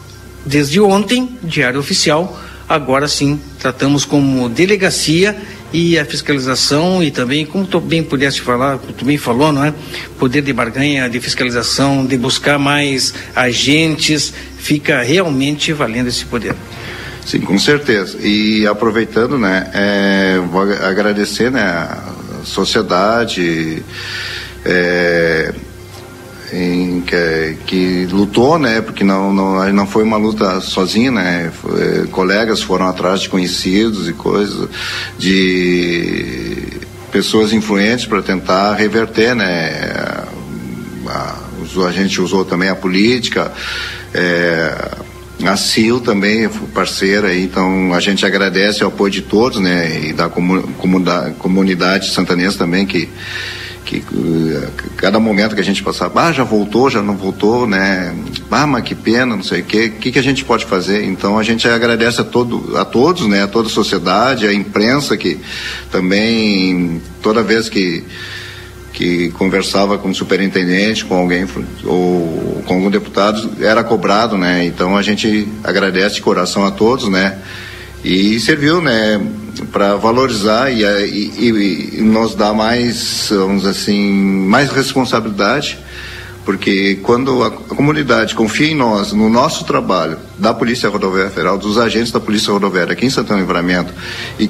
desde 0.44 0.80
ontem, 0.80 1.28
diário 1.42 1.78
oficial, 1.78 2.40
agora 2.68 3.08
sim 3.08 3.40
tratamos 3.58 4.04
como 4.04 4.48
delegacia 4.48 5.36
e 5.72 5.98
a 5.98 6.04
fiscalização 6.04 7.02
e 7.02 7.10
também, 7.10 7.44
como 7.44 7.66
tu 7.66 7.80
bem 7.80 8.02
pudeste 8.02 8.40
falar, 8.40 8.78
tu 8.78 9.04
bem 9.04 9.18
falou, 9.18 9.52
não 9.52 9.64
é? 9.64 9.74
Poder 10.18 10.42
de 10.42 10.52
barganha, 10.52 11.08
de 11.08 11.20
fiscalização, 11.20 12.06
de 12.06 12.16
buscar 12.16 12.58
mais 12.58 13.12
agentes, 13.34 14.32
fica 14.58 15.02
realmente 15.02 15.72
valendo 15.72 16.08
esse 16.08 16.24
poder. 16.24 16.54
Sim, 17.24 17.40
com 17.40 17.58
certeza. 17.58 18.16
E 18.20 18.66
aproveitando, 18.66 19.36
né, 19.36 19.68
é, 19.74 20.38
vou 20.50 20.62
agradecer, 20.62 21.50
né, 21.50 21.62
a 21.62 22.14
sociedade, 22.44 23.82
é, 24.64 25.52
em, 26.56 27.00
que, 27.02 27.56
que, 27.66 28.06
lutou, 28.10 28.58
né? 28.58 28.80
Porque 28.80 29.04
não, 29.04 29.32
não, 29.32 29.72
não 29.72 29.86
foi 29.86 30.02
uma 30.02 30.16
luta 30.16 30.60
sozinha, 30.60 31.10
né? 31.10 31.52
Foi, 31.60 32.06
colegas 32.06 32.62
foram 32.62 32.86
atrás 32.86 33.20
de 33.20 33.28
conhecidos 33.28 34.08
e 34.08 34.12
coisas, 34.12 34.68
de 35.18 36.66
pessoas 37.12 37.52
influentes 37.52 38.06
para 38.06 38.22
tentar 38.22 38.74
reverter, 38.74 39.34
né? 39.34 40.24
A, 41.06 41.36
a, 41.86 41.92
gente 41.92 42.20
usou 42.20 42.44
também 42.44 42.68
a 42.68 42.74
política, 42.74 43.52
é, 44.14 44.90
a 45.44 45.56
CIL 45.56 46.00
também, 46.00 46.48
parceira, 46.74 47.34
então 47.36 47.92
a 47.92 48.00
gente 48.00 48.24
agradece 48.24 48.82
o 48.82 48.88
apoio 48.88 49.12
de 49.12 49.22
todos, 49.22 49.60
né? 49.60 50.08
E 50.08 50.12
da 50.12 50.28
comunidade, 50.28 51.34
comunidade 51.34 52.10
santanense 52.10 52.56
também 52.56 52.86
que 52.86 53.08
que 53.86 54.04
cada 54.96 55.20
momento 55.20 55.54
que 55.54 55.60
a 55.60 55.64
gente 55.64 55.82
passava, 55.82 56.24
ah, 56.24 56.32
já 56.32 56.42
voltou, 56.42 56.90
já 56.90 57.00
não 57.00 57.16
voltou, 57.16 57.66
né? 57.66 58.14
Ah, 58.50 58.66
mas 58.66 58.82
que 58.82 58.94
pena, 58.94 59.36
não 59.36 59.42
sei 59.42 59.60
o 59.60 59.64
quê. 59.64 59.92
O 59.96 60.00
que, 60.00 60.10
que 60.10 60.18
a 60.18 60.22
gente 60.22 60.44
pode 60.44 60.64
fazer? 60.64 61.04
Então 61.04 61.38
a 61.38 61.42
gente 61.44 61.68
agradece 61.68 62.20
a, 62.20 62.24
todo, 62.24 62.76
a 62.76 62.84
todos, 62.84 63.28
né? 63.28 63.44
A 63.44 63.46
toda 63.46 63.68
a 63.68 63.70
sociedade, 63.70 64.46
a 64.46 64.52
imprensa 64.52 65.16
que 65.16 65.38
também 65.90 67.00
toda 67.22 67.42
vez 67.42 67.68
que 67.68 68.04
que 68.92 69.28
conversava 69.32 69.98
com 69.98 70.08
o 70.08 70.14
superintendente, 70.14 71.04
com 71.04 71.16
alguém 71.16 71.46
ou 71.84 72.62
com 72.66 72.74
algum 72.74 72.90
deputado, 72.90 73.50
era 73.60 73.84
cobrado, 73.84 74.38
né? 74.38 74.64
Então 74.64 74.96
a 74.96 75.02
gente 75.02 75.46
agradece 75.62 76.14
de 76.14 76.22
coração 76.22 76.64
a 76.64 76.70
todos, 76.70 77.06
né? 77.10 77.36
E 78.06 78.38
serviu, 78.38 78.80
né? 78.80 79.20
para 79.72 79.96
valorizar 79.96 80.70
e, 80.70 80.84
e, 80.84 81.98
e, 81.98 82.00
nos 82.02 82.36
dar 82.36 82.54
mais, 82.54 83.26
vamos 83.30 83.66
assim, 83.66 84.12
mais 84.12 84.70
responsabilidade, 84.70 85.76
porque 86.44 87.00
quando 87.02 87.42
a, 87.42 87.50
comunidade 87.50 88.32
confia 88.36 88.68
em 88.68 88.76
nós, 88.76 89.12
no 89.12 89.28
nosso 89.28 89.64
trabalho, 89.64 90.18
da 90.38 90.54
Polícia 90.54 90.88
Rodoviária 90.88 91.30
Federal, 91.30 91.58
dos 91.58 91.78
agentes 91.78 92.12
da 92.12 92.20
Polícia 92.20 92.52
Rodoviária 92.52 92.92
aqui 92.92 93.06
em 93.06 93.10
Santana 93.10 93.40
Livramento, 93.40 93.92
e, 94.38 94.48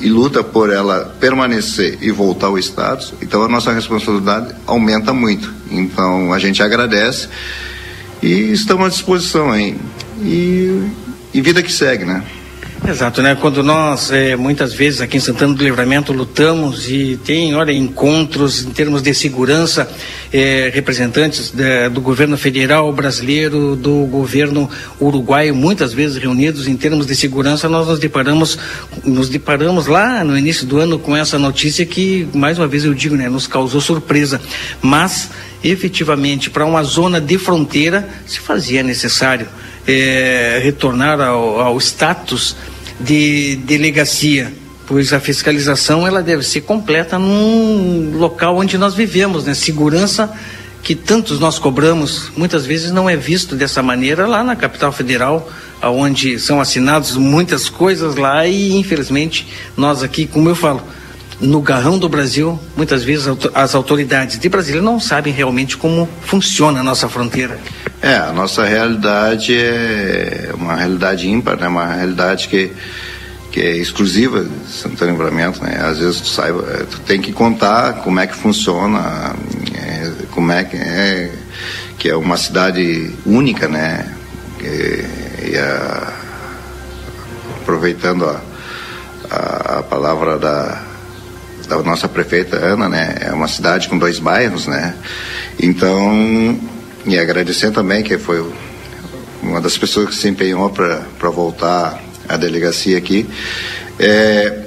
e, 0.00 0.08
luta 0.08 0.42
por 0.42 0.72
ela 0.72 1.14
permanecer 1.20 1.98
e 2.00 2.10
voltar 2.10 2.46
ao 2.46 2.58
status, 2.58 3.12
então 3.20 3.42
a 3.42 3.48
nossa 3.48 3.70
responsabilidade 3.70 4.54
aumenta 4.66 5.12
muito. 5.12 5.52
Então 5.70 6.32
a 6.32 6.38
gente 6.38 6.62
agradece 6.62 7.28
e 8.22 8.52
estamos 8.52 8.86
à 8.86 8.88
disposição 8.88 9.50
aí. 9.50 9.76
E, 10.22 10.88
e 11.34 11.40
vida 11.42 11.62
que 11.62 11.70
segue, 11.70 12.06
né? 12.06 12.24
Exato, 12.84 13.22
né? 13.22 13.36
Quando 13.40 13.62
nós, 13.62 14.10
é, 14.10 14.34
muitas 14.34 14.74
vezes 14.74 15.00
aqui 15.00 15.16
em 15.16 15.20
Santana 15.20 15.54
do 15.54 15.62
Livramento, 15.62 16.12
lutamos 16.12 16.90
e 16.90 17.16
tem, 17.24 17.54
olha, 17.54 17.70
encontros 17.70 18.64
em 18.64 18.70
termos 18.70 19.00
de 19.00 19.14
segurança, 19.14 19.88
é, 20.32 20.68
representantes 20.74 21.52
de, 21.52 21.88
do 21.90 22.00
governo 22.00 22.36
federal 22.36 22.92
brasileiro, 22.92 23.76
do 23.76 24.04
governo 24.06 24.68
uruguaio, 25.00 25.54
muitas 25.54 25.92
vezes 25.92 26.16
reunidos 26.16 26.66
em 26.66 26.76
termos 26.76 27.06
de 27.06 27.14
segurança, 27.14 27.68
nós 27.68 27.86
nos 27.86 28.00
deparamos, 28.00 28.58
nos 29.04 29.28
deparamos 29.28 29.86
lá 29.86 30.24
no 30.24 30.36
início 30.36 30.66
do 30.66 30.80
ano 30.80 30.98
com 30.98 31.16
essa 31.16 31.38
notícia 31.38 31.86
que, 31.86 32.28
mais 32.34 32.58
uma 32.58 32.66
vez 32.66 32.84
eu 32.84 32.92
digo, 32.92 33.14
né, 33.14 33.28
nos 33.28 33.46
causou 33.46 33.80
surpresa. 33.80 34.40
Mas, 34.82 35.30
efetivamente, 35.62 36.50
para 36.50 36.66
uma 36.66 36.82
zona 36.82 37.20
de 37.20 37.38
fronteira, 37.38 38.08
se 38.26 38.40
fazia 38.40 38.82
necessário 38.82 39.46
é, 39.86 40.60
retornar 40.62 41.20
ao, 41.20 41.60
ao 41.60 41.78
status 41.78 42.56
de 43.02 43.56
delegacia, 43.56 44.52
pois 44.86 45.12
a 45.12 45.20
fiscalização 45.20 46.06
ela 46.06 46.22
deve 46.22 46.42
ser 46.42 46.62
completa 46.62 47.18
num 47.18 48.16
local 48.16 48.56
onde 48.56 48.78
nós 48.78 48.94
vivemos, 48.94 49.44
né? 49.44 49.54
Segurança 49.54 50.30
que 50.82 50.94
tantos 50.94 51.38
nós 51.38 51.58
cobramos, 51.58 52.32
muitas 52.36 52.66
vezes 52.66 52.90
não 52.90 53.08
é 53.08 53.16
visto 53.16 53.54
dessa 53.54 53.82
maneira 53.82 54.26
lá 54.26 54.42
na 54.42 54.56
capital 54.56 54.90
federal, 54.90 55.48
aonde 55.80 56.38
são 56.40 56.60
assinados 56.60 57.16
muitas 57.16 57.68
coisas 57.68 58.16
lá 58.16 58.46
e 58.46 58.72
infelizmente 58.76 59.46
nós 59.76 60.02
aqui, 60.02 60.26
como 60.26 60.48
eu 60.48 60.56
falo, 60.56 60.82
no 61.40 61.60
garrão 61.60 61.98
do 61.98 62.08
Brasil, 62.08 62.58
muitas 62.76 63.04
vezes 63.04 63.26
as 63.54 63.74
autoridades 63.74 64.38
de 64.38 64.48
Brasília 64.48 64.82
não 64.82 64.98
sabem 64.98 65.32
realmente 65.32 65.76
como 65.76 66.08
funciona 66.22 66.80
a 66.80 66.82
nossa 66.82 67.08
fronteira. 67.08 67.58
É, 68.02 68.16
a 68.16 68.32
nossa 68.32 68.64
realidade 68.64 69.56
é 69.56 70.50
uma 70.54 70.74
realidade 70.74 71.30
ímpar, 71.30 71.56
né? 71.56 71.68
Uma 71.68 71.86
realidade 71.86 72.48
que 72.48 72.72
que 73.52 73.60
é 73.60 73.76
exclusiva 73.76 74.42
de 74.42 74.72
Santana 74.72 75.12
Livramento, 75.12 75.62
né? 75.62 75.78
Às 75.84 75.98
vezes 75.98 76.22
tu 76.22 76.40
é, 76.40 76.84
tu 76.90 77.00
tem 77.00 77.20
que 77.20 77.32
contar 77.32 77.92
como 78.02 78.18
é 78.18 78.26
que 78.26 78.34
funciona, 78.34 79.36
é, 79.74 80.10
como 80.30 80.50
é 80.50 80.64
que 80.64 80.76
é 80.76 81.30
que 81.98 82.08
é 82.08 82.16
uma 82.16 82.36
cidade 82.36 83.12
única, 83.24 83.68
né? 83.68 84.10
E, 84.60 85.50
e 85.50 85.58
a, 85.58 86.12
aproveitando 87.60 88.24
a, 88.24 88.40
a, 89.30 89.78
a 89.78 89.82
palavra 89.82 90.38
da 90.38 90.82
da 91.68 91.82
nossa 91.82 92.08
prefeita 92.08 92.56
Ana, 92.56 92.88
né? 92.88 93.16
É 93.20 93.32
uma 93.32 93.48
cidade 93.48 93.88
com 93.88 93.96
dois 93.96 94.18
bairros, 94.18 94.66
né? 94.66 94.94
Então, 95.60 96.58
e 97.06 97.18
agradecer 97.18 97.70
também 97.70 98.02
que 98.02 98.16
foi 98.18 98.44
uma 99.42 99.60
das 99.60 99.76
pessoas 99.76 100.10
que 100.10 100.14
se 100.14 100.28
empenhou 100.28 100.70
para 100.70 101.30
voltar 101.30 102.02
à 102.28 102.36
delegacia 102.36 102.96
aqui. 102.96 103.28
É, 103.98 104.66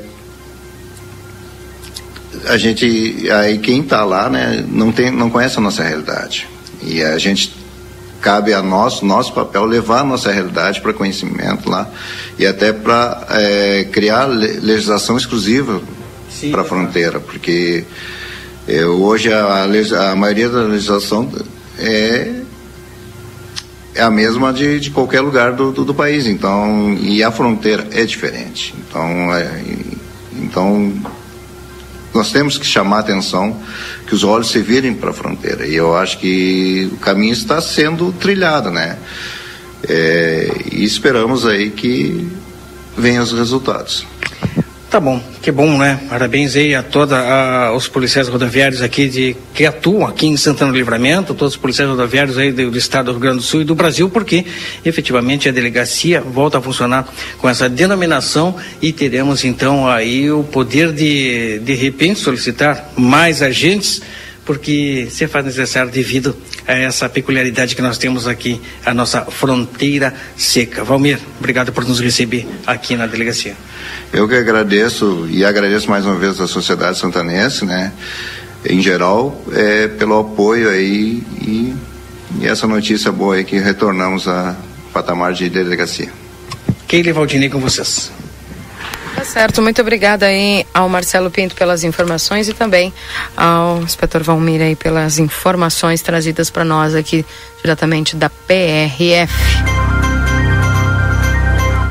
a 2.48 2.58
gente, 2.58 3.30
aí 3.32 3.58
quem 3.58 3.82
está 3.82 4.04
lá, 4.04 4.30
né, 4.30 4.64
não, 4.68 4.92
tem, 4.92 5.12
não 5.12 5.30
conhece 5.30 5.58
a 5.58 5.62
nossa 5.62 5.84
realidade. 5.84 6.48
E 6.82 7.02
a 7.02 7.18
gente 7.18 7.56
cabe 8.22 8.54
a 8.54 8.62
nós, 8.62 9.02
nosso 9.02 9.34
papel, 9.34 9.66
levar 9.66 10.02
a 10.02 10.04
nossa 10.04 10.32
realidade 10.32 10.82
para 10.82 10.92
conhecimento 10.94 11.70
lá 11.70 11.90
e 12.40 12.46
até 12.46 12.74
para 12.74 13.26
é, 13.30 13.84
criar 13.92 14.26
legislação 14.26 15.16
exclusiva 15.16 15.82
para 16.52 16.62
a 16.62 16.66
fronteira, 16.66 17.20
porque 17.20 17.86
é, 18.68 18.84
hoje 18.84 19.32
a, 19.32 19.64
a, 20.12 20.16
maioria 20.16 20.50
da 20.50 20.64
legislação 20.64 21.32
é, 21.80 22.42
é 23.94 24.02
a 24.02 24.10
mesma 24.10 24.52
de, 24.52 24.80
de 24.80 24.92
qualquer 24.92 25.22
lugar 25.22 25.54
do, 25.54 25.72
do, 25.72 25.86
do, 25.86 25.94
país, 25.94 26.28
então 26.28 26.94
e 27.00 27.24
a 27.24 27.32
fronteira 27.32 27.88
é 27.92 28.04
diferente, 28.06 28.74
então 28.78 29.34
é, 29.34 29.64
então 30.34 30.94
nós 32.14 32.32
temos 32.32 32.58
que 32.58 32.66
chamar 32.66 32.98
a 32.98 33.00
atenção 33.00 33.60
que 34.08 34.16
os 34.16 34.24
olhos 34.24 34.50
se 34.50 34.60
virem 34.60 34.94
para 34.94 35.10
a 35.10 35.14
fronteira 35.14 35.68
e 35.68 35.76
eu 35.76 35.96
acho 35.96 36.18
que 36.20 36.90
o 36.94 36.98
caminho 36.98 37.34
está 37.34 37.60
sendo 37.60 38.12
trilhado, 38.14 38.72
né? 38.72 38.98
É, 39.88 40.52
e 40.72 40.84
esperamos 40.84 41.46
aí 41.46 41.70
que 41.70 42.28
venham 42.98 43.24
os 43.24 43.34
resultados. 43.34 44.06
Tá 44.90 45.00
bom, 45.00 45.22
que 45.42 45.52
bom, 45.52 45.78
né? 45.78 46.00
Parabéns 46.08 46.56
aí 46.56 46.76
a 46.76 46.84
todos 46.84 47.18
os 47.76 47.88
policiais 47.88 48.28
rodoviários 48.28 48.82
aqui 48.82 49.10
de 49.10 49.36
que 49.54 49.66
atuam 49.66 50.06
aqui 50.06 50.28
em 50.28 50.38
Santana 50.38 50.72
do 50.72 50.78
Livramento, 50.78 51.34
todos 51.34 51.56
os 51.56 51.60
policiais 51.60 51.90
rodoviários 51.90 52.38
aí 52.38 52.52
do, 52.52 52.70
do, 52.70 52.78
estado 52.78 53.06
do 53.08 53.12
Rio 53.14 53.20
Grande 53.20 53.38
do 53.38 53.44
Sul 53.44 53.62
e 53.62 53.66
do 53.66 53.74
Brasil, 53.74 54.10
porque 54.10 54.46
efetivamente 54.86 55.50
a 55.50 55.52
delegacia 55.52 56.22
volta 56.22 56.60
a 56.60 56.62
funcionar 56.62 57.12
com 57.40 57.50
essa 57.50 57.68
denominação 57.68 58.56
e 58.82 58.94
teremos 58.94 59.44
então 59.44 59.88
aí 59.88 60.32
o 60.32 60.44
poder 60.44 60.94
de 60.94 61.60
de 61.60 61.74
repente 61.74 62.20
solicitar 62.20 62.92
mais 62.96 63.42
agentes 63.42 64.02
porque 64.46 65.08
se 65.10 65.28
faz 65.28 65.44
necessário 65.44 65.92
devido 65.92 66.38
a 66.68 66.74
essa 66.74 67.08
peculiaridade 67.08 67.76
que 67.76 67.82
nós 67.82 67.98
temos 67.98 68.28
aqui, 68.28 68.62
a 68.86 68.94
nossa 68.94 69.22
fronteira 69.26 70.14
seca. 70.36 70.84
Valmir, 70.84 71.20
obrigado 71.40 71.72
por 71.72 71.86
nos 71.86 72.00
receber 72.00 72.48
aqui 72.66 72.96
na 72.96 73.08
delegacia. 73.08 73.56
Eu 74.12 74.28
que 74.28 74.36
agradeço 74.36 75.28
e 75.30 75.44
agradeço 75.46 75.90
mais 75.90 76.06
uma 76.06 76.16
vez 76.16 76.40
a 76.40 76.48
sociedade 76.48 76.98
santanense, 76.98 77.66
né, 77.66 77.92
em 78.68 78.82
geral, 78.82 79.44
é, 79.54 79.88
pelo 79.88 80.20
apoio 80.20 80.70
aí 80.70 81.24
e, 81.42 81.76
e 82.40 82.48
essa 82.48 82.68
notícia 82.68 83.12
boa 83.12 83.36
aí 83.36 83.44
que 83.44 83.60
retornamos 83.60 84.28
a 84.28 84.56
patamar 84.92 85.34
de 85.34 85.50
delegacia. 85.50 86.10
Keile 86.88 87.12
Valdinei 87.12 87.50
com 87.50 87.60
vocês. 87.60 88.12
Certo, 89.36 89.62
muito 89.62 89.82
obrigada 89.82 90.28
aí 90.28 90.66
ao 90.74 90.88
Marcelo 90.88 91.30
Pinto 91.30 91.56
pelas 91.56 91.84
informações 91.84 92.48
e 92.48 92.54
também 92.54 92.94
ao 93.36 93.82
inspetor 93.82 94.24
Valmir 94.24 94.62
aí 94.62 94.78
pelas 94.78 95.20
informações 95.20 96.02
trazidas 96.02 96.50
para 96.50 96.64
nós 96.64 96.96
aqui 96.96 97.26
diretamente 97.62 98.16
da 98.16 98.30
PRF. 98.30 99.34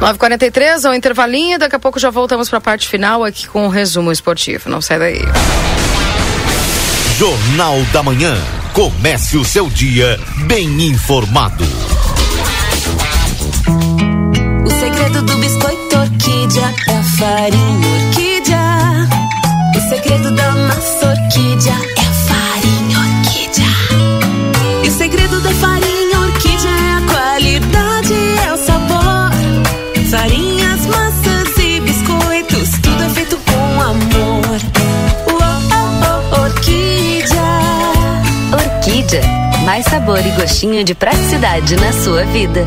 9h43, 0.00 0.86
ao 0.86 0.94
intervalinho, 0.94 1.58
daqui 1.58 1.76
a 1.76 1.78
pouco 1.78 2.00
já 2.00 2.08
voltamos 2.08 2.48
para 2.48 2.56
a 2.56 2.62
parte 2.62 2.88
final 2.88 3.22
aqui 3.22 3.46
com 3.46 3.66
o 3.66 3.68
resumo 3.68 4.10
esportivo. 4.10 4.70
Não 4.70 4.80
sai 4.80 4.98
daí. 4.98 5.20
Jornal 7.18 7.78
da 7.92 8.02
Manhã. 8.02 8.34
Comece 8.72 9.36
o 9.36 9.44
seu 9.44 9.68
dia 9.68 10.18
bem 10.46 10.86
informado. 10.86 11.64
O 14.64 14.70
segredo 14.70 15.20
do 15.20 15.36
biscoito 15.36 15.83
orquídea 16.04 16.74
é 16.88 17.02
farinha 17.18 17.88
orquídea. 18.06 19.08
O 19.74 19.88
segredo 19.88 20.30
da 20.32 20.50
massa 20.52 21.08
orquídea 21.08 21.72
é 21.96 22.00
a 22.00 22.14
farinha 22.28 22.98
orquídea. 22.98 23.66
E 24.84 24.88
o 24.88 24.92
segredo 24.92 25.40
da 25.40 25.50
farinha 25.50 26.20
orquídea 26.20 26.70
é 26.70 26.92
a 26.92 27.02
qualidade, 27.10 28.14
é 28.46 28.52
o 28.52 28.56
sabor. 28.58 29.30
Farinhas, 30.10 30.86
massas 30.86 31.58
e 31.58 31.80
biscoitos, 31.80 32.70
tudo 32.82 33.02
é 33.02 33.08
feito 33.08 33.38
com 33.38 33.80
amor. 33.80 34.60
Orquídea. 36.44 37.42
Orquídea, 38.52 39.22
mais 39.64 39.86
sabor 39.86 40.18
e 40.18 40.30
gostinho 40.32 40.84
de 40.84 40.94
praticidade 40.94 41.76
na 41.76 41.92
sua 41.92 42.24
vida. 42.26 42.66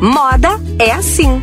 Moda 0.00 0.60
é 0.78 0.92
assim. 0.92 1.42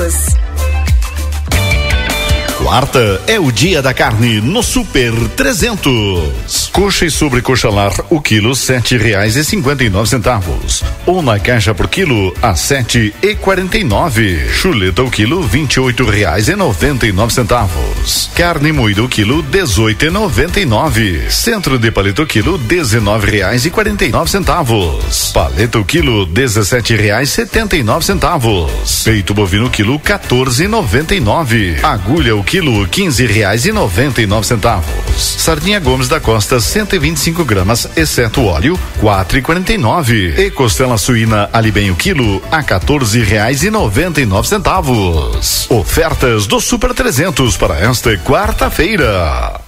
News. 0.01 0.50
Quarta 2.71 3.21
é 3.27 3.37
o 3.37 3.51
dia 3.51 3.81
da 3.81 3.93
carne 3.93 4.39
no 4.39 4.63
Super 4.63 5.11
300. 5.35 6.69
Coxa 6.71 7.05
e 7.05 7.11
sobrecoxa 7.11 7.69
lar, 7.69 7.93
o 8.09 8.21
quilo 8.21 8.55
sete 8.55 8.95
reais 8.95 9.35
e 9.35 9.43
cinquenta 9.43 9.83
e 9.83 9.89
nove 9.89 10.07
centavos. 10.07 10.81
Ou 11.05 11.21
na 11.21 11.37
caixa 11.37 11.75
por 11.75 11.89
quilo 11.89 12.33
a 12.41 12.55
sete 12.55 13.13
e 13.21 13.35
quarenta 13.35 13.77
e 13.77 13.83
nove. 13.83 14.39
Chuleta 14.61 15.03
o 15.03 15.11
quilo 15.11 15.43
vinte 15.43 15.73
e 15.73 15.79
oito 15.81 16.05
reais 16.05 16.47
e 16.47 16.55
noventa 16.55 17.05
e 17.05 17.11
nove 17.11 17.33
centavos. 17.33 18.29
Carne 18.37 18.71
moída 18.71 19.03
o 19.03 19.09
quilo 19.09 19.41
dezoito 19.41 20.05
e 20.05 20.09
noventa 20.09 20.61
e 20.61 20.65
nove. 20.65 21.29
Centro 21.29 21.77
de 21.77 21.91
paleta 21.91 22.21
o 22.21 22.25
quilo 22.25 22.57
dezenove 22.57 23.29
reais 23.29 23.65
e 23.65 23.69
quarenta 23.69 24.05
e 24.05 24.09
nove 24.11 24.31
centavos. 24.31 25.31
Paleta 25.33 25.77
o 25.77 25.83
quilo 25.83 26.25
dezessete 26.25 26.95
reais 26.95 27.31
setenta 27.31 27.75
e 27.75 27.83
nove 27.83 28.05
centavos. 28.05 29.03
Peito 29.03 29.33
bovino 29.33 29.69
quilo 29.69 29.99
quatorze 29.99 30.63
e 30.63 30.67
noventa 30.69 31.13
e 31.13 31.19
nove. 31.19 31.77
Agulha 31.83 32.33
o 32.33 32.41
quilo 32.41 32.60
quinze 32.89 33.25
reais 33.25 33.65
e 33.65 33.71
noventa 33.71 34.21
e 34.21 34.27
nove 34.27 34.45
centavos. 34.45 35.15
Sardinha 35.17 35.79
Gomes 35.79 36.07
da 36.07 36.19
Costa 36.19 36.59
125 36.59 37.43
gramas, 37.43 37.89
exceto 37.95 38.45
óleo, 38.45 38.79
quatro 38.99 39.37
e 39.37 39.41
quarenta 39.41 39.73
e 39.73 39.77
nove. 39.77 40.33
E 40.37 40.51
costela 40.51 40.97
suína 40.97 41.49
ali 41.51 41.71
bem 41.71 41.89
o 41.89 41.95
quilo 41.95 42.41
a 42.51 42.63
quatorze 42.63 43.23
reais 43.23 43.63
e 43.63 43.71
noventa 43.71 44.21
e 44.21 44.25
nove 44.25 44.47
centavos. 44.47 45.69
Ofertas 45.69 46.45
do 46.45 46.59
Super 46.59 46.93
300 46.93 47.57
para 47.57 47.79
esta 47.79 48.15
quarta-feira. 48.17 49.59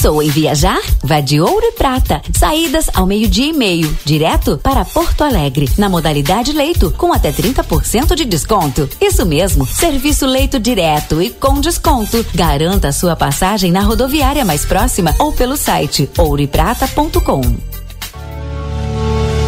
Pensou 0.00 0.22
em 0.22 0.30
viajar? 0.30 0.80
Vá 1.04 1.20
de 1.20 1.42
Ouro 1.42 1.62
e 1.62 1.72
Prata. 1.72 2.22
Saídas 2.34 2.88
ao 2.94 3.04
meio-dia 3.04 3.48
e 3.48 3.52
meio, 3.52 3.94
direto 4.02 4.56
para 4.56 4.82
Porto 4.82 5.22
Alegre, 5.22 5.68
na 5.76 5.90
modalidade 5.90 6.52
leito, 6.52 6.90
com 6.92 7.12
até 7.12 7.30
30% 7.30 8.14
de 8.14 8.24
desconto. 8.24 8.88
Isso 8.98 9.26
mesmo, 9.26 9.66
serviço 9.66 10.24
leito 10.24 10.58
direto 10.58 11.20
e 11.20 11.28
com 11.28 11.60
desconto. 11.60 12.24
Garanta 12.34 12.92
sua 12.92 13.14
passagem 13.14 13.70
na 13.70 13.82
rodoviária 13.82 14.42
mais 14.42 14.64
próxima 14.64 15.14
ou 15.18 15.34
pelo 15.34 15.54
site 15.54 16.08
ouroeprata.com. 16.16 17.79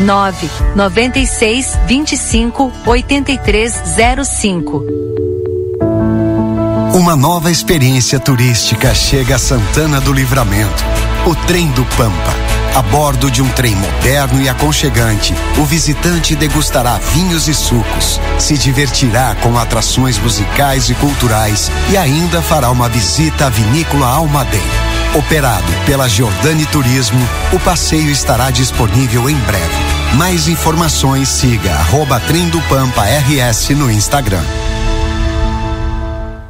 9 0.00 0.50
96 0.74 1.78
25 1.86 2.72
8305. 2.84 4.84
Uma 6.94 7.16
nova 7.16 7.50
experiência 7.50 8.18
turística 8.18 8.94
chega 8.94 9.36
a 9.36 9.38
Santana 9.38 10.00
do 10.00 10.12
Livramento. 10.12 10.84
O 11.26 11.34
Trem 11.46 11.68
do 11.72 11.84
Pampa. 11.96 12.34
A 12.74 12.82
bordo 12.82 13.30
de 13.30 13.40
um 13.40 13.48
trem 13.50 13.76
moderno 13.76 14.42
e 14.42 14.48
aconchegante, 14.48 15.32
o 15.58 15.64
visitante 15.64 16.34
degustará 16.34 16.98
vinhos 17.12 17.46
e 17.46 17.54
sucos, 17.54 18.20
se 18.36 18.58
divertirá 18.58 19.36
com 19.36 19.56
atrações 19.56 20.18
musicais 20.18 20.90
e 20.90 20.94
culturais 20.94 21.70
e 21.92 21.96
ainda 21.96 22.42
fará 22.42 22.72
uma 22.72 22.88
visita 22.88 23.46
à 23.46 23.48
vinícola 23.48 24.08
Almadeira. 24.08 24.94
Operado 25.14 25.72
pela 25.86 26.08
Giordani 26.08 26.66
Turismo, 26.66 27.24
o 27.52 27.60
passeio 27.60 28.10
estará 28.10 28.50
disponível 28.50 29.30
em 29.30 29.36
breve. 29.36 29.83
Mais 30.16 30.46
informações 30.46 31.28
siga 31.28 31.72
arroba 31.72 32.20
Trem 32.20 32.48
do 32.48 32.60
Pampa 32.62 33.02
RS 33.02 33.70
no 33.70 33.90
Instagram. 33.90 34.42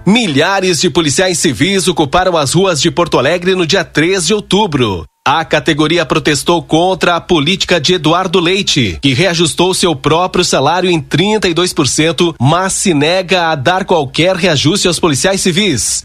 Milhares 0.04 0.82
de 0.82 0.90
policiais 0.90 1.38
civis 1.38 1.88
ocuparam 1.88 2.36
as 2.36 2.52
ruas 2.52 2.78
de 2.78 2.90
Porto 2.90 3.18
Alegre 3.18 3.54
no 3.54 3.66
dia 3.66 3.82
3 3.82 4.26
de 4.26 4.34
outubro. 4.34 5.06
A 5.26 5.42
categoria 5.46 6.04
protestou 6.04 6.62
contra 6.62 7.16
a 7.16 7.20
política 7.22 7.80
de 7.80 7.94
Eduardo 7.94 8.38
Leite, 8.38 8.98
que 9.00 9.14
reajustou 9.14 9.72
seu 9.72 9.96
próprio 9.96 10.44
salário 10.44 10.90
em 10.90 11.00
32%, 11.00 12.34
mas 12.38 12.74
se 12.74 12.92
nega 12.92 13.48
a 13.48 13.54
dar 13.54 13.86
qualquer 13.86 14.36
reajuste 14.36 14.86
aos 14.86 15.00
policiais 15.00 15.40
civis. 15.40 16.04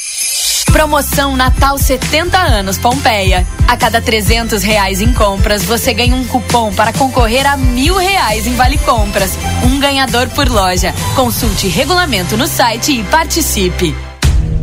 Promoção 0.71 1.35
Natal 1.35 1.77
70 1.77 2.37
anos 2.37 2.77
Pompeia. 2.77 3.45
A 3.67 3.75
cada 3.75 4.01
300 4.01 4.63
reais 4.63 5.01
em 5.01 5.13
compras, 5.13 5.63
você 5.63 5.93
ganha 5.93 6.15
um 6.15 6.25
cupom 6.25 6.73
para 6.73 6.93
concorrer 6.93 7.45
a 7.45 7.57
mil 7.57 7.95
reais 7.97 8.47
em 8.47 8.55
vale 8.55 8.77
compras. 8.79 9.37
Um 9.63 9.79
ganhador 9.79 10.29
por 10.29 10.47
loja. 10.47 10.93
Consulte 11.15 11.67
regulamento 11.67 12.37
no 12.37 12.47
site 12.47 12.99
e 12.99 13.03
participe. 13.03 14.10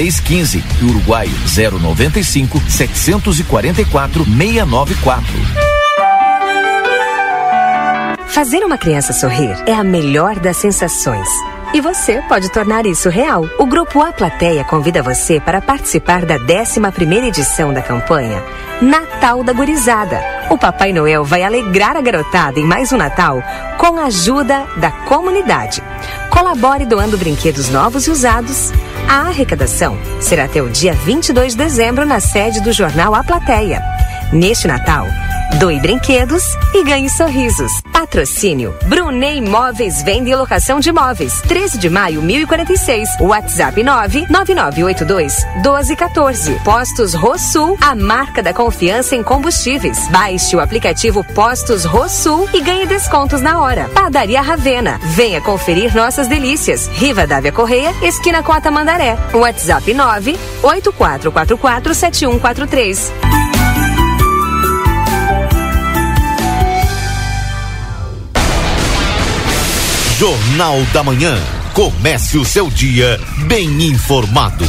615 0.00 0.64
e 0.80 0.84
Uruguaio 0.86 1.30
095 1.54 2.58
744 2.70 4.24
694. 4.24 5.26
Fazer 8.28 8.64
uma 8.64 8.78
criança 8.78 9.12
sorrir 9.12 9.62
é 9.66 9.74
a 9.74 9.84
melhor 9.84 10.38
das 10.38 10.56
sensações. 10.56 11.28
E 11.74 11.80
você 11.82 12.22
pode 12.22 12.50
tornar 12.50 12.86
isso 12.86 13.10
real. 13.10 13.44
O 13.58 13.66
Grupo 13.66 14.00
A 14.00 14.10
Plateia 14.12 14.64
convida 14.64 15.02
você 15.02 15.38
para 15.38 15.60
participar 15.60 16.24
da 16.24 16.38
11ª 16.38 17.24
edição 17.24 17.72
da 17.72 17.82
campanha 17.82 18.42
Natal 18.80 19.44
da 19.44 19.52
Gurizada. 19.52 20.18
O 20.48 20.56
Papai 20.56 20.94
Noel 20.94 21.24
vai 21.24 21.42
alegrar 21.42 21.96
a 21.96 22.00
garotada 22.00 22.58
em 22.58 22.64
mais 22.64 22.90
um 22.90 22.96
Natal 22.96 23.42
com 23.76 23.98
a 23.98 24.04
ajuda 24.04 24.66
da 24.78 24.90
comunidade. 24.90 25.82
Colabore 26.30 26.86
doando 26.86 27.18
brinquedos 27.18 27.68
novos 27.68 28.06
e 28.06 28.10
usados. 28.10 28.72
A 29.08 29.28
arrecadação 29.28 29.98
será 30.20 30.44
até 30.44 30.62
o 30.62 30.68
dia 30.68 30.92
22 30.92 31.52
de 31.52 31.58
dezembro 31.58 32.06
na 32.06 32.20
sede 32.20 32.60
do 32.60 32.72
jornal 32.72 33.14
A 33.14 33.24
Plateia. 33.24 33.82
Neste 34.32 34.68
Natal, 34.68 35.06
Doe 35.58 35.80
brinquedos 35.80 36.44
e 36.72 36.84
ganhe 36.84 37.10
sorrisos. 37.10 37.72
Patrocínio 37.92 38.74
Brunet 38.86 39.36
Imóveis 39.36 40.02
Venda 40.02 40.30
e 40.30 40.34
Locação 40.34 40.80
de 40.80 40.88
Imóveis. 40.90 41.40
13 41.42 41.78
de 41.78 41.90
maio, 41.90 42.22
1046. 42.22 43.08
WhatsApp 43.20 43.82
99982 43.82 45.44
1214. 45.56 46.54
Postos 46.64 47.14
Rosul, 47.14 47.76
a 47.80 47.94
marca 47.94 48.42
da 48.42 48.54
confiança 48.54 49.16
em 49.16 49.22
combustíveis. 49.22 50.08
Baixe 50.08 50.56
o 50.56 50.60
aplicativo 50.60 51.24
Postos 51.34 51.84
Rosul 51.84 52.48
e 52.54 52.60
ganhe 52.60 52.86
descontos 52.86 53.42
na 53.42 53.60
hora. 53.60 53.88
Padaria 53.92 54.40
Ravena. 54.40 54.98
Venha 55.02 55.40
conferir 55.40 55.94
nossas 55.94 56.28
delícias. 56.28 56.88
Riva 56.94 57.26
Dávia 57.26 57.52
Correia, 57.52 57.94
esquina 58.02 58.42
com 58.42 58.52
a 58.52 58.60
Tamandaré. 58.90 59.16
WhatsApp 59.32 59.94
98444 59.94 61.94
7143. 61.94 63.12
Jornal 70.18 70.82
da 70.92 71.04
Manhã. 71.04 71.38
Comece 71.72 72.36
o 72.36 72.44
seu 72.44 72.68
dia 72.68 73.20
bem 73.46 73.84
informado. 73.84 74.66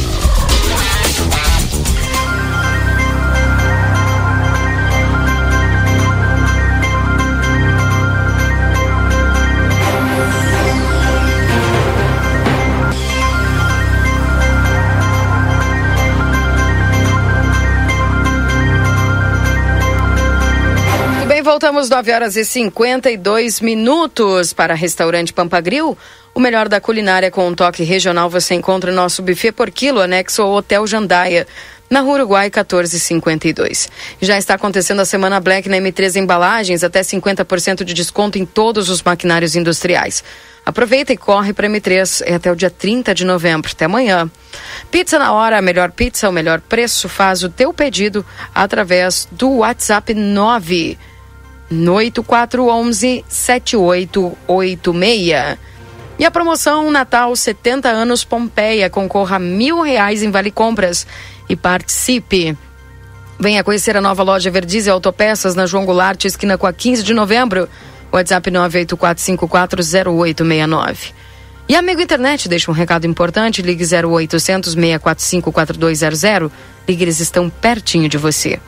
Voltamos 21.62 21.88
9 21.88 22.12
horas 22.12 22.34
e 22.34 22.44
52 22.44 23.60
minutos 23.60 24.52
para 24.52 24.74
restaurante 24.74 25.32
Pampagril. 25.32 25.96
O 26.34 26.40
melhor 26.40 26.68
da 26.68 26.80
culinária 26.80 27.30
com 27.30 27.46
um 27.46 27.54
toque 27.54 27.84
regional 27.84 28.28
você 28.28 28.54
encontra 28.54 28.90
no 28.90 28.96
nosso 28.96 29.22
buffet 29.22 29.52
por 29.52 29.70
quilo, 29.70 30.00
anexo 30.00 30.42
ao 30.42 30.50
Hotel 30.50 30.84
Jandaia. 30.88 31.46
Na 31.88 32.00
Rua 32.00 32.14
Uruguai 32.14 32.46
1452. 32.46 33.88
Já 34.20 34.36
está 34.36 34.54
acontecendo 34.54 34.98
a 34.98 35.04
Semana 35.04 35.38
Black 35.38 35.68
na 35.68 35.76
M3 35.76 36.16
Embalagens, 36.16 36.82
até 36.82 37.00
50% 37.00 37.84
de 37.84 37.94
desconto 37.94 38.38
em 38.38 38.44
todos 38.44 38.88
os 38.88 39.00
maquinários 39.00 39.54
industriais. 39.54 40.24
Aproveita 40.66 41.12
e 41.12 41.16
corre 41.16 41.52
para 41.52 41.68
M3, 41.68 42.22
é 42.26 42.34
até 42.34 42.50
o 42.50 42.56
dia 42.56 42.70
30 42.70 43.14
de 43.14 43.24
novembro, 43.24 43.70
até 43.72 43.84
amanhã. 43.84 44.28
Pizza 44.90 45.16
na 45.16 45.32
hora, 45.32 45.58
a 45.58 45.62
melhor 45.62 45.92
pizza, 45.92 46.28
o 46.28 46.32
melhor 46.32 46.60
preço. 46.60 47.08
Faz 47.08 47.44
o 47.44 47.48
teu 47.48 47.72
pedido 47.72 48.26
através 48.52 49.28
do 49.30 49.58
WhatsApp 49.58 50.12
9 50.12 50.98
8411 51.72 53.24
7886. 53.28 55.58
E 56.18 56.24
a 56.24 56.30
promoção 56.30 56.90
Natal 56.90 57.34
70 57.34 57.88
anos 57.88 58.24
Pompeia 58.24 58.90
concorra 58.90 59.36
a 59.36 59.40
mil 59.40 59.80
reais 59.80 60.22
em 60.22 60.30
Vale 60.30 60.50
Compras 60.50 61.06
e 61.48 61.56
participe. 61.56 62.54
Venha 63.40 63.64
conhecer 63.64 63.96
a 63.96 64.00
nova 64.00 64.22
loja 64.22 64.50
Verdiz 64.50 64.86
e 64.86 64.90
Autopeças 64.90 65.54
na 65.54 65.66
João 65.66 65.84
Goulart, 65.84 66.24
esquina 66.24 66.56
com 66.56 66.66
a 66.66 66.72
15 66.72 67.02
de 67.02 67.12
novembro. 67.12 67.68
WhatsApp 68.12 68.50
984540869. 68.50 71.12
E 71.68 71.74
amigo 71.74 72.00
internet, 72.02 72.48
deixa 72.48 72.70
um 72.70 72.74
recado 72.74 73.06
importante, 73.06 73.62
ligue 73.62 73.84
0800 73.84 74.74
645 74.74 75.50
4200. 75.50 76.52
Ligue, 76.86 77.04
eles 77.04 77.20
estão 77.20 77.48
pertinho 77.48 78.08
de 78.08 78.18
você. 78.18 78.60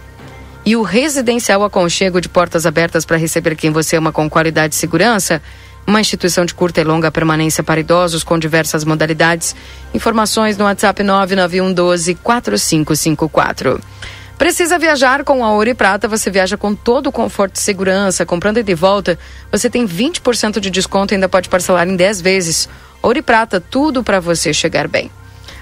E 0.67 0.77
o 0.77 0.83
Residencial 0.83 1.63
Aconchego 1.63 2.21
de 2.21 2.29
portas 2.29 2.65
abertas 2.65 3.05
para 3.05 3.19
receber 3.19 3.55
quem 3.55 3.71
você 3.71 3.97
ama 3.97 4.11
com 4.11 4.31
qualidade 4.31 4.75
e 4.75 4.79
segurança. 4.79 5.43
Uma 5.87 6.01
instituição 6.01 6.47
de 6.47 6.55
curta 6.55 6.81
e 6.81 6.85
longa 6.85 7.13
permanência 7.13 7.63
para 7.63 7.81
idosos 7.81 8.25
com 8.25 8.39
diversas 8.39 8.83
modalidades. 8.83 9.55
Informações 9.93 10.57
no 10.57 10.65
WhatsApp 10.65 11.03
991 11.03 11.75
12 11.75 12.15
4554. 12.15 13.79
Precisa 14.39 14.79
viajar 14.79 15.23
com 15.23 15.45
a 15.45 15.53
Ouro 15.53 15.69
e 15.69 15.75
Prata? 15.75 16.09
Você 16.09 16.31
viaja 16.31 16.57
com 16.57 16.75
todo 16.75 17.09
o 17.09 17.13
conforto 17.13 17.57
e 17.57 17.61
segurança. 17.61 18.25
Comprando 18.25 18.59
e 18.59 18.63
de 18.63 18.75
volta, 18.75 19.19
você 19.53 19.69
tem 19.69 19.87
20% 19.87 20.61
de 20.61 20.71
desconto 20.71 21.13
e 21.13 21.17
ainda 21.17 21.29
pode 21.29 21.51
parcelar 21.51 21.87
em 21.87 21.95
10 21.95 22.23
vezes. 22.23 22.69
Ouro 23.03 23.19
e 23.19 23.23
Prata, 23.23 23.61
tudo 23.61 24.03
para 24.03 24.19
você 24.19 24.55
chegar 24.55 24.89
bem. 24.89 25.11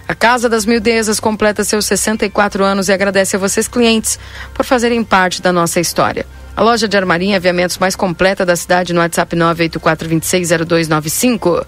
A 0.06 0.14
Casa 0.14 0.48
das 0.48 0.64
Mildezas 0.66 1.18
completa 1.20 1.64
seus 1.64 1.86
64 1.86 2.64
anos 2.64 2.88
e 2.88 2.92
agradece 2.92 3.36
a 3.36 3.38
vocês, 3.38 3.68
clientes, 3.68 4.18
por 4.52 4.64
fazerem 4.64 5.04
parte 5.04 5.40
da 5.40 5.52
nossa 5.52 5.78
história. 5.80 6.26
A 6.54 6.62
loja 6.62 6.86
de 6.86 6.94
armarinha 6.96 7.34
e 7.34 7.36
aviamentos 7.36 7.78
mais 7.78 7.96
completa 7.96 8.44
da 8.44 8.54
cidade 8.56 8.92
no 8.92 9.00
WhatsApp 9.00 9.34
984260295. 9.36 11.64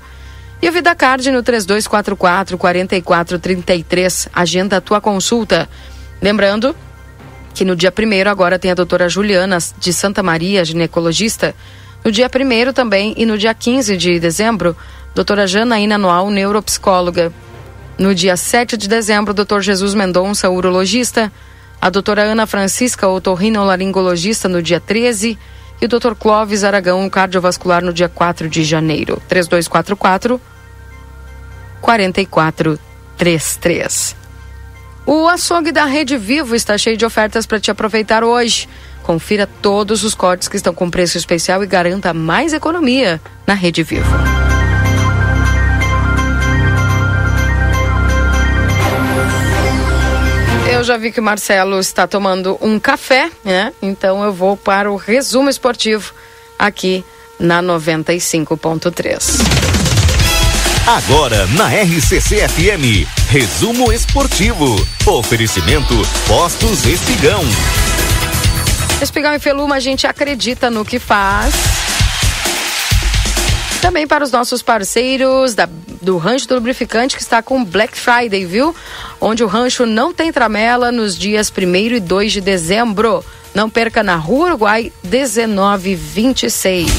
E 0.61 0.69
o 0.69 0.73
VidaCard 0.73 1.31
no 1.31 1.43
3244-4433. 1.43 4.29
Agenda 4.33 4.77
a 4.77 4.81
tua 4.81 5.01
consulta. 5.01 5.69
Lembrando 6.21 6.77
que 7.55 7.65
no 7.65 7.75
dia 7.77 7.95
1 7.97 8.29
agora 8.29 8.59
tem 8.59 8.71
a 8.71 8.75
doutora 8.75 9.09
Juliana 9.09 9.57
de 9.79 9.93
Santa 9.93 10.23
Maria, 10.23 10.65
ginecologista. 10.65 11.55
No 12.05 12.11
dia 12.11 12.29
1 12.29 12.73
também 12.73 13.15
e 13.17 13.25
no 13.25 13.39
dia 13.39 13.55
15 13.55 13.97
de 13.97 14.19
dezembro, 14.19 14.77
doutora 15.15 15.47
Janaína 15.47 15.97
Noal, 15.97 16.29
neuropsicóloga. 16.31 17.33
No 17.99 18.15
dia 18.15 18.37
7 18.37 18.77
de 18.77 18.87
dezembro, 18.89 19.33
doutor 19.33 19.63
Jesus 19.63 19.95
Mendonça, 19.95 20.51
urologista. 20.51 21.33
A 21.81 21.89
doutora 21.91 22.23
Ana 22.23 22.47
Francisca, 22.47 23.09
otorrinolaringologista, 23.09 24.49
no 24.49 24.63
dia 24.63 24.79
13. 24.81 25.37
E 25.81 25.85
o 25.85 25.89
doutor 25.89 26.15
Clóvis 26.15 26.63
Aragão, 26.65 27.09
cardiovascular, 27.09 27.83
no 27.85 27.93
dia 27.93 28.09
4 28.09 28.49
de 28.49 28.65
janeiro. 28.65 29.23
3244 29.29 30.41
4433. 31.81 34.17
O 35.07 35.29
açougue 35.29 35.71
da 35.71 35.85
Rede 35.85 36.17
Vivo 36.17 36.55
está 36.55 36.79
cheio 36.79 36.97
de 36.97 37.05
ofertas 37.05 37.45
para 37.45 37.61
te 37.61 37.71
aproveitar 37.71 38.25
hoje. 38.25 38.67
Confira 39.03 39.47
todos 39.47 40.03
os 40.03 40.15
cortes 40.15 40.49
que 40.49 40.57
estão 40.57 40.75
com 40.75 40.91
preço 40.91 41.19
especial 41.19 41.63
e 41.63 41.67
garanta 41.67 42.15
mais 42.15 42.55
economia 42.55 43.21
na 43.47 43.53
Rede 43.53 43.83
Vivo. 43.83 44.09
Eu 50.85 50.89
já 50.89 50.99
vi 50.99 51.11
que 51.11 51.19
o 51.19 51.23
Marcelo 51.23 51.81
está 51.81 52.07
tomando 52.07 52.59
um 52.61 52.79
café, 52.79 53.31
né? 53.43 53.73
Então 53.81 54.23
eu 54.23 54.35
vou 54.35 54.55
para 54.55 54.93
o 54.93 54.97
resumo 54.97 55.49
esportivo 55.49 56.13
aqui 56.59 57.03
na 57.41 57.63
95.3. 57.63 59.39
Agora 60.87 61.47
na 61.57 61.69
RCC 61.69 62.47
FM, 62.47 63.09
resumo 63.31 63.91
esportivo. 63.95 64.77
Oferecimento 65.07 65.95
Postos 66.27 66.85
Espigão. 66.85 67.41
Espigão 69.01 69.33
e 69.33 69.39
Feluma, 69.39 69.77
a 69.77 69.81
gente 69.81 70.07
acredita 70.07 70.69
no 70.69 70.85
que 70.85 70.99
faz. 70.99 71.55
Também 73.85 74.07
para 74.07 74.25
os 74.25 74.33
nossos 74.33 74.63
parceiros 74.63 75.55
da, 75.55 75.69
do 76.01 76.17
Rancho 76.17 76.49
do 76.49 76.55
Lubrificante, 76.55 77.15
que 77.15 77.21
está 77.21 77.43
com 77.43 77.63
Black 77.63 77.95
Friday, 77.99 78.47
viu? 78.47 78.75
Onde 79.21 79.45
o 79.45 79.47
rancho 79.47 79.85
não 79.85 80.11
tem 80.11 80.33
tramela 80.33 80.91
nos 80.91 81.19
dias 81.19 81.53
1 81.55 81.77
e 81.77 82.01
2 82.01 82.33
de 82.33 82.41
dezembro. 82.41 83.23
Não 83.55 83.69
perca 83.69 84.03
na 84.03 84.17
Rua 84.17 84.47
Uruguai 84.47 84.91
1926. 85.03 86.91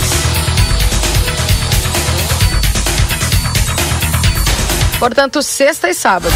Portanto, 5.00 5.42
sexta 5.42 5.90
e 5.90 5.94
sábado. 5.96 6.36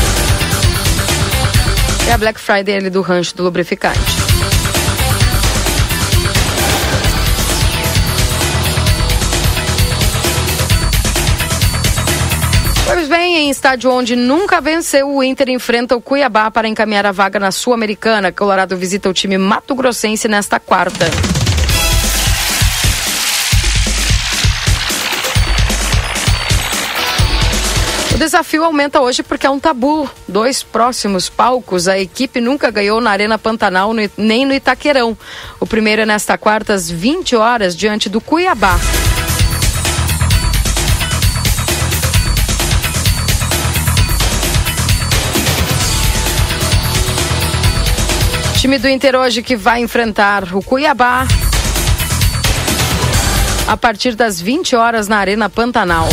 É 2.10 2.14
a 2.14 2.18
Black 2.18 2.40
Friday 2.40 2.76
ali 2.76 2.90
do 2.90 3.02
Rancho 3.02 3.36
do 3.36 3.44
Lubrificante. 3.44 4.19
Em 13.50 13.52
estádio 13.52 13.90
onde 13.90 14.16
nunca 14.16 14.62
venceu, 14.62 15.10
o 15.10 15.24
Inter 15.24 15.50
enfrenta 15.50 15.96
o 15.96 16.02
Cuiabá 16.02 16.52
para 16.52 16.68
encaminhar 16.68 17.08
a 17.08 17.12
vaga 17.12 17.40
na 17.40 17.52
Sul-Americana. 17.52 18.32
Colorado 18.32 18.78
visita 18.78 19.10
o 19.10 19.14
time 19.14 19.40
Mato 19.40 19.74
Grossense 19.74 20.28
nesta 20.28 20.60
quarta. 20.60 21.08
O 28.14 28.18
desafio 28.20 28.64
aumenta 28.64 29.02
hoje 29.02 29.24
porque 29.24 29.48
é 29.48 29.50
um 29.50 29.60
tabu. 29.60 30.08
Dois 30.28 30.62
próximos 30.62 31.28
palcos, 31.28 31.88
a 31.88 31.98
equipe 31.98 32.40
nunca 32.40 32.70
ganhou 32.70 33.02
na 33.02 33.10
Arena 33.10 33.40
Pantanal 33.40 33.96
nem 34.16 34.46
no 34.46 34.54
Itaquerão. 34.54 35.18
O 35.60 35.66
primeiro 35.66 36.04
é 36.04 36.06
nesta 36.06 36.38
quarta 36.38 36.76
às 36.76 36.88
20 36.88 37.36
horas 37.36 37.76
diante 37.76 38.10
do 38.10 38.22
Cuiabá. 38.22 38.78
Time 48.60 48.78
do 48.78 48.90
Inter 48.90 49.16
hoje 49.16 49.42
que 49.42 49.56
vai 49.56 49.80
enfrentar 49.80 50.54
o 50.54 50.62
Cuiabá 50.62 51.26
a 53.66 53.78
partir 53.78 54.16
das 54.16 54.42
20 54.42 54.76
horas 54.76 55.08
na 55.08 55.18
Arena 55.18 55.50
Pantanal. 55.50 56.10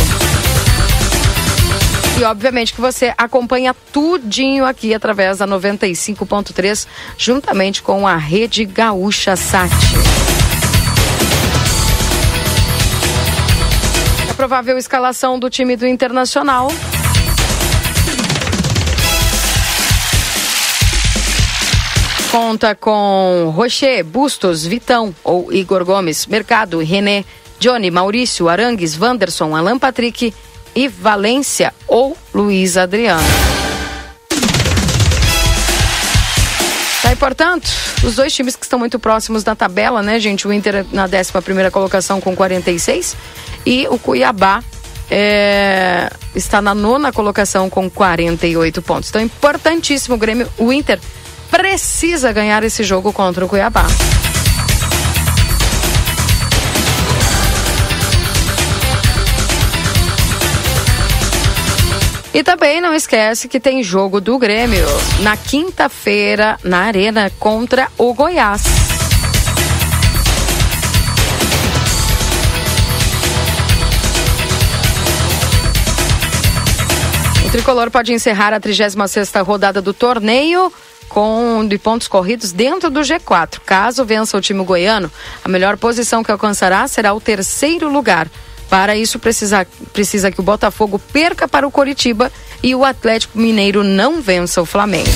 E 2.17 2.23
obviamente 2.23 2.73
que 2.73 2.81
você 2.81 3.13
acompanha 3.19 3.75
tudinho 3.93 4.65
aqui 4.65 4.95
através 4.95 5.39
da 5.39 5.49
95.3, 5.49 6.87
juntamente 7.19 7.83
com 7.83 8.07
a 8.07 8.15
Rede 8.15 8.65
Gaúcha 8.65 9.35
Sat. 9.35 9.73
A 14.31 14.35
provável 14.35 14.79
escalação 14.79 15.37
do 15.37 15.51
time 15.51 15.75
do 15.75 15.85
Internacional. 15.85 16.69
Conta 22.31 22.75
com 22.75 23.53
Rocher, 23.55 24.05
Bustos, 24.05 24.67
Vitão 24.67 25.15
ou 25.23 25.53
Igor 25.53 25.85
Gomes, 25.85 26.27
Mercado, 26.27 26.81
René, 26.81 27.25
Johnny, 27.59 27.91
Maurício, 27.91 28.49
Arangues, 28.49 28.99
Wanderson, 29.01 29.57
Alan 29.57 29.79
Patrick 29.79 30.35
e 30.75 30.89
Valência 30.89 31.73
ou 31.87 32.17
Luiz 32.35 32.77
Adriano. 32.77 33.23
Tá, 37.03 37.13
e 37.13 37.17
portanto, 37.17 37.71
os 38.03 38.17
dois 38.17 38.35
times 38.35 38.57
que 38.57 38.65
estão 38.65 38.79
muito 38.79 38.99
próximos 38.99 39.45
da 39.45 39.55
tabela, 39.55 40.03
né, 40.03 40.19
gente? 40.19 40.47
O 40.47 40.53
Inter 40.53 40.85
na 40.93 41.05
11 41.05 41.33
primeira 41.43 41.71
colocação 41.71 42.21
com 42.21 42.35
46 42.35 43.17
e 43.65 43.87
o 43.89 43.99
Cuiabá 43.99 44.63
é, 45.11 46.11
está 46.35 46.61
na 46.61 46.75
nona 46.75 47.13
colocação 47.13 47.71
com 47.71 47.89
48 47.89 48.83
pontos. 48.83 49.09
Então, 49.09 49.23
importantíssimo 49.23 50.17
o 50.17 50.19
Grêmio. 50.19 50.49
O 50.59 50.73
Inter 50.73 51.01
precisa 51.51 52.33
ganhar 52.33 52.63
esse 52.65 52.83
jogo 52.83 53.13
contra 53.13 53.45
o 53.45 53.49
Cuiabá. 53.49 53.87
E 62.37 62.43
também 62.43 62.83
não 62.83 62.95
esquece 62.95 63.49
que 63.49 63.59
tem 63.59 63.83
jogo 63.83 64.21
do 64.21 64.39
Grêmio 64.39 64.87
na 65.23 65.39
quinta-feira 65.39 66.59
na 66.63 66.81
Arena 66.81 67.33
contra 67.39 67.89
o 67.97 68.13
Goiás. 68.13 68.63
O 77.47 77.51
tricolor 77.51 77.91
pode 77.91 78.13
encerrar 78.13 78.53
a 78.53 78.61
36ª 78.61 79.43
rodada 79.43 79.81
do 79.81 79.95
torneio 79.95 80.71
com 81.09 81.67
de 81.67 81.79
pontos 81.79 82.09
corridos 82.09 82.53
dentro 82.53 82.91
do 82.91 83.01
G4. 83.01 83.61
Caso 83.65 84.05
vença 84.05 84.37
o 84.37 84.41
time 84.41 84.65
goiano, 84.65 85.11
a 85.45 85.49
melhor 85.49 85.77
posição 85.77 86.23
que 86.23 86.31
alcançará 86.31 86.87
será 86.89 87.13
o 87.15 87.21
terceiro 87.21 87.89
lugar. 87.89 88.29
Para 88.69 88.97
isso 88.97 89.19
precisa, 89.19 89.67
precisa 89.93 90.31
que 90.31 90.41
o 90.41 90.43
Botafogo 90.43 90.99
perca 90.99 91.47
para 91.47 91.67
o 91.67 91.71
Coritiba 91.71 92.33
e 92.63 92.75
o 92.75 92.85
Atlético 92.85 93.39
Mineiro 93.39 93.85
não 93.85 94.21
vença 94.21 94.61
o 94.61 94.67
Flamengo. 94.67 95.11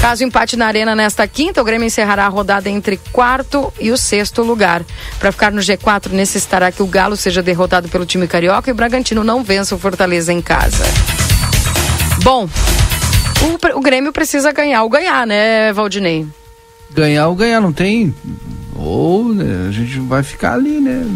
Caso 0.00 0.22
empate 0.22 0.56
na 0.56 0.66
arena 0.66 0.94
nesta 0.94 1.26
quinta, 1.26 1.60
o 1.60 1.64
Grêmio 1.64 1.86
encerrará 1.86 2.24
a 2.24 2.28
rodada 2.28 2.70
entre 2.70 2.96
quarto 3.12 3.72
e 3.80 3.90
o 3.90 3.98
sexto 3.98 4.42
lugar. 4.42 4.84
Para 5.18 5.32
ficar 5.32 5.50
no 5.50 5.60
G4, 5.60 6.12
necessitará 6.12 6.70
que 6.70 6.82
o 6.82 6.86
Galo 6.86 7.16
seja 7.16 7.42
derrotado 7.42 7.88
pelo 7.88 8.06
time 8.06 8.28
carioca 8.28 8.70
e 8.70 8.72
o 8.72 8.76
Bragantino 8.76 9.24
não 9.24 9.42
vença 9.42 9.74
o 9.74 9.78
Fortaleza 9.78 10.32
em 10.32 10.40
casa. 10.40 10.84
Bom, 12.22 12.48
o, 13.42 13.78
o 13.78 13.80
Grêmio 13.80 14.12
precisa 14.12 14.52
ganhar 14.52 14.82
ou 14.82 14.88
ganhar, 14.88 15.26
né, 15.26 15.72
Valdinei? 15.72 16.26
Ganhar 16.90 17.28
ou 17.28 17.34
ganhar, 17.34 17.60
não 17.60 17.72
tem. 17.72 18.14
Ou 18.74 19.32
né, 19.34 19.66
a 19.68 19.72
gente 19.72 19.98
vai 20.00 20.22
ficar 20.22 20.54
ali, 20.54 20.80
né? 20.80 21.06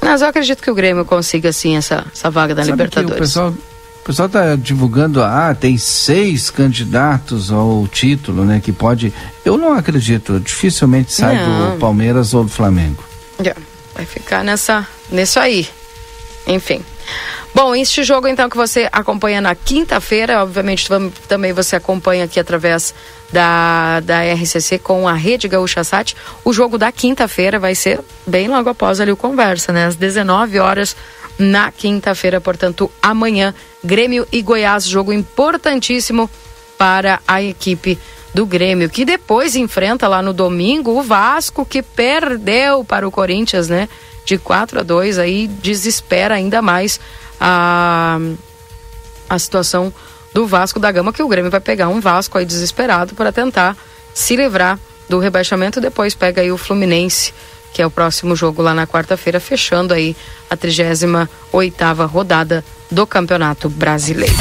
Mas 0.00 0.22
eu 0.22 0.28
acredito 0.28 0.62
que 0.62 0.70
o 0.70 0.74
Grêmio 0.74 1.04
consiga, 1.04 1.52
sim, 1.52 1.76
essa, 1.76 2.06
essa 2.12 2.30
vaga 2.30 2.54
da 2.54 2.62
Sabe 2.62 2.72
Libertadores. 2.72 3.16
O 3.16 3.20
pessoal, 3.20 3.48
o 3.50 4.04
pessoal 4.04 4.28
tá 4.28 4.56
divulgando, 4.56 5.22
ah, 5.22 5.54
tem 5.54 5.76
seis 5.76 6.50
candidatos 6.50 7.50
ao 7.52 7.86
título, 7.88 8.44
né? 8.44 8.60
Que 8.60 8.72
pode. 8.72 9.12
Eu 9.44 9.56
não 9.56 9.72
acredito, 9.72 10.40
dificilmente 10.40 11.12
sai 11.12 11.36
Não. 11.36 11.72
do 11.72 11.78
Palmeiras 11.78 12.32
ou 12.32 12.44
do 12.44 12.50
Flamengo. 12.50 13.04
Já, 13.42 13.54
Vai 13.98 14.06
ficar 14.06 14.44
nessa, 14.44 14.86
nisso 15.10 15.40
aí. 15.40 15.68
Enfim. 16.46 16.80
Bom, 17.54 17.74
este 17.74 18.04
jogo 18.04 18.28
então 18.28 18.48
que 18.48 18.56
você 18.56 18.88
acompanha 18.92 19.40
na 19.40 19.54
quinta-feira, 19.54 20.42
obviamente 20.42 20.86
tam- 20.88 21.10
também 21.26 21.52
você 21.52 21.74
acompanha 21.76 22.24
aqui 22.24 22.38
através 22.38 22.94
da, 23.32 24.00
da 24.00 24.22
RCC 24.22 24.78
com 24.78 25.08
a 25.08 25.14
Rede 25.14 25.48
Gaúcha 25.48 25.82
Sat. 25.82 26.14
O 26.44 26.52
jogo 26.52 26.78
da 26.78 26.92
quinta-feira 26.92 27.58
vai 27.58 27.74
ser 27.74 28.00
bem 28.26 28.48
logo 28.48 28.68
após 28.70 29.00
ali 29.00 29.10
o 29.10 29.16
Conversa, 29.16 29.72
né? 29.72 29.86
Às 29.86 29.96
19 29.96 30.58
horas 30.60 30.94
na 31.38 31.72
quinta-feira, 31.72 32.40
portanto, 32.40 32.90
amanhã, 33.02 33.54
Grêmio 33.82 34.26
e 34.30 34.40
Goiás, 34.42 34.84
jogo 34.86 35.12
importantíssimo 35.12 36.30
para 36.76 37.20
a 37.26 37.42
equipe 37.42 37.98
do 38.34 38.44
Grêmio, 38.46 38.88
que 38.90 39.04
depois 39.04 39.56
enfrenta 39.56 40.06
lá 40.06 40.22
no 40.22 40.32
domingo 40.32 40.92
o 40.98 41.02
Vasco, 41.02 41.64
que 41.64 41.82
perdeu 41.82 42.84
para 42.84 43.06
o 43.06 43.10
Corinthians, 43.10 43.68
né? 43.68 43.88
De 44.24 44.36
4 44.38 44.80
a 44.80 44.82
2, 44.82 45.18
aí 45.18 45.48
desespera 45.48 46.34
ainda 46.34 46.60
mais 46.62 47.00
a, 47.40 48.18
a 49.28 49.38
situação 49.38 49.92
do 50.32 50.46
Vasco 50.46 50.78
da 50.78 50.90
Gama, 50.92 51.12
que 51.12 51.22
o 51.22 51.28
Grêmio 51.28 51.50
vai 51.50 51.60
pegar 51.60 51.88
um 51.88 52.00
Vasco 52.00 52.38
aí 52.38 52.44
desesperado 52.44 53.14
para 53.14 53.32
tentar 53.32 53.76
se 54.14 54.36
livrar 54.36 54.78
do 55.08 55.18
rebaixamento. 55.18 55.80
Depois 55.80 56.14
pega 56.14 56.42
aí 56.42 56.52
o 56.52 56.58
Fluminense, 56.58 57.32
que 57.72 57.82
é 57.82 57.86
o 57.86 57.90
próximo 57.90 58.36
jogo 58.36 58.62
lá 58.62 58.74
na 58.74 58.86
quarta-feira, 58.86 59.40
fechando 59.40 59.94
aí 59.94 60.16
a 60.50 60.56
38ª 60.56 62.06
rodada 62.06 62.64
do 62.90 63.06
Campeonato 63.06 63.68
Brasileiro. 63.68 64.34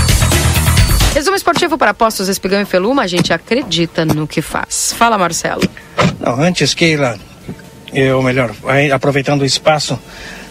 Resumo 1.14 1.36
esportivo 1.36 1.78
para 1.78 1.94
Postos 1.94 2.28
Espigão 2.28 2.62
e 2.62 2.66
Feluma, 2.66 3.02
a 3.02 3.08
gente 3.08 3.34
acredita 3.34 4.06
no 4.06 4.28
que 4.28 4.42
faz. 4.42 4.94
Fala, 4.96 5.18
Marcelo. 5.18 5.64
Não, 6.20 6.40
antes, 6.40 6.76
Keila, 6.76 7.18
ou 8.16 8.22
melhor, 8.22 8.54
aproveitando 8.94 9.42
o 9.42 9.46
espaço 9.46 10.00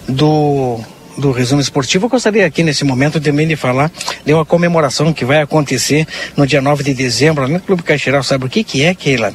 do, 0.09 0.81
do 1.19 1.31
resumo 1.33 1.61
esportivo, 1.61 2.07
eu 2.07 2.11
gostaria 2.11 2.45
aqui 2.47 2.63
nesse 2.63 2.85
momento 2.85 3.21
também 3.21 3.47
de 3.49 3.57
falar 3.57 3.91
de 4.25 4.33
uma 4.33 4.45
comemoração 4.45 5.13
que 5.13 5.25
vai 5.25 5.41
acontecer 5.41 6.07
no 6.37 6.47
dia 6.47 6.61
9 6.61 6.83
de 6.85 6.95
dezembro, 6.95 7.49
no 7.49 7.59
Clube 7.61 7.83
Caixeiral. 7.83 8.23
Sabe 8.23 8.45
o 8.47 8.49
que, 8.49 8.63
que 8.63 8.85
é, 8.85 8.95
Keila? 8.95 9.33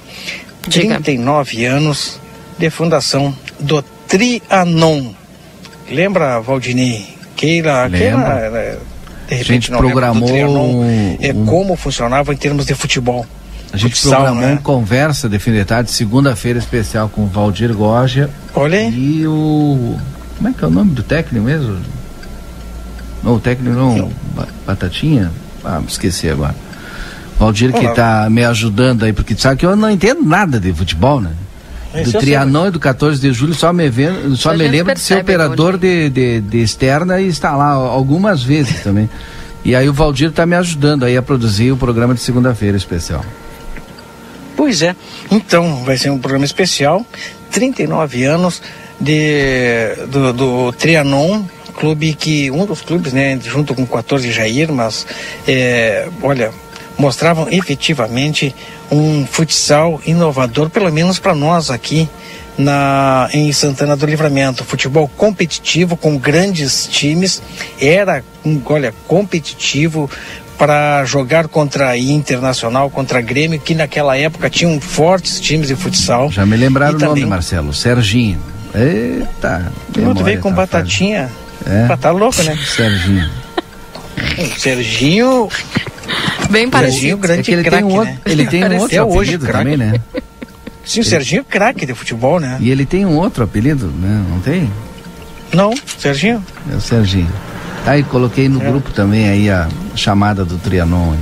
Diga. 0.67 0.95
39 1.01 1.65
anos 1.65 2.19
de 2.57 2.69
fundação 2.69 3.35
do 3.59 3.81
Trianon. 4.07 5.11
Lembra, 5.89 6.39
Valdini? 6.39 7.05
Keila. 7.35 7.89
Keila, 7.89 8.39
eh, 8.39 8.77
de 9.27 9.33
A 9.33 9.37
repente 9.37 9.43
gente 9.53 9.71
não 9.71 9.79
lembra 9.79 10.07
do 10.07 10.13
programou 10.19 10.29
Trianon, 10.29 10.67
um- 10.81 11.17
é 11.19 11.33
como 11.49 11.75
funcionava 11.75 12.33
em 12.33 12.37
termos 12.37 12.65
de 12.65 12.75
futebol. 12.75 13.25
A 13.73 13.77
gente 13.77 13.95
Futsal, 13.95 14.23
programou 14.23 14.41
né? 14.41 14.53
um 14.53 14.57
conversa 14.57 15.29
de 15.29 15.39
fim 15.39 15.53
de 15.53 15.63
tarde, 15.63 15.89
segunda-feira 15.91 16.59
especial 16.59 17.07
com 17.09 17.21
o 17.23 17.25
Valdir 17.27 17.73
Gorgia. 17.73 18.29
Olha 18.53 18.77
aí. 18.79 18.89
E 18.93 19.25
o. 19.25 19.97
Como 20.41 20.49
é 20.49 20.53
que 20.57 20.63
é 20.63 20.67
o 20.67 20.71
nome 20.71 20.89
do 20.95 21.03
técnico 21.03 21.45
mesmo? 21.45 21.77
Não, 23.21 23.35
o 23.35 23.39
técnico 23.39 23.75
não. 23.75 24.11
Ba- 24.35 24.47
Batatinha? 24.65 25.31
Ah, 25.63 25.79
esqueci 25.87 26.27
agora. 26.27 26.55
Valdir 27.37 27.71
que 27.71 27.85
está 27.85 28.27
me 28.27 28.43
ajudando 28.43 29.03
aí, 29.03 29.13
porque 29.13 29.35
sabe 29.37 29.57
que 29.57 29.65
eu 29.67 29.75
não 29.75 29.91
entendo 29.91 30.23
nada 30.23 30.59
de 30.59 30.73
futebol, 30.73 31.21
né? 31.21 31.29
Esse 31.93 32.13
Do 32.13 32.19
Trianon 32.19 32.67
e 32.67 32.71
do 32.71 32.79
14 32.79 33.21
de 33.21 33.31
julho 33.31 33.53
só 33.53 33.71
me, 33.71 33.87
vendo, 33.87 34.35
só 34.35 34.51
me 34.55 34.67
lembro 34.67 34.95
de 34.95 34.99
ser 34.99 35.19
operador 35.19 35.77
de, 35.77 36.09
de, 36.09 36.41
de 36.41 36.57
externa 36.59 37.21
e 37.21 37.27
estar 37.27 37.55
lá 37.55 37.67
algumas 37.73 38.41
vezes 38.41 38.81
também. 38.81 39.07
E 39.63 39.75
aí 39.75 39.87
o 39.87 39.93
Valdir 39.93 40.29
está 40.29 40.43
me 40.43 40.55
ajudando 40.55 41.03
aí 41.03 41.15
a 41.15 41.21
produzir 41.21 41.71
o 41.71 41.77
programa 41.77 42.15
de 42.15 42.21
segunda-feira 42.21 42.75
especial. 42.75 43.23
Pois 44.57 44.81
é. 44.81 44.95
Então, 45.29 45.83
vai 45.83 45.97
ser 45.97 46.09
um 46.09 46.17
programa 46.17 46.45
especial, 46.45 47.05
39 47.51 48.23
anos 48.23 48.61
de, 49.01 49.95
do, 50.07 50.31
do 50.31 50.71
Trianon, 50.73 51.43
clube 51.75 52.13
que, 52.13 52.51
um 52.51 52.65
dos 52.65 52.81
clubes, 52.81 53.11
né, 53.11 53.39
junto 53.43 53.73
com 53.73 53.83
o 53.83 53.87
14 53.87 54.31
Jair, 54.31 54.71
mas, 54.71 55.05
é, 55.47 56.07
olha, 56.21 56.51
mostravam 56.97 57.47
efetivamente 57.49 58.55
um 58.91 59.25
futsal 59.25 59.99
inovador, 60.05 60.69
pelo 60.69 60.91
menos 60.91 61.17
para 61.17 61.33
nós 61.33 61.71
aqui 61.71 62.07
na, 62.57 63.29
em 63.33 63.51
Santana 63.51 63.95
do 63.95 64.05
Livramento. 64.05 64.63
Futebol 64.63 65.09
competitivo 65.17 65.97
com 65.97 66.17
grandes 66.17 66.85
times, 66.87 67.41
era, 67.79 68.23
olha, 68.65 68.93
competitivo 69.07 70.09
para 70.57 71.03
jogar 71.05 71.47
contra 71.47 71.97
Internacional, 71.97 72.87
contra 72.91 73.19
Grêmio, 73.19 73.59
que 73.59 73.73
naquela 73.73 74.15
época 74.15 74.47
tinham 74.47 74.79
fortes 74.79 75.39
times 75.39 75.69
de 75.69 75.75
futsal. 75.75 76.29
Já 76.29 76.45
me 76.45 76.55
lembraram 76.55 76.97
o 76.97 76.99
nome, 76.99 77.25
Marcelo, 77.25 77.73
Serginho. 77.73 78.50
Eita. 78.73 79.71
Tu 79.93 80.23
veio 80.23 80.39
com 80.39 80.49
tá 80.49 80.55
batatinha. 80.55 81.29
É. 81.65 81.87
Ah, 81.89 81.97
tá 81.97 82.11
louco, 82.11 82.41
né? 82.43 82.57
Serginho. 82.65 83.29
Serginho. 84.57 85.49
Bem 86.49 86.69
parecido. 86.69 86.97
Serginho, 86.97 87.17
grande 87.17 87.51
é 87.51 87.53
ele, 87.53 87.63
craque, 87.63 87.77
tem 87.77 87.85
um 87.85 87.97
outro, 87.97 88.13
né? 88.13 88.19
ele 88.25 88.47
tem 88.47 88.63
um 88.63 88.77
outro 88.77 89.07
hoje, 89.07 89.35
apelido 89.35 89.51
também, 89.51 89.77
né? 89.77 90.01
Sim, 90.83 91.01
o 91.01 91.03
Serginho 91.03 91.41
é 91.41 91.43
craque 91.43 91.85
de 91.85 91.93
futebol, 91.93 92.39
né? 92.39 92.57
E 92.59 92.71
ele 92.71 92.85
tem 92.85 93.05
um 93.05 93.17
outro 93.17 93.43
apelido, 93.43 93.87
né? 93.87 94.25
Não 94.29 94.39
tem? 94.39 94.71
Não, 95.53 95.73
Serginho. 95.97 96.43
É 96.71 96.75
o 96.75 96.81
Serginho. 96.81 97.31
Aí 97.85 98.03
coloquei 98.03 98.47
no 98.47 98.61
é. 98.61 98.65
grupo 98.65 98.91
também 98.91 99.29
aí 99.29 99.49
a 99.49 99.67
chamada 99.95 100.43
do 100.43 100.57
Trianon. 100.57 101.13
Aí. 101.13 101.19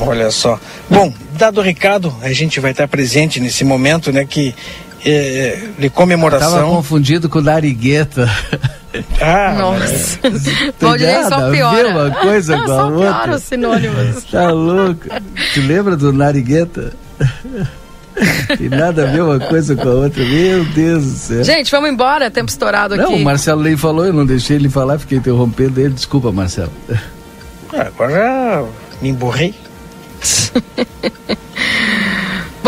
Olha 0.00 0.30
só. 0.30 0.60
Bom, 0.88 1.12
dado 1.32 1.58
o 1.58 1.62
recado, 1.62 2.14
a 2.22 2.32
gente 2.32 2.60
vai 2.60 2.70
estar 2.70 2.86
presente 2.88 3.40
nesse 3.40 3.64
momento, 3.64 4.12
né? 4.12 4.24
Que 4.24 4.54
é, 5.04 5.68
de 5.78 5.90
comemoração. 5.90 6.48
Eu 6.48 6.54
tava 6.62 6.70
confundido 6.76 7.28
com 7.28 7.38
o 7.38 7.42
Narigueta. 7.42 8.28
Ah, 9.20 9.54
nossa. 9.56 10.18
Pode 10.80 11.04
só 11.28 11.50
piora. 11.50 11.88
uma 11.88 12.10
coisa 12.10 12.56
com 12.56 12.72
a 12.72 12.86
outra. 12.86 12.98
Piora 12.98 13.36
os 13.36 13.42
sinônimos. 13.42 14.24
Tá 14.24 14.50
louco. 14.50 15.02
Tu 15.52 15.60
lembra 15.60 15.94
do 15.94 16.10
Narigueta? 16.10 16.94
Tem 18.56 18.68
nada 18.70 19.02
a 19.02 19.12
ver 19.12 19.22
uma 19.22 19.38
coisa 19.38 19.76
com 19.76 19.88
a 19.88 19.92
outra. 19.92 20.24
Meu 20.24 20.64
Deus 20.64 21.04
do 21.04 21.10
céu. 21.10 21.44
Gente, 21.44 21.70
vamos 21.70 21.90
embora. 21.90 22.30
Tempo 22.30 22.48
estourado 22.48 22.94
aqui. 22.94 23.02
Não, 23.02 23.14
o 23.14 23.22
Marcelo 23.24 23.60
Lei 23.60 23.76
falou, 23.76 24.06
eu 24.06 24.12
não 24.12 24.24
deixei 24.24 24.56
ele 24.56 24.70
falar, 24.70 24.98
fiquei 24.98 25.18
interrompendo 25.18 25.80
ele. 25.80 25.90
Desculpa, 25.90 26.32
Marcelo. 26.32 26.72
Agora 27.72 28.64
me 29.02 29.10
emborrei. 29.10 29.54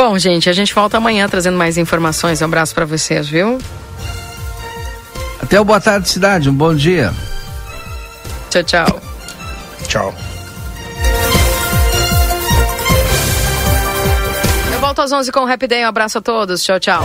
Bom, 0.03 0.19
gente, 0.19 0.49
a 0.49 0.53
gente 0.55 0.75
volta 0.75 0.97
amanhã 0.97 1.29
trazendo 1.29 1.59
mais 1.59 1.77
informações. 1.77 2.41
Um 2.41 2.47
abraço 2.47 2.75
para 2.75 2.87
vocês, 2.87 3.29
viu? 3.29 3.59
Até 5.43 5.61
o 5.61 5.65
Boa 5.65 5.79
Tarde 5.79 6.09
Cidade, 6.09 6.49
um 6.49 6.55
bom 6.55 6.75
dia. 6.75 7.13
Tchau, 8.49 8.63
tchau. 8.63 9.03
Tchau. 9.87 10.15
Eu 14.73 14.81
volto 14.81 15.03
às 15.03 15.13
11 15.13 15.31
com 15.31 15.41
o 15.41 15.47
Happy 15.47 15.67
Day. 15.67 15.85
Um 15.85 15.89
abraço 15.89 16.17
a 16.17 16.23
todos. 16.23 16.65
Tchau, 16.65 16.81
tchau. 16.81 17.05